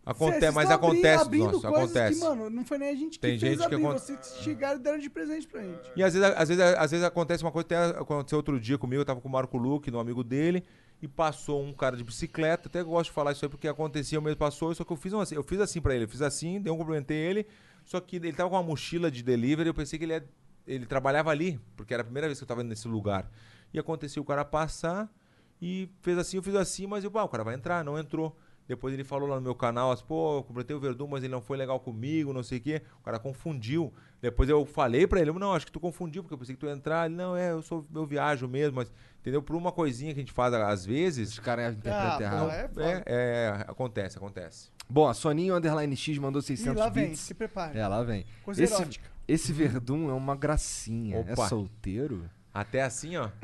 Acontece, 0.06 0.40
Cê- 0.42 0.52
mas 0.52 0.68
vocês 0.68 0.68
tão 0.68 0.76
abri- 0.90 0.98
acontece, 1.00 1.22
abrindo 1.24 1.44
nossa, 1.54 1.68
coisas 1.70 1.96
acontece. 1.96 2.20
Que, 2.20 2.26
mano, 2.28 2.50
não 2.50 2.66
foi 2.66 2.78
nem 2.78 2.90
a 2.90 2.96
gente 2.96 3.20
Tem 3.20 3.36
que 3.36 3.40
fez 3.40 3.52
gente 3.58 3.60
que 3.70 3.74
abrir, 3.76 3.86
acon- 3.88 3.98
vocês 3.98 4.36
chegaram 4.42 4.78
e 4.78 4.84
deram 4.84 5.00
de 5.00 5.10
presente 5.10 5.48
pra 5.48 5.62
gente. 5.62 5.92
E 5.96 6.04
às 6.04 6.14
vezes, 6.14 6.30
às 6.36 6.50
vezes, 6.50 6.62
às 6.78 6.92
vezes 6.92 7.06
acontece 7.06 7.42
uma 7.44 7.52
coisa, 7.54 7.66
até 7.66 7.78
aconteceu 8.00 8.38
outro 8.38 8.60
dia 8.60 8.78
comigo, 8.78 9.00
eu 9.02 9.06
tava 9.06 9.22
com 9.22 9.30
o 9.30 9.32
Marco 9.32 9.56
Luque, 9.58 9.90
um 9.90 10.00
amigo 10.00 10.22
dele, 10.22 10.62
e 11.02 11.08
passou 11.08 11.64
um 11.64 11.72
cara 11.72 11.96
de 11.96 12.04
bicicleta, 12.04 12.68
até 12.68 12.84
gosto 12.84 13.10
de 13.12 13.14
falar 13.14 13.32
isso 13.32 13.46
aí 13.46 13.50
porque 13.50 13.66
acontecia, 13.66 14.20
o 14.20 14.22
mesmo 14.22 14.38
passou, 14.38 14.76
só 14.76 14.84
que 14.84 14.92
eu 14.92 14.98
fiz, 14.98 15.14
um 15.14 15.22
assim, 15.22 15.36
eu 15.36 15.44
fiz 15.44 15.60
assim 15.62 15.80
pra 15.80 15.96
ele, 15.96 16.04
eu 16.04 16.10
fiz 16.10 16.22
assim, 16.22 16.60
dei 16.60 16.72
um 16.72 16.78
cumprimentei 16.78 17.16
ele, 17.18 17.46
só 17.86 18.02
que 18.02 18.18
ele 18.18 18.34
tava 18.34 18.50
com 18.50 18.58
uma 18.58 18.64
mochila 18.64 19.10
de 19.10 19.24
delivery, 19.24 19.68
eu 19.70 19.74
pensei 19.74 19.98
que 19.98 20.04
ele, 20.04 20.14
ia- 20.16 20.26
ele 20.68 20.86
trabalhava 20.86 21.30
ali, 21.32 21.60
porque 21.76 21.94
era 21.94 22.02
a 22.02 22.06
primeira 22.06 22.28
vez 22.28 22.40
que 22.40 22.44
eu 22.44 22.48
tava 22.48 22.64
nesse 22.64 22.88
lugar. 22.88 23.30
E 23.74 23.80
aconteceu 23.80 24.22
o 24.22 24.26
cara 24.26 24.46
passar 24.46 25.10
e 25.62 25.90
fez 26.02 26.18
assim, 26.18 26.38
eu 26.38 26.44
fiz 26.44 26.56
assim, 26.56 26.86
mas 26.88 27.04
eu, 27.04 27.12
ah, 27.16 27.24
o 27.24 27.30
cara 27.30 27.44
vai 27.44 27.56
entrar, 27.56 27.84
não 27.84 27.98
entrou. 27.98 28.36
Depois 28.66 28.94
ele 28.94 29.04
falou 29.04 29.28
lá 29.28 29.36
no 29.36 29.42
meu 29.42 29.54
canal, 29.56 29.92
assim, 29.92 30.06
pô, 30.08 30.38
eu 30.38 30.44
cumprimentei 30.44 30.74
o 30.74 30.80
Verdun, 30.80 31.06
mas 31.08 31.22
ele 31.22 31.34
não 31.34 31.42
foi 31.42 31.58
legal 31.58 31.80
comigo, 31.82 32.32
não 32.32 32.42
sei 32.44 32.60
o 32.60 32.62
quê. 32.62 32.82
O 33.02 33.04
cara 33.04 33.20
confundiu. 33.20 33.94
Depois 34.22 34.48
eu 34.48 34.66
falei 34.66 35.06
pra 35.06 35.20
ele, 35.20 35.34
não, 35.34 35.52
acho 35.52 35.66
que 35.66 35.72
tu 35.72 35.82
confundiu, 35.82 36.24
porque 36.24 36.34
eu 36.34 36.38
pensei 36.38 36.56
que 36.56 36.62
tu 36.62 36.68
ia 36.68 36.72
entrar. 36.72 37.08
Ele, 37.08 37.16
não, 37.16 37.36
é, 37.36 37.52
eu 37.52 37.62
sou, 37.62 37.86
eu 37.94 38.06
viajo 38.06 38.48
mesmo, 38.48 38.78
mas, 38.78 38.90
entendeu? 39.20 39.42
Por 39.42 39.58
uma 39.58 39.70
coisinha 39.70 40.14
que 40.14 40.20
a 40.22 40.24
gente 40.24 40.32
faz 40.32 40.54
às 40.54 40.86
vezes, 40.86 41.34
Os 41.34 41.40
caras 41.40 41.66
Ah, 41.66 41.72
interpretam 41.78 42.18
pô, 42.18 42.24
errado. 42.24 42.82
é 42.82 42.94
é, 42.96 43.04
é, 43.06 43.66
acontece, 43.68 44.18
acontece. 44.18 44.72
Bom, 44.90 45.10
a 45.10 45.14
Soninho 45.14 45.56
Underline 45.56 45.96
X 45.98 46.18
mandou 46.18 46.40
E 46.40 46.44
600 46.44 46.80
lá 46.80 46.88
vem, 46.90 47.08
bits. 47.10 47.20
se 47.20 47.34
prepare. 47.34 47.78
É, 47.78 47.86
lá 47.86 48.02
vem. 48.02 48.26
Coisa 48.44 48.64
esse, 48.64 48.74
erótica. 48.74 49.12
Esse 49.28 49.52
Verdun 49.54 50.10
é 50.10 50.14
uma 50.14 50.36
gracinha. 50.36 51.18
É 51.28 51.34
Opa. 51.34 51.48
solteiro? 51.48 52.30
Até 52.54 52.84
assim, 52.84 53.18
ó. 53.18 53.30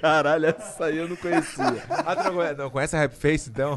Caralho, 0.00 0.46
essa 0.46 0.86
aí 0.86 0.96
eu 0.98 1.08
não 1.08 1.16
conhecia. 1.16 1.82
Ah, 1.90 2.16
tu 2.16 2.24
não 2.24 2.34
conhece- 2.34 2.54
não 2.56 2.70
conhece 2.70 2.96
a 2.96 3.00
Rap 3.00 3.14
Face, 3.14 3.50
então? 3.50 3.76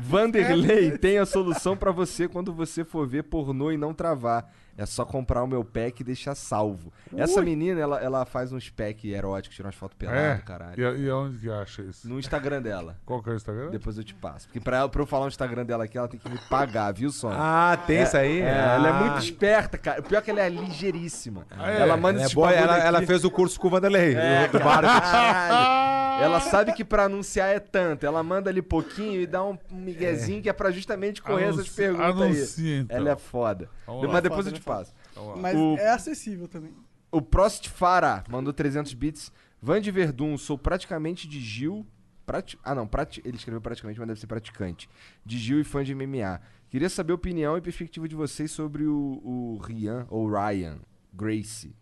Vanderlei 0.00 0.96
tem 0.98 1.18
a 1.18 1.26
solução 1.26 1.76
pra 1.76 1.90
você 1.90 2.28
quando 2.28 2.52
você 2.52 2.84
for 2.84 3.06
ver 3.06 3.24
pornô 3.24 3.70
e 3.72 3.76
não 3.76 3.92
travar. 3.92 4.50
É 4.82 4.86
só 4.86 5.04
comprar 5.04 5.42
o 5.42 5.46
meu 5.46 5.64
pack 5.64 6.00
e 6.00 6.04
deixar 6.04 6.34
salvo. 6.34 6.92
Essa 7.16 7.40
menina, 7.40 7.80
ela, 7.80 8.00
ela 8.00 8.24
faz 8.24 8.52
uns 8.52 8.68
pack 8.68 9.08
eróticos, 9.12 9.54
tira 9.54 9.68
umas 9.68 9.74
fotos 9.76 9.96
pelado, 9.96 10.18
É? 10.18 10.38
caralho. 10.44 10.96
E, 10.96 11.02
e 11.04 11.08
aonde 11.10 11.38
que 11.38 11.50
acha 11.50 11.82
isso? 11.82 12.08
No 12.08 12.18
Instagram 12.18 12.60
dela. 12.60 12.96
Qual 13.06 13.22
que 13.22 13.28
é 13.30 13.32
o 13.32 13.36
Instagram? 13.36 13.70
Depois 13.70 13.96
eu 13.96 14.02
te 14.04 14.14
passo. 14.14 14.46
Porque 14.48 14.58
pra, 14.60 14.78
ela, 14.78 14.88
pra 14.88 15.00
eu 15.02 15.06
falar 15.06 15.26
o 15.26 15.28
Instagram 15.28 15.64
dela 15.64 15.84
aqui, 15.84 15.96
ela 15.96 16.08
tem 16.08 16.18
que 16.18 16.28
me 16.28 16.38
pagar, 16.50 16.92
viu, 16.92 17.10
Sônia? 17.10 17.38
Ah, 17.40 17.76
tem 17.86 18.02
isso 18.02 18.16
aí? 18.16 18.40
É, 18.40 18.48
ela 18.48 18.88
é 18.88 18.90
Ah. 18.90 18.94
muito 18.94 19.18
esperta, 19.24 19.78
cara. 19.78 20.00
O 20.00 20.04
pior 20.04 20.18
é 20.18 20.22
que 20.22 20.30
ela 20.30 20.40
é 20.40 20.48
ligeiríssima. 20.48 21.46
é? 21.64 21.80
Ela 21.82 21.96
manda 21.96 22.14
Ela, 22.18 22.22
é 22.22 22.24
esses 22.24 22.34
boa, 22.34 22.50
ela, 22.52 22.78
ela 22.78 23.02
fez 23.02 23.24
o 23.24 23.30
curso 23.30 23.60
com 23.60 23.68
o 23.68 23.70
Vanderlei, 23.70 24.14
É, 24.16 24.48
do. 24.48 24.58
Caralho. 24.58 26.22
Ela 26.22 26.40
sabe 26.40 26.72
que 26.72 26.84
pra 26.84 27.04
anunciar 27.04 27.48
é 27.48 27.58
tanto. 27.58 28.04
Ela 28.06 28.22
manda 28.22 28.48
ali 28.50 28.62
pouquinho 28.62 29.20
e 29.20 29.26
dá 29.26 29.42
um 29.44 29.58
miguezinho 29.70 30.40
que 30.42 30.48
é 30.48 30.52
pra 30.52 30.70
justamente 30.70 31.20
correr 31.22 31.44
essas 31.44 31.54
Anunci- 31.60 31.74
perguntas 31.76 32.20
anuncia, 32.22 32.64
aí. 32.74 32.78
então. 32.80 32.96
Ela 32.96 33.10
é 33.10 33.16
foda. 33.16 33.68
Vamos 33.86 34.06
lá. 34.06 34.12
Mas 34.12 34.22
depois 34.22 34.44
Foda, 34.44 34.50
eu 34.50 34.60
te 34.60 34.64
passo. 34.64 34.71
Lá. 34.80 35.36
Mas 35.36 35.56
O- 35.56 35.76
é 35.78 35.90
acessível 35.90 36.48
também. 36.48 36.72
O 37.10 37.20
Prost 37.20 37.68
Farah 37.68 38.24
mandou 38.28 38.52
300 38.52 38.94
bits. 38.94 39.30
Van 39.60 39.80
de 39.80 39.90
Verdun, 39.90 40.36
sou 40.38 40.56
praticamente 40.58 41.28
de 41.28 41.38
Gil. 41.40 41.86
Prati... 42.26 42.58
Ah, 42.64 42.74
não, 42.74 42.86
prati... 42.86 43.20
ele 43.24 43.36
escreveu 43.36 43.60
praticamente, 43.60 43.98
mas 43.98 44.08
deve 44.08 44.20
ser 44.20 44.26
praticante. 44.26 44.88
De 45.24 45.38
Gil 45.38 45.60
e 45.60 45.64
fã 45.64 45.84
de 45.84 45.94
MMA. 45.94 46.40
Queria 46.70 46.88
saber 46.88 47.12
a 47.12 47.16
opinião 47.16 47.56
e 47.56 47.60
perspectiva 47.60 48.08
de 48.08 48.14
vocês 48.16 48.50
sobre 48.50 48.84
o, 48.84 49.20
o 49.22 49.58
Ryan, 49.62 50.06
ou 50.08 50.26
Ryan 50.30 50.78
Gracie. 51.12 51.76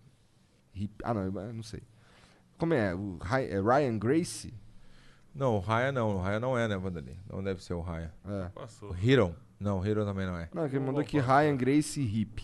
Hip- 0.74 1.02
Ah, 1.04 1.14
não, 1.14 1.22
eu 1.22 1.52
não 1.52 1.62
sei. 1.62 1.82
Como 2.58 2.74
é? 2.74 2.94
O 2.94 3.16
Ry- 3.22 3.48
é 3.50 3.60
Ryan 3.60 3.98
Gracie? 3.98 4.52
Não, 5.34 5.54
o 5.56 5.60
Raya 5.60 5.92
não. 5.92 6.16
O 6.16 6.20
Raya 6.20 6.40
não 6.40 6.58
é, 6.58 6.66
né, 6.66 6.76
Vanderlei? 6.76 7.16
Não 7.32 7.42
deve 7.42 7.62
ser 7.62 7.74
o 7.74 7.80
Raya. 7.80 8.12
É. 8.26 8.46
O 8.46 8.50
Passou. 8.50 8.96
Hiron? 8.96 9.32
Não, 9.60 9.78
o 9.78 9.86
Hiron 9.86 10.04
também 10.04 10.26
não 10.26 10.36
é. 10.36 10.48
Não, 10.52 10.68
que 10.68 10.74
ele 10.76 10.84
mandou 10.84 11.00
aqui 11.00 11.18
Ryan 11.20 11.56
Gracie 11.56 12.02
Hip. 12.04 12.42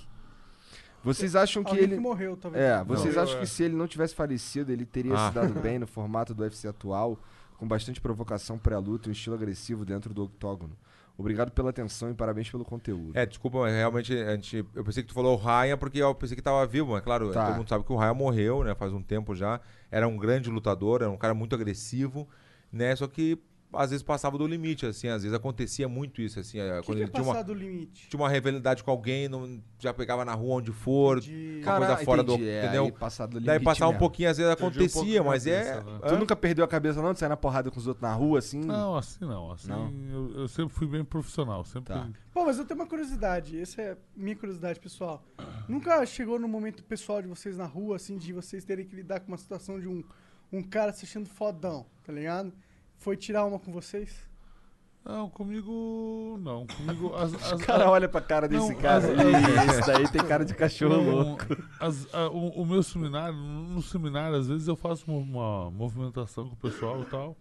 Vocês 1.07 1.37
acham 1.37 1.63
que 1.63 1.71
Alguém 1.71 1.85
ele. 1.85 1.95
que 1.95 2.01
morreu, 2.01 2.37
talvez. 2.37 2.63
É, 2.65 2.83
vocês 2.85 3.15
Não. 3.15 3.23
acham 3.23 3.41
que 3.41 3.47
se 3.47 3.63
ele 3.63 3.75
não 3.77 3.87
tivesse 3.87 4.15
falecido, 4.15 4.73
ele 4.73 4.85
teria 4.85 5.15
Ah. 5.15 5.29
se 5.29 5.35
dado 5.35 5.55
bem 5.61 5.79
no 5.79 5.87
formato 5.87 6.35
do 6.35 6.43
UFC 6.43 6.67
atual, 6.69 7.19
com 7.57 7.67
bastante 7.67 8.01
provocação 8.01 8.59
pré-luta 8.59 9.09
e 9.09 9.11
um 9.11 9.13
estilo 9.13 9.37
agressivo 9.37 9.85
dentro 9.85 10.13
do 10.13 10.25
octógono? 10.25 10.77
Obrigado 11.19 11.51
pela 11.51 11.71
atenção 11.71 12.11
e 12.11 12.15
parabéns 12.15 12.51
pelo 12.51 12.63
conteúdo. 12.65 13.13
É, 13.17 13.25
desculpa, 13.25 13.61
mas 13.61 13.73
realmente 13.73 14.13
a 14.15 14.35
gente, 14.35 14.67
eu 14.75 14.85
pensei 14.85 15.03
que 15.03 15.09
tu 15.09 15.15
falou 15.15 15.35
o 15.35 15.43
Ryan 15.43 15.79
porque 15.79 15.99
eu 15.99 16.15
pensei 16.15 16.37
que 16.37 16.43
tava 16.43 16.67
vivo, 16.67 16.93
mas 16.93 17.03
claro, 17.03 17.31
Tá. 17.33 17.47
todo 17.47 17.57
mundo 17.57 17.69
sabe 17.71 17.85
que 17.85 17.93
o 17.93 17.97
Ryan 17.97 18.13
morreu, 18.13 18.63
né, 18.65 18.75
faz 18.75 18.93
um 18.93 19.03
tempo 19.03 19.35
já. 19.35 19.59
Era 19.91 20.07
um 20.07 20.17
grande 20.19 20.51
lutador, 20.51 21.01
era 21.01 21.11
um 21.11 21.17
cara 21.17 21.33
muito 21.33 21.55
agressivo, 21.55 22.29
né, 22.71 22.95
só 22.95 23.07
que 23.07 23.39
às 23.77 23.91
vezes 23.91 24.03
passava 24.03 24.37
do 24.39 24.47
limite, 24.47 24.87
assim, 24.87 25.09
às 25.09 25.23
vezes 25.23 25.37
acontecia 25.37 25.89
muito 25.89 26.21
isso, 26.23 26.41
assim, 26.41 26.59
eh, 26.59 26.79
O 26.79 26.81
que, 26.81 26.87
quando 26.87 26.97
que 26.97 27.03
é 27.03 27.05
ele 27.07 27.13
tinha 27.13 27.25
passar 27.25 27.39
uma, 27.39 27.45
do 27.45 27.55
limite? 27.55 28.09
tinha 28.09 28.21
uma 28.21 28.29
rivalidade 28.29 28.83
com 28.83 28.91
alguém, 28.91 29.29
não, 29.29 29.61
já 29.79 29.93
pegava 29.93 30.25
na 30.25 30.35
rua 30.35 30.57
onde 30.57 30.73
for, 30.73 31.21
De... 31.21 31.61
uma 31.65 31.77
coisa 31.79 31.97
fora 31.99 32.23
do- 32.23 32.35
é, 32.35 32.65
entendeu? 32.65 32.85
aí 32.87 32.93
passar 32.93 33.27
do 33.27 33.41
daí 33.41 33.59
limite 33.59 33.65
passar 33.65 33.87
um 33.87 33.91
mesmo. 33.91 33.99
pouquinho, 34.01 34.31
às 34.31 34.37
vezes 34.39 34.51
um 34.51 34.53
acontecia, 34.53 35.21
a 35.21 35.25
mas 35.25 35.47
é... 35.47 35.63
cabeça, 35.65 35.91
né? 35.91 35.99
Tu 36.09 36.17
nunca 36.17 36.37
perdeu 36.37 36.65
a 36.65 36.69
cabeça 36.69 37.03
não 37.03 37.13
de 37.13 37.19
sair 37.19 37.29
na 37.29 37.37
porrada 37.37 37.71
com 37.71 37.79
os 37.79 37.87
outros 37.87 38.03
na 38.03 38.15
rua, 38.15 38.39
assim? 38.39 38.61
Não, 38.61 38.97
assim 38.97 39.25
não. 39.25 39.53
Assim 39.53 39.69
Não? 39.69 39.93
Eu, 40.11 40.41
eu 40.41 40.49
sempre 40.49 40.75
fui 40.75 40.87
bem 40.87 41.05
profissional. 41.05 41.65
Sempre. 41.65 41.95
Tá. 41.95 42.09
Pô, 42.33 42.45
mas 42.45 42.59
eu 42.59 42.65
tenho 42.65 42.81
uma 42.81 42.87
curiosidade. 42.87 43.59
Essa 43.61 43.83
é 43.83 43.97
minha 44.17 44.37
curiosidade 44.37 44.79
pessoal. 44.81 45.25
Nunca 45.69 46.05
chegou 46.07 46.39
no 46.39 46.49
momento 46.49 46.85
pessoal 46.85 47.21
de 47.23 47.29
vocês 47.29 47.57
na 47.57 47.67
rua, 47.67 47.97
assim, 47.97 48.17
de 48.17 48.33
vocês 48.33 48.65
terem 48.65 48.87
que 48.87 48.95
lidar 48.95 49.21
com 49.21 49.29
uma 49.29 49.39
situação 49.39 49.81
de 49.81 49.89
um, 49.89 50.03
um 50.53 50.63
cara 50.63 50.93
se 50.93 51.05
achando 51.05 51.29
fodão, 51.29 51.87
tá 52.05 52.13
ligado? 52.13 52.53
Foi 52.99 53.17
tirar 53.17 53.45
uma 53.45 53.59
com 53.59 53.73
vocês? 53.73 54.27
Não, 55.05 55.31
comigo. 55.31 56.37
Não. 56.43 56.67
Comigo. 56.67 57.15
As, 57.15 57.33
as, 57.53 57.53
O 57.53 57.59
cara 57.65 57.89
olha 57.89 58.09
pra 58.09 58.21
cara 58.21 58.49
desse 58.49 58.73
Não, 58.73 58.81
cara. 58.81 58.99
as- 58.99 59.05
Ih, 59.05 59.71
Esse 59.71 59.87
daí 59.87 60.09
tem 60.11 60.25
cara 60.27 60.45
de 60.45 60.53
cachorro 60.55 60.97
Não, 60.97 61.11
louco. 61.11 61.45
as- 61.79 62.13
a- 62.13 62.29
o, 62.29 62.49
o 62.63 62.67
meu 62.67 62.83
seminário, 62.83 63.37
no 63.37 63.81
seminário, 63.83 64.37
às 64.37 64.49
vezes 64.49 64.67
eu 64.67 64.75
faço 64.75 65.05
uma, 65.11 65.21
uma 65.21 65.71
movimentação 65.71 66.49
com 66.49 66.55
o 66.55 66.57
pessoal 66.57 67.03
e 67.03 67.05
tal. 67.07 67.37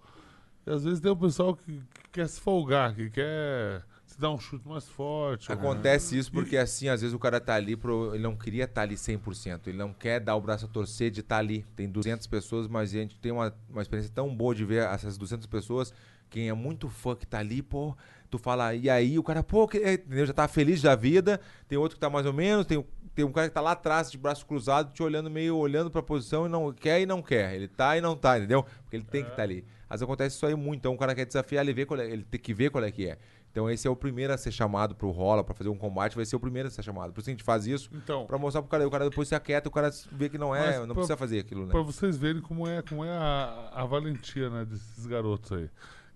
E 0.68 0.69
às 0.72 0.84
vezes 0.84 0.99
tem 0.99 1.11
o 1.11 1.15
pessoal 1.18 1.56
que, 1.56 1.80
que 1.80 2.10
quer 2.11 2.27
se 2.27 2.40
folgar, 2.40 2.94
que 2.94 3.10
quer 3.10 3.84
se 4.15 4.21
dar 4.21 4.31
um 4.31 4.39
chute 4.39 4.67
mais 4.67 4.87
forte. 4.87 5.51
ou- 5.51 5.57
Acontece 5.57 6.17
isso 6.17 6.31
porque, 6.31 6.55
assim, 6.57 6.87
às 6.87 7.01
vezes 7.01 7.13
o 7.13 7.19
cara 7.19 7.39
tá 7.39 7.53
ali, 7.53 7.75
pro, 7.75 8.13
ele 8.15 8.23
não 8.23 8.35
queria 8.35 8.63
estar 8.63 8.81
ali 8.83 8.95
100%. 8.97 9.67
Ele 9.67 9.77
não 9.77 9.93
quer 9.93 10.19
dar 10.19 10.35
o 10.35 10.41
braço 10.41 10.65
a 10.65 10.67
torcer 10.69 11.11
de 11.11 11.19
estar 11.19 11.37
ali. 11.37 11.65
Tem 11.75 11.89
200 11.89 12.25
pessoas, 12.25 12.67
mas 12.67 12.89
a 12.91 12.93
gente 12.99 13.19
tem 13.19 13.31
uma, 13.31 13.53
uma 13.69 13.81
experiência 13.81 14.11
tão 14.13 14.33
boa 14.33 14.55
de 14.55 14.63
ver 14.63 14.83
essas 14.83 15.17
200 15.17 15.45
pessoas. 15.47 15.93
Quem 16.29 16.49
é 16.49 16.53
muito 16.53 16.89
fã 16.89 17.15
que 17.15 17.27
tá 17.27 17.39
ali, 17.39 17.61
pô, 17.61 17.95
tu 18.29 18.37
fala, 18.37 18.73
e 18.73 18.89
aí 18.89 19.19
o 19.19 19.23
cara, 19.23 19.43
pô, 19.43 19.67
que, 19.67 19.77
entendeu? 19.77 20.25
já 20.25 20.33
tá 20.33 20.47
feliz 20.47 20.81
da 20.81 20.95
vida. 20.95 21.39
Tem 21.67 21.77
outro 21.77 21.95
que 21.97 22.01
tá 22.01 22.09
mais 22.09 22.25
ou 22.25 22.33
menos, 22.33 22.65
tem, 22.65 22.83
tem 23.13 23.23
um 23.25 23.31
cara 23.31 23.47
que 23.49 23.53
tá 23.53 23.61
lá 23.61 23.71
atrás, 23.73 24.09
de 24.11 24.17
braço 24.17 24.45
cruzado, 24.45 24.91
te 24.93 25.03
olhando 25.03 25.29
meio, 25.29 25.55
olhando 25.57 25.91
pra 25.91 26.01
posição 26.01 26.45
e 26.45 26.49
não 26.49 26.71
quer 26.73 27.01
e 27.01 27.05
não 27.05 27.21
quer. 27.21 27.53
Ele 27.53 27.67
tá 27.67 27.97
e 27.97 28.01
não 28.01 28.15
tá, 28.15 28.37
entendeu? 28.37 28.63
Porque 28.83 28.95
ele 28.95 29.05
tem 29.05 29.23
que 29.23 29.29
estar 29.31 29.43
ali. 29.43 29.63
Às 29.87 29.99
vezes 29.99 30.03
acontece 30.03 30.35
isso 30.35 30.45
aí 30.45 30.55
muito. 30.55 30.79
Então 30.79 30.93
o 30.93 30.97
cara 30.97 31.13
quer 31.13 31.25
desafiar, 31.25 31.63
ele, 31.63 31.73
vê 31.73 31.85
qual 31.85 31.99
é, 31.99 32.09
ele 32.09 32.23
tem 32.23 32.41
que 32.41 32.53
ver 32.53 32.71
qual 32.71 32.83
é 32.83 32.91
que 32.91 33.07
é. 33.07 33.17
Então 33.56 33.69
esse 33.69 33.88
é 33.88 33.90
o 33.90 33.95
primeiro 33.95 34.34
a 34.34 34.38
ser 34.38 34.52
chamado 34.52 34.94
pro 34.95 35.10
rola, 35.11 35.41
pra 35.41 35.56
fazer 35.56 35.69
um 35.69 35.77
combate, 35.77 36.14
vai 36.14 36.26
ser 36.26 36.36
o 36.36 36.40
primeiro 36.41 36.68
a 36.68 36.69
ser 36.72 36.84
chamado. 36.84 37.14
Por 37.14 37.22
isso 37.22 37.30
a 37.30 37.32
gente 37.32 37.41
faz 37.44 37.65
isso, 37.65 37.90
Então, 37.94 38.26
pra 38.26 38.38
mostrar 38.38 38.61
pro 38.61 38.69
cara, 38.69 38.86
o 38.86 38.91
cara 38.91 39.10
depois 39.10 39.30
se 39.30 39.34
aquieta, 39.34 39.69
o 39.69 39.72
cara 39.72 39.90
vê 40.11 40.27
que 40.27 40.38
não 40.38 40.53
é, 40.53 40.77
não 40.80 40.88
pra- 40.88 40.95
precisa 40.95 41.15
fazer 41.15 41.40
aquilo, 41.40 41.65
né? 41.65 41.72
Pra 41.72 41.82
vocês 41.82 42.18
verem 42.18 42.41
como 42.41 42.68
é, 42.68 42.82
como 42.82 43.06
é 43.06 43.11
a, 43.11 43.69
a 43.73 43.86
valentia 43.86 44.49
né, 44.49 44.65
desses 44.65 45.06
garotos 45.06 45.53
aí. 45.53 45.69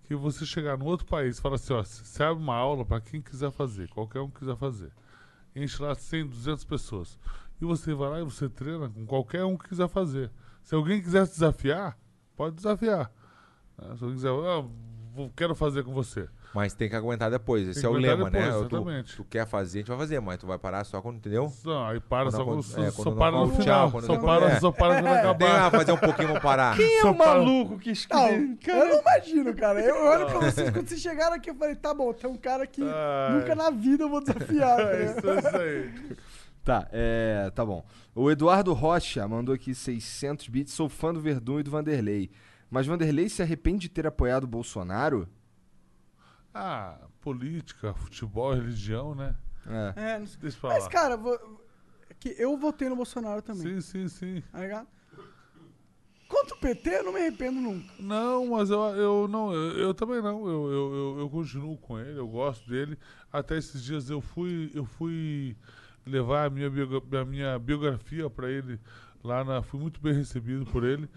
Que 0.03 0.15
você 0.17 0.45
chegar 0.45 0.77
no 0.77 0.83
outro 0.83 1.05
país 1.05 1.37
e 1.37 1.41
fala 1.41 1.55
assim, 1.55 1.71
ó, 1.71 1.81
você 1.81 2.21
abre 2.23 2.43
uma 2.43 2.55
aula 2.55 2.83
pra 2.83 2.99
quem 2.99 3.21
quiser 3.21 3.51
fazer, 3.51 3.87
qualquer 3.87 4.19
um 4.19 4.29
que 4.29 4.39
quiser 4.39 4.57
fazer. 4.57 4.91
Enche 5.55 5.81
lá 5.81 5.95
100, 5.95 6.27
200 6.27 6.65
pessoas. 6.65 7.17
E 7.61 7.63
você 7.63 7.93
vai 7.93 8.09
lá 8.09 8.19
e 8.19 8.23
você 8.25 8.49
treina 8.49 8.89
com 8.89 9.05
qualquer 9.05 9.45
um 9.45 9.55
que 9.57 9.69
quiser 9.69 9.87
fazer. 9.87 10.29
Se 10.61 10.75
alguém 10.75 11.01
quiser 11.01 11.25
se 11.25 11.35
desafiar, 11.35 11.97
pode 12.35 12.57
desafiar. 12.57 13.09
né? 13.77 13.95
Se 13.95 14.03
alguém 14.03 14.15
quiser, 14.15 14.29
ah, 14.29 14.65
vou- 15.13 15.31
quero 15.37 15.55
fazer 15.55 15.83
com 15.85 15.93
você. 15.93 16.27
Mas 16.53 16.73
tem 16.73 16.89
que 16.89 16.95
aguentar 16.95 17.29
depois. 17.29 17.67
Esse 17.67 17.85
é 17.85 17.89
o 17.89 17.93
lema, 17.93 18.29
depois, 18.29 18.33
né? 18.33 18.51
Tu- 18.51 18.57
exatamente. 18.75 19.15
Tu, 19.17 19.23
quer 19.25 19.45
fazer, 19.45 19.77
a 19.77 19.81
gente 19.81 19.87
vai 19.89 19.97
fazer, 19.99 20.19
mas 20.19 20.37
tu 20.39 20.47
vai 20.47 20.57
parar 20.57 20.83
só 20.83 20.99
quando, 20.99 21.17
entendeu? 21.17 21.53
Não, 21.63 21.85
aí 21.85 21.99
para, 21.99 22.31
Quando 22.31 22.63
só, 22.63 22.81
é, 22.83 22.89
só 22.91 23.03
quando 23.03 23.17
para 23.17 23.31
no 23.31 23.37
não- 23.45 23.51
tchau, 23.51 23.61
final. 23.61 23.91
quando 23.91 24.05
só, 24.07 24.13
não- 24.15 24.21
para, 24.23 24.45
é. 24.47 24.59
só 24.59 24.71
para 24.71 24.93
quando 24.95 25.03
Tem 25.05 25.13
acabar. 25.19 25.61
ah, 25.67 25.71
fazer 25.71 25.91
um 25.91 25.97
pouquinho, 25.97 26.27
vamos 26.29 26.41
parar. 26.43 26.75
Quem 26.75 26.97
é 26.97 27.01
Só 27.01 27.11
o 27.11 27.15
para- 27.15 27.27
maluco 27.35 27.77
que 27.77 27.87
Não, 27.89 27.93
escreveu? 27.93 28.57
eu 28.67 28.87
não 28.87 29.01
imagino, 29.01 29.53
cara. 29.55 29.79
Eu 29.79 29.95
olho 30.05 30.25
pra 30.25 30.39
vocês, 30.39 30.69
quando 30.71 30.87
vocês 30.87 30.99
chegaram 31.01 31.35
aqui, 31.35 31.51
eu 31.51 31.55
falei, 31.55 31.75
tá 31.75 31.93
bom, 31.93 32.11
tem 32.13 32.27
um 32.29 32.35
cara 32.35 32.65
que 32.65 32.81
Ai. 32.81 33.33
nunca 33.37 33.53
na 33.55 33.69
vida 33.69 34.03
eu 34.05 34.09
vou 34.09 34.19
desafiar. 34.19 34.79
É 34.79 35.05
né? 35.05 35.05
isso, 35.17 35.29
é 35.29 35.37
isso 35.39 35.55
aí. 35.57 36.15
Tá, 36.65 36.87
é. 36.91 37.51
Tá 37.53 37.63
bom. 37.65 37.85
O 38.15 38.29
Eduardo 38.31 38.73
Rocha 38.73 39.27
mandou 39.27 39.53
aqui 39.53 39.73
600 39.75 40.47
bits. 40.47 40.73
Sou 40.73 40.89
fã 40.89 41.13
do 41.13 41.21
Verdun 41.21 41.59
e 41.59 41.63
do 41.63 41.69
Vanderlei. 41.71 42.29
Mas 42.71 42.85
Vanderlei 42.87 43.29
se 43.29 43.41
arrepende 43.41 43.81
de 43.81 43.89
ter 43.89 44.05
apoiado 44.07 44.43
o 44.43 44.47
Bolsonaro? 44.47 45.27
Ah, 46.53 46.97
política, 47.21 47.93
futebol, 47.93 48.53
religião, 48.53 49.13
né? 49.15 49.35
É. 49.95 50.13
É, 50.13 50.19
não 50.19 50.25
sei. 50.27 50.39
Deixa 50.41 50.57
pra 50.59 50.69
Mas, 50.71 50.83
lá. 50.85 50.89
cara, 50.89 51.17
vou- 51.17 51.63
que 52.19 52.35
eu 52.37 52.57
votei 52.57 52.89
no 52.89 52.95
Bolsonaro 52.95 53.41
também, 53.41 53.79
Sim, 53.79 53.81
sim, 53.81 54.07
sim. 54.07 54.43
tá 54.51 54.59
ligado? 54.59 54.87
Contra 56.27 56.55
o 56.55 56.59
PT, 56.59 56.89
eu 56.91 57.03
não 57.05 57.13
me 57.13 57.19
arrependo 57.21 57.59
nunca. 57.59 57.91
Não, 57.99 58.47
mas 58.49 58.69
eu, 58.69 58.79
eu 58.95 59.27
não, 59.27 59.51
eu, 59.51 59.71
eu 59.79 59.93
também 59.95 60.21
não. 60.21 60.47
Eu, 60.47 60.71
eu, 60.71 60.93
eu, 60.93 61.19
eu 61.21 61.29
continuo 61.29 61.75
com 61.77 61.97
ele, 61.99 62.19
eu 62.19 62.27
gosto 62.27 62.69
dele. 62.69 62.97
Até 63.33 63.57
esses 63.57 63.83
dias 63.83 64.09
eu 64.11 64.21
fui, 64.21 64.69
eu 64.75 64.85
fui 64.85 65.57
levar 66.05 66.45
a 66.45 66.49
minha, 66.51 66.69
biogra- 66.69 67.21
a 67.21 67.25
minha 67.25 67.57
biografia 67.57 68.29
para 68.29 68.49
ele 68.49 68.79
lá 69.23 69.43
na. 69.43 69.63
Fui 69.63 69.79
muito 69.79 69.99
bem 69.99 70.13
recebido 70.13 70.67
por 70.67 70.83
ele. 70.83 71.09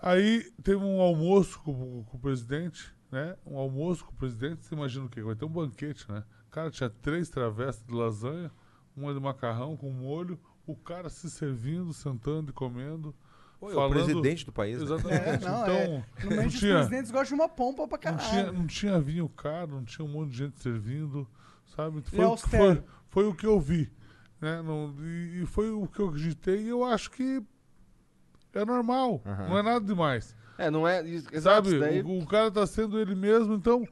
Aí 0.00 0.50
teve 0.62 0.82
um 0.82 1.00
almoço 1.00 1.60
com, 1.60 2.02
com 2.04 2.16
o 2.16 2.20
presidente, 2.20 2.92
né? 3.10 3.36
Um 3.46 3.56
almoço 3.58 4.04
com 4.04 4.12
o 4.12 4.16
presidente, 4.16 4.64
você 4.64 4.74
imagina 4.74 5.06
o 5.06 5.08
quê? 5.08 5.22
Vai 5.22 5.34
ter 5.34 5.44
um 5.44 5.48
banquete, 5.50 6.10
né? 6.10 6.24
Cara, 6.50 6.70
tinha 6.70 6.88
três 6.90 7.28
travessas 7.28 7.84
de 7.84 7.94
lasanha, 7.94 8.50
uma 8.96 9.12
de 9.12 9.20
macarrão 9.20 9.76
com 9.76 9.90
molho, 9.90 10.38
o 10.66 10.74
cara 10.74 11.08
se 11.08 11.30
servindo, 11.30 11.92
sentando 11.92 12.50
e 12.50 12.52
comendo. 12.52 13.14
Pô, 13.60 13.68
é 13.70 13.72
o 13.72 13.74
falando- 13.76 13.92
presidente 14.04 14.44
do 14.44 14.52
país. 14.52 14.78
né? 14.78 14.84
Exatamente. 14.84 15.22
É, 15.44 15.48
não, 15.48 15.62
então, 15.62 15.74
é. 15.74 15.88
não 15.88 16.04
Normalmente 16.20 16.54
os 16.54 16.58
tinha, 16.60 16.74
presidentes 16.76 17.10
gostam 17.10 17.36
de 17.36 17.42
uma 17.42 17.48
pompa 17.48 17.86
pra 17.88 18.10
não, 18.10 18.18
caralho. 18.18 18.30
tinha, 18.30 18.52
não 18.52 18.66
tinha 18.66 19.00
vinho 19.00 19.28
caro, 19.28 19.72
não 19.76 19.84
tinha 19.84 20.04
um 20.04 20.08
monte 20.12 20.30
de 20.32 20.36
gente 20.38 20.60
servindo, 20.60 21.26
sabe? 21.74 22.02
Foi, 22.02 22.24
é 22.24 22.26
o 22.26 22.34
que- 22.36 22.48
foi, 22.50 22.84
foi 23.08 23.26
o 23.28 23.34
que 23.34 23.46
eu 23.46 23.60
vi. 23.60 23.90
Né? 24.40 24.60
Não, 24.60 24.94
e, 25.00 25.42
e 25.42 25.46
foi 25.46 25.70
o 25.70 25.86
que 25.86 26.00
eu 26.00 26.08
acreditei 26.08 26.62
e 26.64 26.68
eu 26.68 26.84
acho 26.84 27.10
que 27.10 27.42
é 28.52 28.64
normal, 28.64 29.22
Aham. 29.24 29.48
não 29.48 29.58
é 29.58 29.62
nada 29.62 29.84
demais. 29.84 30.34
É, 30.58 30.70
não 30.70 30.86
é. 30.86 31.06
Exato, 31.06 31.40
Sabe? 31.40 31.68
isso 31.68 31.78
daí. 31.80 32.02
O, 32.02 32.20
o 32.22 32.26
cara 32.26 32.50
tá 32.50 32.66
sendo 32.66 32.98
ele 32.98 33.14
mesmo, 33.14 33.54
então 33.54 33.86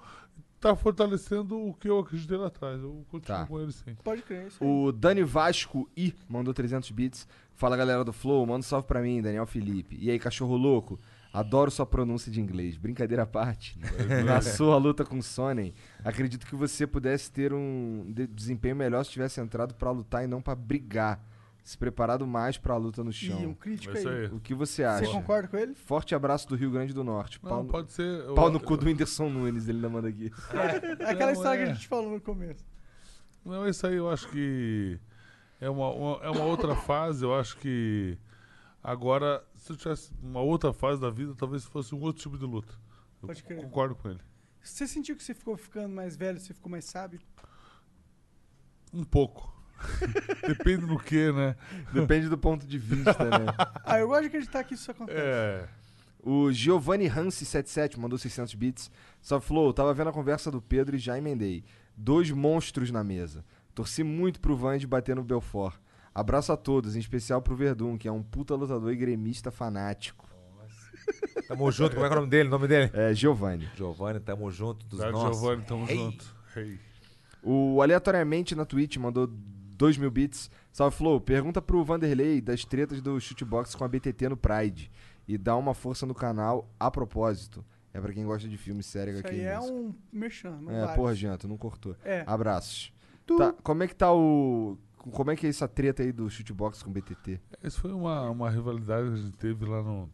tá 0.60 0.74
fortalecendo 0.74 1.58
o 1.58 1.74
que 1.74 1.88
eu 1.88 1.98
acreditei 1.98 2.36
lá 2.38 2.46
atrás. 2.46 2.80
Eu 2.82 3.04
continuo 3.10 3.38
Tá. 3.40 3.46
com 3.46 3.60
ele 3.60 3.70
sim. 3.72 3.94
Pode 4.02 4.22
crer, 4.22 4.46
isso 4.48 4.62
aí. 4.64 4.68
O 4.68 4.90
Dani 4.92 5.22
Vasco 5.22 5.88
I 5.96 6.14
mandou 6.28 6.54
300 6.54 6.90
bits. 6.90 7.28
Fala 7.54 7.76
galera 7.76 8.02
do 8.02 8.12
Flow, 8.12 8.44
manda 8.46 8.60
um 8.60 8.62
salve 8.62 8.86
pra 8.86 9.00
mim, 9.00 9.20
Daniel 9.22 9.46
Felipe. 9.46 9.96
E 10.00 10.10
aí, 10.10 10.18
cachorro 10.18 10.56
louco? 10.56 10.98
Adoro 11.32 11.70
sua 11.70 11.84
pronúncia 11.84 12.30
de 12.32 12.40
inglês. 12.40 12.76
Brincadeira 12.76 13.24
à 13.24 13.26
parte. 13.26 13.76
Na 14.24 14.40
sua 14.40 14.76
luta 14.76 15.04
com 15.04 15.20
Sonnen, 15.20 15.74
acredito 16.04 16.46
que 16.46 16.54
você 16.56 16.86
pudesse 16.86 17.30
ter 17.30 17.52
um 17.52 18.06
de- 18.08 18.26
desempenho 18.26 18.74
melhor 18.76 19.04
se 19.04 19.10
tivesse 19.10 19.40
entrado 19.40 19.74
pra 19.74 19.90
lutar 19.90 20.24
e 20.24 20.26
não 20.26 20.40
pra 20.40 20.54
brigar. 20.54 21.20
Se 21.64 21.78
preparado 21.78 22.26
mais 22.26 22.58
pra 22.58 22.76
luta 22.76 23.02
no 23.02 23.08
Ih, 23.10 23.14
um 23.32 23.38
chão. 23.40 23.54
crítico 23.54 23.96
É 23.96 24.00
aí. 24.00 24.06
aí. 24.06 24.26
O 24.26 24.38
que 24.38 24.54
você 24.54 24.82
Você 24.82 24.84
acha? 24.84 25.10
concorda 25.10 25.48
com 25.48 25.56
ele? 25.56 25.74
Forte 25.74 26.14
abraço 26.14 26.46
do 26.46 26.54
Rio 26.56 26.70
Grande 26.70 26.92
do 26.92 27.02
Norte. 27.02 27.40
Pau, 27.40 27.50
Não, 27.56 27.62
no, 27.64 27.70
pode 27.70 27.90
ser. 27.90 28.02
eu- 28.20 28.34
pau 28.34 28.50
no 28.50 28.60
cu 28.60 28.76
do 28.76 28.84
Whindersson 28.84 29.30
Nunes, 29.30 29.66
ele 29.66 29.78
ainda 29.78 29.88
manda 29.88 30.08
aqui. 30.08 30.30
É 30.52 31.10
aquela 31.10 31.32
Não, 31.32 31.32
história 31.32 31.62
que 31.64 31.68
é. 31.68 31.72
a 31.72 31.74
gente 31.74 31.88
falou 31.88 32.10
no 32.12 32.20
começo. 32.20 32.62
Não, 33.42 33.66
isso 33.66 33.86
aí 33.86 33.94
eu 33.96 34.10
acho 34.10 34.28
que 34.28 35.00
é 35.58 35.70
uma, 35.70 35.90
uma- 35.90 36.22
é 36.22 36.28
uma 36.30 36.44
outra 36.44 36.76
fase. 36.76 37.24
Eu 37.24 37.34
acho 37.34 37.56
que 37.56 38.18
agora, 38.82 39.42
se 39.56 39.72
eu 39.72 39.76
tivesse 39.76 40.12
uma 40.22 40.42
outra 40.42 40.70
fase 40.70 41.00
da 41.00 41.08
vida, 41.08 41.34
talvez 41.34 41.64
fosse 41.64 41.94
um 41.94 42.00
outro 42.02 42.20
tipo 42.22 42.36
de 42.36 42.44
luta. 42.44 42.74
Eu 43.22 43.28
Pode 43.28 43.42
crer. 43.42 43.62
concordo 43.62 43.94
com 43.94 44.10
ele. 44.10 44.20
Você 44.62 44.86
sentiu 44.86 45.16
que 45.16 45.22
você 45.24 45.32
ficou 45.32 45.56
ficando 45.56 45.94
mais 45.94 46.14
velho, 46.14 46.38
você 46.38 46.52
ficou 46.52 46.70
mais 46.70 46.84
sábio? 46.84 47.20
Um 48.92 49.02
pouco. 49.02 49.53
Depende 50.46 50.86
do 50.86 50.98
que, 50.98 51.32
né? 51.32 51.56
Depende 51.92 52.28
do 52.28 52.38
ponto 52.38 52.66
de 52.66 52.78
vista, 52.78 53.24
né? 53.24 53.46
Ah, 53.84 53.98
eu 53.98 54.08
gosto 54.08 54.22
de 54.22 54.26
acreditar 54.28 54.64
que 54.64 54.74
isso 54.74 54.90
acontece. 54.90 55.18
É. 55.18 55.68
O 56.22 56.50
Giovanni 56.50 57.08
Hansi77 57.08 57.98
mandou 57.98 58.18
600 58.18 58.54
bits. 58.54 58.90
Só 59.20 59.40
falou, 59.40 59.72
tava 59.72 59.92
vendo 59.92 60.08
a 60.08 60.12
conversa 60.12 60.50
do 60.50 60.60
Pedro 60.60 60.96
e 60.96 60.98
já 60.98 61.18
emendei. 61.18 61.64
Dois 61.96 62.30
monstros 62.30 62.90
na 62.90 63.04
mesa. 63.04 63.44
Torci 63.74 64.02
muito 64.02 64.40
pro 64.40 64.56
Vande 64.56 64.86
bater 64.86 65.14
no 65.14 65.22
Belfort. 65.22 65.76
Abraço 66.14 66.52
a 66.52 66.56
todos, 66.56 66.96
em 66.96 67.00
especial 67.00 67.42
pro 67.42 67.56
Verdun, 67.56 67.98
que 67.98 68.08
é 68.08 68.12
um 68.12 68.22
puta 68.22 68.54
lutador 68.54 68.92
e 68.92 68.96
gremista 68.96 69.50
fanático. 69.50 70.26
Tamo 71.48 71.70
junto, 71.70 71.94
como 71.94 72.06
é 72.06 72.08
que 72.08 72.14
é 72.14 72.16
o 72.16 72.20
nome 72.20 72.30
dele? 72.30 72.48
O 72.48 72.52
nome 72.52 72.68
dele? 72.68 72.90
É, 72.94 73.12
Giovanni. 73.12 73.68
Giovanni, 73.76 74.20
tamo 74.20 74.50
junto 74.50 74.86
dos 74.86 74.98
nossos. 74.98 75.38
Giovanni, 75.40 75.62
tamo 75.64 75.86
Hey. 75.88 75.96
junto. 75.98 76.24
Hey. 76.56 76.78
O 77.42 77.82
Aleatoriamente 77.82 78.54
na 78.54 78.64
Twitch 78.64 78.96
mandou 78.96 79.28
2 79.76 79.96
mil 79.98 80.10
bits. 80.10 80.50
Salve 80.72 80.96
Flow, 80.96 81.20
pergunta 81.20 81.60
pro 81.62 81.84
Vanderlei 81.84 82.40
das 82.40 82.64
tretas 82.64 83.00
do 83.02 83.18
shootbox 83.20 83.74
com 83.74 83.84
a 83.84 83.88
BTT 83.88 84.28
no 84.28 84.36
Pride. 84.36 84.90
E 85.26 85.38
dá 85.38 85.56
uma 85.56 85.74
força 85.74 86.04
no 86.06 86.14
canal 86.14 86.68
a 86.78 86.90
propósito. 86.90 87.64
É 87.92 88.00
pra 88.00 88.12
quem 88.12 88.24
gosta 88.24 88.48
de 88.48 88.56
filme 88.56 88.82
sério 88.82 89.12
Isso 89.14 89.26
aqui. 89.26 89.36
aí 89.36 89.44
é 89.44 89.60
um 89.60 89.94
merchan, 90.12 90.58
não 90.60 90.70
É, 90.72 90.80
vários. 90.80 90.96
porra, 90.96 91.14
Jean, 91.14 91.36
tu 91.36 91.46
não 91.48 91.56
cortou. 91.56 91.94
É. 92.04 92.24
Abraços. 92.26 92.92
Tá, 93.38 93.54
como 93.62 93.82
é 93.82 93.88
que 93.88 93.94
tá 93.94 94.12
o. 94.12 94.76
Como 94.98 95.30
é 95.30 95.36
que 95.36 95.46
é 95.46 95.50
essa 95.50 95.68
treta 95.68 96.02
aí 96.02 96.12
do 96.12 96.28
shootbox 96.28 96.82
com 96.82 96.90
o 96.90 96.92
BTT? 96.92 97.40
Isso 97.62 97.80
foi 97.80 97.92
uma, 97.92 98.28
uma 98.30 98.50
rivalidade 98.50 99.08
que 99.08 99.14
a 99.14 99.16
gente 99.16 99.36
teve 99.36 99.64
lá 99.64 99.82
no, 99.82 100.10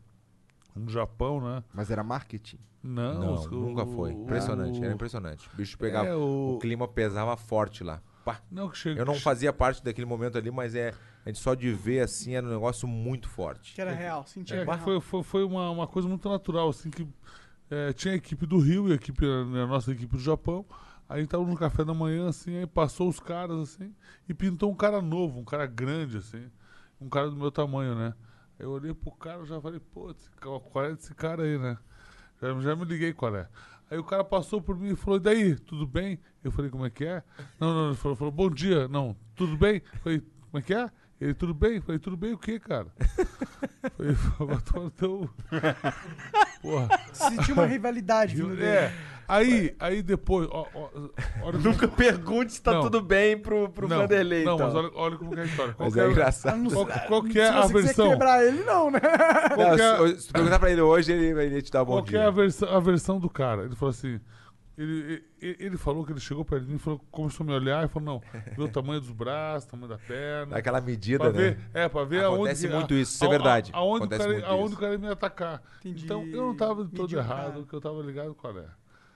no 0.76 0.88
Japão, 0.90 1.40
né? 1.40 1.62
Mas 1.72 1.90
era 1.90 2.02
marketing? 2.04 2.58
Não, 2.82 3.18
Não, 3.20 3.34
os- 3.34 3.46
nunca 3.50 3.84
foi. 3.86 4.12
o- 4.14 4.22
Impressionante, 4.22 4.80
o- 4.80 4.84
era 4.84 4.92
impressionante. 4.94 5.48
O 5.52 5.56
bicho 5.56 5.76
pegava. 5.78 6.06
É, 6.08 6.14
o- 6.14 6.54
O 6.56 6.58
clima 6.58 6.86
pesava 6.88 7.36
forte 7.36 7.82
lá. 7.84 8.00
Pá. 8.24 8.40
Não, 8.50 8.68
que 8.68 8.76
chega, 8.76 9.00
Eu 9.00 9.06
não 9.06 9.14
fazia 9.14 9.52
parte 9.52 9.82
daquele 9.82 10.06
momento 10.06 10.36
ali, 10.38 10.50
mas 10.50 10.74
é. 10.74 10.94
A 11.24 11.28
gente 11.28 11.38
só 11.40 11.54
de 11.54 11.70
ver 11.72 12.00
assim 12.00 12.34
era 12.34 12.46
um 12.46 12.50
negócio 12.50 12.88
muito 12.88 13.28
forte. 13.28 13.74
Que 13.74 13.80
era 13.80 13.92
real, 13.92 14.26
sentia 14.26 14.56
É, 14.56 14.64
real. 14.64 14.78
foi, 14.78 15.00
foi, 15.00 15.22
foi 15.22 15.44
uma, 15.44 15.70
uma 15.70 15.86
coisa 15.86 16.08
muito 16.08 16.28
natural, 16.28 16.68
assim, 16.70 16.90
que 16.90 17.06
é, 17.70 17.92
tinha 17.92 18.14
a 18.14 18.16
equipe 18.16 18.46
do 18.46 18.58
Rio 18.58 18.88
e 18.88 18.92
a, 18.92 18.94
equipe, 18.94 19.24
a 19.26 19.66
nossa 19.66 19.92
equipe 19.92 20.16
do 20.16 20.22
Japão. 20.22 20.64
Aí 21.08 21.18
a 21.18 21.20
gente 21.20 21.30
tava 21.30 21.44
no 21.44 21.56
café 21.56 21.84
da 21.84 21.92
manhã, 21.92 22.28
assim, 22.28 22.56
aí 22.56 22.66
passou 22.66 23.08
os 23.08 23.18
caras, 23.20 23.58
assim, 23.58 23.94
e 24.28 24.32
pintou 24.32 24.70
um 24.70 24.74
cara 24.74 25.02
novo, 25.02 25.40
um 25.40 25.44
cara 25.44 25.66
grande, 25.66 26.16
assim, 26.18 26.50
um 27.00 27.08
cara 27.08 27.28
do 27.28 27.36
meu 27.36 27.50
tamanho, 27.50 27.94
né? 27.94 28.14
Eu 28.58 28.70
olhei 28.70 28.94
pro 28.94 29.10
cara 29.12 29.42
e 29.42 29.46
já 29.46 29.60
falei, 29.60 29.80
pô, 29.80 30.10
esse 30.10 30.30
qual 30.40 30.84
é 30.84 30.94
desse 30.94 31.14
cara 31.14 31.42
aí, 31.42 31.58
né? 31.58 31.76
Já, 32.40 32.58
já 32.60 32.76
me 32.76 32.84
liguei 32.84 33.12
qual 33.12 33.34
é. 33.36 33.48
Aí 33.90 33.98
o 33.98 34.04
cara 34.04 34.22
passou 34.22 34.62
por 34.62 34.78
mim 34.78 34.92
e 34.92 34.96
falou, 34.96 35.18
e 35.18 35.22
daí, 35.22 35.56
tudo 35.56 35.84
bem? 35.84 36.20
Eu 36.44 36.52
falei, 36.52 36.70
como 36.70 36.86
é 36.86 36.90
que 36.90 37.04
é? 37.04 37.24
Não, 37.58 37.74
não, 37.74 37.86
ele 37.88 37.96
falou, 37.96 38.16
falou 38.16 38.32
bom 38.32 38.48
dia. 38.48 38.86
Não, 38.86 39.16
tudo 39.34 39.56
bem? 39.56 39.82
Eu 39.92 39.98
falei, 39.98 40.20
como 40.20 40.58
é 40.58 40.62
que 40.62 40.72
é? 40.72 40.88
Ele, 41.20 41.34
tudo 41.34 41.52
bem? 41.52 41.76
Eu 41.76 41.82
falei, 41.82 41.98
tudo 41.98 42.16
bem 42.16 42.32
o 42.32 42.38
quê, 42.38 42.60
cara? 42.60 42.86
Eu 43.82 43.90
falei, 43.90 44.54
vai 44.54 44.62
tomar 44.62 44.84
no 44.84 44.90
teu... 44.92 45.30
Porra. 46.62 46.88
Sentia 47.12 47.52
uma 47.52 47.66
rivalidade 47.66 48.36
dele. 48.36 48.62
É, 48.62 48.92
aí, 49.36 49.74
aí 49.78 50.02
depois, 50.02 50.48
ó, 50.50 50.66
ó, 50.74 50.88
olha 51.42 51.52
como- 51.52 51.58
Nunca 51.64 51.88
pergunte 51.88 52.52
se 52.52 52.62
tá 52.62 52.72
Não. 52.72 52.82
tudo 52.82 53.00
bem 53.00 53.38
pro, 53.38 53.68
pro 53.70 53.88
não, 53.88 53.98
Vanderlei. 53.98 54.44
Não, 54.44 54.54
então. 54.54 54.66
mas 54.66 54.74
olha, 54.76 54.90
olha 54.94 55.16
como 55.16 55.34
é 55.38 55.42
a 55.42 55.44
história. 55.44 55.74
Qual 55.74 55.86
Mas 55.86 55.94
que 55.94 56.00
é 56.00 56.04
é, 56.04 56.10
engraçado. 56.10 56.70
qual, 56.72 56.86
qual 57.06 57.22
que 57.24 57.40
é 57.40 57.46
Se 57.46 57.52
a 57.52 57.60
você 57.62 57.82
versão? 57.82 58.10
quebrar 58.10 58.44
ele, 58.46 58.62
não, 58.64 58.90
né? 58.90 59.00
Qual 59.54 59.76
Não, 59.76 60.06
é, 60.06 60.08
se, 60.14 60.20
se 60.22 60.26
tu 60.28 60.32
perguntar 60.32 60.58
pra 60.58 60.70
ele 60.70 60.80
hoje, 60.80 61.12
ele 61.12 61.34
vai 61.34 61.62
te 61.62 61.70
dar 61.70 61.82
um 61.82 61.86
bom 61.86 61.92
qual 61.92 62.02
que 62.04 62.16
é 62.16 62.20
a, 62.20 62.22
dia. 62.24 62.30
versão, 62.32 62.68
a 62.68 62.80
versão 62.80 63.18
do 63.20 63.30
cara? 63.30 63.64
Ele 63.64 63.74
falou 63.74 63.90
assim. 63.90 64.20
Ele, 64.78 65.22
ele, 65.42 65.56
ele 65.60 65.76
falou 65.76 66.06
que 66.06 66.12
ele 66.12 66.20
chegou 66.20 66.42
perto 66.42 66.64
de 66.64 66.72
mim, 66.72 66.78
falou, 66.78 66.98
começou 67.10 67.44
a 67.44 67.46
me 67.46 67.52
olhar 67.54 67.84
e 67.84 67.88
falou: 67.88 68.14
não, 68.14 68.22
viu 68.56 68.64
o 68.64 68.68
tamanho 68.72 68.98
dos 68.98 69.10
braços, 69.12 69.68
tamanho 69.68 69.88
da 69.90 69.98
perna. 69.98 70.54
Daquela 70.54 70.80
medida, 70.80 71.18
Pra 71.18 71.32
né? 71.32 71.38
ver, 71.38 71.58
é, 71.74 71.86
pra 71.86 72.04
ver 72.04 72.24
Acontece 72.24 72.64
aonde. 72.64 72.76
muito 72.78 72.94
isso, 72.94 73.12
isso 73.16 73.24
é 73.24 73.26
a- 73.26 73.30
verdade. 73.30 73.70
a- 73.74 73.76
Aonde, 73.76 73.92
o 73.92 73.96
Acontece 74.04 74.20
cara, 74.22 74.32
muito 74.32 74.46
aonde 74.46 74.66
isso. 74.68 74.76
o 74.76 74.78
cara 74.80 74.92
ia 74.92 74.98
me 74.98 75.08
atacar. 75.08 75.62
Entendi. 75.80 76.04
Então 76.04 76.24
eu 76.28 76.46
não 76.46 76.56
tava 76.56 76.76
todo 76.86 77.02
Mediu 77.02 77.18
o 77.18 77.20
errado, 77.20 77.52
cara. 77.52 77.64
que 77.68 77.74
eu 77.74 77.80
tava 77.80 78.00
ligado 78.02 78.34
qual 78.34 78.56
é. 78.58 78.64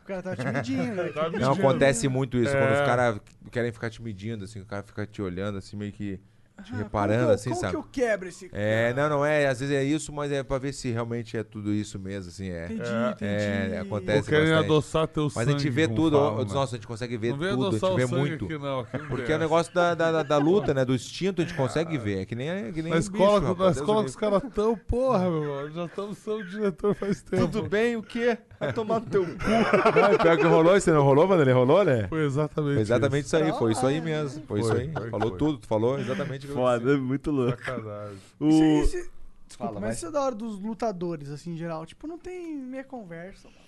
O 0.04 0.06
cara 0.06 0.22
tava 0.22 0.36
te 0.36 0.46
medindo, 0.46 0.94
né? 0.94 1.08
Tava 1.14 1.30
Não, 1.30 1.38
medindo. 1.48 1.52
acontece 1.66 2.08
muito 2.08 2.36
isso. 2.36 2.52
Quando 2.52 2.70
É. 2.70 2.74
os 2.74 2.86
caras 2.86 3.20
querem 3.50 3.72
ficar 3.72 3.88
te 3.88 4.02
medindo, 4.02 4.44
assim, 4.44 4.60
o 4.60 4.66
cara 4.66 4.82
fica 4.82 5.06
te 5.06 5.22
olhando, 5.22 5.56
assim, 5.56 5.76
meio 5.76 5.92
que 5.92 6.20
te 6.62 6.72
Ah, 6.72 6.76
reparando, 6.76 7.22
como 7.22 7.32
assim, 7.32 7.50
como 7.50 7.60
sabe? 7.60 7.70
que 7.72 7.76
eu 7.78 7.82
quebro 7.82 8.28
esse 8.28 8.48
É, 8.52 8.92
não, 8.94 9.08
não 9.08 9.26
é. 9.26 9.46
Às 9.48 9.58
vezes 9.58 9.74
é 9.74 9.82
isso, 9.82 10.12
mas 10.12 10.30
é 10.30 10.40
pra 10.44 10.56
ver 10.56 10.72
se 10.72 10.88
realmente 10.90 11.36
é 11.36 11.42
tudo 11.42 11.72
isso 11.72 11.98
mesmo, 11.98 12.30
assim, 12.30 12.48
é. 12.48 12.66
Entendi, 12.66 12.82
É, 12.82 13.10
entendi. 13.10 13.74
é, 13.74 13.76
Ou 13.78 13.82
acontece. 13.82 14.28
querem 14.28 14.44
bastante. 14.50 14.64
adoçar 14.66 15.08
teu 15.08 15.24
Mas 15.24 15.32
sangue. 15.34 15.50
a 15.50 15.58
gente 15.58 15.70
vê 15.70 15.88
como 15.88 15.96
tudo, 15.96 16.20
né? 16.38 16.44
nossa, 16.54 16.76
a 16.76 16.78
gente 16.78 16.86
consegue 16.86 17.16
ver 17.16 17.30
Não 17.32 17.38
vem 17.38 17.48
tudo, 17.50 17.64
a 17.64 17.68
adoçar 17.70 17.90
gente 17.90 18.04
o 18.04 18.06
vê 18.08 18.16
muito. 18.16 18.44
Aqui, 18.44 18.58
não, 18.58 18.80
aqui 18.80 18.98
não 18.98 19.08
Porque 19.08 19.32
é 19.32 19.34
o 19.34 19.38
negócio 19.38 19.74
da, 19.74 19.94
da, 19.96 20.12
da- 20.12 20.22
da 20.22 20.38
luta, 20.38 20.72
né? 20.72 20.84
Do 20.84 20.94
instinto 20.94 21.42
a 21.42 21.44
gente 21.44 21.54
consegue 21.58 21.98
ver. 21.98 22.18
É 22.20 22.24
que 22.24 22.36
nem, 22.36 22.48
é 22.48 22.70
que 22.70 22.82
nem 22.82 22.92
Na 22.92 22.98
bicho, 22.98 23.10
escola, 23.10 23.40
rapaz, 23.40 23.58
na 23.58 23.64
Deus 23.64 23.76
escola 23.78 24.02
que 24.04 24.10
os 24.10 24.16
caras 24.16 24.42
tão, 24.54 24.76
porra, 24.76 25.28
meu 25.28 25.38
irmão. 25.40 25.70
Já 25.72 25.84
estamos 25.86 26.18
sendo 26.18 26.44
diretor 26.44 26.94
faz 26.94 27.20
tempo. 27.20 27.48
Tudo 27.48 27.68
bem, 27.68 27.96
o 27.96 28.02
quê? 28.02 28.38
Vai 28.64 28.72
tomar 28.72 29.00
no 29.00 29.06
teu 29.06 29.24
cu. 29.24 29.30
Não, 29.30 30.18
pior 30.18 30.36
que 30.36 30.44
rolou, 30.44 30.80
você 30.80 30.90
não 30.92 31.02
rolou, 31.02 31.26
mano? 31.28 31.42
Ele 31.42 31.52
rolou, 31.52 31.84
né? 31.84 32.08
Foi 32.08 32.24
exatamente 32.24 32.72
Foi 32.74 32.82
exatamente 32.82 33.24
isso 33.26 33.36
aí, 33.36 33.52
foi 33.52 33.72
isso 33.72 33.86
aí 33.86 33.98
Ah, 33.98 34.02
mesmo. 34.02 34.42
Foi, 34.46 34.60
Foi, 34.60 34.60
isso 34.60 34.72
aí. 34.80 34.92
foi, 34.92 35.10
falou 35.10 35.28
foi. 35.30 35.38
tudo, 35.38 35.58
tu 35.58 35.66
falou 35.66 35.98
exatamente 35.98 36.46
o 36.46 36.48
que 36.48 36.54
Foda, 36.54 36.96
muito 36.98 37.30
isso. 37.30 37.36
louco. 37.40 37.58
Sacanagem. 37.64 38.18
O... 38.40 38.48
Isso- 38.48 38.96
isso- 38.96 39.10
Desculpa, 39.46 39.72
Fala, 39.74 39.80
mas 39.80 39.82
vai. 39.82 39.92
isso 39.92 40.06
é 40.06 40.10
da 40.10 40.22
hora 40.22 40.34
dos 40.34 40.58
lutadores, 40.60 41.30
assim, 41.30 41.52
em 41.52 41.56
geral. 41.56 41.84
Tipo, 41.86 42.06
não 42.06 42.18
tem 42.18 42.56
meia 42.56 42.82
conversa, 42.82 43.46
mano. 43.48 43.60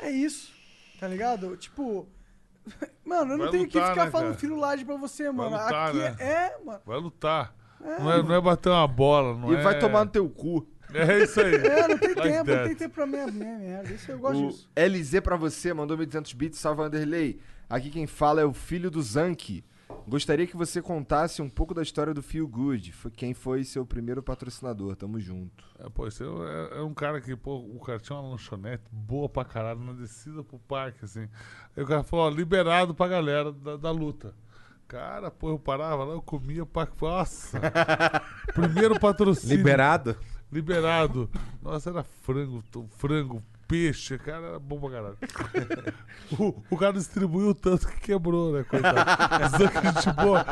É 0.00 0.10
isso, 0.10 0.52
tá 1.00 1.06
ligado? 1.08 1.56
Tipo... 1.56 2.06
Mano, 3.04 3.32
eu 3.34 3.36
não 3.36 3.44
Vai 3.44 3.50
tenho 3.50 3.68
que 3.68 3.76
lutar, 3.76 3.90
ficar 3.92 4.04
né, 4.06 4.10
falando 4.10 4.26
cara? 4.28 4.38
filulagem 4.40 4.86
pra 4.86 4.96
você, 4.96 5.30
mano. 5.30 5.50
lutar, 5.50 5.88
Aqui 5.90 5.98
né? 5.98 6.16
é, 6.18 6.58
mano. 6.64 6.80
Vai 6.86 6.98
lutar. 6.98 7.54
não, 7.78 8.10
é, 8.12 8.22
não 8.22 8.34
é 8.34 8.40
bater 8.40 8.70
uma 8.70 8.88
bola, 8.88 9.36
não 9.36 9.52
E 9.52 9.56
é... 9.56 9.60
vai 9.62 9.78
tomar 9.78 10.06
no 10.06 10.10
teu 10.10 10.26
cu. 10.30 10.66
É 10.94 11.22
isso 11.24 11.40
aí. 11.40 11.54
É, 11.54 11.88
não 11.88 11.98
tem 11.98 12.14
Like 12.14 12.22
tempo, 12.22 12.50
não 12.50 12.56
that. 12.56 12.66
tem 12.68 12.76
tempo 12.76 12.94
pra 12.94 13.06
minha, 13.06 13.26
minha 13.26 13.58
merda. 13.58 13.92
Isso 13.92 14.10
eu 14.10 14.18
gosto 14.18 14.44
O 14.44 14.48
disso. 14.48 14.68
LZ 14.76 15.20
pra 15.20 15.36
você, 15.36 15.72
mandou 15.74 15.96
1.200 15.98 16.34
bits, 16.34 16.58
salve 16.58 16.82
Underlay. 16.82 17.38
Aqui 17.68 17.90
quem 17.90 18.06
fala 18.06 18.40
é 18.40 18.44
o 18.44 18.52
filho 18.52 18.90
do 18.90 19.02
Zanki. 19.02 19.64
Gostaria 20.06 20.46
que 20.46 20.56
você 20.56 20.82
contasse 20.82 21.40
um 21.40 21.48
pouco 21.48 21.72
da 21.72 21.82
história 21.82 22.12
do 22.12 22.22
Feel 22.22 22.46
Good. 22.46 22.92
Foi 22.92 23.10
quem 23.10 23.32
foi 23.32 23.64
seu 23.64 23.86
primeiro 23.86 24.22
patrocinador. 24.22 24.96
Tamo 24.96 25.18
junto. 25.18 25.64
É, 25.78 25.88
pô, 25.88 26.06
esse 26.06 26.22
é, 26.22 26.78
é 26.78 26.82
um 26.82 26.92
cara 26.92 27.20
que, 27.20 27.34
pô, 27.36 27.56
o 27.56 27.78
cara 27.80 27.98
tinha 27.98 28.18
uma 28.18 28.30
lanchonete 28.30 28.84
boa 28.90 29.28
pra 29.28 29.44
caralho 29.44 29.80
na 29.80 29.92
descida 29.92 30.42
pro 30.42 30.58
parque, 30.58 31.04
assim. 31.04 31.28
Aí 31.76 31.82
o 31.82 31.86
cara 31.86 32.02
falou, 32.02 32.26
ó, 32.26 32.30
liberado 32.30 32.94
pra 32.94 33.08
galera 33.08 33.50
da, 33.52 33.76
da 33.76 33.90
luta. 33.90 34.34
Cara, 34.86 35.30
pô, 35.30 35.48
eu 35.50 35.58
parava 35.58 36.04
lá, 36.04 36.12
eu 36.12 36.22
comia 36.22 36.66
pra. 36.66 36.86
Nossa! 37.00 37.58
Primeiro 38.54 39.00
patrocínio. 39.00 39.56
Liberado? 39.56 40.16
Liberado. 40.54 41.28
Nossa, 41.60 41.90
era 41.90 42.04
frango, 42.22 42.62
frango, 42.96 43.42
peixe, 43.66 44.16
cara, 44.18 44.46
era 44.46 44.58
bom 44.60 44.78
pra 44.78 44.90
caralho. 44.90 45.18
o, 46.38 46.54
o 46.70 46.76
cara 46.76 46.92
distribuiu 46.92 47.52
tanto 47.56 47.88
que 47.88 47.98
quebrou, 47.98 48.52
né, 48.52 48.62
coitado. 48.62 49.58
Zanca 49.58 49.82
gente 49.82 50.12
boa. 50.14 50.46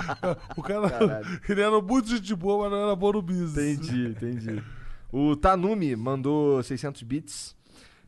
O 0.57 0.63
cara, 0.63 1.23
ele 1.49 1.61
era 1.61 1.81
muito 1.81 2.09
gente 2.09 2.35
boa, 2.35 2.65
mas 2.65 2.73
não 2.73 2.87
era 2.87 2.97
bom 2.97 3.13
no 3.13 3.23
business. 3.23 3.79
Entendi, 3.79 4.09
entendi. 4.09 4.63
O 5.13 5.37
Tanumi 5.37 5.95
mandou 5.95 6.61
600 6.65 7.01
bits. 7.03 7.55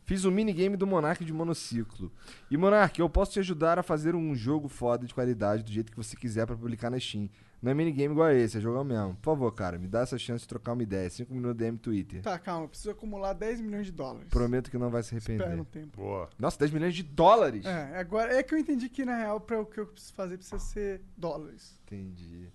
Fiz 0.05 0.25
o 0.25 0.31
minigame 0.31 0.77
do 0.77 0.87
Monark 0.87 1.25
de 1.25 1.33
monociclo. 1.33 2.13
E 2.51 2.57
Monark, 2.57 3.01
eu 3.01 3.09
posso 3.09 3.33
te 3.33 3.39
ajudar 3.41 3.79
a 3.79 3.83
fazer 3.83 4.15
um 4.15 4.35
jogo 4.35 4.69
foda 4.69 5.07
de 5.07 5.15
qualidade 5.15 5.63
do 5.63 5.73
jeito 5.73 5.91
que 5.91 5.97
você 5.97 6.15
quiser 6.15 6.47
pra 6.47 6.55
publicar 6.57 6.91
na 6.91 7.01
Steam. 7.01 7.29
Não 7.63 7.71
é 7.71 7.75
minigame 7.75 8.13
igual 8.13 8.27
a 8.29 8.35
esse, 8.35 8.59
é 8.59 8.61
jogão 8.61 8.85
mesmo. 8.85 9.15
Por 9.15 9.31
favor, 9.33 9.51
cara, 9.53 9.79
me 9.79 9.89
dá 9.89 10.01
essa 10.01 10.19
chance 10.19 10.43
de 10.43 10.49
trocar 10.49 10.75
uma 10.75 10.83
ideia. 10.83 11.09
5 11.09 11.33
minutos 11.33 11.57
DM 11.57 11.79
Twitter. 11.79 12.21
Tá, 12.21 12.39
calma. 12.39 12.65
eu 12.65 12.69
Preciso 12.69 12.91
acumular 12.91 13.33
10 13.33 13.63
milhões 13.63 13.87
de 13.87 13.93
dólares. 13.93 14.29
Prometo 14.29 14.71
que 14.71 14.77
não 14.77 14.91
vai 14.91 15.03
se 15.03 15.17
Espera 15.17 15.45
arrepender. 15.47 15.63
um 15.63 15.65
tempo. 15.65 15.97
Boa. 15.97 16.29
Nossa, 16.39 16.59
10 16.59 16.73
milhões 16.73 16.95
de 16.95 17.03
dólares? 17.03 17.65
É, 17.65 17.99
agora 17.99 18.35
é 18.37 18.43
que 18.43 18.55
eu 18.55 18.59
entendi 18.59 18.91
que 18.91 19.07
na 19.07 19.17
real 19.17 19.41
pra 19.41 19.59
o 19.59 19.65
que 19.65 19.81
eu 19.81 19.87
preciso 19.87 20.13
fazer 20.13 20.37
precisa 20.37 20.59
ser 20.59 21.01
dólares. 21.17 21.79
Entendi. 21.87 22.49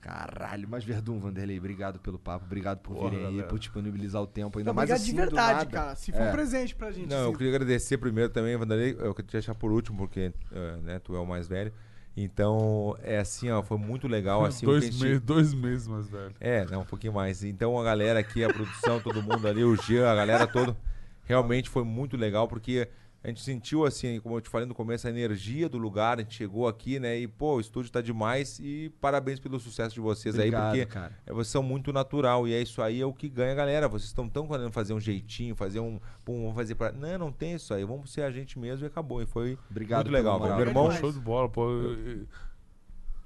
Caralho, 0.00 0.68
mas 0.68 0.84
Verdun, 0.84 1.18
Vanderlei, 1.18 1.58
obrigado 1.58 1.98
pelo 1.98 2.18
papo, 2.18 2.44
obrigado 2.46 2.78
por 2.78 2.94
Porra, 2.96 3.10
virem 3.10 3.24
aí, 3.26 3.30
galera. 3.32 3.48
por 3.48 3.58
disponibilizar 3.58 4.22
o 4.22 4.26
tempo 4.26 4.58
ainda 4.58 4.70
Não, 4.70 4.74
mais 4.74 4.90
obrigado 4.90 5.02
assim, 5.02 5.10
de 5.14 5.16
do 5.20 5.24
verdade, 5.26 5.58
nada. 5.58 5.70
cara. 5.70 5.94
Se 5.94 6.12
for 6.12 6.20
É. 6.22 6.28
um 6.28 6.32
presente 6.32 6.74
pra 6.74 6.90
gente. 6.90 7.08
Não, 7.10 7.16
eu 7.18 7.28
assim. 7.28 7.36
queria 7.38 7.54
agradecer 7.54 7.98
primeiro 7.98 8.30
também, 8.30 8.56
Vanderlei. 8.56 8.92
Eu 8.98 9.14
queria 9.14 9.28
te 9.28 9.32
deixar 9.32 9.54
por 9.54 9.70
último, 9.70 9.98
porque 9.98 10.32
eh, 10.52 10.76
né, 10.82 10.98
tu 10.98 11.14
é 11.14 11.18
o 11.20 11.26
mais 11.26 11.46
velho. 11.48 11.72
Então, 12.16 12.96
é 13.02 13.18
assim, 13.18 13.50
ó, 13.50 13.62
foi 13.62 13.78
muito 13.78 14.08
legal. 14.08 14.44
Assim, 14.44 14.66
o 14.66 14.70
que 14.70 14.76
a 14.76 14.78
dois, 14.80 14.84
gente- 14.92 15.02
meses, 15.02 15.20
dois 15.20 15.54
meses 15.54 15.86
mais 15.86 16.08
velho. 16.08 16.34
É, 16.40 16.64
não, 16.66 16.80
um 16.82 16.84
pouquinho 16.84 17.12
mais. 17.12 17.44
Então 17.44 17.78
a 17.78 17.84
galera 17.84 18.18
aqui, 18.18 18.42
a 18.42 18.52
produção, 18.52 19.00
todo 19.00 19.22
mundo 19.22 19.46
ali, 19.46 19.62
o 19.62 19.76
Jean, 19.76 20.10
a 20.10 20.14
galera 20.14 20.46
toda, 20.46 20.76
realmente 21.24 21.68
foi 21.70 21.84
muito 21.84 22.16
legal, 22.16 22.48
porque 22.48 22.88
a 23.22 23.28
gente 23.28 23.42
sentiu, 23.42 23.84
assim, 23.84 24.18
como 24.20 24.36
eu 24.36 24.40
te 24.40 24.48
falei 24.48 24.66
no 24.66 24.74
começo, 24.74 25.06
a 25.06 25.10
energia 25.10 25.68
do 25.68 25.76
lugar, 25.76 26.18
a 26.18 26.22
gente 26.22 26.34
chegou 26.34 26.66
aqui, 26.66 26.98
né, 26.98 27.18
e, 27.18 27.28
pô, 27.28 27.56
o 27.56 27.60
estúdio 27.60 27.92
tá 27.92 28.00
demais 28.00 28.58
e 28.60 28.90
parabéns 29.00 29.38
pelo 29.38 29.60
sucesso 29.60 29.94
de 29.94 30.00
vocês 30.00 30.34
Obrigado, 30.34 30.72
aí, 30.74 30.80
porque 30.80 30.94
cara. 30.94 31.12
é, 31.26 31.32
vocês 31.32 31.48
são 31.48 31.62
muito 31.62 31.92
natural 31.92 32.48
e 32.48 32.54
é 32.54 32.62
isso 32.62 32.80
aí 32.80 33.00
é 33.00 33.04
o 33.04 33.12
que 33.12 33.28
ganha 33.28 33.52
a 33.52 33.54
galera. 33.54 33.88
Vocês 33.88 34.08
estão 34.08 34.28
tão 34.28 34.46
querendo 34.48 34.72
fazer 34.72 34.94
um 34.94 35.00
jeitinho, 35.00 35.54
fazer 35.54 35.80
um, 35.80 36.00
pum, 36.24 36.40
vamos 36.40 36.54
fazer 36.54 36.74
pra... 36.74 36.92
Não, 36.92 37.18
não 37.18 37.32
tem 37.32 37.54
isso 37.54 37.74
aí, 37.74 37.84
vamos 37.84 38.10
ser 38.10 38.22
a 38.22 38.30
gente 38.30 38.58
mesmo 38.58 38.84
e 38.84 38.88
acabou. 38.88 39.20
E 39.22 39.26
foi 39.26 39.58
Obrigado 39.70 40.06
muito 40.06 40.12
legal. 40.16 40.40
Meu 40.40 40.60
irmão... 40.60 40.90
Show 40.92 41.12
de 41.12 41.20
bola, 41.20 41.48
pô. 41.48 41.68
Eu- 41.70 41.92
eu- 42.06 42.26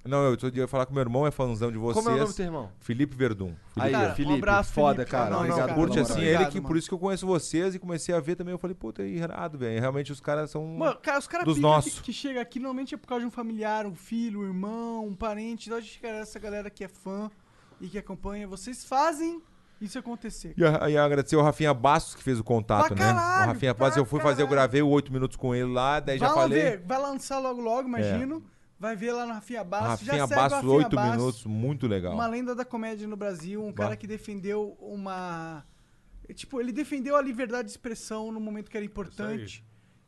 Não, 0.05 0.23
eu 0.25 0.37
tô- 0.37 0.49
eu 0.49 0.55
ia 0.55 0.69
falar 0.69 0.85
que 0.87 0.93
meu 0.93 1.01
irmão 1.01 1.27
é 1.27 1.31
fãzão 1.31 1.73
de 1.73 1.79
vocês. 1.79 1.97
Como 2.05 2.11
é 2.11 2.13
o 2.13 2.17
nome 2.19 2.31
do 2.31 2.37
teu 2.37 2.45
irmão? 2.45 2.71
Felipe 2.79 3.17
Verdun. 3.17 3.55
Aí, 3.77 3.91
Cara, 3.93 4.13
um 4.13 4.15
Felipe, 4.15 4.35
abraço, 4.35 4.73
foda, 4.73 4.95
Felipe. 4.97 5.11
cara. 5.11 5.25
Ah, 5.25 5.31
não, 5.31 5.37
não, 5.37 5.41
obrigado 5.45 5.67
cara, 5.69 5.75
Curte 5.81 5.99
assim 5.99 6.13
Obrigado, 6.13 6.43
ele, 6.43 6.51
que 6.51 6.57
mano. 6.59 6.69
por 6.69 6.77
isso 6.77 6.89
que 6.89 6.95
eu 6.95 6.99
conheço 6.99 7.27
vocês 7.27 7.75
e 7.75 7.79
comecei 7.79 8.15
a 8.15 8.21
ver 8.21 8.37
também. 8.37 8.53
Eu 8.53 8.59
falei, 8.59 8.75
puta, 8.75 9.03
é 9.03 9.07
irado, 9.07 9.57
velho. 9.57 9.81
Realmente 9.81 10.13
os 10.13 10.21
caras 10.21 10.51
são. 10.51 10.67
Mano, 10.67 10.99
cara, 11.03 11.19
os 11.19 11.27
caras 11.27 11.47
Dos 11.47 11.59
nossos. 11.59 11.95
que, 11.95 12.03
que 12.03 12.13
chega 12.13 12.41
aqui 12.41 12.59
normalmente 12.61 12.95
é 12.95 12.99
por 12.99 13.07
causa 13.07 13.23
de 13.23 13.27
um 13.27 13.31
familiar, 13.31 13.87
um 13.87 13.95
filho, 13.95 14.41
um 14.41 14.45
irmão, 14.45 15.07
um 15.07 15.15
parente. 15.15 15.69
Então 15.69 15.79
a 15.79 15.81
gente 15.81 15.99
quer 15.99 16.15
essa 16.17 16.39
galera 16.39 16.69
que 16.69 16.85
é 16.85 16.89
fã 16.89 17.31
e 17.81 17.89
que 17.89 17.97
acompanha. 17.97 18.47
Vocês 18.47 18.85
fazem 18.85 19.41
isso 19.81 19.99
acontecer. 19.99 20.53
E, 20.57 20.65
a- 20.65 20.89
e 20.91 20.97
agradecer 20.99 21.37
o 21.37 21.43
Rafinha 21.43 21.73
Bastos 21.73 22.15
que 22.15 22.23
fez 22.23 22.39
o 22.39 22.45
contato, 22.45 22.89
Pra 22.89 22.95
né? 22.97 23.13
caralho, 23.13 23.45
o 23.45 23.47
Rafinha 23.55 23.73
Bastos, 23.75 23.97
eu 23.97 24.05
fui 24.05 24.21
fazer, 24.21 24.43
eu 24.43 24.47
caralho. 24.49 24.69
gravei 24.69 24.83
o 24.83 24.89
8 24.89 25.11
minutos 25.13 25.37
com 25.37 25.55
ele 25.55 25.73
lá, 25.73 25.99
daí 25.99 26.19
já 26.19 26.27
vai 26.29 26.37
lá 26.37 26.43
falei. 26.43 26.63
ver, 26.63 26.83
vai 26.87 26.99
lançar 27.01 27.39
logo 27.39 27.61
logo, 27.61 27.89
imagino. 27.89 28.43
Vai 28.85 28.97
ver 28.97 29.13
lá 29.13 29.25
no 29.25 29.33
Rafinha 29.33 29.65
Bastos. 29.65 30.07
Rafinha 30.07 30.19
já 30.19 30.27
segue 30.29 30.33
o 30.33 30.37
Bastos, 30.43 30.53
Rafinha 30.61 30.73
8 30.75 30.95
Bastos, 30.97 31.17
minutos, 31.17 31.45
muito 31.47 31.87
legal. 31.87 32.13
Uma 32.13 32.27
lenda 32.27 32.55
da 32.55 32.67
comédia 32.67 33.09
no 33.09 33.17
Brasil, 33.17 33.65
um 33.65 33.73
Bah. 33.73 33.85
cara 33.85 33.97
que 33.97 34.07
defendeu 34.07 34.77
uma. 34.79 35.65
Tipo, 36.35 36.61
ele 36.61 36.71
defendeu 36.71 37.17
a 37.17 37.23
liberdade 37.23 37.65
de 37.65 37.71
expressão 37.71 38.31
no 38.31 38.39
momento 38.39 38.71
que 38.71 38.77
era 38.77 38.85
importante. 38.85 39.65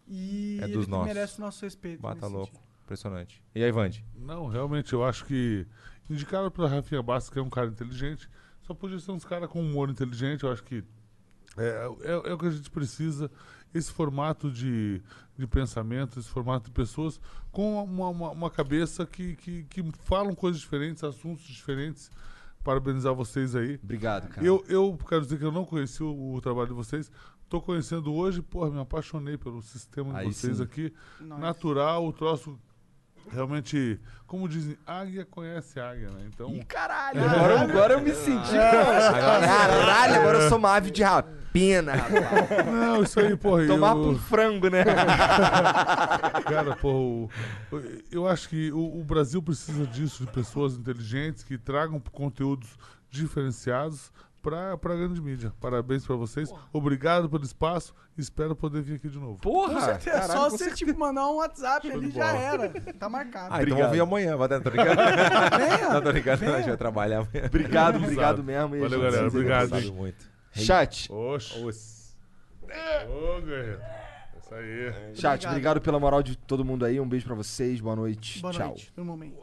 E 0.07 0.59
É 0.61 0.65
ele 0.65 0.74
dos 0.74 0.86
nossos. 0.86 1.07
merece 1.07 1.39
o 1.39 1.40
nosso 1.40 1.65
respeito. 1.65 2.03
Bata 2.03 2.27
louco. 2.27 2.47
sentido. 2.48 2.66
Impressionante. 2.85 3.43
E 3.55 3.65
aí, 3.65 3.73
Vande? 3.73 4.05
Não, 4.15 4.47
realmente, 4.47 4.93
eu 4.93 5.03
acho 5.03 5.24
que 5.24 5.66
indicaram 6.11 6.51
pra 6.51 6.69
Rafinha 6.69 7.03
Bastos, 7.03 7.31
que 7.32 7.39
é 7.39 7.43
um 7.43 7.48
cara 7.51 7.69
inteligente, 7.69 8.28
só 8.61 8.74
podia 8.74 8.98
ser 9.01 9.11
uns 9.11 9.24
caras 9.24 9.48
com 9.48 9.61
humor 9.61 9.89
inteligente, 9.89 10.44
eu 10.44 10.53
acho 10.53 10.62
que 10.62 10.85
é, 11.57 11.89
é, 12.03 12.12
é 12.12 12.32
o 12.35 12.39
que 12.39 12.47
a 12.47 12.51
gente 12.51 12.70
precisa, 12.70 13.31
esse 13.75 13.93
formato 13.93 14.51
de, 14.51 15.03
de 15.37 15.47
pensamento, 15.47 16.19
esse 16.19 16.29
formato 16.29 16.67
de 16.67 16.73
pessoas 16.73 17.21
com 17.51 17.83
uma, 17.83 18.09
uma, 18.09 18.31
uma 18.31 18.51
cabeça 18.51 19.07
que, 19.07 19.37
que, 19.37 19.65
que 19.65 19.93
falam 20.05 20.35
coisas 20.35 20.61
diferentes, 20.61 21.03
assuntos 21.05 21.45
diferentes. 21.45 22.11
Parabenizar 22.63 23.15
vocês 23.15 23.55
aí. 23.55 23.79
Obrigado, 23.83 24.29
cara. 24.29 24.45
Eu, 24.45 24.65
eu 24.69 24.99
quero 25.09 25.23
dizer 25.23 25.39
que 25.39 25.45
eu 25.45 25.53
não 25.53 25.65
conheci 25.65 26.03
o, 26.03 26.35
o 26.35 26.41
trabalho 26.41 26.69
de 26.69 26.75
vocês. 26.75 27.11
Tô 27.49 27.61
conhecendo 27.61 28.13
hoje, 28.13 28.43
porra, 28.43 28.71
me 28.71 28.81
apaixonei 28.81 29.39
pelo 29.39 29.63
sistema 29.63 30.11
de 30.13 30.19
Aí 30.19 30.33
vocês 30.33 30.57
sim. 30.57 30.63
aqui. 30.65 30.93
Natural, 31.21 32.05
o 32.05 32.13
troço 32.13 32.59
realmente, 33.31 34.01
como 34.27 34.48
dizem, 34.48 34.77
águia 34.86 35.24
conhece 35.24 35.78
águia, 35.81 36.09
né? 36.11 36.28
Então, 36.32 36.55
Ih, 36.55 36.65
caralho, 36.65 37.24
agora, 37.24 37.61
agora 37.61 37.94
eu 37.94 38.01
me 38.01 38.12
senti. 38.12 38.53
Caralho, 38.53 40.15
agora 40.15 40.39
eu 40.39 40.48
sou 40.48 40.59
uma 40.59 40.74
ave 40.74 40.90
de 40.90 41.03
rapina, 41.03 41.94
rapaz. 41.94 42.66
não, 42.66 43.03
isso 43.03 43.20
aí, 43.20 43.36
porra, 43.36 43.66
Tomar 43.66 43.97
eu, 43.97 44.03
pro 44.03 44.19
frango, 44.19 44.69
né? 44.69 44.85
cara, 46.44 46.77
porra, 46.77 47.32
eu 48.11 48.28
acho 48.28 48.48
que 48.48 48.70
o, 48.73 49.01
o 49.01 49.05
Brasil 49.05 49.43
precisa 49.43 49.86
disso, 49.86 50.24
de 50.24 50.32
pessoas 50.32 50.74
inteligentes 50.74 51.43
que 51.43 51.59
tragam 51.59 52.01
conteúdos 52.12 52.69
diferenciados 53.11 54.12
para 54.51 54.77
pra 54.78 54.94
grande 54.94 55.20
mídia. 55.20 55.52
Parabéns 55.60 56.06
pra 56.06 56.14
vocês. 56.14 56.52
Obrigado 56.73 57.28
pelo 57.28 57.43
espaço. 57.43 57.93
Espero 58.16 58.55
poder 58.55 58.81
vir 58.81 58.94
aqui 58.94 59.09
de 59.09 59.18
novo. 59.18 59.40
Porra! 59.40 59.98
Caralho, 59.98 60.32
só 60.32 60.48
você 60.48 60.70
tipo, 60.73 60.97
mandar 60.97 61.27
um 61.28 61.36
WhatsApp 61.36 61.89
Show 61.89 61.97
ali 61.97 62.10
já 62.12 62.28
era. 62.36 62.68
Tá 62.94 63.09
marcado. 63.09 63.47
Ah, 63.47 63.47
então 63.48 63.59
Obrigado. 63.59 63.78
vamos 63.81 63.93
vir 63.93 64.01
amanhã, 64.02 64.36
vai 64.36 64.48
dar, 64.48 64.60
tô 64.60 64.70
brincando. 64.70 65.01
Não, 65.93 66.01
tô 66.02 66.12
brincando, 66.12 66.44
a 66.44 66.56
gente 66.59 66.68
vai 66.68 66.77
trabalhar 66.77 67.18
amanhã. 67.18 67.47
Obrigado, 67.47 67.97
obrigado 67.97 68.43
mesmo. 68.44 68.77
e 68.77 68.78
a 68.78 68.82
Valeu, 68.82 69.01
galera, 69.02 69.27
obrigado. 69.27 69.68
Sabe 69.68 69.90
muito. 69.90 70.31
Chat, 70.52 71.12
Oxe. 71.12 71.59
Os- 71.64 72.16
Ô, 73.09 73.40
guerreiro. 73.40 73.81
Isso 74.40 74.55
aí. 74.55 74.93
chat, 75.14 75.24
Obrigado. 75.35 75.51
obrigado 75.51 75.81
pela 75.81 75.98
moral 75.98 76.23
de 76.23 76.36
todo 76.36 76.64
mundo 76.64 76.85
aí. 76.85 77.01
Um 77.01 77.09
beijo 77.09 77.27
pra 77.27 77.35
vocês, 77.35 77.81
boa 77.81 77.97
noite. 77.97 78.40
Boa 78.40 78.52
Tchau. 78.52 78.68
noite, 78.68 78.93
no 78.97 79.05
momento. 79.05 79.36